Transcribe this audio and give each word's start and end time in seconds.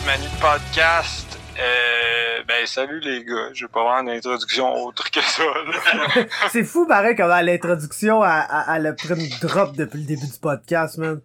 de 0.00 0.40
podcast. 0.42 1.38
Euh, 1.58 2.42
ben, 2.46 2.66
salut 2.66 3.00
les 3.00 3.24
gars. 3.24 3.48
Je 3.54 3.64
vais 3.64 3.72
pas 3.72 3.80
avoir 3.80 4.00
une 4.00 4.10
introduction 4.10 4.74
autre 4.84 5.10
que 5.10 5.22
ça. 5.22 5.42
C'est 6.50 6.64
fou, 6.64 6.86
pareil, 6.86 7.16
comment 7.16 7.40
l'introduction, 7.40 8.22
a 8.22 8.92
pris 8.92 9.08
une 9.14 9.38
drop 9.40 9.74
depuis 9.74 10.00
le 10.00 10.04
début 10.04 10.26
du 10.26 10.38
podcast, 10.38 10.98
man. 10.98 11.22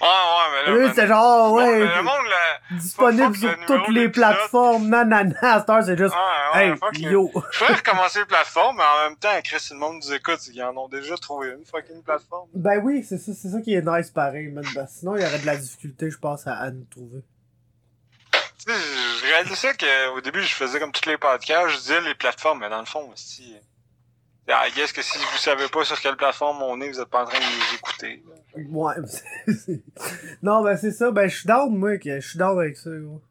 Ouais, 0.00 0.06
ouais, 0.06 0.62
mais 0.66 0.70
là. 0.70 0.76
Eux, 0.78 0.88
c'était 0.90 1.08
genre, 1.08 1.52
ouais, 1.54 1.80
le 1.80 2.02
monde, 2.02 2.06
là. 2.30 2.76
disponible 2.78 3.36
sur 3.36 3.48
le 3.50 3.66
toutes 3.66 3.88
les 3.88 4.08
plateformes, 4.08 4.88
nanana, 4.88 5.34
à 5.42 5.56
heure, 5.68 5.82
c'est 5.84 5.98
juste, 5.98 6.14
Ouais, 6.14 6.58
ouais, 6.60 6.68
hey, 6.68 6.76
fuck 6.76 6.96
le- 6.98 7.10
yo. 7.10 7.32
Je 7.50 7.58
ferais 7.58 7.74
recommencer 7.74 8.20
les 8.20 8.26
plateformes, 8.26 8.76
mais 8.76 8.84
en 8.84 9.08
même 9.08 9.18
temps, 9.18 9.40
Chris, 9.42 9.58
si 9.58 9.72
le 9.72 9.80
monde 9.80 9.96
nous 9.96 10.12
écoute, 10.12 10.38
ils 10.52 10.62
en 10.62 10.76
ont 10.76 10.88
déjà 10.88 11.16
trouvé 11.16 11.48
une 11.48 11.64
fucking 11.64 12.02
plateforme. 12.04 12.48
Ben 12.54 12.80
oui, 12.84 13.04
c'est 13.08 13.18
ça, 13.18 13.32
c'est 13.34 13.48
ça 13.48 13.60
qui 13.60 13.74
est 13.74 13.82
nice, 13.84 14.10
pareil, 14.10 14.52
man. 14.52 14.64
Ben, 14.72 14.86
sinon, 14.88 15.16
il 15.16 15.22
y 15.22 15.26
aurait 15.26 15.40
de 15.40 15.46
la 15.46 15.56
difficulté, 15.56 16.10
je 16.10 16.18
pense, 16.18 16.46
à, 16.46 16.54
à 16.54 16.70
nous 16.70 16.84
trouver. 16.84 17.22
Je 18.66 19.26
réalisais 19.26 19.74
qu'au 19.76 20.20
début, 20.20 20.42
je 20.42 20.54
faisais 20.54 20.78
comme 20.80 20.92
tous 20.92 21.08
les 21.08 21.18
podcasts, 21.18 21.68
je 21.70 21.76
disais 21.78 22.00
les 22.00 22.14
plateformes, 22.14 22.60
mais 22.60 22.68
dans 22.70 22.80
le 22.80 22.86
fond, 22.86 23.10
si. 23.14 23.54
I 24.46 24.70
guess 24.76 24.92
que 24.92 25.00
si 25.00 25.16
vous 25.18 25.38
savez 25.38 25.68
pas 25.68 25.84
sur 25.84 25.98
quelle 26.00 26.16
plateforme 26.16 26.62
on 26.62 26.78
est, 26.82 26.90
vous 26.90 27.00
êtes 27.00 27.08
pas 27.08 27.22
en 27.22 27.26
train 27.26 27.38
de 27.38 27.44
nous 27.44 27.74
écouter. 27.76 28.22
là. 28.28 28.34
Ouais, 28.68 28.94
non, 30.42 30.62
ben 30.62 30.76
c'est 30.76 30.92
ça, 30.92 31.10
ben 31.10 31.28
je 31.28 31.36
suis 31.38 31.46
down, 31.46 31.74
moi, 31.74 31.96
que 31.96 32.20
je 32.20 32.28
suis 32.28 32.38
down 32.38 32.58
avec 32.58 32.76
ça, 32.76 32.90
gros. 32.90 33.22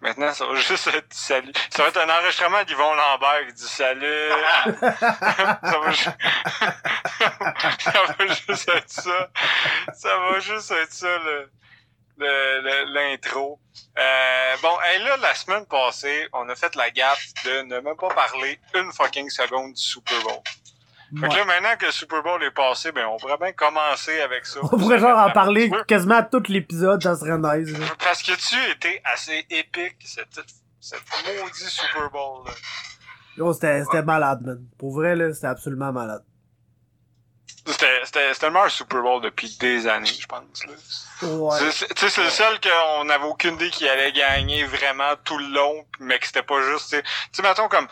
Maintenant, 0.00 0.32
ça 0.34 0.46
va 0.46 0.54
juste 0.56 0.86
être 0.88 1.12
salut. 1.14 1.52
Ça 1.70 1.82
va 1.82 1.88
être 1.88 1.98
un 1.98 2.08
enregistrement 2.10 2.62
d'Yvon 2.64 2.94
Lambert 2.94 3.46
qui 3.48 3.52
dit 3.54 3.62
salut. 3.68 4.30
ça, 4.80 5.78
va 5.78 5.90
ju- 5.90 6.10
ça 7.80 8.02
va 8.18 8.26
juste 8.26 8.68
être 8.68 8.90
ça. 8.90 9.30
Ça 9.94 10.18
va 10.18 10.40
juste 10.40 10.70
être 10.70 10.92
ça, 10.92 11.18
le- 11.18 11.50
l'intro. 12.18 13.60
Euh, 13.98 14.56
bon, 14.62 14.76
hey, 14.84 15.02
là, 15.02 15.16
la 15.18 15.34
semaine 15.34 15.66
passée, 15.66 16.28
on 16.32 16.48
a 16.48 16.54
fait 16.54 16.74
la 16.76 16.90
gaffe 16.90 17.32
de 17.44 17.62
ne 17.62 17.80
même 17.80 17.96
pas 17.96 18.08
parler 18.08 18.58
une 18.74 18.92
fucking 18.92 19.30
seconde 19.30 19.74
du 19.74 19.82
Super 19.82 20.20
Bowl. 20.22 20.42
Fait 21.20 21.28
que 21.28 21.34
là, 21.34 21.44
maintenant 21.44 21.76
que 21.78 21.86
le 21.86 21.92
Super 21.92 22.22
Bowl 22.22 22.42
est 22.42 22.50
passé, 22.50 22.90
ben, 22.90 23.06
on 23.06 23.18
pourrait 23.18 23.38
bien 23.38 23.52
commencer 23.52 24.20
avec 24.20 24.46
ça. 24.46 24.58
On 24.62 24.68
pourrait 24.78 24.98
genre 24.98 25.18
en 25.18 25.30
parler 25.30 25.70
quasiment 25.86 26.16
à 26.16 26.22
tout 26.24 26.42
l'épisode, 26.48 27.02
ça 27.02 27.14
serait 27.14 27.38
nice, 27.38 27.70
là. 27.78 27.86
Parce 28.02 28.22
que 28.22 28.32
tu 28.32 28.72
étais 28.72 29.00
assez 29.04 29.46
épique, 29.50 29.96
cette, 30.04 30.40
cette 30.80 31.02
maudit 31.24 31.70
Super 31.70 32.10
Bowl, 32.10 32.46
là. 32.46 33.52
C'était, 33.52 33.84
c'était 33.84 34.02
malade, 34.02 34.42
man. 34.42 34.64
Pour 34.78 34.92
vrai, 34.94 35.14
là, 35.14 35.32
c'était 35.32 35.48
absolument 35.48 35.92
malade. 35.92 36.24
C'était, 37.66 38.00
c'était, 38.04 38.34
c'était 38.34 38.46
le 38.46 38.52
meilleur 38.52 38.70
Super 38.70 39.00
Bowl 39.02 39.22
depuis 39.22 39.56
des 39.58 39.86
années, 39.86 40.06
je 40.06 40.26
pense. 40.26 40.64
Là. 40.66 41.28
Ouais. 41.28 41.58
C'est- 41.58 41.70
c'est- 41.72 41.94
Tu 41.94 42.00
sais, 42.00 42.10
c'est 42.10 42.24
le 42.24 42.30
seul 42.30 42.60
qu'on 42.60 43.04
n'avait 43.04 43.24
aucune 43.24 43.54
idée 43.54 43.70
qu'il 43.70 43.88
allait 43.88 44.12
gagner 44.12 44.64
vraiment 44.64 45.14
tout 45.24 45.38
le 45.38 45.46
long, 45.46 45.86
mais 45.98 46.18
que 46.18 46.26
c'était 46.26 46.42
pas 46.42 46.60
juste, 46.62 46.90
tu 46.90 47.02
sais. 47.32 47.42
Mettons 47.42 47.68
comme 47.68 47.88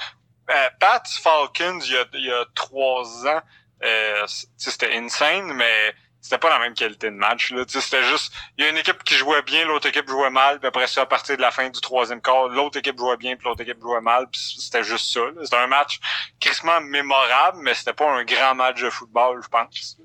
euh, 0.51 0.69
Pat 0.79 1.07
Falcons, 1.23 1.79
il 1.85 1.93
y 1.93 1.97
a, 1.97 2.05
il 2.15 2.27
y 2.27 2.33
a 2.33 2.45
trois 2.55 3.27
ans, 3.27 3.41
euh, 3.85 4.27
c'était 4.59 4.95
insane, 4.95 5.53
mais 5.55 5.95
c'était 6.23 6.39
pas 6.39 6.51
la 6.51 6.61
même 6.61 6.75
qualité 6.75 7.11
de 7.11 7.17
match. 7.17 7.51
Là. 7.51 7.65
C'était 7.67 8.05
juste, 8.05 8.33
il 8.57 8.65
y 8.65 8.67
a 8.67 8.71
une 8.71 8.79
équipe 8.79 9.03
qui 9.03 9.15
jouait 9.15 9.43
bien, 9.43 9.67
l'autre 9.67 9.89
équipe 9.89 10.09
jouait 10.09 10.31
mal, 10.31 10.61
puis 10.61 10.69
après 10.69 10.87
ça, 10.87 11.03
à 11.03 11.07
partir 11.07 11.37
de 11.37 11.43
la 11.43 11.51
fin 11.51 11.69
du 11.69 11.81
troisième 11.81 12.23
quart, 12.23 12.49
l'autre 12.49 12.79
équipe 12.79 12.97
jouait 12.97 13.17
bien, 13.17 13.35
puis 13.35 13.45
l'autre 13.45 13.61
équipe 13.63 13.81
jouait 13.81 14.01
mal, 14.01 14.29
puis 14.31 14.41
c'était 14.59 14.85
juste 14.85 15.13
ça. 15.13 15.21
C'était 15.43 15.57
un 15.57 15.67
match 15.67 15.99
crissement 16.41 16.81
mémorable, 16.81 17.59
mais 17.61 17.75
c'était 17.75 17.93
pas 17.93 18.09
un 18.09 18.25
grand 18.25 18.55
match 18.55 18.81
de 18.81 18.89
football, 18.89 19.43
je 19.43 19.49
pense. 19.49 19.99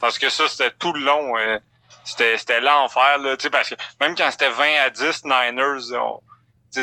Parce 0.00 0.18
que 0.18 0.30
ça, 0.30 0.48
c'était 0.48 0.70
tout 0.70 0.92
le 0.94 1.00
long. 1.00 1.36
euh, 1.36 1.58
c'était 2.02 2.38
c'était 2.38 2.60
l'enfer, 2.62 3.18
là, 3.18 3.36
parce 3.52 3.68
que 3.68 3.74
même 4.00 4.14
quand 4.16 4.30
c'était 4.30 4.48
20 4.48 4.64
à 4.86 4.88
10, 4.90 5.24
Niners, 5.24 5.92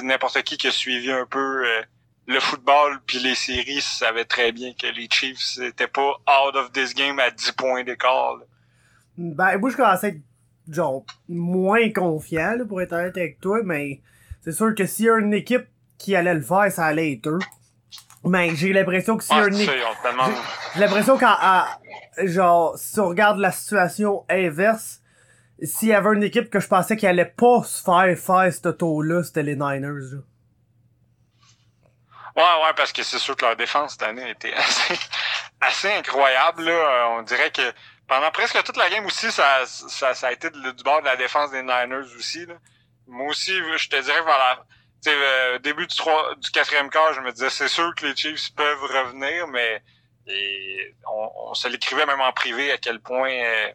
n'importe 0.04 0.44
qui 0.44 0.58
qui 0.58 0.68
a 0.68 0.72
suivi 0.72 1.12
un 1.12 1.26
peu 1.26 1.66
euh, 1.66 1.82
le 2.28 2.40
football 2.40 3.02
puis 3.06 3.18
les 3.20 3.36
séries 3.36 3.82
savait 3.82 4.26
très 4.26 4.52
bien 4.52 4.74
que 4.74 4.88
les 4.88 5.08
Chiefs 5.10 5.58
étaient 5.60 5.88
pas 5.88 6.20
out 6.28 6.56
of 6.56 6.72
this 6.72 6.94
game 6.94 7.20
à 7.20 7.32
10 7.32 7.52
points 7.54 7.84
d'écart. 7.84 8.38
Ben, 9.18 9.58
moi, 9.58 9.70
je 9.70 9.78
commençais 9.78 10.08
à 10.08 10.10
être, 10.10 10.22
genre, 10.70 11.06
moins 11.30 11.92
confiant, 11.92 12.56
là, 12.58 12.66
pour 12.66 12.82
être 12.82 12.94
honnête 12.94 13.18
avec 13.18 13.40
toi, 13.40 13.60
mais 13.64 14.02
c'est 14.42 14.52
sûr 14.52 14.74
que 14.76 14.86
s'il 14.86 15.06
y 15.06 15.10
a 15.10 15.18
une 15.18 15.34
équipe 15.34 15.66
qui 15.98 16.16
allait 16.16 16.34
le 16.34 16.42
faire, 16.42 16.72
ça 16.72 16.86
allait 16.86 17.14
être 17.14 17.28
eux. 17.28 17.40
Mais 18.26 18.56
j'ai 18.56 18.74
l'impression 18.74 19.18
que 19.18 19.24
s'il 19.24 19.36
y 19.36 19.40
a 19.40 19.44
Ah, 19.44 19.48
une 19.48 19.56
équipe... 19.56 19.72
J'ai 20.74 20.80
l'impression 20.82 21.18
qu'à, 21.18 21.38
à- 21.40 21.78
genre, 22.26 22.78
si 22.78 23.00
on 23.00 23.08
regarde 23.10 23.38
la 23.40 23.52
situation 23.52 24.26
inverse, 24.30 25.02
s'il 25.62 25.90
y 25.90 25.94
avait 25.94 26.14
une 26.16 26.24
équipe 26.24 26.50
que 26.50 26.60
je 26.60 26.68
pensais 26.68 26.98
qu'elle 26.98 27.12
allait 27.12 27.34
pas 27.38 27.64
se 27.64 27.82
faire 27.84 28.18
faire 28.18 28.52
ce 28.52 28.70
taux-là, 28.70 29.24
c'était 29.24 29.44
les 29.44 29.56
Niners, 29.56 30.12
là. 30.12 30.20
Ouais, 32.36 32.42
ouais, 32.66 32.74
parce 32.76 32.92
que 32.92 33.02
c'est 33.04 33.18
sûr 33.20 33.36
que 33.38 33.46
leur 33.46 33.56
défense 33.56 33.94
cette 33.94 34.04
année 34.04 34.30
était 34.32 34.52
assez, 34.54 34.94
assez 35.62 35.92
incroyable. 35.94 36.64
Là. 36.64 36.72
Euh, 36.72 37.20
On 37.20 37.22
dirait 37.22 37.50
que 37.52 37.62
pendant 38.08 38.32
presque 38.32 38.62
toute 38.64 38.78
la 38.78 38.90
game 38.90 39.06
aussi, 39.06 39.32
ça, 39.32 39.66
ça, 39.66 40.14
ça 40.14 40.28
a 40.28 40.32
été 40.32 40.50
du 40.50 40.84
bord 40.84 41.02
de 41.02 41.06
la 41.06 41.16
défense 41.16 41.52
des 41.52 41.62
Niners 41.62 42.16
aussi. 42.18 42.46
Là. 42.46 42.56
Moi 43.08 43.28
aussi, 43.30 43.54
je 43.78 43.90
te 43.90 43.96
dirais 44.02 44.22
vers 44.24 44.38
la 44.38 44.66
le 45.08 45.58
début 45.60 45.86
du, 45.86 45.96
trois, 45.96 46.34
du 46.36 46.50
quatrième 46.50 46.90
quart, 46.90 47.14
je 47.14 47.22
me 47.22 47.32
disais 47.32 47.50
c'est 47.52 47.68
sûr 47.68 47.94
que 47.96 48.08
les 48.08 48.16
Chiefs 48.16 48.54
peuvent 48.56 48.82
revenir, 48.84 49.48
mais 49.48 49.84
et 50.28 50.96
on, 51.08 51.32
on 51.52 51.54
se 51.54 51.68
l'écrivait 51.68 52.08
même 52.08 52.22
en 52.22 52.34
privé 52.34 52.72
à 52.72 52.78
quel 52.80 53.00
point 53.00 53.30
euh, 53.32 53.72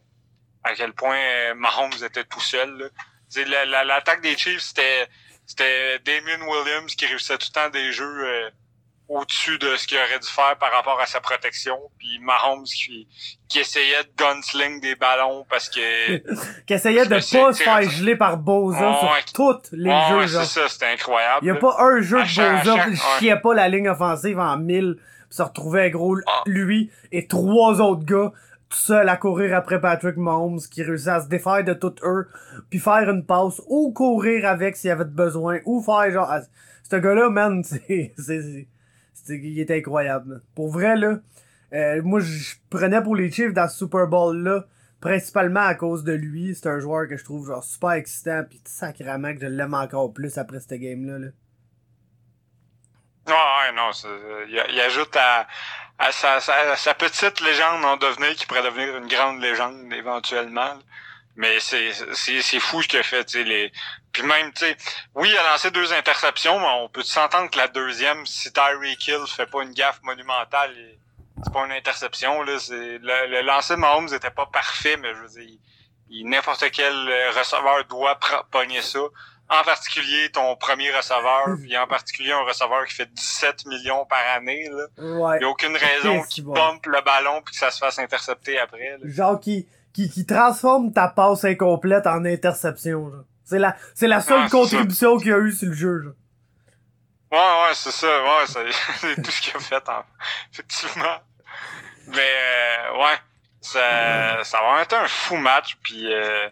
à 0.64 0.74
quel 0.74 0.92
point 0.92 1.16
euh, 1.16 1.54
Mahomes 1.54 2.02
était 2.04 2.24
tout 2.24 2.40
seul. 2.40 2.90
sais, 3.28 3.44
la- 3.44 3.64
la- 3.64 3.84
L'attaque 3.84 4.22
des 4.22 4.36
Chiefs, 4.36 4.60
c'était 4.62 5.08
c'était 5.46 5.98
Damien 6.00 6.40
Williams 6.46 6.94
qui 6.96 7.06
réussissait 7.06 7.38
tout 7.38 7.48
le 7.50 7.54
temps 7.54 7.70
des 7.70 7.92
jeux 7.92 8.24
euh, 8.26 8.50
au-dessus 9.10 9.58
de 9.58 9.76
ce 9.76 9.86
qu'il 9.86 9.98
aurait 9.98 10.18
dû 10.20 10.28
faire 10.28 10.56
par 10.58 10.70
rapport 10.72 10.98
à 11.00 11.06
sa 11.06 11.20
protection. 11.20 11.76
Puis 11.98 12.18
Mahomes 12.22 12.64
qui, 12.64 13.08
qui 13.48 13.58
essayait 13.58 14.04
de 14.04 14.10
gunsling 14.16 14.80
des 14.80 14.94
ballons 14.94 15.44
parce 15.50 15.68
que... 15.68 16.16
Qui 16.66 16.74
essayait 16.74 17.04
de 17.04 17.10
pas 17.16 17.20
se 17.52 17.62
faire 17.62 17.82
geler 17.82 18.14
par 18.16 18.36
Boza 18.38 18.98
sur 19.00 19.32
tous 19.34 19.72
les 19.72 19.90
Ouais, 19.90 20.00
jeux, 20.08 20.16
ouais, 20.18 20.28
c'est 20.28 20.44
ça, 20.44 20.68
c'était 20.68 20.86
incroyable. 20.92 21.40
Il 21.42 21.48
y 21.48 21.50
a 21.50 21.56
pas 21.56 21.76
un 21.80 22.00
jeu 22.00 22.20
À 22.20 22.22
de 22.22 22.28
chaque- 22.28 22.64
Boza 22.64 22.84
qui 22.86 22.96
chiait 23.18 23.36
pas 23.40 23.52
la 23.54 23.68
ligne 23.68 23.88
offensive 23.88 24.38
en 24.38 24.56
mille, 24.56 24.96
pis 25.28 25.36
se 25.36 25.42
retrouvait 25.42 25.90
gros 25.90 26.16
Ah. 26.26 26.42
lui 26.46 26.90
et 27.12 27.26
trois 27.26 27.80
autres 27.80 28.04
gars 28.04 28.32
tout 28.68 28.78
seuls 28.78 29.08
à 29.08 29.16
courir 29.16 29.56
après 29.56 29.80
Patrick 29.80 30.16
Mahomes 30.16 30.60
qui 30.70 30.84
réussit 30.84 31.08
à 31.08 31.20
se 31.20 31.26
défaire 31.26 31.64
de 31.64 31.72
tout 31.74 31.94
eux 32.04 32.28
puis 32.70 32.78
faire 32.78 33.10
une 33.10 33.26
passe 33.26 33.60
ou 33.66 33.92
courir 33.92 34.46
avec 34.46 34.76
s'il 34.76 34.88
y 34.88 34.92
avait 34.92 35.04
besoin 35.04 35.58
ou 35.64 35.82
faire 35.82 36.08
genre 36.12 36.28
ah, 36.30 36.40
ce 36.88 36.94
gars-là 36.96 37.30
man 37.30 37.64
c'est- 37.64 38.12
il 39.28 39.58
est 39.58 39.70
incroyable 39.70 40.42
pour 40.54 40.70
vrai 40.70 40.96
là 40.96 41.18
euh, 41.72 42.02
moi 42.02 42.20
je 42.20 42.54
prenais 42.68 43.02
pour 43.02 43.16
les 43.16 43.30
Chiefs 43.30 43.52
dans 43.52 43.68
ce 43.68 43.78
Super 43.78 44.06
Bowl 44.06 44.42
là 44.42 44.64
principalement 45.00 45.60
à 45.60 45.74
cause 45.74 46.04
de 46.04 46.12
lui 46.12 46.54
c'est 46.54 46.68
un 46.68 46.78
joueur 46.78 47.08
que 47.08 47.16
je 47.16 47.24
trouve 47.24 47.46
genre 47.46 47.64
super 47.64 47.92
excitant 47.92 48.44
puis 48.48 48.60
sacrément 48.64 49.32
que 49.34 49.40
je 49.40 49.46
l'aime 49.46 49.74
encore 49.74 50.12
plus 50.12 50.38
après 50.38 50.60
cette 50.60 50.80
game 50.80 51.06
là, 51.06 51.18
là. 51.18 51.28
Ouais, 53.30 53.72
non, 53.74 53.90
il, 54.48 54.80
ajoute 54.80 55.16
à, 55.16 55.46
sa, 56.10 56.94
petite 56.94 57.40
légende 57.40 57.84
en 57.84 57.96
devenir 57.96 58.34
qui 58.34 58.46
pourrait 58.46 58.62
devenir 58.62 58.96
une 58.96 59.06
grande 59.06 59.40
légende 59.40 59.92
éventuellement. 59.92 60.78
Mais 61.36 61.60
c'est 61.60 62.60
fou 62.60 62.82
ce 62.82 62.88
qu'il 62.88 62.98
a 62.98 63.02
fait, 63.02 63.32
les 63.34 63.72
puis 64.12 64.22
même 64.22 64.52
tu 64.52 64.64
sais 64.66 64.76
oui, 65.14 65.28
il 65.32 65.36
a 65.38 65.50
lancé 65.52 65.70
deux 65.70 65.92
interceptions, 65.92 66.58
mais 66.58 66.66
on 66.80 66.88
peut 66.88 67.02
s'entendre 67.02 67.50
que 67.50 67.58
la 67.58 67.68
deuxième 67.68 68.24
si 68.26 68.52
Tyreek 68.52 69.06
Hill 69.08 69.24
fait 69.28 69.46
pas 69.46 69.62
une 69.62 69.72
gaffe 69.72 70.00
monumentale, 70.02 70.74
c'est 71.44 71.52
pas 71.52 71.64
une 71.66 71.72
interception 71.72 72.42
là, 72.42 72.58
c'est 72.58 72.74
le, 72.98 73.26
le 73.30 73.40
lancer 73.42 73.74
de 73.74 73.78
Mahomes 73.80 74.08
était 74.14 74.30
pas 74.30 74.46
parfait, 74.46 74.96
mais 74.96 75.10
je 75.14 75.20
veux 75.22 75.28
dire 75.28 75.42
il- 75.42 75.60
il- 76.10 76.28
n'importe 76.28 76.64
quel 76.72 76.92
receveur 77.38 77.84
doit 77.88 78.18
pogner 78.50 78.82
ça. 78.82 78.98
En 79.52 79.64
particulier 79.64 80.30
ton 80.30 80.54
premier 80.56 80.90
receveur, 80.92 81.56
puis 81.60 81.76
en 81.78 81.86
particulier 81.86 82.32
un 82.32 82.42
receveur 82.44 82.84
qui 82.86 82.94
fait 82.94 83.12
17 83.12 83.66
millions 83.66 84.04
par 84.06 84.20
année. 84.36 84.68
Là. 84.70 84.84
ouais 85.04 85.36
Il 85.36 85.40
n'y 85.40 85.44
a 85.44 85.48
aucune 85.48 85.76
raison 85.76 86.22
qu'il 86.24 86.44
va? 86.46 86.54
pompe 86.54 86.86
le 86.86 87.00
ballon 87.00 87.42
puis 87.44 87.52
que 87.54 87.58
ça 87.58 87.70
se 87.72 87.78
fasse 87.78 87.98
intercepter 87.98 88.58
après. 88.60 88.90
Là. 88.90 88.98
genre 89.04 89.40
qui, 89.40 89.66
qui, 89.92 90.08
qui 90.10 90.24
transforme 90.26 90.92
ta 90.92 91.08
passe 91.08 91.44
incomplète 91.44 92.06
en 92.06 92.24
interception. 92.24 93.10
genre. 93.10 93.24
C'est 93.50 93.58
la, 93.58 93.76
c'est 93.94 94.06
la 94.08 94.20
seule 94.20 94.38
Ouais, 94.38 94.44
c'est 94.46 94.50
contribution 94.50 95.18
qu'il 95.18 95.28
y 95.28 95.32
a 95.32 95.38
eu 95.38 95.52
sur 95.52 95.68
le 95.68 95.74
jeu. 95.74 96.02
genre. 96.02 96.12
Ouais, 97.32 97.38
ouais, 97.38 97.74
c'est 97.74 97.90
ça. 97.92 98.06
Ouais, 98.22 98.46
c'est 98.46 98.72
c'est 98.98 99.22
tout 99.22 99.30
ce 99.30 99.40
qu'il 99.42 99.56
a 99.56 99.60
fait, 99.60 99.88
en... 99.88 100.04
effectivement. 100.52 101.18
Mais 102.08 102.18
euh, 102.18 102.96
ouais, 102.98 103.16
ça, 103.60 104.42
ça 104.44 104.58
a 104.58 104.62
vraiment 104.62 104.82
été 104.82 104.96
un 104.96 105.06
fou 105.08 105.36
match. 105.36 105.76
Puis 105.82 106.12
euh, 106.12 106.48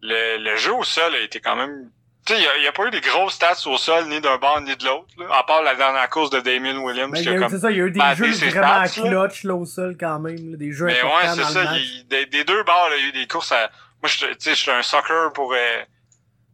le, 0.00 0.38
le 0.38 0.56
jeu 0.56 0.72
au 0.72 0.82
sol 0.84 1.14
a 1.14 1.20
été 1.20 1.40
quand 1.40 1.56
même... 1.56 1.90
Tu 2.24 2.34
sais, 2.34 2.40
il 2.56 2.60
n'y 2.62 2.68
a, 2.68 2.72
pas 2.72 2.86
eu 2.86 2.90
des 2.92 3.00
grosses 3.00 3.34
stats 3.34 3.66
au 3.66 3.76
sol, 3.76 4.04
ni 4.06 4.20
d'un 4.20 4.38
bord 4.38 4.60
ni 4.60 4.76
de 4.76 4.84
l'autre. 4.84 5.08
là, 5.18 5.26
À 5.38 5.42
part 5.42 5.60
la 5.62 5.74
dernière 5.74 6.08
course 6.08 6.30
de 6.30 6.38
Damien 6.38 6.78
Williams. 6.78 7.10
Ben, 7.12 7.18
il 7.18 7.24
y 7.24 7.28
a 7.28 7.32
a 7.32 7.34
eu- 7.34 7.40
comme... 7.40 7.48
c'est 7.50 7.58
ça, 7.58 7.70
il 7.72 7.76
y 7.78 7.80
a 7.80 7.84
eu 7.84 7.90
des 7.90 8.00
jeux 8.14 8.48
vraiment 8.50 8.86
stats, 8.86 9.02
clutch 9.02 9.42
là, 9.42 9.54
au 9.56 9.64
sol 9.66 9.96
quand 9.98 10.20
même. 10.20 10.52
là, 10.52 10.56
des 10.56 10.70
jeux 10.72 10.86
Mais 10.86 11.02
ouais, 11.02 11.28
c'est 11.34 11.42
ça. 11.44 11.64
il- 11.76 12.06
des, 12.06 12.26
des 12.26 12.44
deux 12.44 12.62
bords, 12.62 12.88
là, 12.90 12.96
il 12.96 13.02
y 13.02 13.06
a 13.06 13.08
eu 13.08 13.12
des 13.12 13.26
courses 13.26 13.50
à. 13.50 13.70
Moi, 14.02 14.08
je 14.08 14.26
tu 14.26 14.34
sais, 14.38 14.50
je 14.50 14.60
suis 14.60 14.70
un 14.70 14.82
soccer 14.82 15.32
pour. 15.32 15.52
euh, 15.52 15.82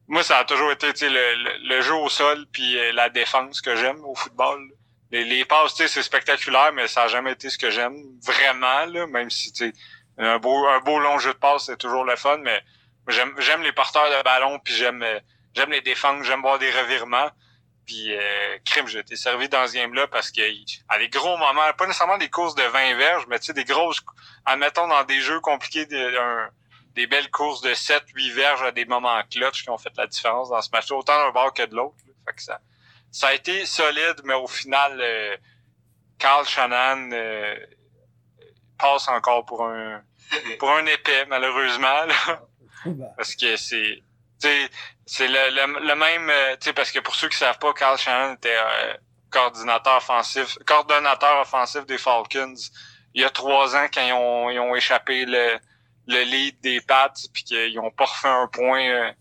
moi, 0.08 0.22
ça 0.22 0.38
a 0.38 0.44
toujours 0.44 0.72
été 0.72 0.88
le, 0.88 1.08
le, 1.08 1.68
le, 1.68 1.80
jeu 1.82 1.94
au 1.94 2.08
sol 2.08 2.46
puis 2.50 2.78
euh, 2.78 2.92
la 2.92 3.10
défense 3.10 3.60
que 3.60 3.76
j'aime 3.76 4.02
au 4.04 4.14
football. 4.14 4.58
Les, 5.10 5.24
les 5.24 5.44
passes, 5.44 5.74
c'est 5.74 6.02
spectaculaire, 6.02 6.72
mais 6.72 6.88
ça 6.88 7.04
a 7.04 7.08
jamais 7.08 7.32
été 7.32 7.50
ce 7.50 7.58
que 7.58 7.70
j'aime 7.70 7.96
vraiment, 8.24 8.86
là, 8.86 9.06
même 9.06 9.30
si 9.30 9.52
un 10.18 10.38
beau, 10.38 10.66
un 10.66 10.80
beau 10.80 10.98
long 10.98 11.18
jeu 11.18 11.32
de 11.32 11.38
passe, 11.38 11.66
c'est 11.66 11.76
toujours 11.76 12.04
le 12.04 12.16
fun, 12.16 12.38
mais 12.38 12.62
j'aime 13.06 13.34
j'aime 13.38 13.62
les 13.62 13.72
porteurs 13.72 14.10
de 14.10 14.22
ballon, 14.22 14.58
puis 14.58 14.74
j'aime 14.74 15.02
euh, 15.02 15.20
j'aime 15.54 15.70
les 15.70 15.80
défenses, 15.82 16.24
j'aime 16.26 16.40
voir 16.40 16.58
des 16.58 16.70
revirements. 16.70 17.30
Puis 17.86 18.14
euh, 18.14 18.58
crime, 18.66 18.86
j'ai 18.86 18.98
été 18.98 19.16
servi 19.16 19.48
dans 19.48 19.66
ce 19.66 19.74
game-là 19.74 20.06
parce 20.08 20.30
que 20.30 20.42
à 20.88 20.98
des 20.98 21.08
gros 21.08 21.38
moments, 21.38 21.72
pas 21.76 21.86
nécessairement 21.86 22.18
des 22.18 22.28
courses 22.28 22.54
de 22.54 22.62
20 22.62 22.96
verges, 22.96 23.26
mais 23.28 23.38
tu 23.38 23.46
sais, 23.46 23.52
des 23.54 23.64
grosses. 23.64 24.00
Admettons 24.44 24.88
dans 24.88 25.04
des 25.04 25.20
jeux 25.20 25.40
compliqués 25.40 25.86
de, 25.86 26.18
un, 26.18 26.50
des 26.98 27.06
belles 27.06 27.30
courses 27.30 27.60
de 27.60 27.74
7, 27.74 28.02
8 28.12 28.30
verges 28.32 28.62
à 28.64 28.72
des 28.72 28.84
moments 28.84 29.22
clutch 29.30 29.62
qui 29.62 29.70
ont 29.70 29.78
fait 29.78 29.96
la 29.96 30.08
différence 30.08 30.50
dans 30.50 30.60
ce 30.60 30.68
match 30.72 30.90
autant 30.90 31.16
d'un 31.16 31.30
bord 31.30 31.54
que 31.54 31.64
de 31.64 31.76
l'autre. 31.76 31.94
Fait 32.26 32.34
que 32.34 32.42
ça, 32.42 32.60
ça 33.12 33.28
a 33.28 33.34
été 33.34 33.64
solide, 33.66 34.20
mais 34.24 34.34
au 34.34 34.48
final, 34.48 34.98
euh, 35.00 35.36
Carl 36.18 36.44
Shannon 36.44 37.10
euh, 37.12 37.54
passe 38.76 39.06
encore 39.06 39.46
pour 39.46 39.64
un 39.64 40.02
pour 40.58 40.72
un 40.72 40.84
épais, 40.86 41.24
malheureusement. 41.26 42.06
Parce 43.16 43.36
que 43.36 43.56
c'est 43.56 44.02
c'est 44.40 45.28
le, 45.28 45.86
le, 45.86 45.94
même 45.94 46.30
euh, 46.30 46.56
parce 46.74 46.90
que 46.90 46.98
pour 46.98 47.14
ceux 47.14 47.28
qui 47.28 47.36
savent 47.36 47.58
pas, 47.60 47.72
Carl 47.74 47.96
Shannon 47.96 48.34
était 48.34 48.58
coordinateur 49.30 49.98
offensif, 49.98 50.58
coordonnateur 50.66 51.42
offensif 51.42 51.86
des 51.86 51.98
Falcons 51.98 52.54
il 53.14 53.22
y 53.22 53.24
a 53.24 53.30
trois 53.30 53.74
ans 53.76 53.86
quand 53.92 54.06
ils 54.06 54.12
ont, 54.12 54.50
ils 54.50 54.58
ont 54.60 54.74
échappé 54.74 55.24
le, 55.24 55.58
le 56.08 56.22
lead 56.22 56.60
des 56.60 56.80
Pats 56.80 57.12
puis 57.32 57.44
qu'ils 57.44 57.78
ont 57.78 57.90
pas 57.90 58.06
refait 58.06 58.28
un 58.28 58.48
point 58.48 58.82
euh, 58.82 59.12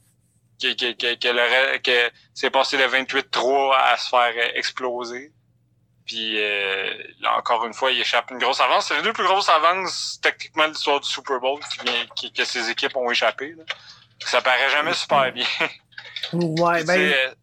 que, 0.60 0.74
que, 0.74 0.94
que, 0.94 1.78
que, 1.78 2.12
c'est 2.34 2.50
passé 2.50 2.78
de 2.78 2.84
28-3 2.84 3.75
à 3.75 3.98
se 3.98 4.10
faire 4.10 4.34
euh, 4.36 4.50
exploser. 4.56 5.31
Puis 6.06 6.42
euh, 6.42 6.94
là, 7.19 7.38
encore 7.38 7.66
une 7.66 7.74
fois, 7.74 7.92
il 7.92 8.00
échappe 8.00 8.31
une 8.31 8.38
grosse 8.38 8.62
avance. 8.62 8.88
C'est 8.88 8.95
les 8.95 9.01
deux 9.01 9.12
plus 9.12 9.25
grosses 9.25 9.50
avances 9.50 10.19
techniquement 10.22 10.63
de 10.66 10.74
l'histoire 10.74 11.01
du 11.01 11.07
Super 11.07 11.39
Bowl 11.42 11.60
qui 11.60 11.86
vient, 11.86 12.06
qui, 12.16 12.31
que 12.31 12.45
ces 12.45 12.69
équipes 12.69 12.95
ont 12.95 13.12
échappé. 13.12 13.54
Là. 13.57 13.63
Ça 14.19 14.42
paraît 14.42 14.69
jamais 14.69 14.94
super 14.94 15.31
bien. 15.34 15.45
ouais, 16.34 16.84
ben. 16.86 17.13
Euh, 17.13 17.36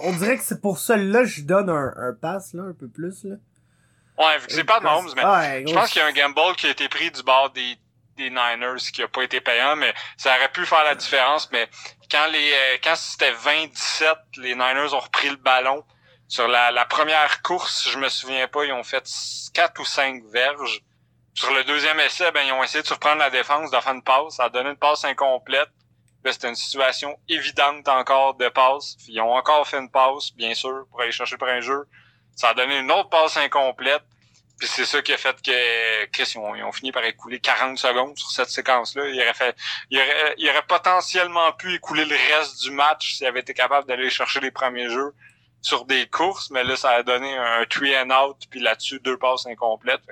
on 0.00 0.12
dirait 0.12 0.36
que 0.36 0.44
c'est 0.44 0.60
pour 0.60 0.78
ça 0.78 0.96
là 0.96 1.24
je 1.24 1.40
donne 1.40 1.70
un, 1.70 1.92
un 1.96 2.12
pass 2.12 2.52
là, 2.52 2.64
un 2.64 2.74
peu 2.74 2.88
plus 2.88 3.24
là. 3.24 3.36
Ouais, 4.18 4.38
vu 4.38 4.48
que 4.48 4.52
c'est 4.52 4.64
pas 4.64 4.80
de 4.80 4.84
Mahomes, 4.84 5.12
mais 5.14 5.64
je 5.66 5.72
pense 5.72 5.90
qu'il 5.90 6.02
y 6.02 6.04
a 6.04 6.08
un 6.08 6.12
gamble 6.12 6.56
qui 6.56 6.66
a 6.66 6.70
été 6.70 6.88
pris 6.88 7.10
du 7.10 7.22
bord 7.22 7.50
des 7.50 7.78
des 8.18 8.30
Niners 8.30 8.82
qui 8.92 9.02
a 9.02 9.08
pas 9.08 9.22
été 9.22 9.40
payant, 9.40 9.76
mais 9.76 9.94
ça 10.16 10.36
aurait 10.36 10.52
pu 10.52 10.66
faire 10.66 10.84
la 10.84 10.94
différence. 10.94 11.50
Mais 11.52 11.68
quand 12.10 12.26
les 12.30 12.52
euh, 12.52 12.76
quand 12.82 12.96
c'était 12.96 13.32
20-17, 13.32 14.16
les 14.38 14.54
Niners 14.54 14.92
ont 14.92 15.00
repris 15.00 15.30
le 15.30 15.36
ballon. 15.36 15.84
Sur 16.26 16.46
la, 16.46 16.70
la 16.70 16.84
première 16.84 17.40
course, 17.40 17.88
je 17.90 17.98
me 17.98 18.10
souviens 18.10 18.48
pas, 18.48 18.66
ils 18.66 18.72
ont 18.72 18.84
fait 18.84 19.08
quatre 19.54 19.80
ou 19.80 19.86
cinq 19.86 20.22
verges. 20.30 20.82
Sur 21.32 21.54
le 21.54 21.64
deuxième 21.64 22.00
essai, 22.00 22.30
ben 22.32 22.42
ils 22.46 22.52
ont 22.52 22.62
essayé 22.62 22.82
de 22.82 22.86
surprendre 22.86 23.20
la 23.20 23.30
défense, 23.30 23.70
de 23.70 23.80
faire 23.80 23.94
une 23.94 24.02
passe. 24.02 24.34
Ça 24.34 24.44
a 24.44 24.48
donné 24.50 24.70
une 24.70 24.76
passe 24.76 25.04
incomplète. 25.04 25.70
C'était 26.30 26.48
une 26.48 26.56
situation 26.56 27.18
évidente 27.28 27.88
encore 27.88 28.34
de 28.34 28.48
passe. 28.48 28.96
ils 29.08 29.20
ont 29.20 29.32
encore 29.32 29.66
fait 29.66 29.78
une 29.78 29.90
passe, 29.90 30.34
bien 30.34 30.54
sûr, 30.54 30.84
pour 30.90 31.00
aller 31.00 31.12
chercher 31.12 31.38
pour 31.38 31.48
un 31.48 31.60
jeu. 31.60 31.88
Ça 32.36 32.50
a 32.50 32.54
donné 32.54 32.78
une 32.78 32.90
autre 32.92 33.08
passe 33.08 33.36
incomplète. 33.36 34.02
Puis 34.58 34.66
c'est 34.66 34.84
ça 34.84 35.00
qui 35.02 35.12
a 35.12 35.16
fait 35.16 35.40
que 35.40 36.06
Chris, 36.06 36.32
ils 36.34 36.38
ont, 36.38 36.72
fini 36.72 36.90
par 36.90 37.04
écouler 37.04 37.38
40 37.38 37.78
secondes 37.78 38.18
sur 38.18 38.30
cette 38.30 38.50
séquence-là. 38.50 39.06
Il 39.08 39.20
aurait 39.20 39.34
fait. 39.34 39.56
Il 39.90 39.98
aurait, 39.98 40.34
il 40.36 40.48
aurait 40.50 40.66
potentiellement 40.66 41.52
pu 41.52 41.74
écouler 41.74 42.04
le 42.04 42.16
reste 42.16 42.62
du 42.62 42.72
match 42.72 43.14
s'il 43.14 43.26
avait 43.26 43.40
été 43.40 43.54
capable 43.54 43.86
d'aller 43.86 44.10
chercher 44.10 44.40
les 44.40 44.50
premiers 44.50 44.88
jeux 44.88 45.14
sur 45.60 45.84
des 45.84 46.06
courses, 46.06 46.50
mais 46.50 46.62
là, 46.62 46.76
ça 46.76 46.90
a 46.90 47.02
donné 47.02 47.36
un 47.36 47.64
three 47.66 47.96
and 47.96 48.10
out, 48.10 48.36
puis 48.50 48.60
là-dessus, 48.60 49.00
deux 49.00 49.18
passes 49.18 49.46
incomplètes. 49.46 50.02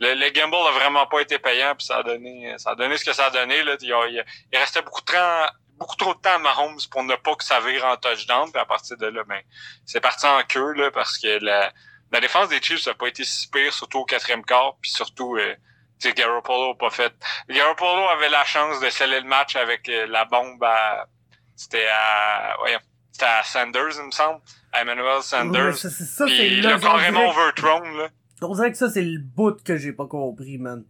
le, 0.00 0.14
le, 0.14 0.30
gamble 0.30 0.56
a 0.56 0.70
vraiment 0.72 1.06
pas 1.06 1.20
été 1.20 1.38
payant, 1.38 1.74
puis 1.76 1.86
ça 1.86 1.98
a 1.98 2.02
donné 2.02 2.54
ça 2.58 2.70
a 2.70 2.74
donné 2.74 2.96
ce 2.96 3.04
que 3.04 3.12
ça 3.12 3.26
a 3.26 3.30
donné. 3.30 3.62
Là. 3.62 3.76
Il, 3.80 4.24
il, 4.52 4.58
restait 4.58 4.82
beaucoup 4.82 5.02
de 5.02 5.78
beaucoup 5.78 5.96
trop 5.96 6.14
de 6.14 6.20
temps 6.20 6.34
à 6.34 6.38
Mahomes 6.38 6.78
pour 6.90 7.02
ne 7.02 7.14
pas 7.16 7.34
que 7.34 7.44
ça 7.44 7.60
vire 7.60 7.84
en 7.84 7.96
touchdown, 7.96 8.50
puis 8.50 8.60
à 8.60 8.64
partir 8.64 8.96
de 8.96 9.06
là, 9.06 9.24
ben, 9.24 9.40
c'est 9.84 10.00
parti 10.00 10.26
en 10.26 10.42
queue, 10.42 10.72
là, 10.72 10.90
parce 10.90 11.18
que 11.18 11.38
la, 11.44 11.72
la 12.12 12.20
défense 12.20 12.48
des 12.50 12.60
Chiefs 12.60 12.86
n'a 12.86 12.94
pas 12.94 13.08
été 13.08 13.24
si 13.24 13.48
pire, 13.48 13.72
surtout 13.72 14.00
au 14.00 14.04
quatrième 14.04 14.44
quart, 14.44 14.76
puis 14.80 14.90
surtout, 14.90 15.36
euh, 15.36 15.54
tu 15.98 16.12
Garoppolo 16.12 16.74
pas 16.74 16.90
fait. 16.90 17.12
Garoppolo 17.48 18.08
avait 18.08 18.28
la 18.28 18.44
chance 18.44 18.80
de 18.80 18.90
sceller 18.90 19.20
le 19.20 19.28
match 19.28 19.56
avec 19.56 19.88
euh, 19.88 20.06
la 20.06 20.26
bombe 20.26 20.62
à, 20.62 21.08
c'était 21.56 21.86
à, 21.90 22.56
ouais, 22.62 22.76
c'était 23.10 23.24
à 23.24 23.42
Sanders, 23.42 23.98
il 23.98 24.06
me 24.06 24.10
semble, 24.10 24.40
à 24.72 24.82
Emmanuel 24.82 25.22
Sanders. 25.22 25.76
ça, 25.76 25.88
ça, 25.88 26.26
c'est 26.28 26.66
a 26.66 26.78
carrément 26.78 27.30
overthrown, 27.30 27.96
là. 27.96 28.08
On 28.42 28.54
dirait 28.54 28.72
que 28.72 28.78
ça, 28.78 28.90
c'est 28.90 29.02
le 29.02 29.20
bout 29.20 29.62
que 29.62 29.76
j'ai 29.76 29.92
pas 29.92 30.06
compris, 30.06 30.58
man. 30.58 30.84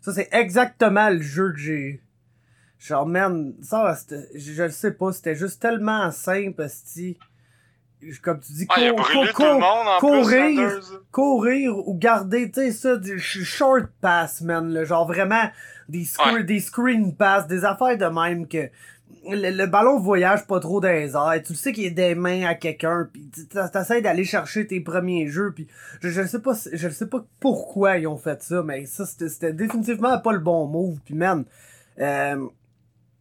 Ça, 0.00 0.12
c'est 0.12 0.28
exactement 0.32 1.08
le 1.10 1.22
jeu 1.22 1.52
que 1.52 1.58
j'ai. 1.58 2.02
Genre, 2.80 3.06
man, 3.06 3.54
ça, 3.62 3.94
je, 4.34 4.64
le 4.64 4.70
sais 4.70 4.92
pas, 4.92 5.12
c'était 5.12 5.36
juste 5.36 5.62
tellement 5.62 6.10
simple, 6.10 6.68
sti 6.68 7.16
comme 8.22 8.40
tu 8.40 8.52
dis, 8.52 8.66
courir, 10.00 10.80
courir 11.10 11.88
ou 11.88 11.94
garder, 11.94 12.50
tu 12.50 12.60
sais, 12.60 12.72
ça, 12.72 12.96
du 12.96 13.18
short 13.18 13.86
pass, 14.00 14.40
man, 14.40 14.72
le 14.72 14.84
genre 14.84 15.06
vraiment 15.06 15.50
des, 15.88 16.06
des 16.44 16.60
screen 16.60 17.14
pass, 17.14 17.46
des 17.46 17.64
affaires 17.64 17.96
de 17.96 18.06
même 18.06 18.46
que 18.48 18.68
le, 19.28 19.66
ballon 19.66 19.98
voyage 19.98 20.46
pas 20.46 20.58
trop 20.58 20.80
dans 20.80 20.88
les 20.88 21.14
airs, 21.14 21.42
tu 21.44 21.54
sais 21.54 21.72
qu'il 21.72 21.84
y 21.84 21.86
a 21.86 21.90
des 21.90 22.14
mains 22.14 22.44
à 22.44 22.54
quelqu'un, 22.54 23.08
puis 23.12 23.30
t'essaies 23.72 24.02
d'aller 24.02 24.24
chercher 24.24 24.66
tes 24.66 24.80
premiers 24.80 25.28
jeux, 25.28 25.52
puis 25.54 25.68
je, 26.00 26.08
je 26.08 26.26
sais 26.26 26.40
pas, 26.40 26.52
je 26.72 26.88
sais 26.88 27.06
pas 27.06 27.24
pourquoi 27.38 27.98
ils 27.98 28.06
ont 28.06 28.16
fait 28.16 28.42
ça, 28.42 28.62
mais 28.62 28.86
ça 28.86 29.06
c'était 29.06 29.52
définitivement 29.52 30.18
pas 30.18 30.32
le 30.32 30.40
bon 30.40 30.66
move, 30.66 30.98
puis 31.04 31.14
man, 31.14 31.44
euh, 32.00 32.46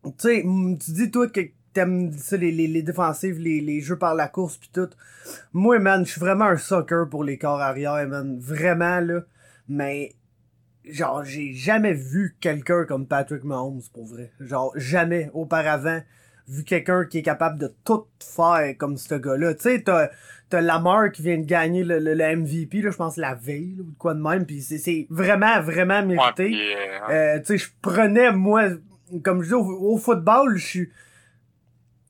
tu 0.03 0.11
sais, 0.17 0.41
tu 0.43 0.91
dis 0.91 1.11
toi 1.11 1.27
que 1.27 1.41
t'aimes 1.73 2.12
ça, 2.13 2.38
les, 2.38 2.51
les, 2.51 2.68
les 2.68 2.81
défensives, 2.81 3.38
les, 3.39 3.62
les 3.62 3.81
jeux 3.81 3.97
par 3.97 4.15
la 4.15 4.27
course 4.27 4.57
pis 4.57 4.69
tout. 4.73 4.89
Moi, 5.53 5.79
man, 5.79 6.06
je 6.06 6.12
suis 6.12 6.19
vraiment 6.19 6.45
un 6.45 6.57
soccer 6.57 7.07
pour 7.09 7.23
les 7.23 7.38
corps 7.38 7.62
arrière, 7.62 8.07
man. 8.07 8.38
Vraiment, 8.39 9.00
là. 9.00 9.22
Mais, 9.69 10.13
genre, 10.86 11.24
j'ai 11.24 11.53
jamais 11.53 11.93
vu 11.93 12.36
quelqu'un 12.39 12.86
comme 12.86 13.07
Patrick 13.07 13.43
Mahomes, 13.43 13.81
pour 13.93 14.05
vrai. 14.05 14.31
Genre, 14.39 14.74
jamais, 14.75 15.29
auparavant, 15.34 16.01
vu 16.48 16.63
quelqu'un 16.63 17.05
qui 17.05 17.19
est 17.19 17.24
capable 17.24 17.60
de 17.60 17.74
tout 17.86 18.05
faire 18.19 18.75
comme 18.77 18.98
ce 18.98 19.15
gars-là. 19.15 19.53
Tu 19.53 19.62
sais, 19.62 19.81
t'as, 19.84 20.10
t'as 20.50 20.62
Lamar 20.62 21.12
qui 21.12 21.22
vient 21.22 21.38
de 21.38 21.45
gagner 21.45 21.84
le, 21.84 22.00
le, 22.00 22.36
MVP, 22.36 22.81
là, 22.81 22.91
je 22.91 22.98
pense, 22.98 23.15
la 23.15 23.36
veille, 23.36 23.77
ou 23.79 23.93
quoi 23.98 24.13
de 24.13 24.22
même, 24.22 24.45
pis 24.45 24.62
c'est, 24.62 25.07
vraiment, 25.10 25.62
vraiment 25.62 26.03
mérité. 26.05 26.51
euh, 27.10 27.39
tu 27.39 27.45
sais, 27.45 27.57
je 27.57 27.69
prenais, 27.81 28.31
moi, 28.31 28.63
comme 29.24 29.43
je 29.43 29.50
dis, 29.50 29.53
au 29.53 29.98
football, 29.98 30.57
je 30.57 30.65
suis 30.65 30.89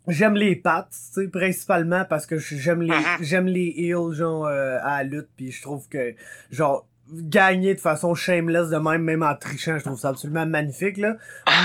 J'aime 0.08 0.34
les 0.34 0.56
pattes, 0.56 0.90
tu 1.14 1.22
sais, 1.22 1.28
principalement 1.28 2.06
parce 2.06 2.26
que 2.26 2.38
j'aime 2.38 2.82
les 2.82 2.90
uh-huh. 2.90 3.18
j'aime 3.22 3.46
les 3.46 3.74
heals 3.78 4.14
genre 4.14 4.48
euh, 4.48 4.80
à 4.82 5.04
la 5.04 5.04
lutte 5.04 5.30
puis 5.36 5.52
je 5.52 5.62
trouve 5.62 5.88
que 5.88 6.16
genre 6.50 6.88
gagner 7.12 7.76
de 7.76 7.80
façon 7.80 8.16
shameless 8.16 8.70
de 8.70 8.78
même 8.78 9.04
même 9.04 9.22
en 9.22 9.36
trichant, 9.36 9.78
je 9.78 9.84
trouve 9.84 10.00
ça 10.00 10.10
absolument 10.10 10.46
magnifique 10.46 10.98
là. 10.98 11.18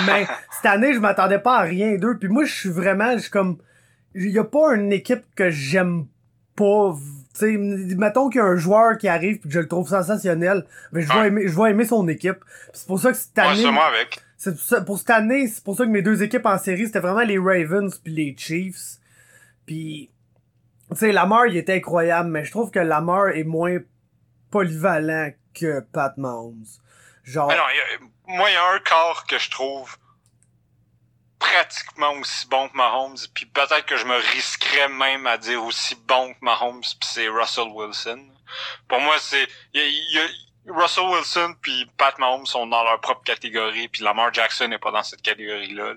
Mais 0.07 0.26
cette 0.50 0.66
année, 0.66 0.93
je 0.93 0.99
m'attendais 0.99 1.38
pas 1.38 1.59
à 1.59 1.62
rien 1.62 1.97
d'eux 1.97 2.19
puis 2.19 2.28
moi 2.28 2.45
je 2.45 2.52
suis 2.52 2.69
vraiment 2.69 3.16
je 3.16 3.31
comme 3.31 3.59
il 4.14 4.31
y 4.31 4.38
a 4.38 4.45
pas 4.45 4.75
une 4.75 4.93
équipe 4.93 5.25
que 5.35 5.50
j'aime 5.50 6.07
pas 6.57 6.95
sais 7.38 7.57
mettons 7.57 8.28
qu'il 8.28 8.40
y 8.40 8.43
a 8.43 8.47
un 8.47 8.57
joueur 8.57 8.99
qui 8.99 9.09
arrive 9.09 9.38
puis 9.38 9.49
que 9.49 9.55
je 9.55 9.61
le 9.61 9.69
trouve 9.69 9.88
sensationnel, 9.88 10.64
mais 10.93 11.02
je 11.02 11.12
vais 11.12 11.28
aimer 11.28 11.49
je 11.49 11.61
vais 11.61 11.71
aimer 11.71 11.85
son 11.85 12.07
équipe. 12.09 12.45
C'est 12.73 12.87
pour 12.87 12.99
ça 12.99 13.12
que 13.12 13.16
cette 13.16 13.38
année 13.38 13.66
avec 13.66 14.21
c'est 14.37 14.85
pour 14.85 14.99
cette 14.99 15.11
année, 15.11 15.49
c'est 15.49 15.64
pour 15.64 15.76
ça 15.76 15.85
que 15.85 15.90
mes 15.90 16.02
deux 16.02 16.23
équipes 16.23 16.47
en 16.47 16.59
série, 16.59 16.87
c'était 16.87 17.00
vraiment 17.00 17.23
les 17.23 17.38
Ravens 17.38 17.99
puis 17.99 18.12
les 18.12 18.37
Chiefs. 18.37 18.99
Puis, 19.64 20.11
tu 20.90 20.97
sais, 20.97 21.12
Lamar, 21.12 21.47
il 21.47 21.57
était 21.57 21.75
incroyable, 21.75 22.28
mais 22.28 22.45
je 22.45 22.50
trouve 22.50 22.71
que 22.71 22.78
Lamar 22.78 23.28
est 23.28 23.45
moins 23.45 23.78
polyvalent 24.50 25.31
que 25.55 25.81
Pat 25.81 26.16
Mahomes. 26.19 26.66
Genre... 27.25 27.49
non, 27.49 27.57
moi, 28.28 28.50
il 28.50 28.52
y 28.52 28.57
a 28.57 28.75
un 28.75 28.78
corps 28.81 29.25
que 29.26 29.38
je 29.38 29.50
trouve 29.50 29.97
pratiquement 31.50 32.12
aussi 32.12 32.46
bon 32.48 32.68
que 32.68 32.76
Mahomes, 32.76 33.16
puis 33.34 33.46
peut-être 33.46 33.84
que 33.86 33.96
je 33.96 34.04
me 34.04 34.16
risquerais 34.16 34.88
même 34.88 35.26
à 35.26 35.38
dire 35.38 35.62
aussi 35.64 35.94
bon 36.06 36.34
que 36.34 36.38
Mahomes, 36.42 36.80
puis 36.80 37.08
c'est 37.12 37.28
Russell 37.28 37.68
Wilson. 37.68 38.26
Pour 38.88 39.00
moi, 39.00 39.16
c'est... 39.18 39.48
Il 39.74 39.82
y 39.82 40.18
a, 40.18 40.26
Russell 40.68 41.04
Wilson 41.04 41.54
puis 41.62 41.86
Pat 41.96 42.18
Mahomes 42.18 42.46
sont 42.46 42.66
dans 42.66 42.82
leur 42.82 43.00
propre 43.00 43.22
catégorie, 43.22 43.88
puis 43.88 44.02
Lamar 44.02 44.34
Jackson 44.34 44.68
n'est 44.68 44.78
pas 44.78 44.90
dans 44.90 45.02
cette 45.02 45.22
catégorie-là. 45.22 45.94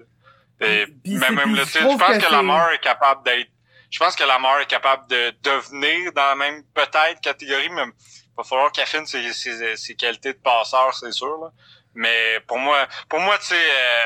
Et 0.61 0.85
même, 1.05 1.35
même 1.35 1.55
le 1.55 1.63
je 1.63 1.79
pense 1.79 2.23
que, 2.23 2.31
Lamar 2.31 2.71
est 2.71 2.79
capable 2.79 3.23
d'être 3.23 3.49
je 3.89 3.97
pense 3.97 4.15
que 4.15 4.23
Lamar 4.23 4.59
est 4.59 4.67
capable 4.67 5.07
de 5.07 5.33
devenir 5.41 6.13
dans 6.13 6.27
la 6.27 6.35
même 6.35 6.63
peut-être 6.75 7.21
catégorie, 7.21 7.69
mais 7.69 7.85
il 7.85 8.35
va 8.37 8.43
falloir 8.43 8.71
qu'il 8.71 8.83
affine 8.83 9.05
ses, 9.07 9.33
ses, 9.33 9.75
ses, 9.75 9.95
qualités 9.95 10.33
de 10.33 10.37
passeur, 10.37 10.93
c'est 10.93 11.11
sûr. 11.11 11.39
Là. 11.39 11.51
Mais 11.95 12.39
pour 12.47 12.59
moi, 12.59 12.87
pour 13.07 13.19
moi, 13.19 13.37
tu 13.39 13.47
sais, 13.47 13.55
euh, 13.55 14.05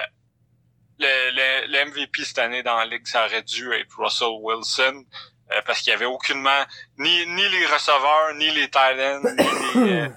le, 0.99 1.31
le, 1.31 1.67
le, 1.71 1.85
MVP 1.89 2.23
cette 2.23 2.39
année 2.39 2.63
dans 2.63 2.77
la 2.77 2.85
ligue, 2.85 3.07
ça 3.07 3.25
aurait 3.25 3.43
dû 3.43 3.71
être 3.73 3.93
Russell 3.97 4.37
Wilson. 4.39 5.05
Euh, 5.51 5.61
parce 5.65 5.81
qu'il 5.81 5.91
y 5.91 5.93
avait 5.93 6.05
aucunement 6.05 6.63
ni, 6.97 7.25
ni 7.27 7.49
les 7.49 7.65
receveurs, 7.65 8.33
ni 8.35 8.49
les 8.51 8.65
Titans, 8.67 9.21
ni, 9.75 9.83
les, 9.83 9.91
euh, 10.01 10.09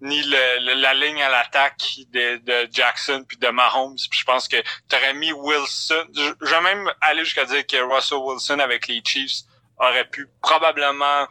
ni 0.00 0.22
le, 0.22 0.74
la 0.80 0.92
ligne 0.94 1.22
à 1.22 1.30
l'attaque 1.30 1.98
de, 2.10 2.36
de, 2.38 2.68
Jackson 2.70 3.24
puis 3.26 3.36
de 3.38 3.48
Mahomes. 3.48 3.96
Puis 4.10 4.20
je 4.20 4.24
pense 4.24 4.48
que 4.48 4.56
t'aurais 4.88 5.14
mis 5.14 5.32
Wilson. 5.32 6.06
Je 6.14 6.50
vais 6.50 6.60
même 6.60 6.90
aller 7.00 7.24
jusqu'à 7.24 7.44
dire 7.44 7.66
que 7.66 7.76
Russell 7.76 8.18
Wilson 8.18 8.58
avec 8.58 8.88
les 8.88 9.02
Chiefs 9.04 9.44
aurait 9.78 10.08
pu 10.08 10.28
probablement 10.42 11.26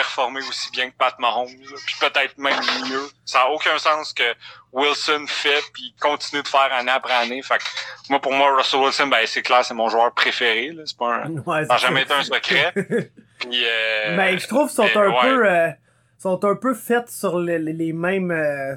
performer 0.00 0.40
aussi 0.48 0.70
bien 0.70 0.90
que 0.90 0.96
Pat 0.96 1.18
Mahomes, 1.18 1.48
puis 1.86 1.96
peut-être 2.00 2.38
même 2.38 2.58
mieux. 2.88 3.08
Ça 3.24 3.42
a 3.42 3.48
aucun 3.48 3.78
sens 3.78 4.12
que 4.12 4.22
Wilson 4.72 5.26
fait 5.26 5.62
puis 5.74 5.94
continue 6.00 6.42
de 6.42 6.48
faire 6.48 6.72
année 6.72 6.90
après 6.90 7.12
année. 7.12 7.42
Fait 7.42 7.58
que 7.58 7.64
moi 8.08 8.20
pour 8.20 8.32
moi 8.32 8.56
Russell 8.56 8.80
Wilson 8.80 9.08
ben 9.08 9.26
c'est 9.26 9.42
clair 9.42 9.64
c'est 9.64 9.74
mon 9.74 9.88
joueur 9.88 10.12
préféré 10.14 10.70
là, 10.70 10.82
c'est 10.86 10.96
pas 10.96 11.24
un 11.24 11.30
ouais, 11.30 11.64
ça 11.66 11.74
n'a 11.74 11.76
jamais 11.76 12.02
été 12.02 12.14
un 12.14 12.22
secret. 12.22 12.72
puis 13.38 13.64
euh, 13.64 14.16
ben 14.16 14.38
je 14.38 14.46
trouve 14.46 14.68
qu'ils 14.68 14.76
sont 14.76 14.98
un 14.98 15.08
ouais. 15.08 15.20
peu 15.22 15.46
euh, 15.46 15.70
sont 16.18 16.44
un 16.44 16.54
peu 16.54 16.74
faits 16.74 17.10
sur 17.10 17.38
les, 17.38 17.58
les 17.58 17.92
mêmes 17.92 18.30
euh, 18.30 18.76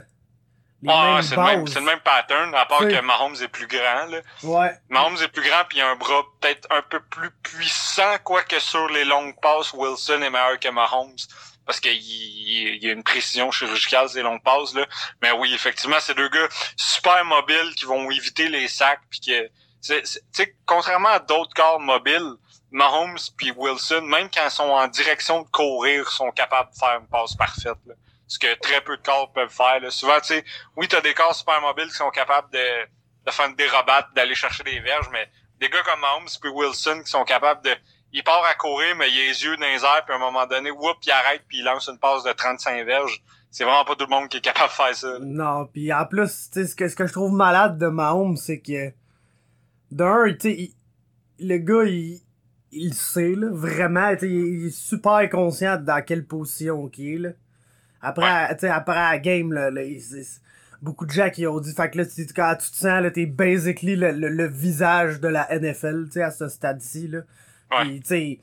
ah, 0.87 1.19
c'est 1.21 1.35
le, 1.35 1.43
même, 1.43 1.67
c'est 1.67 1.79
le 1.79 1.85
même 1.85 1.99
pattern, 1.99 2.53
à 2.55 2.65
part 2.65 2.79
que 2.79 2.99
Mahomes 3.01 3.35
est 3.41 3.47
plus 3.47 3.67
grand. 3.67 4.05
Là. 4.07 4.19
Ouais. 4.43 4.71
Mahomes 4.89 5.17
est 5.21 5.27
plus 5.29 5.43
grand 5.47 5.63
puis 5.67 5.77
il 5.77 5.81
a 5.81 5.89
un 5.89 5.95
bras 5.95 6.23
peut-être 6.39 6.67
un 6.71 6.81
peu 6.81 6.99
plus 6.99 7.31
puissant, 7.43 8.17
quoique 8.23 8.59
sur 8.59 8.87
les 8.89 9.05
longues 9.05 9.39
passes, 9.41 9.73
Wilson 9.73 10.21
est 10.21 10.29
meilleur 10.29 10.59
que 10.59 10.69
Mahomes. 10.69 11.15
Parce 11.65 11.79
qu'il 11.79 11.93
y 11.93 12.89
a 12.89 12.91
une 12.91 13.03
précision 13.03 13.49
chirurgicale 13.49 14.09
ces 14.09 14.21
longues 14.21 14.43
passes. 14.43 14.73
Là. 14.73 14.85
Mais 15.21 15.31
oui, 15.31 15.53
effectivement, 15.53 15.95
c'est 16.01 16.13
deux 16.13 16.27
gars 16.27 16.49
super 16.75 17.23
mobiles 17.23 17.73
qui 17.77 17.85
vont 17.85 18.11
éviter 18.11 18.49
les 18.49 18.67
sacs. 18.67 18.99
Puis 19.09 19.21
que, 19.21 20.43
contrairement 20.65 21.09
à 21.09 21.19
d'autres 21.19 21.53
corps 21.53 21.79
mobiles, 21.79 22.33
Mahomes 22.71 23.17
puis 23.37 23.51
Wilson, 23.51 24.01
même 24.01 24.29
quand 24.29 24.43
ils 24.43 24.51
sont 24.51 24.63
en 24.63 24.87
direction 24.87 25.43
de 25.43 25.47
courir, 25.47 26.09
sont 26.11 26.31
capables 26.31 26.71
de 26.73 26.77
faire 26.77 26.99
une 26.99 27.07
passe 27.07 27.33
parfaite. 27.35 27.77
Là 27.85 27.93
ce 28.33 28.39
que 28.39 28.55
très 28.59 28.81
peu 28.81 28.97
de 28.97 29.01
corps 29.03 29.31
peuvent 29.31 29.51
faire. 29.51 29.79
Là. 29.79 29.91
Souvent, 29.91 30.19
tu 30.19 30.29
sais, 30.29 30.43
oui, 30.75 30.87
t'as 30.87 31.01
des 31.01 31.13
corps 31.13 31.35
super 31.35 31.61
mobiles 31.61 31.87
qui 31.87 31.97
sont 31.97 32.09
capables 32.09 32.51
de, 32.51 32.85
de 33.27 33.31
faire 33.31 33.47
une 33.47 33.55
dérobate, 33.55 34.07
d'aller 34.15 34.33
chercher 34.33 34.63
des 34.63 34.79
verges, 34.79 35.07
mais 35.11 35.29
des 35.59 35.69
gars 35.69 35.83
comme 35.83 35.99
Mahomes 35.99 36.27
puis 36.41 36.49
Wilson 36.49 37.01
qui 37.03 37.11
sont 37.11 37.23
capables 37.25 37.63
de... 37.63 37.69
Il 38.11 38.23
part 38.23 38.43
à 38.45 38.55
courir, 38.55 38.95
mais 38.95 39.09
il 39.11 39.19
a 39.19 39.23
les 39.25 39.43
yeux 39.43 39.55
dans 39.57 39.67
les 39.67 39.83
airs, 39.83 40.03
puis 40.05 40.13
à 40.13 40.17
un 40.17 40.19
moment 40.19 40.47
donné, 40.47 40.71
whoop, 40.71 40.97
il 41.03 41.11
arrête, 41.11 41.43
puis 41.47 41.59
il 41.59 41.63
lance 41.63 41.87
une 41.87 41.99
passe 41.99 42.23
de 42.23 42.31
35 42.31 42.85
verges. 42.85 43.23
C'est 43.51 43.65
vraiment 43.65 43.85
pas 43.85 43.95
tout 43.95 44.05
le 44.05 44.15
monde 44.15 44.29
qui 44.29 44.37
est 44.37 44.41
capable 44.41 44.69
de 44.69 44.73
faire 44.73 44.95
ça. 44.95 45.17
Non, 45.21 45.67
puis 45.67 45.93
en 45.93 46.05
plus, 46.05 46.49
tu 46.51 46.61
sais, 46.61 46.67
ce 46.67 46.75
que, 46.75 46.87
ce 46.87 46.95
que 46.95 47.05
je 47.05 47.13
trouve 47.13 47.33
malade 47.33 47.77
de 47.77 47.87
Mahomes, 47.87 48.37
c'est 48.37 48.61
que... 48.61 48.93
D'un, 49.91 50.33
tu 50.33 50.39
sais, 50.39 50.71
le 51.39 51.57
gars, 51.57 51.83
il, 51.83 52.19
il 52.71 52.93
sait, 52.95 53.35
là, 53.35 53.49
vraiment, 53.51 54.09
il 54.21 54.67
est 54.67 54.75
super 54.75 55.29
conscient 55.29 55.77
dans 55.77 56.03
quelle 56.03 56.25
position 56.25 56.89
il 56.97 57.13
est, 57.13 57.17
là. 57.19 57.29
Après, 58.03 58.53
tu 58.55 58.59
sais, 58.59 58.69
après 58.69 58.95
la 58.95 59.17
game, 59.17 59.53
là, 59.53 59.71
là 59.71 59.81
beaucoup 60.81 61.05
de 61.05 61.11
gens 61.11 61.29
qui 61.29 61.47
ont 61.47 61.59
dit, 61.61 61.73
fait 61.73 61.89
que 61.89 61.97
là, 61.97 62.05
tu, 62.05 62.25
quand 62.35 62.55
tu 62.59 62.69
te 62.69 62.75
sens, 62.75 63.01
là, 63.01 63.09
t'es 63.09 63.25
basically 63.25 63.95
le, 63.95 64.11
le, 64.11 64.47
visage 64.47 65.21
de 65.21 65.29
la 65.29 65.47
NFL, 65.57 66.07
tu 66.07 66.11
sais, 66.11 66.21
à 66.21 66.29
ce 66.29 66.49
stade-ci, 66.49 67.07
là. 67.07 67.19
Ouais. 67.71 67.99
tu 67.99 68.01
sais, 68.03 68.39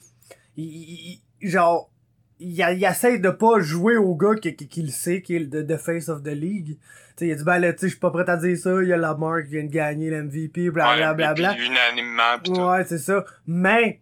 il, 0.57 1.21
genre, 1.43 1.91
il, 2.39 2.53
il 2.59 2.85
essaie 2.85 3.19
de 3.19 3.29
pas 3.29 3.61
jouer 3.61 3.99
au 3.99 4.15
gars 4.15 4.35
qui, 4.35 4.57
qui, 4.57 4.67
qui 4.67 4.83
le 4.83 4.89
sait, 4.89 5.21
qui 5.21 5.37
est 5.37 5.41
le 5.41 5.67
the 5.67 5.77
face 5.77 6.09
of 6.09 6.23
the 6.23 6.29
league. 6.29 6.79
Tu 6.79 6.79
sais, 7.17 7.27
il 7.27 7.33
a 7.33 7.35
dit, 7.35 7.45
ben 7.45 7.59
là, 7.59 7.73
tu 7.75 7.81
sais, 7.81 7.87
je 7.89 7.93
suis 7.93 8.01
pas 8.01 8.11
prêt 8.11 8.29
à 8.29 8.39
dire 8.39 8.57
ça, 8.57 8.83
il 8.83 8.89
y 8.89 8.93
a 8.95 8.97
Lamar 8.97 9.43
qui 9.43 9.51
vient 9.51 9.65
de 9.65 9.71
gagner 9.71 10.09
l'MVP, 10.09 10.71
blablabla. 10.71 11.35
Bla, 11.35 11.53
bla, 11.53 11.63
unanimement, 11.63 12.39
pis 12.43 12.53
tout. 12.53 12.61
Ouais, 12.63 12.85
c'est 12.85 12.99
ça. 12.99 13.27
Mais, 13.47 14.01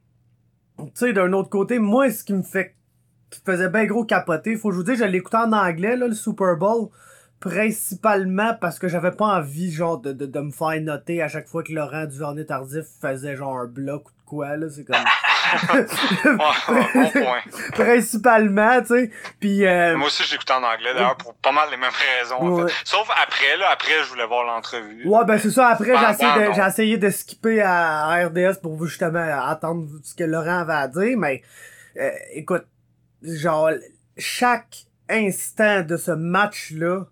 tu 0.79 0.85
sais, 0.95 1.13
d'un 1.13 1.33
autre 1.33 1.51
côté, 1.51 1.81
moi, 1.81 2.09
ce 2.13 2.23
qui 2.23 2.35
me 2.35 2.45
fait 2.45 2.77
qui 3.31 3.41
faisait 3.45 3.69
bien 3.69 3.85
gros 3.85 4.05
capoter. 4.05 4.57
Faut 4.57 4.69
que 4.69 4.75
je 4.75 4.79
vous 4.79 4.85
dise, 4.85 4.99
je 4.99 5.05
l'écoutais 5.05 5.37
en 5.37 5.53
anglais, 5.53 5.97
là, 5.97 6.07
le 6.09 6.15
Super 6.15 6.57
Bowl. 6.57 6.89
Principalement 7.41 8.55
parce 8.61 8.81
que 8.81 8.89
j'avais 8.89 9.13
pas 9.13 9.27
envie, 9.27 9.71
genre, 9.71 10.01
de, 10.01 10.13
de, 10.13 10.27
de, 10.27 10.41
me 10.41 10.51
faire 10.51 10.81
noter 10.81 11.23
à 11.23 11.29
chaque 11.29 11.47
fois 11.47 11.63
que 11.63 11.73
Laurent 11.73 12.05
Duvernay 12.07 12.45
Tardif 12.45 12.85
faisait, 13.01 13.37
genre, 13.37 13.59
un 13.59 13.67
bloc 13.67 14.09
ou 14.09 14.11
de 14.11 14.27
quoi, 14.27 14.57
là. 14.57 14.67
C'est 14.69 14.85
comme... 14.85 14.97
bon 16.37 17.11
point. 17.11 17.41
Principalement, 17.75 18.81
tu 18.81 18.87
sais. 18.89 19.11
Puis 19.39 19.65
euh... 19.65 19.97
Moi 19.97 20.09
aussi, 20.09 20.25
j'écoutais 20.25 20.55
en 20.55 20.65
anglais, 20.65 20.93
d'ailleurs, 20.95 21.17
pour 21.17 21.33
pas 21.35 21.53
mal 21.53 21.71
les 21.71 21.77
mêmes 21.77 21.93
raisons, 22.19 22.41
en 22.41 22.67
fait. 22.67 22.75
Sauf 22.85 23.09
après, 23.23 23.57
là. 23.57 23.69
Après, 23.73 24.03
je 24.03 24.09
voulais 24.09 24.27
voir 24.27 24.45
l'entrevue. 24.45 25.07
Ouais, 25.07 25.25
ben 25.25 25.39
c'est 25.39 25.53
ça. 25.53 25.69
Après, 25.69 25.97
j'ai 25.97 26.11
essayé, 26.11 26.49
de, 26.49 26.53
j'ai 26.55 26.67
essayé 26.67 26.99
de 26.99 27.11
skipper 27.11 27.63
à 27.63 28.27
RDS 28.27 28.61
pour 28.61 28.75
vous, 28.75 28.87
justement, 28.87 29.25
attendre 29.47 29.87
ce 30.03 30.17
que 30.17 30.25
Laurent 30.25 30.63
avait 30.63 30.73
à 30.73 30.89
dire, 30.89 31.17
mais... 31.17 31.41
Euh, 31.99 32.11
écoute, 32.33 32.65
genre, 33.23 33.71
chaque 34.17 34.87
instant 35.09 35.83
de 35.83 35.97
ce 35.97 36.11
match-là, 36.11 37.07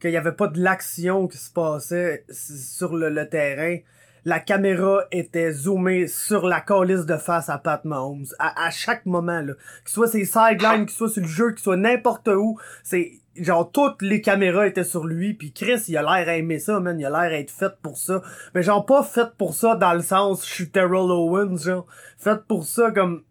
qu'il 0.00 0.10
y 0.10 0.16
avait 0.16 0.32
pas 0.32 0.48
de 0.48 0.60
l'action 0.60 1.28
qui 1.28 1.38
se 1.38 1.50
passait 1.50 2.24
sur 2.30 2.94
le, 2.94 3.28
terrain, 3.28 3.78
la 4.24 4.38
caméra 4.40 5.04
était 5.10 5.52
zoomée 5.52 6.08
sur 6.08 6.46
la 6.46 6.60
colisse 6.60 7.06
de 7.06 7.16
face 7.16 7.48
à 7.48 7.58
Pat 7.58 7.84
Mahomes. 7.84 8.26
À, 8.38 8.70
chaque 8.70 9.06
moment, 9.06 9.40
là. 9.40 9.54
Que 9.84 9.90
soit 9.90 10.08
ses 10.08 10.24
sidelines, 10.24 10.86
que 10.86 10.92
soit 10.92 11.08
sur 11.08 11.22
le 11.22 11.28
jeu, 11.28 11.52
que 11.52 11.60
soit 11.60 11.76
n'importe 11.76 12.28
où, 12.28 12.58
c'est, 12.82 13.12
genre, 13.36 13.70
toutes 13.70 14.02
les 14.02 14.20
caméras 14.20 14.66
étaient 14.66 14.84
sur 14.84 15.04
lui, 15.06 15.34
puis 15.34 15.52
Chris, 15.52 15.82
il 15.88 15.96
a 15.96 16.02
l'air 16.02 16.28
à 16.28 16.36
aimer 16.36 16.58
ça, 16.58 16.80
man, 16.80 16.98
il 16.98 17.04
a 17.04 17.10
l'air 17.10 17.32
à 17.32 17.38
être 17.38 17.50
fait 17.50 17.72
pour 17.82 17.98
ça. 17.98 18.22
Mais 18.54 18.62
genre, 18.62 18.84
pas 18.84 19.02
fait 19.02 19.28
pour 19.36 19.54
ça 19.54 19.74
dans 19.76 19.94
le 19.94 20.02
sens, 20.02 20.46
je 20.46 20.52
suis 20.52 20.70
Terrell 20.70 21.10
Owens, 21.10 21.56
genre. 21.56 21.86
Fait 22.18 22.42
pour 22.46 22.64
ça 22.64 22.90
comme, 22.90 23.24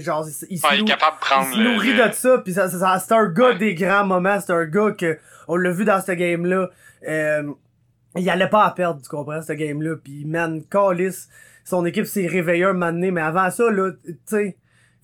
genre 0.00 0.26
il, 0.26 0.46
il, 0.50 0.60
il, 0.80 0.84
capable 0.84 1.16
de 1.16 1.20
prendre 1.20 1.48
il 1.52 1.54
se 1.54 1.60
nourrit 1.60 1.94
de 1.94 2.12
ça 2.12 2.38
puis 2.38 2.52
ça, 2.52 2.68
ça, 2.68 2.98
c'est 2.98 3.14
un 3.14 3.26
gars 3.26 3.54
des 3.54 3.74
grands 3.74 4.04
moments 4.04 4.38
c'est 4.40 4.52
un 4.52 4.64
gars 4.64 4.92
que 4.92 5.18
on 5.48 5.56
l'a 5.56 5.70
vu 5.70 5.84
dans 5.84 6.00
ce 6.00 6.12
game 6.12 6.46
là 6.46 6.70
euh, 7.08 7.52
il 8.16 8.28
allait 8.30 8.48
pas 8.48 8.64
à 8.64 8.70
perdre 8.70 9.00
tu 9.02 9.08
comprends 9.08 9.42
ce 9.42 9.52
game 9.52 9.82
là 9.82 9.96
puis 9.96 10.24
man 10.24 10.62
Callis 10.70 11.28
son 11.64 11.84
équipe 11.84 12.06
s'est 12.06 12.26
réveillée 12.26 12.64
un 12.64 12.72
moment 12.72 12.92
donné 12.92 13.10
mais 13.10 13.22
avant 13.22 13.50
ça 13.50 13.70
là 13.70 13.90
tu 14.04 14.16
sais 14.26 14.56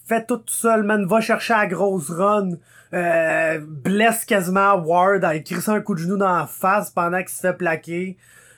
fait 0.06 0.26
tout 0.26 0.42
seul 0.46 0.82
man 0.84 1.06
va 1.06 1.20
chercher 1.20 1.54
la 1.54 1.66
grosse 1.66 2.10
run 2.10 2.50
euh, 2.94 3.60
blesse 3.60 4.24
quasiment 4.24 4.76
Ward 4.76 5.24
écrit 5.34 5.60
ça 5.60 5.72
un 5.72 5.80
coup 5.80 5.94
de 5.94 6.00
genou 6.00 6.16
dans 6.16 6.34
la 6.34 6.46
face 6.46 6.90
pendant 6.90 7.18
qu'il 7.18 7.28
se 7.28 7.40
fait 7.40 7.52
plaquer. 7.52 8.16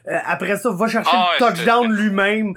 Euh, 0.09 0.19
après 0.25 0.57
ça 0.57 0.71
va 0.71 0.87
chercher 0.87 1.11
ah, 1.13 1.33
le 1.39 1.47
touchdown 1.47 1.93
lui-même. 1.93 2.55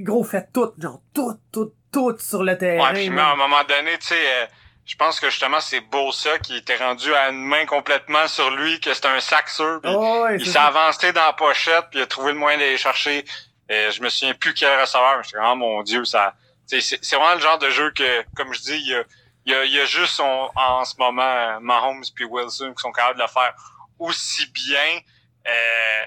Gros 0.00 0.24
fait 0.24 0.48
tout 0.52 0.70
genre 0.78 1.02
tout 1.12 1.36
tout 1.52 1.72
tout 1.92 2.16
sur 2.18 2.42
le 2.42 2.56
terrain. 2.56 2.92
Ouais, 2.92 3.08
puis 3.08 3.18
à 3.18 3.30
un 3.30 3.36
moment 3.36 3.64
donné, 3.64 3.98
tu 3.98 4.06
sais, 4.06 4.14
euh, 4.14 4.46
je 4.84 4.96
pense 4.96 5.20
que 5.20 5.30
justement 5.30 5.60
c'est 5.60 5.80
beau 5.80 6.12
ça 6.12 6.38
qui 6.38 6.56
était 6.56 6.76
rendu 6.76 7.14
à 7.14 7.30
une 7.30 7.44
main 7.44 7.66
complètement 7.66 8.26
sur 8.28 8.50
lui, 8.50 8.80
que 8.80 8.92
c'était 8.94 9.08
un 9.08 9.20
sac 9.20 9.48
sûr. 9.48 9.80
Oh, 9.84 10.22
ouais, 10.24 10.36
il 10.38 10.46
s'est 10.46 10.58
avancé 10.58 11.12
dans 11.12 11.24
la 11.26 11.32
pochette, 11.32 11.86
puis 11.90 12.00
il 12.00 12.02
a 12.02 12.06
trouvé 12.06 12.32
le 12.32 12.38
moyen 12.38 12.58
d'aller 12.58 12.78
chercher. 12.78 13.24
Je 13.68 14.02
me 14.02 14.08
souviens 14.08 14.34
plus 14.34 14.52
quel 14.52 14.80
receveur, 14.80 15.18
mais 15.18 15.22
j'étais 15.24 15.38
oh 15.40 15.54
mon 15.54 15.82
dieu, 15.82 16.04
ça. 16.04 16.34
C'est 16.66 17.14
vraiment 17.14 17.34
le 17.34 17.40
genre 17.40 17.58
de 17.58 17.70
jeu 17.70 17.92
que, 17.92 18.24
comme 18.34 18.52
je 18.52 18.60
dis, 18.60 18.76
il 18.76 18.88
y 18.88 18.94
a, 18.94 19.04
il 19.46 19.52
y 19.52 19.54
a, 19.54 19.64
il 19.64 19.72
y 19.72 19.80
a 19.80 19.84
juste 19.84 20.20
en 20.20 20.84
ce 20.84 20.94
moment 20.98 21.60
Mahomes 21.60 22.04
puis 22.14 22.24
Wilson 22.24 22.74
qui 22.76 22.82
sont 22.82 22.92
capables 22.92 23.18
de 23.18 23.22
le 23.22 23.28
faire 23.28 23.54
aussi 24.00 24.46
bien. 24.50 25.00
Euh, 25.46 26.06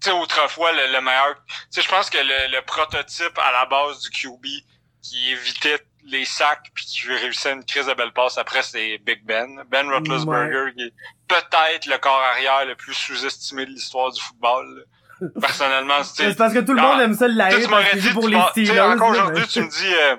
tu 0.00 0.10
sais, 0.10 0.16
autrefois, 0.16 0.72
le, 0.72 0.92
le 0.92 1.00
meilleur... 1.00 1.34
Tu 1.46 1.54
sais, 1.70 1.82
je 1.82 1.88
pense 1.88 2.10
que 2.10 2.18
le, 2.18 2.52
le, 2.54 2.62
prototype 2.62 3.38
à 3.38 3.50
la 3.50 3.66
base 3.66 4.00
du 4.00 4.10
QB 4.10 4.44
qui 5.02 5.30
évitait 5.30 5.80
les 6.04 6.24
sacs 6.24 6.70
puis 6.74 6.84
qui 6.86 7.08
réussissait 7.08 7.52
une 7.52 7.64
crise 7.64 7.86
de 7.86 7.94
belle 7.94 8.12
passe 8.12 8.38
après 8.38 8.62
c'est 8.62 8.98
Big 8.98 9.24
Ben. 9.24 9.62
Ben 9.68 9.88
Roethlisberger 9.90 10.64
ouais. 10.64 10.72
qui 10.74 10.82
est 10.82 10.92
peut-être 11.28 11.86
le 11.86 11.98
corps 11.98 12.22
arrière 12.32 12.64
le 12.66 12.76
plus 12.76 12.94
sous-estimé 12.94 13.66
de 13.66 13.70
l'histoire 13.70 14.10
du 14.12 14.20
football. 14.20 14.86
Personnellement, 15.40 16.04
c'est 16.04 16.36
parce 16.36 16.54
que 16.54 16.60
tout 16.60 16.74
le 16.74 16.80
monde 16.80 17.00
aime 17.00 17.14
ça 17.14 17.26
le 17.26 17.34
live 17.34 18.00
dit, 18.00 18.12
pour 18.12 18.28
les 18.28 18.40
Steelers. 18.50 18.80
Encore 18.80 19.10
aujourd'hui, 19.10 19.48
tu 19.48 19.60
me 19.60 19.68
dis 19.68 19.92
euh, 19.92 20.16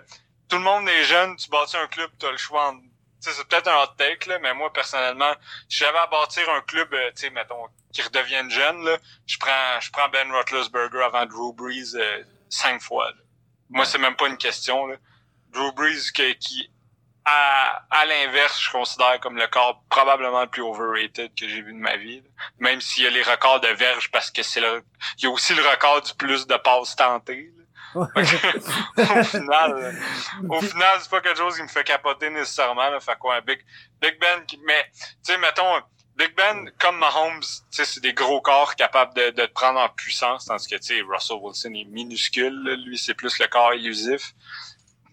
tout 0.50 0.57
le 0.57 0.63
monde 0.63 0.89
est 0.89 1.05
jeune, 1.05 1.38
tu 1.38 1.50
bâtis 1.50 1.77
un 1.77 1.88
club, 1.88 2.09
tu 2.19 2.25
as 2.25 2.31
le 2.31 2.38
choix 2.38 2.74
c'est 3.21 3.48
peut-être 3.48 3.67
un 3.67 3.83
hot 3.83 3.95
take, 3.98 4.29
là, 4.29 4.39
mais 4.39 4.53
moi, 4.53 4.71
personnellement, 4.71 5.33
si 5.67 5.79
j'avais 5.79 5.98
à 5.98 6.07
bâtir 6.07 6.50
un 6.50 6.62
club, 6.62 6.93
euh, 6.93 7.12
tu 7.15 7.24
sais, 7.24 7.29
mettons, 7.29 7.65
qui 7.91 8.01
redevienne 8.01 8.50
jeune, 8.50 8.83
là, 8.86 8.98
je 9.25 9.38
prends, 9.38 9.79
je 9.81 9.91
prends 9.91 10.09
Ben 10.09 10.31
Roethlisberger 10.31 11.01
avant 11.01 11.25
Drew 11.25 11.53
Brees 11.53 11.95
euh, 11.95 12.24
cinq 12.50 12.81
fois. 12.81 13.09
Là. 13.09 13.17
Moi, 13.69 13.85
c'est 13.85 13.97
même 13.97 14.15
pas 14.15 14.27
une 14.27 14.38
question. 14.38 14.88
Là. 14.88 14.95
Drew 15.51 15.71
Brees 15.73 16.11
qui, 16.39 16.71
à, 17.25 17.83
à 17.89 18.05
l'inverse, 18.05 18.61
je 18.61 18.71
considère 18.71 19.19
comme 19.19 19.38
le 19.38 19.47
corps 19.47 19.83
probablement 19.89 20.41
le 20.41 20.47
plus 20.47 20.61
overrated 20.61 21.33
que 21.35 21.47
j'ai 21.47 21.61
vu 21.61 21.73
de 21.73 21.79
ma 21.79 21.97
vie. 21.97 22.23
Même 22.59 22.81
s'il 22.81 23.03
y 23.03 23.07
a 23.07 23.09
les 23.09 23.23
records 23.23 23.61
de 23.61 23.67
verge 23.69 24.11
parce 24.11 24.31
que 24.31 24.43
c'est 24.43 24.61
le. 24.61 24.83
Il 25.17 25.23
y 25.23 25.27
a 25.27 25.29
aussi 25.29 25.53
le 25.53 25.61
record 25.61 26.01
du 26.01 26.13
plus 26.13 26.47
de 26.47 26.55
passes 26.55 26.95
tentées. 26.95 27.53
au 27.95 28.05
final, 29.23 29.95
au 30.47 30.61
final, 30.61 30.99
c'est 31.01 31.09
pas 31.09 31.21
quelque 31.21 31.38
chose 31.38 31.55
qui 31.55 31.63
me 31.63 31.67
fait 31.67 31.83
capoter 31.83 32.29
nécessairement. 32.29 32.88
Là, 32.89 32.99
fait 32.99 33.17
quoi, 33.17 33.41
Big, 33.41 33.59
Big 33.99 34.19
Ben 34.19 34.45
qui. 34.45 34.59
Mais, 34.65 34.91
tu 34.93 35.07
sais, 35.23 35.38
mettons, 35.39 35.81
Big 36.19 36.35
Ben, 36.35 36.69
comme 36.79 36.97
Mahomes, 36.97 37.41
c'est 37.71 38.01
des 38.01 38.13
gros 38.13 38.41
corps 38.41 38.75
capables 38.75 39.13
de, 39.13 39.29
de 39.29 39.45
te 39.45 39.53
prendre 39.53 39.79
en 39.79 39.88
puissance, 39.88 40.45
tandis 40.45 40.67
que 40.67 40.75
Russell 41.09 41.38
Wilson 41.41 41.73
est 41.73 41.85
minuscule. 41.85 42.53
Lui, 42.85 42.97
c'est 42.97 43.13
plus 43.13 43.39
le 43.39 43.47
corps 43.47 43.73
illusif. 43.73 44.33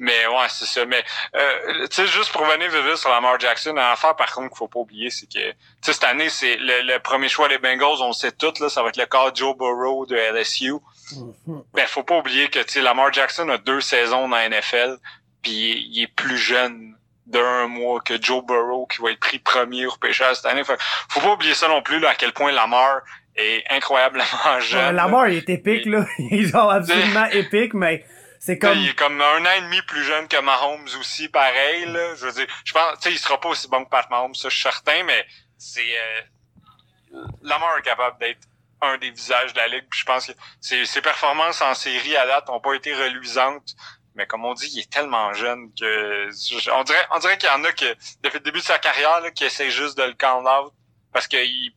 Mais 0.00 0.26
ouais, 0.26 0.48
c'est 0.48 0.66
ça. 0.66 0.84
Mais 0.84 1.02
euh, 1.36 1.86
tu 1.88 1.96
sais, 1.96 2.06
juste 2.08 2.32
pour 2.32 2.42
revenir 2.42 2.70
vite 2.70 2.96
sur 2.96 3.08
Lamar 3.08 3.38
Jackson, 3.38 3.75
l'affaire 3.75 4.16
par 4.16 4.32
contre 4.34 4.48
qu'il 4.48 4.58
faut 4.58 4.68
pas 4.68 4.80
oublier, 4.80 5.10
c'est 5.10 5.26
que 5.26 5.32
tu 5.32 5.56
sais, 5.80 5.92
cette 5.92 6.04
année, 6.04 6.28
c'est 6.28 6.56
le, 6.58 6.98
premier 6.98 7.28
choix 7.28 7.48
des 7.48 7.58
Bengals, 7.58 8.00
on 8.02 8.08
le 8.08 8.12
sait 8.12 8.32
tout, 8.32 8.52
là, 8.60 8.68
ça 8.68 8.82
va 8.82 8.88
être 8.88 8.98
le 8.98 9.06
cas 9.06 9.30
Joe 9.32 9.56
Burrow 9.56 10.06
de 10.06 10.16
LSU. 10.16 10.75
Mm 11.12 11.60
Ben, 11.72 11.86
faut 11.86 12.02
pas 12.02 12.18
oublier 12.18 12.48
que 12.48 12.58
tu 12.58 12.72
sais, 12.72 12.80
Lamar 12.82 13.12
Jackson 13.12 13.48
a 13.48 13.58
deux 13.58 13.80
saisons 13.80 14.28
dans 14.28 14.36
la 14.36 14.48
NFL, 14.48 14.98
puis 15.40 15.86
il 15.88 16.02
est 16.02 16.08
plus 16.14 16.36
jeune 16.36 16.95
d'un 17.26 17.66
mois 17.66 18.00
que 18.00 18.21
Joe 18.21 18.45
Burrow 18.45 18.87
qui 18.87 19.02
va 19.02 19.11
être 19.11 19.21
pris 19.21 19.38
premier 19.38 19.87
au 19.87 19.97
pêcheur 19.97 20.35
cette 20.35 20.47
année. 20.47 20.62
faut 20.64 21.21
pas 21.21 21.33
oublier 21.33 21.54
ça 21.54 21.68
non 21.68 21.83
plus, 21.83 21.99
là, 21.99 22.11
à 22.11 22.14
quel 22.14 22.33
point 22.33 22.52
Lamar 22.52 23.00
est 23.35 23.64
incroyablement 23.71 24.61
jeune. 24.61 24.95
Lamar, 24.95 25.28
il 25.28 25.38
est 25.38 25.49
épique, 25.49 25.87
là. 25.87 26.06
Il 26.18 26.40
est 26.45 26.49
genre 26.49 26.71
absolument 26.71 27.26
épique, 27.33 27.75
mais 27.75 28.04
c'est 28.38 28.59
comme... 28.59 28.78
Il 28.78 28.90
est 28.90 28.95
comme 28.95 29.21
un 29.21 29.45
an 29.45 29.50
et 29.59 29.62
demi 29.62 29.83
plus 29.83 30.04
jeune 30.04 30.28
que 30.28 30.40
Mahomes 30.40 30.88
aussi, 31.00 31.28
pareil, 31.28 31.87
là. 31.87 32.14
Je 32.14 32.26
veux 32.26 32.33
dire, 32.33 32.47
je 32.64 32.73
pense, 32.73 32.99
tu 33.00 33.09
sais, 33.09 33.12
il 33.12 33.18
sera 33.18 33.40
pas 33.40 33.49
aussi 33.49 33.68
bon 33.68 33.85
que 33.85 33.90
Pat 33.90 34.09
Mahomes, 34.11 34.35
ça, 34.35 34.49
je 34.49 34.54
suis 34.54 34.62
certain, 34.62 35.02
mais 35.04 35.26
c'est, 35.59 35.80
euh, 35.80 37.25
Lamar 37.42 37.78
est 37.78 37.83
capable 37.83 38.18
d'être 38.18 38.47
un 38.83 38.99
des 38.99 39.11
visages 39.11 39.52
de 39.52 39.59
la 39.59 39.68
ligue. 39.68 39.85
je 39.92 40.04
pense 40.04 40.26
que 40.26 40.33
ses, 40.61 40.85
ses 40.85 41.00
performances 41.00 41.62
en 41.62 41.75
série 41.75 42.16
à 42.16 42.26
date 42.26 42.50
ont 42.50 42.61
pas 42.61 42.75
été 42.75 42.95
reluisantes. 42.95 43.75
Mais 44.16 44.26
comme 44.26 44.44
on 44.44 44.54
dit, 44.54 44.68
il 44.73 44.80
est 44.80 44.90
tellement 44.90 45.32
jeune 45.35 45.70
que 45.78 46.28
on 46.75 46.85
dirait, 46.85 47.06
on 47.14 47.18
dirait 47.18 47.37
qu'il 47.37 47.49
y 47.49 47.52
en 47.52 47.62
a 47.64 47.73
qui, 47.73 47.85
depuis 48.23 48.38
le 48.38 48.44
début 48.44 48.61
de 48.61 48.64
sa 48.64 48.78
carrière, 48.78 49.20
là, 49.20 49.30
qui 49.30 49.44
essaient 49.44 49.70
juste 49.70 49.99
de 49.99 50.04
le 50.04 50.14
count 50.14 50.44
out 50.44 50.73
parce 51.12 51.28
que 51.28 51.37
il, 51.37 51.73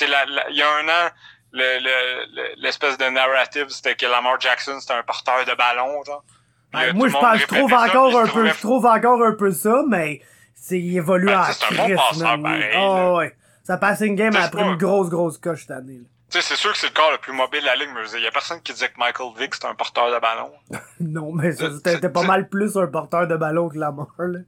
la, 0.00 0.24
il 0.50 0.56
y 0.56 0.62
a 0.62 0.70
un 0.70 0.88
an, 0.88 1.10
l'espèce 1.52 2.98
le, 2.98 3.06
de 3.06 3.10
narrative, 3.10 3.66
c'était 3.68 3.94
que 3.94 4.06
Lamar 4.06 4.40
Jackson, 4.40 4.78
c'était 4.80 4.94
un 4.94 5.02
porteur 5.02 5.44
de 5.44 5.54
ballon, 5.54 6.02
genre. 6.04 6.24
moi, 6.94 7.08
je, 7.08 7.12
pense, 7.12 7.38
je 7.38 7.46
trouve 7.46 7.72
encore 7.72 8.18
un 8.18 8.26
peu, 8.26 8.46
je 8.46 8.60
trouve 8.60 8.86
encore 8.86 9.22
un 9.22 9.32
peu 9.32 9.50
ça, 9.50 9.82
mais 9.88 10.20
c'est, 10.54 10.80
il 10.80 10.96
évolue 10.96 11.26
ben, 11.26 11.40
en 11.40 11.44
C'est 11.44 11.64
un 11.64 11.88
bon 11.88 11.96
passeur, 11.96 12.42
pareil. 12.42 12.74
Oh, 12.76 13.16
ouais. 13.18 13.36
Sa 13.64 13.76
passing 13.76 14.16
game 14.16 14.34
a 14.34 14.48
pris 14.48 14.62
une 14.62 14.76
grosse, 14.76 15.08
grosse 15.08 15.38
coche 15.38 15.62
cette 15.62 15.70
année, 15.70 15.98
là. 15.98 16.08
Tu 16.32 16.40
sais, 16.40 16.48
c'est 16.48 16.56
sûr 16.56 16.72
que 16.72 16.78
c'est 16.78 16.86
le 16.86 16.94
corps 16.94 17.10
le 17.10 17.18
plus 17.18 17.34
mobile 17.34 17.60
de 17.60 17.66
la 17.66 17.76
ligue, 17.76 17.90
mais 17.94 18.08
il 18.14 18.22
y 18.22 18.26
a 18.26 18.30
personne 18.30 18.62
qui 18.62 18.72
disait 18.72 18.88
que 18.88 18.98
Michael 18.98 19.32
Vick 19.36 19.54
c'était 19.54 19.66
un 19.66 19.74
porteur 19.74 20.10
de 20.10 20.18
ballon. 20.18 20.50
non, 21.00 21.30
mais 21.30 21.52
c'était 21.52 22.08
pas 22.08 22.22
mal 22.22 22.48
plus 22.48 22.74
un 22.78 22.86
porteur 22.86 23.26
de 23.26 23.36
ballon 23.36 23.68
que 23.68 23.76
Lamar, 23.76 24.06
là. 24.16 24.38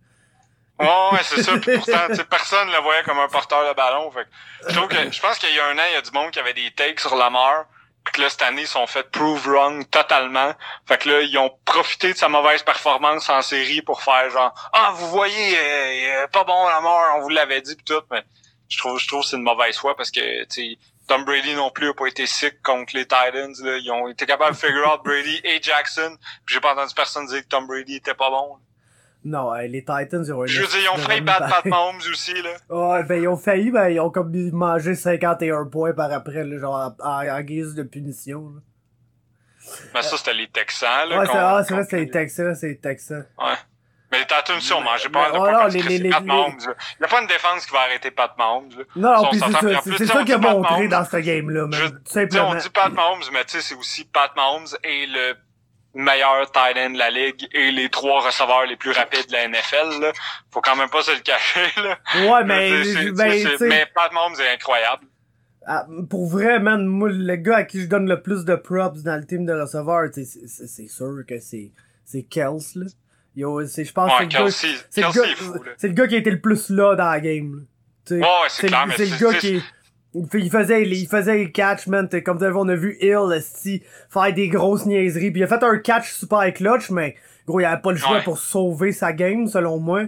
ouais, 0.81 1.19
c'est 1.25 1.43
ça. 1.43 1.59
Puis 1.59 1.77
pourtant, 1.77 2.07
personne 2.31 2.69
le 2.73 2.83
voyait 2.83 3.03
comme 3.03 3.19
un 3.19 3.29
porteur 3.29 3.69
de 3.69 3.77
ballon. 3.77 4.11
Fait 4.13 4.27
je 4.67 4.75
trouve 4.75 4.89
que, 4.89 4.97
je 5.13 5.21
pense 5.21 5.39
qu'il 5.39 5.55
y 5.55 5.61
a 5.61 5.67
un 5.67 5.79
an, 5.79 5.83
il 5.91 5.93
y 5.93 5.97
a 5.97 6.01
du 6.01 6.11
monde 6.13 6.31
qui 6.31 6.39
avait 6.39 6.55
des 6.55 6.71
takes 6.71 7.01
sur 7.01 7.17
Lamar. 7.17 7.67
Puis 8.03 8.15
que 8.15 8.21
là, 8.23 8.31
cette 8.31 8.43
année, 8.43 8.63
ils 8.63 8.67
sont 8.67 8.87
fait 8.87 9.11
prove 9.11 9.47
wrong 9.47 9.87
totalement. 9.91 10.55
Fait 10.87 10.97
que 10.97 11.11
là, 11.11 11.21
ils 11.21 11.37
ont 11.37 11.51
profité 11.67 12.15
de 12.15 12.19
sa 12.19 12.31
mauvaise 12.31 12.63
performance 12.63 13.29
en 13.29 13.43
série 13.43 13.83
pour 13.83 14.03
faire 14.03 14.31
genre, 14.31 14.55
ah, 14.73 14.93
vous 14.95 15.11
voyez, 15.11 15.59
euh, 15.59 16.27
pas 16.29 16.45
bon 16.45 16.67
Lamar, 16.67 17.17
on 17.19 17.21
vous 17.21 17.29
l'avait 17.29 17.61
dit 17.61 17.77
pis 17.77 17.85
tout. 17.85 18.03
Mais 18.11 18.23
je 18.71 18.79
trouve, 18.79 18.99
je 18.99 19.07
trouve 19.07 19.21
que 19.21 19.27
c'est 19.27 19.37
une 19.37 19.43
mauvaise 19.43 19.77
foi 19.77 19.95
parce 19.97 20.11
que, 20.11 20.45
tu 20.45 20.47
sais, 20.49 20.79
Tom 21.07 21.25
Brady 21.25 21.55
non 21.55 21.71
plus 21.71 21.89
a 21.89 21.95
pas 21.95 22.07
été 22.07 22.27
sick 22.27 22.63
contre 22.63 22.97
les 22.97 23.05
Titans. 23.05 23.55
Là. 23.63 23.77
Ils 23.79 23.91
ont 23.91 24.09
été 24.09 24.27
capables 24.27 24.53
de 24.53 24.57
figure 24.57 24.87
out 24.93 25.05
Brady 25.05 25.41
et 25.45 25.61
Jackson. 25.61 26.17
Puis 26.47 26.55
j'ai 26.55 26.61
pas 26.61 26.73
entendu 26.73 26.95
personne 26.95 27.27
dire 27.27 27.43
que 27.43 27.49
Tom 27.49 27.67
Brady 27.67 27.97
était 27.97 28.15
pas 28.15 28.31
bon. 28.31 28.59
Non, 29.25 29.55
les 29.55 29.81
Titans, 29.81 30.23
ils 30.23 30.33
ont 30.33 30.47
Je 30.47 30.61
veux 30.61 30.67
dire, 30.67 30.81
ils 30.83 30.89
ont 30.91 30.99
failli 30.99 31.23
battre 31.23 31.49
Pat 31.49 31.65
Mahomes 31.65 32.03
aussi, 32.11 32.35
là. 32.43 32.51
Ouais, 32.69 33.03
ben, 33.05 33.23
ils 33.23 33.29
ont 33.29 33.39
failli, 33.39 33.71
ben, 33.71 33.89
ils 33.89 33.99
ont 33.99 34.11
comme 34.11 34.33
mangé 34.53 34.95
51 34.95 35.65
points 35.65 35.95
par 35.95 36.13
après, 36.13 36.45
là, 36.45 36.59
genre, 36.59 36.95
en, 37.01 37.41
guise 37.41 37.75
de 37.75 37.85
punition, 37.85 38.53
là. 38.55 38.61
Ben, 39.95 40.03
ça, 40.03 40.19
c'était 40.19 40.35
les 40.35 40.49
Texans, 40.49 41.09
là. 41.09 41.21
Ouais, 41.21 41.27
c'est 41.27 41.33
ah, 41.37 41.63
vrai, 41.67 41.85
c'était 41.85 42.01
les 42.01 42.11
Texans, 42.11 42.55
c'est 42.55 42.69
les 42.69 42.79
Texans. 42.79 43.27
Ouais. 43.39 43.55
Mais 44.15 44.21
les 44.21 44.27
Titans 44.27 44.57
aussi 44.57 44.73
ont 44.73 44.81
mangé 44.81 45.09
pas 45.09 45.31
de 45.31 45.37
points 45.37 45.69
les, 45.69 45.99
les, 45.99 46.11
Pat 46.11 46.25
Mahomes. 46.25 46.57
Il 46.61 47.01
n'y 47.01 47.07
a 47.07 47.09
pas 47.09 47.21
une 47.21 47.27
défense 47.27 47.67
qui 47.67 47.73
va 47.73 47.81
arrêter 47.81 48.11
Pat 48.11 48.37
Mahomes. 48.39 48.71
Non, 48.97 49.29
puis 49.31 49.41
c'est 49.97 50.07
ça, 50.07 50.23
qu'il 50.25 50.35
a 50.35 50.39
montré 50.39 50.89
dans 50.89 51.05
ce 51.05 51.17
game-là, 51.17 51.67
simplement. 52.05 52.51
On 52.51 52.55
dit 52.55 52.71
Pat 52.71 52.93
Mahomes, 52.93 53.23
mais 53.33 53.45
tu 53.45 53.57
sais, 53.57 53.61
c'est 53.61 53.75
aussi 53.75 54.05
Pat 54.05 54.35
Mahomes 54.37 54.69
et 54.85 55.07
le 55.07 55.35
meilleur 55.95 56.51
tight 56.51 56.77
end 56.77 56.91
de 56.91 56.99
la 56.99 57.11
ligue 57.11 57.49
et 57.53 57.71
les 57.71 57.89
trois 57.89 58.21
receveurs 58.21 58.67
les 58.67 58.77
plus 58.77 58.91
rapides 58.91 59.29
de 59.29 59.33
la 59.33 59.49
NFL. 59.49 60.01
Là. 60.01 60.13
Faut 60.51 60.61
quand 60.61 60.75
même 60.75 60.91
pas 60.91 61.03
se 61.03 61.13
le 61.13 61.21
cacher. 61.21 61.71
Là. 61.77 61.99
Ouais, 62.29 62.45
mais... 62.45 63.13
Ben, 63.13 63.49
mais 63.61 63.87
Pat 63.95 64.13
Mahomes 64.13 64.35
est 64.41 64.55
incroyable. 64.55 65.07
Ah, 65.67 65.87
pour 66.11 66.27
vrai, 66.27 66.59
man, 66.59 66.85
moi, 66.85 67.09
le 67.11 67.37
gars 67.37 67.59
à 67.59 67.63
qui 67.63 67.81
je 67.81 67.87
donne 67.87 68.09
le 68.09 68.21
plus 68.21 68.45
de 68.45 68.55
props 68.55 69.03
dans 69.03 69.17
le 69.17 69.25
team 69.25 69.47
de 69.47 69.53
receveurs, 69.53 70.09
c'est 70.13 70.89
sûr 70.89 71.23
que 71.27 71.39
c'est 71.39 71.73
c'est 72.05 72.23
Kels, 72.23 72.59
là. 72.77 72.87
Yo, 73.37 73.67
c'est, 73.67 73.85
je 73.85 73.93
pense 73.93 74.13
ouais, 74.19 74.29
que 74.29 74.51
c'est 74.51 75.01
le, 75.01 75.13
gars, 75.13 75.63
c'est 75.77 75.89
le 75.89 75.95
gars 75.95 76.07
qui 76.07 76.15
a 76.15 76.19
été 76.19 76.31
le 76.31 76.41
plus 76.41 76.71
là 76.71 76.95
dans 76.95 77.11
la 77.11 77.21
game. 77.21 77.67
Là. 78.09 78.17
Ouais, 78.17 78.49
c'est 78.49 78.69
clair, 78.69 78.87
c'est 78.97 79.07
le 79.07 79.19
gars 79.19 79.39
qui 79.39 79.61
il 80.15 80.51
faisait, 80.51 80.83
il 80.83 81.07
faisait 81.09 81.37
les 81.37 81.51
catch, 81.51 81.87
man. 81.87 82.09
Comme 82.25 82.39
vous 82.39 82.59
on 82.59 82.69
a 82.69 82.75
vu 82.75 82.97
Hill, 83.01 83.33
esti, 83.35 83.83
faire 84.11 84.33
des 84.33 84.49
grosses 84.49 84.87
niaiseries. 84.87 85.31
Puis 85.31 85.41
il 85.41 85.45
a 85.45 85.49
fait 85.49 85.63
un 85.63 85.79
catch 85.79 86.13
super 86.13 86.53
clutch, 86.53 86.91
mais 86.91 87.17
gros, 87.47 87.61
il 87.61 87.65
avait 87.65 87.83
pas 87.83 87.91
le 87.91 87.99
choix 87.99 88.21
pour 88.21 88.39
sauver 88.39 88.93
sa 88.93 89.13
game, 89.13 89.47
selon 89.47 89.79
moi. 89.79 90.05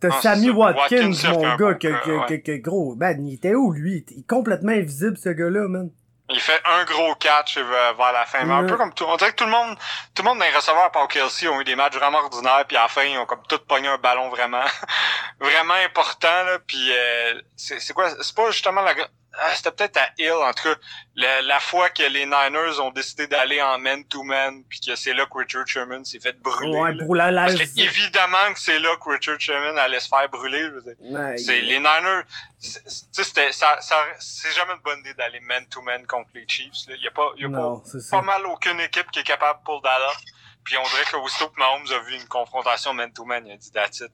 T'as 0.00 0.20
Sammy 0.20 0.50
Watkins, 0.50 1.12
mon 1.30 1.56
gars, 1.56 1.74
que, 1.74 2.28
que, 2.28 2.36
que, 2.36 2.56
gros, 2.56 2.94
man, 2.94 3.26
il 3.26 3.34
était 3.34 3.54
où, 3.54 3.72
lui? 3.72 4.04
Il 4.10 4.20
est 4.20 4.26
complètement 4.26 4.72
invisible, 4.72 5.16
ce 5.16 5.30
gars-là, 5.30 5.68
man. 5.68 5.90
Il 6.30 6.40
fait 6.40 6.60
un 6.64 6.84
gros 6.84 7.14
catch 7.16 7.58
vers 7.58 8.12
la 8.12 8.24
fin. 8.24 8.44
Mais 8.44 8.54
un 8.54 8.64
peu 8.64 8.78
comme 8.78 8.94
tout, 8.94 9.04
on 9.04 9.16
dirait 9.16 9.32
que 9.32 9.36
tout 9.36 9.44
le 9.44 9.50
monde, 9.50 9.76
tout 10.14 10.22
le 10.22 10.28
monde 10.28 10.38
dans 10.38 10.44
les 10.46 10.52
receveurs 10.52 10.90
par 10.90 11.06
Kelsey 11.06 11.48
ont 11.48 11.60
eu 11.60 11.64
des 11.64 11.76
matchs 11.76 11.94
vraiment 11.94 12.18
ordinaires, 12.18 12.64
puis 12.66 12.78
à 12.78 12.82
la 12.82 12.88
fin, 12.88 13.02
ils 13.02 13.18
ont 13.18 13.26
comme 13.26 13.42
tout 13.46 13.58
pogné 13.68 13.88
un 13.88 13.98
ballon 13.98 14.30
vraiment, 14.30 14.64
vraiment 15.40 15.74
important, 15.84 16.44
là. 16.44 16.58
Puis 16.66 16.92
euh, 16.92 17.42
c'est 17.56 17.92
quoi, 17.92 18.08
c'est 18.22 18.34
pas 18.34 18.50
justement 18.50 18.80
la, 18.80 18.94
ah, 19.40 19.52
c'était 19.54 19.70
peut-être 19.72 19.96
à 19.96 20.10
Hill, 20.18 20.32
en 20.32 20.52
tout 20.52 20.64
cas, 20.64 20.74
la, 21.16 21.60
fois 21.60 21.90
que 21.90 22.02
les 22.02 22.24
Niners 22.24 22.80
ont 22.80 22.90
décidé 22.90 23.26
d'aller 23.26 23.60
en 23.60 23.78
man-to-man, 23.78 24.64
puis 24.68 24.80
que 24.80 24.94
c'est 24.96 25.12
là 25.14 25.26
que 25.26 25.38
Richard 25.38 25.66
Sherman 25.66 26.04
s'est 26.04 26.20
fait 26.20 26.38
brûler. 26.40 26.78
Ouais, 27.04 27.30
la 27.30 27.46
Parce 27.46 27.54
que 27.54 27.80
évidemment 27.80 28.52
que 28.52 28.60
c'est 28.60 28.78
là 28.78 28.96
que 28.96 29.10
Richard 29.10 29.40
Sherman 29.40 29.78
allait 29.78 30.00
se 30.00 30.08
faire 30.08 30.28
brûler. 30.28 30.62
Je 30.62 31.36
c'est 31.38 31.60
les 31.60 31.78
Niners, 31.78 32.24
c'était, 32.58 33.52
ça, 33.52 33.80
ça, 33.80 33.96
c'est 34.18 34.52
jamais 34.52 34.74
une 34.74 34.82
bonne 34.82 35.00
idée 35.00 35.14
d'aller 35.14 35.40
man-to-man 35.40 36.06
contre 36.06 36.30
les 36.34 36.46
Chiefs. 36.48 36.86
Il 36.88 37.02
y 37.02 37.08
a 37.08 37.10
pas, 37.10 37.30
y 37.36 37.44
a 37.44 37.48
pas, 37.48 37.82
pas 38.10 38.22
mal 38.22 38.46
aucune 38.46 38.80
équipe 38.80 39.10
qui 39.10 39.20
est 39.20 39.24
capable 39.24 39.60
pour 39.64 39.82
Dallas. 39.82 40.16
Puis 40.64 40.78
on 40.78 40.82
dirait 40.82 41.04
que 41.04 41.16
aussitôt 41.16 41.48
que 41.50 41.58
Mahomes 41.58 41.92
a 41.92 41.98
vu 42.08 42.14
une 42.14 42.26
confrontation 42.26 42.94
man-to-man, 42.94 43.46
il 43.46 43.52
a 43.52 43.56
dit 43.56 43.70
that's 43.70 44.00
it. 44.00 44.10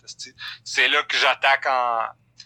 C'est 0.64 0.88
là 0.88 1.02
que 1.04 1.16
j'attaque 1.16 1.66
en 1.66 2.00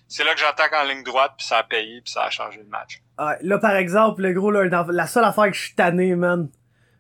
c'est 0.09 0.25
là 0.25 0.35
que 0.35 0.41
j'attaque 0.41 0.73
en 0.75 0.85
ligne 0.85 1.03
droite, 1.03 1.33
puis 1.37 1.47
ça 1.47 1.59
a 1.59 1.63
payé, 1.63 2.01
puis 2.03 2.13
ça 2.13 2.25
a 2.25 2.31
changé 2.31 2.59
le 2.59 2.69
match. 2.69 3.03
Ouais, 3.19 3.37
là, 3.43 3.59
par 3.59 3.77
exemple, 3.77 4.23
le 4.23 4.33
gros, 4.33 4.51
là, 4.51 4.65
la 4.65 5.07
seule 5.07 5.25
affaire 5.25 5.47
que 5.47 5.57
je 5.57 5.63
suis 5.63 5.75
tanné, 5.75 6.15
man, 6.17 6.49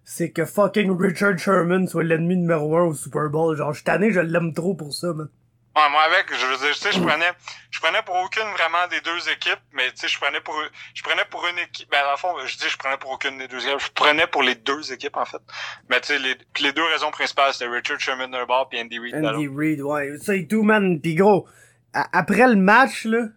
c'est 0.04 0.30
que 0.30 0.44
fucking 0.44 0.96
Richard 1.00 1.38
Sherman 1.38 1.88
soit 1.88 2.04
l'ennemi 2.04 2.36
numéro 2.36 2.76
un 2.76 2.82
au 2.82 2.94
Super 2.94 3.30
Bowl. 3.30 3.56
Genre, 3.56 3.72
je 3.72 3.76
suis 3.76 3.84
tanné, 3.84 4.12
je 4.12 4.20
l'aime 4.20 4.52
trop 4.52 4.74
pour 4.74 4.92
ça, 4.92 5.12
man. 5.12 5.28
Ouais, 5.76 5.90
moi 5.90 6.02
avec, 6.02 6.32
je 6.32 6.46
veux 6.46 6.56
dire, 6.56 6.72
tu 6.72 6.74
sais, 6.74 6.92
je 6.92 7.00
prenais, 7.00 7.32
je 7.72 7.80
prenais 7.80 8.00
pour 8.02 8.14
aucune 8.14 8.46
vraiment 8.52 8.86
des 8.88 9.00
deux 9.00 9.28
équipes, 9.28 9.58
mais 9.72 9.90
tu 9.90 10.02
sais, 10.02 10.08
je 10.08 10.20
prenais 10.20 10.40
pour, 10.40 10.54
je 10.94 11.02
prenais 11.02 11.24
pour 11.28 11.44
une 11.48 11.58
équipe, 11.58 11.90
ben, 11.90 11.98
à 12.12 12.16
fond, 12.16 12.32
je 12.46 12.56
dis, 12.56 12.68
je 12.68 12.76
prenais 12.76 12.96
pour 12.96 13.10
aucune 13.10 13.38
des 13.38 13.48
deux 13.48 13.58
équipes, 13.66 13.80
je 13.80 13.90
prenais 13.92 14.28
pour 14.28 14.44
les 14.44 14.54
deux 14.54 14.92
équipes, 14.92 15.16
en 15.16 15.24
fait. 15.24 15.40
Mais 15.90 16.00
tu 16.00 16.08
sais, 16.08 16.20
les, 16.20 16.36
les 16.60 16.72
deux 16.72 16.84
raisons 16.84 17.10
principales, 17.10 17.52
c'était 17.54 17.66
Richard 17.66 17.98
Sherman 17.98 18.30
d'un 18.30 18.46
bord 18.46 18.68
puis 18.68 18.80
Andy 18.80 19.00
Reid 19.00 19.16
Andy 19.16 19.48
Reid, 19.48 19.80
ouais, 19.80 20.16
ça 20.18 20.36
et 20.36 20.46
tout, 20.46 20.62
man, 20.62 21.00
pis 21.00 21.16
gros, 21.16 21.48
après 21.94 22.48
le 22.48 22.56
match, 22.56 23.04
là, 23.04 23.28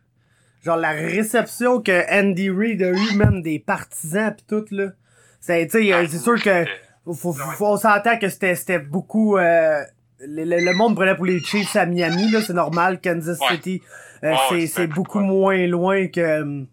genre 0.63 0.78
la 0.78 0.91
réception 0.91 1.82
que 1.82 2.04
Andy 2.12 2.50
Reid 2.50 2.82
a 2.82 2.91
eu, 2.91 3.15
même 3.15 3.41
des 3.41 3.60
partisans 3.60 4.36
pis 4.36 4.43
tout, 4.48 4.65
là. 4.72 4.91
C'est, 5.39 5.67
tu 5.67 5.84
sais, 5.84 6.08
c'est 6.08 6.17
sûr 6.17 6.41
que, 6.41 6.65
faut, 7.13 7.32
faut, 7.32 7.67
on 7.67 7.78
s'entend 7.78 8.17
que 8.17 8.28
c'était, 8.28 8.56
c'était 8.56 8.80
beaucoup, 8.80 9.38
euh, 9.38 9.82
le, 10.20 10.43
le, 10.43 10.74
monde 10.74 10.96
prenait 10.96 11.15
pour 11.15 11.26
les 11.26 11.39
Chiefs 11.39 11.76
à 11.76 11.86
Miami, 11.86 12.32
là, 12.32 12.41
c'est 12.41 12.54
normal, 12.54 13.00
Kansas 13.00 13.38
City, 13.50 13.82
euh, 14.24 14.34
c'est, 14.50 14.67
c'est 14.67 14.88
beaucoup 14.88 15.20
moins 15.20 15.67
loin 15.67 16.08
que, 16.08 16.65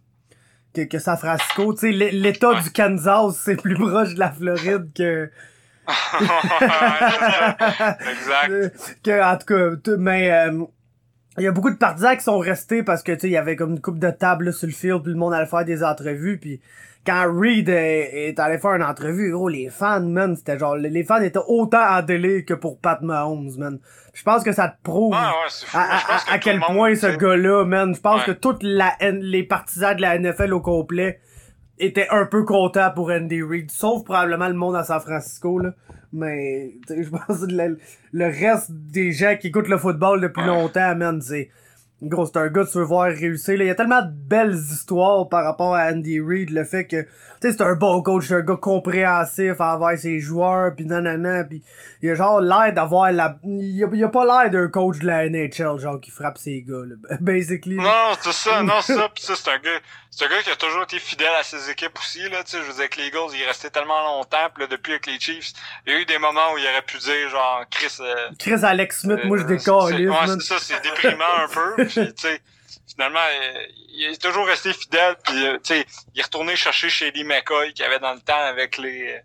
que, 0.72 0.80
que 0.82 0.98
San 0.98 1.18
Francisco, 1.18 1.74
tu 1.74 1.80
sais, 1.80 1.92
l'état 1.92 2.60
du 2.60 2.70
Kansas, 2.70 3.36
c'est 3.44 3.60
plus 3.60 3.74
proche 3.76 4.14
de 4.14 4.20
la 4.20 4.32
Floride 4.32 4.88
que, 4.94 5.30
exact. 8.10 9.00
que, 9.04 9.22
en 9.22 9.36
tout 9.36 9.46
cas, 9.46 9.96
mais, 9.98 10.32
euh, 10.32 10.64
il 11.38 11.44
y 11.44 11.46
a 11.48 11.52
beaucoup 11.52 11.70
de 11.70 11.76
partisans 11.76 12.16
qui 12.16 12.22
sont 12.24 12.38
restés 12.38 12.82
parce 12.82 13.02
que 13.02 13.12
tu 13.12 13.20
sais 13.20 13.28
il 13.28 13.32
y 13.32 13.36
avait 13.36 13.56
comme 13.56 13.72
une 13.72 13.80
coupe 13.80 13.98
de 13.98 14.10
table 14.10 14.46
là, 14.46 14.52
sur 14.52 14.66
le 14.66 14.72
field 14.72 15.02
puis 15.02 15.12
le 15.12 15.18
monde 15.18 15.34
allait 15.34 15.46
faire 15.46 15.64
des 15.64 15.82
entrevues 15.82 16.38
puis 16.38 16.60
quand 17.06 17.26
Reed 17.38 17.68
est, 17.68 18.28
est 18.28 18.38
allé 18.38 18.56
faire 18.58 18.74
une 18.74 18.82
entrevue 18.82 19.30
gros 19.32 19.48
les 19.48 19.68
fans 19.68 20.00
man 20.00 20.36
c'était 20.36 20.58
genre 20.58 20.76
les 20.76 21.04
fans 21.04 21.20
étaient 21.20 21.38
autant 21.48 21.84
en 21.98 22.02
délai 22.02 22.44
que 22.44 22.54
pour 22.54 22.78
Pat 22.78 23.00
Mahomes 23.02 23.50
man 23.58 23.78
je 24.14 24.22
pense 24.22 24.44
que 24.44 24.52
ça 24.52 24.68
te 24.68 24.76
prouve 24.82 25.12
Ah 25.16 25.30
ouais, 25.32 25.48
c'est 25.50 25.66
fou. 25.66 25.76
à, 25.78 26.38
que 26.38 26.44
quel 26.44 26.60
monde, 26.60 26.68
point 26.76 26.94
ce 26.94 27.08
gars-là 27.16 27.64
man 27.64 27.94
je 27.94 28.00
pense 28.00 28.20
Ouais. 28.20 28.26
que 28.26 28.38
toutes 28.38 28.62
la 28.62 28.92
les 29.12 29.42
partisans 29.42 29.94
de 29.96 30.00
la 30.02 30.18
NFL 30.18 30.52
au 30.54 30.60
complet 30.60 31.18
étaient 31.78 32.08
un 32.10 32.26
peu 32.26 32.44
contents 32.44 32.90
pour 32.94 33.10
Andy 33.10 33.42
Reid 33.42 33.70
sauf 33.70 34.04
probablement 34.04 34.48
le 34.48 34.54
monde 34.54 34.76
à 34.76 34.84
San 34.84 35.00
Francisco 35.00 35.58
là 35.58 35.74
mais 36.12 36.74
je 36.88 37.08
pense 37.08 37.40
que 37.40 37.52
le, 37.52 37.78
le 38.12 38.26
reste 38.26 38.70
des 38.70 39.12
gens 39.12 39.36
qui 39.40 39.48
écoutent 39.48 39.68
le 39.68 39.78
football 39.78 40.20
depuis 40.20 40.44
longtemps 40.44 40.94
man 40.94 41.20
c'est 41.20 41.50
Gros, 42.02 42.26
c'est 42.26 42.36
un 42.36 42.48
gars 42.48 42.64
que 42.64 42.70
tu 42.70 42.78
veux 42.78 42.84
voir 42.84 43.06
réussir. 43.06 43.56
là. 43.56 43.64
Il 43.64 43.66
y 43.68 43.70
a 43.70 43.74
tellement 43.74 44.02
de 44.02 44.10
belles 44.10 44.54
histoires 44.54 45.26
par 45.28 45.44
rapport 45.44 45.74
à 45.74 45.86
Andy 45.90 46.20
Reid. 46.20 46.50
Le 46.50 46.64
fait 46.64 46.86
que, 46.86 47.06
c'est 47.40 47.60
un 47.62 47.74
bon 47.76 48.02
coach, 48.02 48.26
c'est 48.28 48.34
un 48.34 48.40
gars 48.40 48.56
compréhensif 48.56 49.58
envers 49.58 49.98
ses 49.98 50.18
joueurs, 50.18 50.74
pis 50.74 50.84
nanana, 50.84 51.44
pis 51.44 51.62
il 52.02 52.10
a 52.10 52.14
genre 52.14 52.40
l'air 52.42 52.74
d'avoir 52.74 53.10
la... 53.10 53.38
Il 53.44 53.82
a, 53.82 54.06
a 54.06 54.08
pas 54.08 54.24
l'air 54.24 54.50
d'un 54.50 54.68
coach 54.68 54.98
de 54.98 55.06
la 55.06 55.28
NHL, 55.30 55.78
genre, 55.78 55.98
qui 56.00 56.10
frappe 56.10 56.36
ses 56.36 56.62
gars, 56.62 56.82
là. 56.84 57.16
Basically. 57.20 57.76
Non, 57.76 58.12
c'est 58.20 58.32
ça, 58.32 58.62
non, 58.62 58.80
ça, 58.82 59.08
pis 59.14 59.22
ça, 59.22 59.34
c'est 59.36 59.50
un 59.50 59.58
gars, 59.58 59.80
c'est 60.16 60.24
un 60.24 60.28
gars 60.28 60.42
qui 60.42 60.50
a 60.50 60.56
toujours 60.56 60.82
été 60.82 60.98
fidèle 60.98 61.34
à 61.38 61.42
ses 61.42 61.70
équipes 61.70 61.98
aussi, 61.98 62.28
là, 62.28 62.44
tu 62.44 62.52
sais, 62.52 62.58
je 62.58 62.62
veux 62.64 62.72
dire, 62.72 62.80
avec 62.80 62.96
les 62.96 63.06
Eagles, 63.06 63.30
il 63.34 63.42
est 63.42 63.46
resté 63.46 63.70
tellement 63.70 64.00
longtemps, 64.16 64.48
pis 64.54 64.60
là, 64.60 64.66
depuis 64.66 64.92
avec 64.92 65.06
les 65.06 65.18
Chiefs, 65.18 65.52
il 65.86 65.92
y 65.92 65.96
a 65.96 65.98
eu 66.00 66.04
des 66.04 66.18
moments 66.18 66.52
où 66.52 66.58
il 66.58 66.66
aurait 66.66 66.82
pu 66.82 66.98
dire, 66.98 67.28
genre, 67.30 67.64
Chris, 67.70 67.92
euh, 68.00 68.28
Chris 68.38 68.64
Alex 68.64 69.00
Smith, 69.00 69.18
moi 69.24 69.38
je 69.38 69.42
Euh, 69.44 69.46
c'est- 69.90 69.96
Ouais, 70.08 70.26
c'est 70.40 70.46
ça, 70.46 70.58
c'est 70.60 70.82
déprimant 70.82 71.34
un 71.38 71.48
peu. 71.48 71.74
Puis, 71.86 72.14
tu 72.14 72.22
sais, 72.28 72.40
finalement, 72.90 73.18
euh, 73.20 73.58
il 73.96 74.04
est 74.12 74.22
toujours 74.22 74.46
resté 74.46 74.72
fidèle. 74.72 75.16
Puis, 75.24 75.46
euh, 75.46 75.54
tu 75.54 75.74
sais, 75.74 75.86
il 76.14 76.20
est 76.20 76.24
retourné 76.24 76.54
chercher 76.56 76.88
chez 76.88 77.10
Lee 77.10 77.24
McCoy 77.24 77.72
qu'il 77.72 77.84
avait 77.84 77.98
dans 77.98 78.12
le 78.14 78.20
temps 78.20 78.36
avec 78.44 78.78
les 78.78 79.20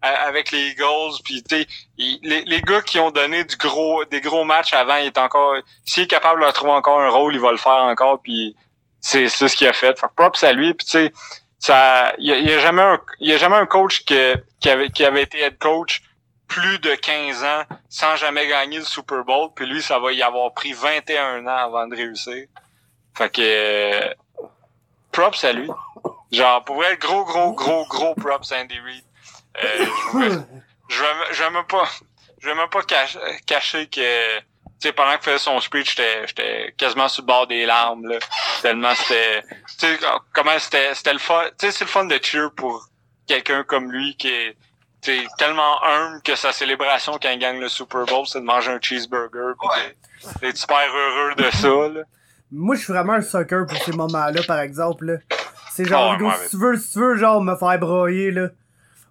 avec 0.00 0.52
les 0.52 0.68
Eagles. 0.68 1.16
Puis, 1.24 1.42
tu 1.42 1.66
les, 1.96 2.42
les 2.44 2.62
gars 2.62 2.82
qui 2.82 3.00
ont 3.00 3.10
donné 3.10 3.42
du 3.44 3.56
gros 3.56 4.04
des 4.04 4.20
gros 4.20 4.44
matchs 4.44 4.72
avant, 4.72 4.96
il 4.96 5.06
est 5.06 5.18
encore 5.18 5.56
s'il 5.84 6.04
est 6.04 6.06
capable 6.06 6.44
de 6.46 6.50
trouver 6.52 6.72
encore 6.72 7.00
un 7.00 7.08
rôle, 7.08 7.34
il 7.34 7.40
va 7.40 7.50
le 7.50 7.56
faire 7.58 7.72
encore. 7.72 8.22
Puis, 8.22 8.54
c'est 9.00 9.28
ce 9.28 9.56
qu'il 9.56 9.66
a 9.68 9.72
fait. 9.72 9.98
Fait 9.98 10.06
props 10.14 10.42
à 10.42 10.52
lui. 10.52 10.74
Puis, 10.74 10.86
tu 10.86 10.92
sais, 10.92 11.12
ça, 11.58 12.12
il 12.18 12.26
y 12.26 12.48
y 12.48 12.52
a 12.52 12.58
jamais 12.60 12.82
un 12.82 13.00
y 13.20 13.32
a 13.32 13.38
jamais 13.38 13.56
un 13.56 13.66
coach 13.66 14.04
que, 14.04 14.34
qui 14.60 14.70
avait 14.70 14.90
qui 14.90 15.04
avait 15.04 15.22
été 15.22 15.40
head 15.40 15.58
coach 15.58 16.02
plus 16.46 16.78
de 16.78 16.94
15 16.94 17.44
ans 17.44 17.62
sans 17.88 18.16
jamais 18.16 18.46
gagner 18.48 18.78
le 18.78 18.84
Super 18.84 19.24
Bowl. 19.24 19.50
Puis 19.54 19.66
lui, 19.66 19.82
ça 19.82 19.98
va 19.98 20.12
y 20.12 20.22
avoir 20.22 20.52
pris 20.54 20.72
21 20.72 21.46
ans 21.46 21.56
avant 21.56 21.86
de 21.86 21.96
réussir. 21.96 22.46
Fait 23.16 23.30
que 23.30 24.14
props 25.12 25.44
à 25.44 25.52
lui. 25.52 25.68
Genre, 26.30 26.64
pour 26.64 26.76
vrai, 26.76 26.96
gros, 26.98 27.24
gros, 27.24 27.52
gros, 27.52 27.86
gros 27.86 28.14
props 28.14 28.52
à 28.52 28.60
Andy 28.60 28.78
Reid. 28.80 29.04
Euh, 29.64 29.86
je 30.88 31.02
vais- 31.02 31.32
je 31.32 31.42
vais 31.42 31.50
même 31.50 31.64
pas 31.66 31.88
je 32.40 32.48
vais 32.48 32.54
même 32.54 32.68
pas 32.68 32.82
cacher, 32.82 33.18
cacher 33.46 33.86
que 33.88 34.38
sais 34.80 34.92
pendant 34.92 35.12
qu'il 35.12 35.22
faisait 35.22 35.38
son 35.38 35.60
speech 35.60 35.90
j'étais 35.96 36.26
j'étais 36.26 36.74
quasiment 36.76 37.08
sur 37.08 37.22
le 37.22 37.26
bord 37.26 37.46
des 37.46 37.66
larmes 37.66 38.06
là 38.08 38.18
tellement 38.62 38.94
c'était 38.94 39.42
tu 39.78 39.86
sais 39.86 39.98
comment 40.32 40.58
c'était 40.58 40.94
c'était 40.94 41.12
le 41.12 41.18
fun 41.18 41.42
tu 41.58 41.66
sais 41.66 41.72
c'est 41.72 41.84
le 41.84 41.90
fun 41.90 42.04
de 42.04 42.18
cheer 42.22 42.50
pour 42.56 42.86
quelqu'un 43.26 43.64
comme 43.64 43.90
lui 43.90 44.16
qui 44.16 44.28
est 44.28 44.56
tu 45.00 45.16
sais, 45.16 45.26
tellement 45.38 45.84
humble 45.84 46.20
que 46.22 46.34
sa 46.34 46.52
célébration 46.52 47.12
quand 47.22 47.30
il 47.30 47.38
gagne 47.38 47.60
le 47.60 47.68
Super 47.68 48.04
Bowl 48.06 48.26
c'est 48.26 48.40
de 48.40 48.44
manger 48.44 48.72
un 48.72 48.78
cheeseburger 48.80 49.54
puis 49.58 49.68
d'être- 49.80 50.40
d'être 50.40 50.56
super 50.56 50.78
heureux 50.94 51.34
de 51.36 51.50
ça 51.50 51.68
là. 51.94 52.00
Moi, 52.50 52.76
je 52.76 52.80
suis 52.84 52.92
vraiment 52.94 53.12
un 53.12 53.20
sucker 53.20 53.64
pour 53.68 53.76
ces 53.84 53.92
moments-là, 53.92 54.40
par 54.46 54.58
exemple, 54.60 55.04
là. 55.04 55.18
C'est 55.70 55.84
genre, 55.84 56.18
ouais, 56.18 56.32
si 56.44 56.48
tu 56.48 56.56
veux, 56.56 56.76
si 56.78 56.92
tu 56.94 56.98
veux, 56.98 57.14
genre, 57.16 57.42
me 57.42 57.54
faire 57.56 57.78
broyer, 57.78 58.30
là, 58.30 58.48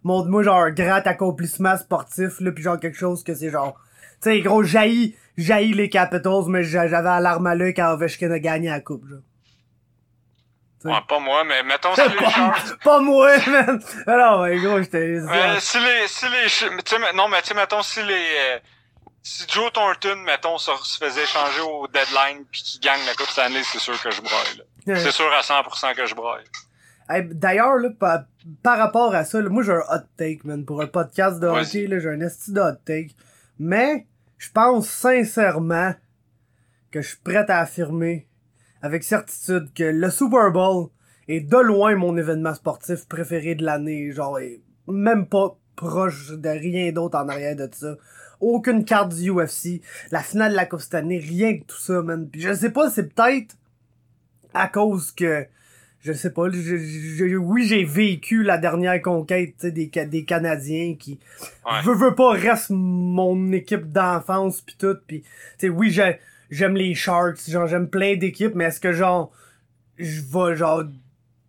montre-moi, 0.03 0.41
genre, 0.41 0.57
un 0.61 0.71
grand 0.71 1.05
accomplissement 1.05 1.77
sportif, 1.77 2.39
là, 2.39 2.51
pis 2.51 2.63
genre, 2.63 2.79
quelque 2.79 2.97
chose 2.97 3.23
que 3.23 3.35
c'est 3.35 3.51
genre... 3.51 3.79
Tu 4.23 4.31
sais, 4.31 4.41
gros, 4.41 4.63
jaillit, 4.63 5.15
jaillit 5.37 5.73
les 5.73 5.89
Capitals, 5.89 6.45
mais 6.47 6.63
j'a- 6.63 6.87
j'avais 6.87 7.09
alarme 7.09 7.47
à 7.47 7.55
l'œil 7.55 7.73
quand 7.73 7.91
Ovechkin 7.93 8.31
a 8.31 8.39
gagné 8.39 8.69
la 8.69 8.81
coupe, 8.81 9.07
genre. 9.07 9.19
Ouais. 10.85 10.93
Pas 11.09 11.19
moi 11.19 11.43
mais 11.43 11.63
mettons 11.63 11.93
si 11.95 12.01
les 12.01 12.29
Sharks 12.29 12.77
Pas 12.83 12.99
moi, 12.99 13.35
man! 13.47 13.81
Alors, 14.05 14.41
ouais, 14.41 14.57
gros, 14.59 14.79
j'étais... 14.81 15.19
Mais 15.27 15.59
si 15.59 15.77
les, 15.79 16.07
si 16.07 16.25
les, 16.29 17.13
non, 17.15 17.27
mais 17.27 17.41
tu 17.41 17.47
sais, 17.49 17.53
mettons, 17.55 17.81
si 17.81 18.01
les, 18.03 18.13
euh, 18.13 18.59
si 19.23 19.43
Joe 19.49 19.73
Thornton, 19.73 20.17
mettons, 20.25 20.57
se, 20.59 20.71
se 20.83 20.97
faisait 21.03 21.25
changer 21.25 21.61
au 21.61 21.87
deadline 21.87 22.45
puis 22.51 22.61
qu'il 22.61 22.79
gagne 22.79 22.99
la 23.07 23.13
Coupe 23.15 23.27
Stanley, 23.27 23.63
c'est 23.63 23.79
sûr 23.79 23.99
que 24.01 24.11
je 24.11 24.21
broille. 24.21 24.63
C'est 24.85 25.11
sûr 25.11 25.25
à 25.33 25.41
100% 25.41 25.95
que 25.95 26.05
je 26.05 26.15
broille. 26.15 26.43
Hey, 27.09 27.23
D'ailleurs, 27.25 27.75
là, 27.77 27.89
par, 27.99 28.19
par 28.63 28.77
rapport 28.77 29.13
à 29.15 29.25
ça, 29.25 29.41
là, 29.41 29.49
moi 29.49 29.63
j'ai 29.63 29.71
un 29.73 29.79
hot 29.89 30.05
take, 30.17 30.41
man. 30.45 30.63
Pour 30.63 30.81
un 30.81 30.87
podcast 30.87 31.39
de 31.39 31.47
hockey, 31.47 31.87
j'ai 31.89 32.07
un 32.09 32.21
esti 32.21 32.53
de 32.53 32.61
hot 32.61 32.75
take. 32.85 33.09
Mais, 33.59 34.05
je 34.37 34.51
pense 34.51 34.87
sincèrement 34.89 35.93
que 36.91 37.01
je 37.01 37.09
suis 37.09 37.17
prêt 37.17 37.45
à 37.49 37.59
affirmer 37.59 38.27
avec 38.81 39.03
certitude 39.03 39.73
que 39.73 39.83
le 39.83 40.09
Super 40.09 40.51
Bowl 40.51 40.89
est 41.27 41.41
de 41.41 41.57
loin 41.57 41.95
mon 41.95 42.17
événement 42.17 42.53
sportif 42.53 43.07
préféré 43.07 43.55
de 43.55 43.65
l'année. 43.65 44.11
Genre, 44.11 44.39
et 44.39 44.61
même 44.87 45.27
pas 45.27 45.57
proche 45.75 46.31
de 46.31 46.49
rien 46.49 46.91
d'autre 46.91 47.17
en 47.17 47.27
arrière 47.27 47.55
de 47.55 47.69
ça. 47.71 47.95
Aucune 48.39 48.85
carte 48.85 49.15
du 49.15 49.31
UFC, 49.31 49.81
la 50.11 50.21
finale 50.21 50.51
de 50.51 50.57
la 50.57 50.65
Coupe 50.65 50.81
cette 50.81 50.93
année, 50.93 51.17
rien 51.17 51.57
que 51.57 51.65
tout 51.65 51.77
ça, 51.77 52.01
man. 52.01 52.29
Puis 52.29 52.41
je 52.41 52.53
sais 52.53 52.69
pas, 52.69 52.89
c'est 52.89 53.13
peut-être 53.13 53.55
à 54.53 54.67
cause 54.67 55.11
que 55.11 55.47
je 56.07 56.13
sais 56.13 56.31
pas, 56.31 56.49
je- 56.49 56.57
je- 56.77 57.27
je- 57.27 57.35
oui, 57.35 57.65
j'ai 57.67 57.83
vécu 57.83 58.43
la 58.43 58.57
dernière 58.57 59.01
conquête 59.01 59.65
des, 59.65 59.89
Ca- 59.93 60.05
des 60.05 60.23
Canadiens 60.23 60.95
qui, 60.97 61.19
Ouais. 61.65 61.81
veux, 61.83 61.93
veux 61.95 62.15
pas, 62.15 62.31
reste 62.31 62.69
mon 62.71 63.51
équipe 63.51 63.91
d'enfance 63.91 64.61
pis 64.61 64.75
tout, 64.77 64.95
sais, 65.57 65.69
oui, 65.69 65.91
j'ai- 65.91 66.19
j'aime 66.49 66.75
les 66.75 66.95
Sharks, 66.95 67.49
genre, 67.49 67.67
j'aime 67.67 67.89
plein 67.89 68.15
d'équipes, 68.15 68.55
mais 68.55 68.65
est-ce 68.65 68.79
que, 68.79 68.93
genre, 68.93 69.31
je 69.97 70.21
vais, 70.21 70.55
genre, 70.55 70.83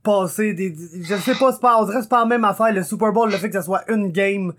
passer 0.02 0.54
des, 0.54 0.74
je 1.02 1.14
sais 1.16 1.34
pas, 1.34 1.52
c'est 1.52 1.60
pas, 1.60 1.80
on 1.80 1.84
dirait 1.86 2.02
c'est 2.02 2.08
pas 2.08 2.20
la 2.20 2.26
même 2.26 2.44
affaire, 2.44 2.72
le 2.72 2.82
Super 2.82 3.12
Bowl, 3.12 3.30
le 3.30 3.36
fait 3.36 3.48
que 3.48 3.54
ça 3.54 3.62
soit 3.62 3.84
une 3.92 4.10
game, 4.10 4.52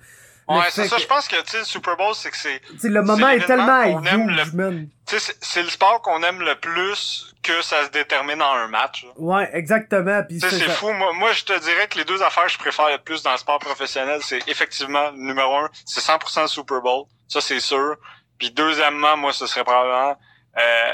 Ouais, 0.57 0.65
c'est 0.71 0.88
ça, 0.88 0.95
que- 0.95 1.01
je 1.01 1.07
pense 1.07 1.27
que, 1.27 1.35
tu 1.41 1.51
sais, 1.51 1.57
le 1.59 1.63
Super 1.65 1.95
Bowl, 1.97 2.13
c'est 2.15 2.31
que 2.31 2.38
c'est, 2.38 2.59
tu 2.62 2.79
sais, 2.79 2.89
le 2.89 3.01
moment 3.03 3.29
est 3.29 3.45
tellement 3.45 3.83
huge, 3.83 4.53
man. 4.53 4.88
tu 5.07 5.19
sais, 5.19 5.33
c'est- 5.41 5.63
le 5.63 5.69
sport 5.69 6.01
qu'on 6.01 6.21
aime 6.23 6.39
le 6.41 6.55
plus 6.55 7.33
que 7.43 7.62
ça 7.62 7.85
se 7.85 7.89
détermine 7.91 8.41
en 8.41 8.53
un 8.53 8.67
match, 8.67 9.03
là. 9.05 9.09
Ouais, 9.17 9.49
exactement, 9.53 10.23
pis 10.23 10.39
Tu 10.39 10.49
sais, 10.49 10.59
c'est 10.59 10.65
ça- 10.65 10.71
fou. 10.73 10.91
Moi, 10.91 11.13
moi, 11.13 11.31
je 11.33 11.43
te 11.45 11.57
dirais 11.59 11.88
que 11.88 11.97
les 11.97 12.03
deux 12.05 12.21
affaires 12.23 12.43
que 12.45 12.51
je 12.51 12.57
préfère 12.57 12.89
le 12.89 12.97
plus 12.97 13.21
dans 13.23 13.31
le 13.31 13.38
sport 13.38 13.59
professionnel, 13.59 14.19
c'est 14.23 14.45
effectivement, 14.47 15.12
numéro 15.13 15.55
un, 15.57 15.69
c'est 15.85 16.01
100% 16.01 16.47
Super 16.47 16.81
Bowl. 16.81 17.05
Ça, 17.27 17.41
c'est 17.41 17.59
sûr. 17.59 17.95
Puis 18.38 18.51
deuxièmement, 18.51 19.15
moi, 19.17 19.31
ce 19.33 19.45
serait 19.47 19.63
probablement 19.63 20.17
euh, 20.57 20.91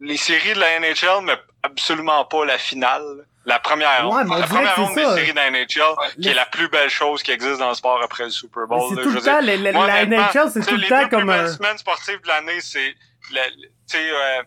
les 0.00 0.16
séries 0.16 0.54
de 0.54 0.58
la 0.60 0.80
NHL, 0.80 1.22
mais 1.22 1.36
absolument 1.62 2.24
pas 2.24 2.44
la 2.44 2.58
finale. 2.58 3.26
La 3.44 3.58
première 3.58 4.08
Ouais, 4.08 4.22
ronde. 4.22 4.38
La 4.38 4.46
première 4.46 4.76
ronde 4.76 4.94
des 4.94 5.04
séries 5.04 5.30
de 5.32 5.36
la 5.36 5.50
NHL, 5.50 5.66
qui 6.14 6.20
Les- 6.20 6.30
est 6.30 6.34
la 6.34 6.46
plus 6.46 6.68
belle 6.68 6.90
chose 6.90 7.22
qui 7.24 7.32
existe 7.32 7.58
dans 7.58 7.70
le 7.70 7.74
sport 7.74 8.00
après 8.02 8.24
le 8.24 8.30
Super 8.30 8.66
Bowl. 8.68 8.94
c'est 8.94 9.02
tout 9.02 9.10
le 9.10 9.20
temps, 9.20 9.42
moi, 9.72 9.86
la 9.88 10.06
NHL, 10.06 10.50
c'est 10.52 10.64
tout 10.64 10.74
le 10.76 10.82
les 10.82 10.88
temps 10.88 11.08
comme 11.08 11.26
belles 11.26 11.46
un... 11.46 11.52
semaines 11.52 11.78
sportives 11.78 12.20
de 12.22 12.28
l'année, 12.28 12.60
c'est 12.60 12.94
la, 13.32 13.42
tu 13.50 13.58
sais, 13.86 13.98
euh, 14.10 14.42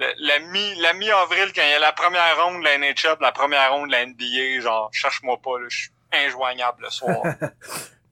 la, 0.00 0.06
la 0.18 0.38
mi 0.40 0.74
la 0.80 0.92
mi-avril 0.94 1.52
quand 1.54 1.62
il 1.62 1.70
y 1.70 1.74
a 1.74 1.78
la 1.78 1.92
première 1.92 2.42
ronde 2.44 2.60
de 2.60 2.64
la 2.64 2.78
NHL, 2.78 3.16
la 3.20 3.32
première 3.32 3.72
ronde 3.72 3.86
de 3.88 3.92
la 3.92 4.06
NBA, 4.06 4.60
genre 4.62 4.88
cherche-moi 4.92 5.36
pas 5.42 5.58
là, 5.58 5.66
je 5.68 5.76
suis 5.82 5.90
injoignable 6.12 6.82
le 6.82 6.90
soir 6.90 7.18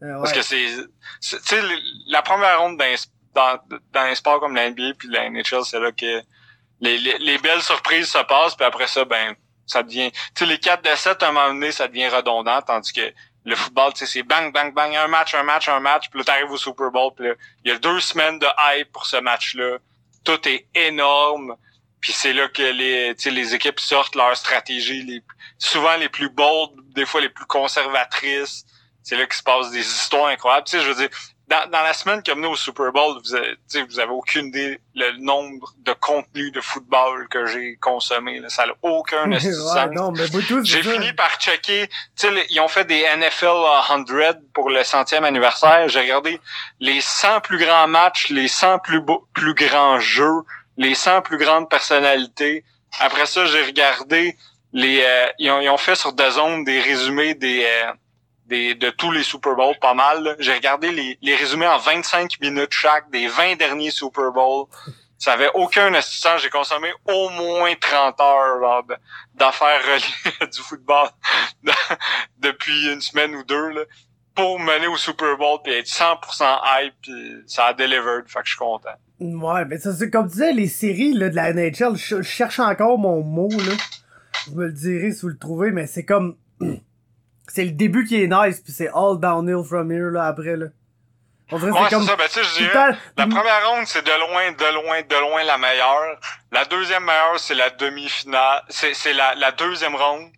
Euh, 0.01 0.17
parce 0.21 0.33
que 0.33 0.43
c'est 0.43 0.65
tu 1.21 1.37
sais 1.43 1.61
la 2.07 2.23
première 2.23 2.61
ronde 2.61 2.79
dans, 2.79 2.95
dans 3.35 3.59
dans 3.93 4.01
un 4.03 4.15
sport 4.15 4.39
comme 4.39 4.55
la 4.55 4.71
NBA 4.71 4.93
puis 4.97 5.09
la 5.09 5.29
NHL, 5.29 5.65
c'est 5.65 5.81
là 5.81 5.91
que 5.91 6.23
les, 6.81 6.99
les, 6.99 7.19
les 7.19 7.39
belles 7.39 7.63
surprises 7.63 8.07
se 8.07 8.19
passent 8.19 8.55
puis 8.55 8.65
après 8.65 8.87
ça 8.87 9.05
ben 9.05 9.35
ça 9.69 9.83
devient 9.83 10.11
tu 10.11 10.21
sais 10.35 10.47
les 10.47 10.59
4 10.59 10.83
de 10.83 10.97
7 10.97 11.23
à 11.23 11.29
un 11.29 11.33
moment 11.33 11.49
donné 11.49 11.71
ça 11.71 11.87
devient 11.87 12.09
redondant 12.09 12.61
tandis 12.63 12.93
que 12.93 13.13
le 13.49 13.57
football, 13.57 13.93
tu 13.95 14.01
sais, 14.01 14.07
c'est 14.07 14.23
bang, 14.23 14.53
bang, 14.53 14.75
bang, 14.75 14.95
un 14.95 15.09
match, 15.09 15.35
un 15.35 15.43
match, 15.43 15.69
un 15.69 15.81
match, 15.81 16.11
puis 16.11 16.19
là, 16.19 16.25
t'arrives 16.25 16.51
au 16.51 16.59
Super 16.59 16.91
Bowl, 16.91 17.13
puis 17.17 17.29
là, 17.29 17.35
il 17.65 17.73
y 17.73 17.75
a 17.75 17.79
deux 17.79 17.99
semaines 18.01 18.39
de 18.39 18.47
hype 18.59 18.93
pour 18.93 19.07
ce 19.07 19.17
match-là. 19.17 19.79
Tout 20.25 20.47
est 20.47 20.67
énorme. 20.75 21.57
Puis 22.01 22.13
c'est 22.13 22.33
là 22.33 22.49
que 22.49 22.63
les, 22.63 23.15
les 23.15 23.55
équipes 23.55 23.81
sortent 23.81 24.15
leurs 24.15 24.37
stratégies, 24.37 25.03
les, 25.03 25.23
souvent 25.59 25.97
les 25.97 26.09
plus 26.09 26.29
bold, 26.29 26.71
des 26.95 27.07
fois 27.07 27.21
les 27.21 27.29
plus 27.29 27.47
conservatrices. 27.47 28.65
C'est 29.03 29.17
là 29.17 29.25
qu'il 29.25 29.35
se 29.35 29.43
passe 29.43 29.71
des 29.71 29.81
histoires 29.81 30.27
incroyables. 30.27 30.67
Tu 30.67 30.79
sais, 30.79 30.85
je 30.85 30.89
veux 30.89 30.95
dire, 30.95 31.09
dans, 31.49 31.71
dans 31.71 31.83
la 31.83 31.95
semaine 31.95 32.23
qui 32.23 32.31
a 32.31 32.35
mené 32.35 32.47
au 32.47 32.57
Super 32.57 32.93
Bowl, 32.93 33.19
vous 33.25 33.35
avez, 33.35 33.57
vous 33.89 33.99
avez 34.01 34.11
aucune 34.11 34.47
idée 34.47 34.81
le 34.95 35.13
nombre 35.19 35.73
de 35.79 35.93
contenus 35.95 36.53
de 36.53 36.61
football 36.61 37.27
que 37.29 37.47
j'ai 37.47 37.77
consommé. 37.77 38.39
Là. 38.41 38.49
Ça 38.49 38.67
n'a 38.67 38.73
aucun 38.83 39.31
ouais, 39.33 39.41
sens. 39.41 39.91
non, 39.93 40.13
mais 40.13 40.27
vous 40.27 40.43
tous, 40.43 40.65
J'ai 40.65 40.83
fini 40.83 41.13
par 41.15 41.37
checker, 41.39 41.89
les- 42.25 42.47
ils 42.51 42.61
ont 42.61 42.69
fait 42.69 42.85
des 42.85 43.03
NFL 43.17 43.47
100 43.87 44.05
pour 44.53 44.71
le 44.71 44.85
centième 44.85 45.25
anniversaire. 45.25 45.89
J'ai 45.89 46.01
regardé 46.01 46.41
les 46.81 47.01
100 47.01 47.41
plus 47.41 47.59
grands 47.59 47.89
matchs, 47.89 48.29
les 48.29 48.49
100 48.49 48.81
plus 48.81 49.01
beaux, 49.01 49.27
plus 49.33 49.55
grands 49.55 49.99
jeux, 50.01 50.43
les 50.77 50.95
100 50.95 51.23
plus 51.23 51.39
grandes 51.39 51.71
personnalités. 51.71 52.65
Après 53.01 53.27
ça, 53.27 53.47
j'ai 53.47 53.63
regardé 53.63 54.37
les 54.73 55.03
euh, 55.03 55.27
ils, 55.39 55.51
ont, 55.51 55.61
ils, 55.61 55.69
ont, 55.71 55.79
fait 55.79 55.95
sur 55.95 56.13
DAZN 56.13 56.63
des 56.65 56.81
résumés 56.81 57.35
des, 57.35 57.65
euh, 57.65 57.93
des 58.49 58.75
de 58.75 58.91
tous 58.91 59.13
les 59.13 59.23
Super 59.23 59.55
Bowls, 59.55 59.79
pas 59.81 59.95
mal. 59.95 60.37
J'ai 60.39 60.55
regardé 60.55 60.91
les, 60.91 61.19
les 61.23 61.37
résumés 61.37 61.67
en 61.67 61.79
25 61.79 62.41
minutes 62.41 62.73
chaque 62.73 63.11
des 63.11 63.29
20 63.29 63.57
derniers 63.57 63.91
Super 63.91 64.33
Bowls. 64.33 64.67
Ça 65.19 65.33
avait 65.33 65.51
aucun 65.55 65.93
assistant. 65.95 66.39
J'ai 66.39 66.49
consommé 66.49 66.89
au 67.07 67.29
moins 67.31 67.75
30 67.75 68.21
heures 68.21 68.85
d'affaires 69.35 69.83
reliées 69.85 70.49
du 70.51 70.61
football 70.61 71.09
depuis 72.39 72.93
une 72.93 73.01
semaine 73.01 73.35
ou 73.35 73.43
deux 73.45 73.71
là, 73.71 73.83
pour 74.35 74.61
mener 74.61 74.87
au 74.87 74.97
Super 74.97 75.37
Bowl 75.37 75.59
puis 75.63 75.75
être 75.75 75.89
100% 75.89 76.61
hype 76.65 76.95
puis 77.03 77.35
ça 77.47 77.67
a 77.67 77.75
delivered. 77.75 78.29
Fait 78.29 78.41
que 78.41 78.47
je 78.47 78.51
suis 78.51 78.59
content. 78.59 78.95
Ouais, 79.21 79.65
mais 79.65 79.79
ça 79.79 79.93
c'est 79.93 80.11
comme 80.11 80.27
tu 80.27 80.35
disais 80.35 80.53
les 80.53 80.69
séries 80.69 81.13
là, 81.13 81.29
de 81.29 81.35
la 81.35 81.53
NHL. 81.53 81.97
Je, 81.97 82.23
cherche 82.23 82.61
encore 82.61 82.99
mon 82.99 83.23
mot 83.23 83.51
là. 83.51 83.75
Je 84.47 84.53
me 84.53 84.67
le 84.67 84.73
dirai 84.73 85.11
si 85.11 85.23
vous 85.23 85.29
le 85.29 85.39
trouvez, 85.39 85.73
mais 85.73 85.89
c'est 85.89 86.05
comme 86.05 86.37
c'est 87.49 87.65
le 87.65 87.73
début 87.73 88.05
qui 88.05 88.23
est 88.23 88.27
nice 88.27 88.61
puis 88.61 88.73
c'est 88.73 88.89
all 88.89 89.19
downhill 89.21 89.65
from 89.65 89.91
here 89.91 90.11
là 90.11 90.27
après 90.27 90.57
là. 90.57 90.67
On 91.51 91.59
dirait 91.59 91.71
ouais, 91.71 91.79
c'est 91.85 91.95
comme... 91.95 92.05
ça. 92.05 92.17
Ben, 92.17 92.25
tu 92.27 92.35
sais, 92.35 92.45
je 92.45 92.59
dirais, 92.59 92.97
la 93.17 93.27
première 93.27 93.71
ronde, 93.71 93.87
c'est 93.87 94.05
de 94.05 94.11
loin, 94.11 94.53
de 94.53 94.75
loin, 94.75 95.01
de 95.01 95.21
loin 95.21 95.45
la 95.45 95.57
meilleure. 95.57 96.21
La 96.53 96.67
deuxième 96.67 97.05
meilleure, 97.05 97.39
c'est 97.39 97.55
la 97.55 97.71
demi-finale. 97.71 98.63
C'est, 98.69 98.93
c'est 98.93 99.15
la, 99.15 99.35
la 99.35 99.53
deuxième 99.53 99.97
ronde. 99.97 100.31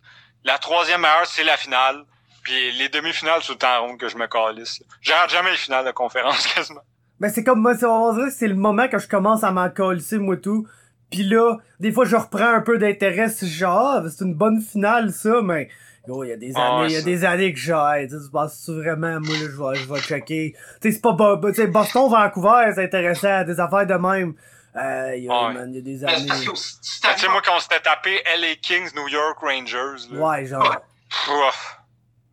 La 0.45 0.57
troisième 0.57 1.01
meilleure, 1.01 1.25
c'est 1.25 1.43
la 1.43 1.57
finale. 1.57 2.05
Puis 2.43 2.71
les 2.77 2.89
demi-finales, 2.89 3.41
c'est 3.43 3.51
le 3.51 3.57
temps 3.57 3.81
ronde 3.85 3.99
que 3.99 4.07
je 4.07 4.17
me 4.17 4.27
calisse. 4.27 4.81
Je 5.01 5.11
rate 5.11 5.29
jamais 5.29 5.51
les 5.51 5.57
finales 5.57 5.85
de 5.85 5.91
conférence, 5.91 6.47
quasiment. 6.55 6.81
Ben, 7.19 7.29
c'est 7.29 7.43
comme 7.43 7.59
moi, 7.59 7.73
on 7.83 8.13
dirait 8.13 8.29
que 8.29 8.33
c'est 8.33 8.47
le 8.47 8.55
moment 8.55 8.87
que 8.87 8.97
je 8.97 9.07
commence 9.07 9.43
à 9.43 9.51
m'en 9.51 9.69
calisser, 9.69 10.17
moi, 10.17 10.37
tout. 10.37 10.65
Puis 11.11 11.23
là, 11.23 11.57
des 11.79 11.91
fois, 11.91 12.05
je 12.05 12.15
reprends 12.15 12.53
un 12.53 12.61
peu 12.61 12.77
d'intérêt, 12.77 13.27
genre, 13.43 14.01
ah, 14.01 14.03
c'est 14.09 14.23
une 14.23 14.33
bonne 14.33 14.61
finale, 14.61 15.11
ça, 15.11 15.41
mais 15.43 15.69
Gros, 16.07 16.23
il 16.23 16.29
y 16.29 16.33
a 16.33 16.37
des 16.37 16.55
années, 16.57 16.85
il 16.87 16.91
y 16.93 16.97
a 16.97 17.01
des 17.01 17.25
années 17.25 17.53
que 17.53 17.59
j'ai, 17.59 18.07
tu 18.09 18.15
penses 18.31 18.69
vraiment, 18.69 19.19
moi, 19.19 19.35
là, 19.35 19.45
je 19.51 19.61
vais, 19.61 19.75
je 19.75 19.93
vais 19.93 20.01
checker. 20.01 20.55
Tu 20.81 20.89
sais, 20.89 20.95
c'est 20.95 21.01
pas, 21.01 21.15
tu 21.15 21.53
sais, 21.53 21.67
Boston, 21.67 22.09
Vancouver, 22.09 22.71
c'est 22.73 22.85
intéressant, 22.85 23.43
des 23.43 23.59
affaires 23.59 23.85
de 23.85 23.93
même. 23.93 24.33
Euh, 24.75 25.15
il 25.15 25.25
y 25.25 25.29
a, 25.29 25.49
man, 25.51 25.69
il 25.69 25.75
y 25.75 25.79
a 25.79 25.81
des 25.81 26.03
années. 26.03 26.27
Tu 26.27 26.55
sais, 26.55 27.27
moi, 27.27 27.41
quand 27.45 27.55
on 27.55 27.59
s'était 27.59 27.81
tapé 27.81 28.21
LA 28.39 28.55
Kings, 28.61 28.89
New 28.95 29.07
York 29.09 29.37
Rangers, 29.41 30.07
là. 30.11 30.19
Ouais, 30.19 30.45
genre. 30.47 30.77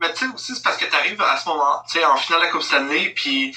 Mais 0.00 0.12
tu 0.12 0.26
sais, 0.26 0.33
aussi, 0.33 0.54
c'est 0.54 0.62
parce 0.62 0.76
que 0.76 0.85
t'arrives 0.85 1.20
à 1.20 1.37
ce 1.37 1.48
moment, 1.48 1.83
tu 1.90 1.98
sais, 1.98 2.04
en 2.04 2.16
finale 2.16 2.42
de 2.42 2.46
la 2.46 2.52
Coupe 2.52 2.62
Stanley, 2.62 3.12
puis 3.16 3.52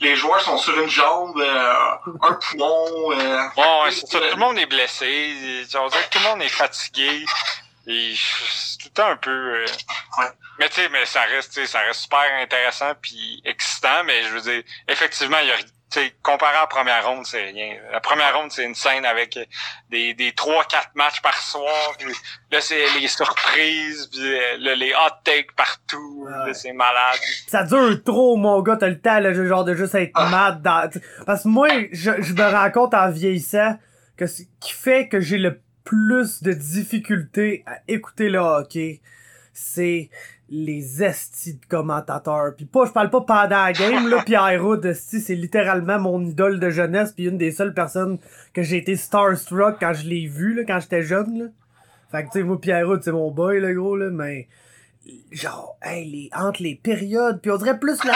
les 0.00 0.16
joueurs 0.16 0.40
sont 0.40 0.56
sur 0.56 0.78
une 0.80 0.88
jambe, 0.88 1.38
euh, 1.38 1.74
un 2.22 2.32
poumon. 2.32 3.12
Euh, 3.12 3.42
ouais, 3.56 3.90
c'est 3.90 4.06
ça. 4.06 4.18
Tout 4.18 4.24
le 4.24 4.36
monde 4.36 4.58
est 4.58 4.66
blessé. 4.66 5.34
On 5.78 5.88
dirait 5.88 6.02
que 6.04 6.16
tout 6.16 6.24
le 6.24 6.30
monde 6.30 6.42
est 6.42 6.48
fatigué. 6.48 7.26
Et 7.86 8.14
c'est 8.16 8.78
tout 8.78 8.88
le 8.88 8.94
temps 8.94 9.08
un 9.08 9.16
peu. 9.16 9.30
Euh, 9.30 9.66
ouais. 10.18 10.26
Mais 10.58 10.68
tu 10.68 10.76
sais, 10.76 10.88
mais 10.90 11.04
ça 11.04 11.22
reste, 11.22 11.64
ça 11.66 11.80
reste 11.80 12.00
super 12.00 12.24
intéressant 12.40 12.92
puis 13.00 13.42
excitant. 13.44 14.04
Mais 14.04 14.22
je 14.22 14.28
veux 14.28 14.40
dire, 14.40 14.62
effectivement, 14.88 15.38
il 15.42 15.48
y 15.48 15.52
a 15.52 15.56
sais, 15.92 16.12
comparé 16.22 16.56
à 16.56 16.62
la 16.62 16.66
première 16.66 17.06
ronde, 17.06 17.26
c'est 17.26 17.44
rien. 17.44 17.76
La 17.90 18.00
première 18.00 18.36
ronde, 18.36 18.50
c'est 18.50 18.64
une 18.64 18.74
scène 18.74 19.04
avec 19.04 19.38
des, 19.90 20.14
des 20.14 20.30
3-4 20.30 20.90
matchs 20.94 21.20
par 21.20 21.36
soir. 21.36 21.96
là, 22.50 22.60
c'est 22.60 22.84
les 22.98 23.08
surprises, 23.08 24.08
puis 24.10 24.20
euh, 24.20 24.74
les 24.74 24.92
hot 24.94 25.14
takes 25.24 25.52
partout. 25.56 26.26
Là, 26.28 26.52
c'est 26.54 26.72
malade. 26.72 27.18
Ça 27.48 27.64
dure 27.64 28.02
trop, 28.04 28.36
mon 28.36 28.60
gars. 28.62 28.76
T'as 28.76 28.88
le 28.88 29.00
temps, 29.00 29.18
là, 29.20 29.32
genre, 29.32 29.64
de 29.64 29.74
juste 29.74 29.94
être 29.94 30.12
ah. 30.14 30.28
mad. 30.28 30.62
Dans... 30.62 30.88
Parce 31.26 31.42
que 31.44 31.48
moi, 31.48 31.68
je, 31.92 32.10
je 32.22 32.32
me 32.32 32.50
rends 32.50 32.70
compte 32.70 32.94
en 32.94 33.10
vieillissant 33.10 33.76
que 34.16 34.26
ce 34.26 34.42
qui 34.60 34.72
fait 34.72 35.08
que 35.08 35.20
j'ai 35.20 35.38
le 35.38 35.60
plus 35.84 36.42
de 36.42 36.52
difficultés 36.52 37.62
à 37.66 37.78
écouter 37.88 38.28
le 38.28 38.38
hockey, 38.38 39.00
c'est 39.52 40.10
les 40.48 41.02
estis 41.02 41.54
de 41.54 41.64
commentateurs. 41.66 42.54
Puis 42.54 42.66
pas, 42.66 42.84
je 42.84 42.92
parle 42.92 43.10
pas 43.10 43.22
pendant 43.22 43.64
la 43.64 43.72
game, 43.72 44.08
là, 44.08 44.22
Pierre 44.26 44.64
Hood, 44.64 44.92
c'est 44.92 45.34
littéralement 45.34 45.98
mon 45.98 46.20
idole 46.24 46.60
de 46.60 46.68
jeunesse, 46.68 47.12
puis 47.12 47.24
une 47.24 47.38
des 47.38 47.52
seules 47.52 47.72
personnes 47.72 48.18
que 48.52 48.62
j'ai 48.62 48.76
été 48.76 48.96
starstruck 48.96 49.76
quand 49.80 49.94
je 49.94 50.06
l'ai 50.06 50.26
vu, 50.26 50.54
là, 50.54 50.64
quand 50.66 50.78
j'étais 50.80 51.02
jeune, 51.02 51.38
là. 51.38 51.44
Fait 52.10 52.24
que, 52.24 52.30
tu 52.30 52.40
sais, 52.40 52.44
moi, 52.44 52.60
Pierre 52.60 52.86
c'est 53.00 53.12
mon 53.12 53.30
boy, 53.30 53.60
là, 53.60 53.72
gros, 53.72 53.96
là, 53.96 54.10
mais 54.10 54.46
genre 55.32 55.76
hey 55.82 56.04
les 56.08 56.30
entre 56.36 56.62
les 56.62 56.76
périodes 56.80 57.40
puis 57.40 57.50
on 57.50 57.56
dirait 57.56 57.78
plus 57.78 58.04
la 58.04 58.14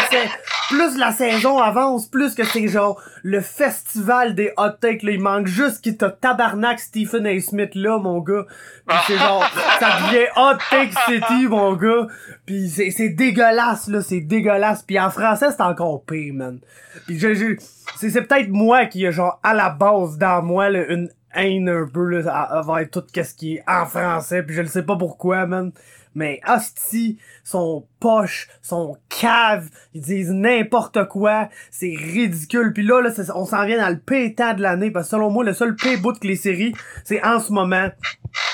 plus 0.69 0.97
la 0.99 1.13
saison 1.13 1.59
avance 1.59 2.07
plus 2.07 2.35
que 2.35 2.45
c'est 2.45 2.69
genre 2.69 3.01
le 3.23 3.41
festival 3.41 4.35
des 4.35 4.53
hot 4.57 4.71
takes 4.81 5.03
là 5.03 5.13
il 5.13 5.21
manque 5.21 5.47
juste 5.47 5.83
qu'il 5.83 5.97
t'a 5.97 6.11
tabarnak 6.11 6.79
Stephen 6.79 7.27
A. 7.27 7.41
Smith 7.41 7.75
là 7.75 7.99
mon 7.99 8.21
gars. 8.21 8.47
Puis 8.87 8.99
c'est 9.07 9.19
genre 9.19 9.45
ça 9.81 9.99
devient 10.01 10.27
hot 10.37 10.59
take 10.71 10.93
city 11.07 11.47
mon 11.49 11.75
gars. 11.75 12.07
Puis 12.45 12.69
c'est 12.69 12.91
c'est 12.91 13.09
dégueulasse 13.09 13.89
là 13.89 14.01
c'est 14.01 14.21
dégueulasse. 14.21 14.83
Puis 14.83 15.01
en 15.01 15.11
français 15.11 15.49
c'est 15.51 15.63
encore 15.63 16.05
pire 16.05 16.35
man. 16.35 16.61
Puis 17.07 17.19
je, 17.19 17.57
c'est 17.97 18.11
c'est 18.11 18.23
peut-être 18.23 18.51
moi 18.51 18.87
qui 18.87 19.07
a 19.07 19.11
genre 19.11 19.41
à 19.43 19.55
la 19.55 19.71
base 19.71 20.19
dans 20.19 20.43
moi 20.43 20.69
là, 20.69 20.87
une 20.89 21.11
haine 21.35 21.69
un 21.69 21.87
peu 21.93 22.05
là 22.05 22.49
envers 22.53 22.89
tout 22.91 23.05
qu'est-ce 23.13 23.35
qui 23.35 23.57
est 23.57 23.65
en 23.67 23.87
français 23.87 24.43
puis 24.43 24.55
je 24.55 24.63
ne 24.63 24.69
sais 24.69 24.83
pas 24.83 24.97
pourquoi 24.97 25.47
man 25.47 25.73
mais 26.17 26.41
hostie, 26.49 27.19
son 27.45 27.87
poche, 28.01 28.49
son 28.63 28.97
cave, 29.09 29.69
ils 29.95 30.01
disent 30.01 30.33
n'importe 30.33 31.07
quoi, 31.09 31.49
c'est 31.71 31.95
ridicule. 31.95 32.73
Puis 32.73 32.83
là, 32.83 33.03
là 33.03 33.11
on 33.35 33.45
s'en 33.45 33.65
vient 33.67 33.79
dans 33.79 33.91
le 33.91 33.99
pétant 33.99 34.55
de 34.55 34.63
l'année, 34.63 34.91
parce 34.91 35.07
que 35.07 35.11
selon 35.11 35.31
moi, 35.31 35.45
le 35.45 35.53
seul 35.53 35.77
pay 35.77 35.97
bout 35.99 36.19
que 36.19 36.27
les 36.27 36.37
séries, 36.37 36.75
c'est 37.05 37.25
en 37.25 37.39
ce 37.39 37.53
moment 37.53 37.89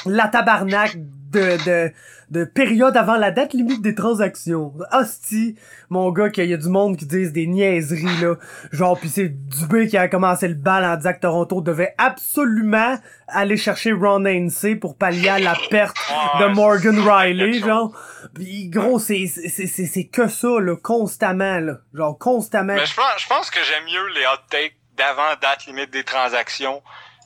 la 0.05 0.29
tabarnak 0.29 0.97
de, 0.97 1.65
de, 1.65 1.93
de 2.33 2.45
période 2.45 2.97
avant 2.97 3.17
la 3.17 3.31
date 3.31 3.53
limite 3.53 3.83
des 3.83 3.95
transactions. 3.95 4.73
Hostie, 4.91 5.55
mon 5.91 6.11
gars, 6.11 6.31
qu'il 6.31 6.47
y 6.47 6.55
a 6.55 6.57
du 6.57 6.69
monde 6.69 6.97
qui 6.97 7.05
disent 7.05 7.33
des 7.33 7.47
niaiseries, 7.47 8.21
là. 8.23 8.37
Genre, 8.73 8.99
pis 8.99 9.11
c'est 9.11 9.29
Dubé 9.29 9.87
qui 9.87 9.99
a 9.99 10.09
commencé 10.09 10.49
le 10.49 10.55
bal 10.55 10.83
en 10.83 10.97
disant 10.97 11.13
que 11.13 11.21
Toronto 11.21 11.61
devait 11.61 11.95
absolument 11.99 12.99
aller 13.29 13.59
chercher 13.59 13.93
Ron 13.93 14.25
Hainsey 14.25 14.77
pour 14.77 14.97
pallier 14.97 15.29
à 15.29 15.39
la 15.39 15.55
perte 15.69 15.97
de 16.41 16.47
Morgan 16.47 16.99
Riley, 16.99 17.61
genre. 17.61 17.93
Pis 18.35 18.71
gros, 18.71 18.99
c'est, 18.99 19.27
c'est, 19.27 19.67
c'est, 19.67 19.87
c'est 19.87 20.07
que 20.07 20.27
ça, 20.27 20.59
là, 20.59 20.75
constamment, 20.77 21.61
là. 21.61 21.81
Genre, 21.93 22.17
constamment. 22.19 22.75
Mais 22.75 22.87
je 22.87 22.95
pense, 22.95 23.13
je 23.19 23.29
pense 23.29 23.51
que 23.51 23.61
j'aime 23.63 23.85
mieux 23.85 24.09
les 24.15 24.25
hot 24.25 24.41
takes 24.49 24.77
d'avant 24.97 25.37
date 25.43 25.67
limite 25.67 25.91
des 25.91 26.05
transactions 26.05 26.83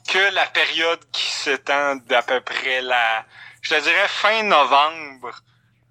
que 0.08 0.34
la 0.34 0.46
période 0.46 1.00
qui 1.12 1.30
s'étend 1.30 1.96
d'à 2.08 2.22
peu 2.22 2.40
près 2.40 2.82
la 2.82 3.24
je 3.66 3.74
te 3.74 3.80
dirais 3.80 4.06
fin 4.06 4.44
novembre 4.44 5.32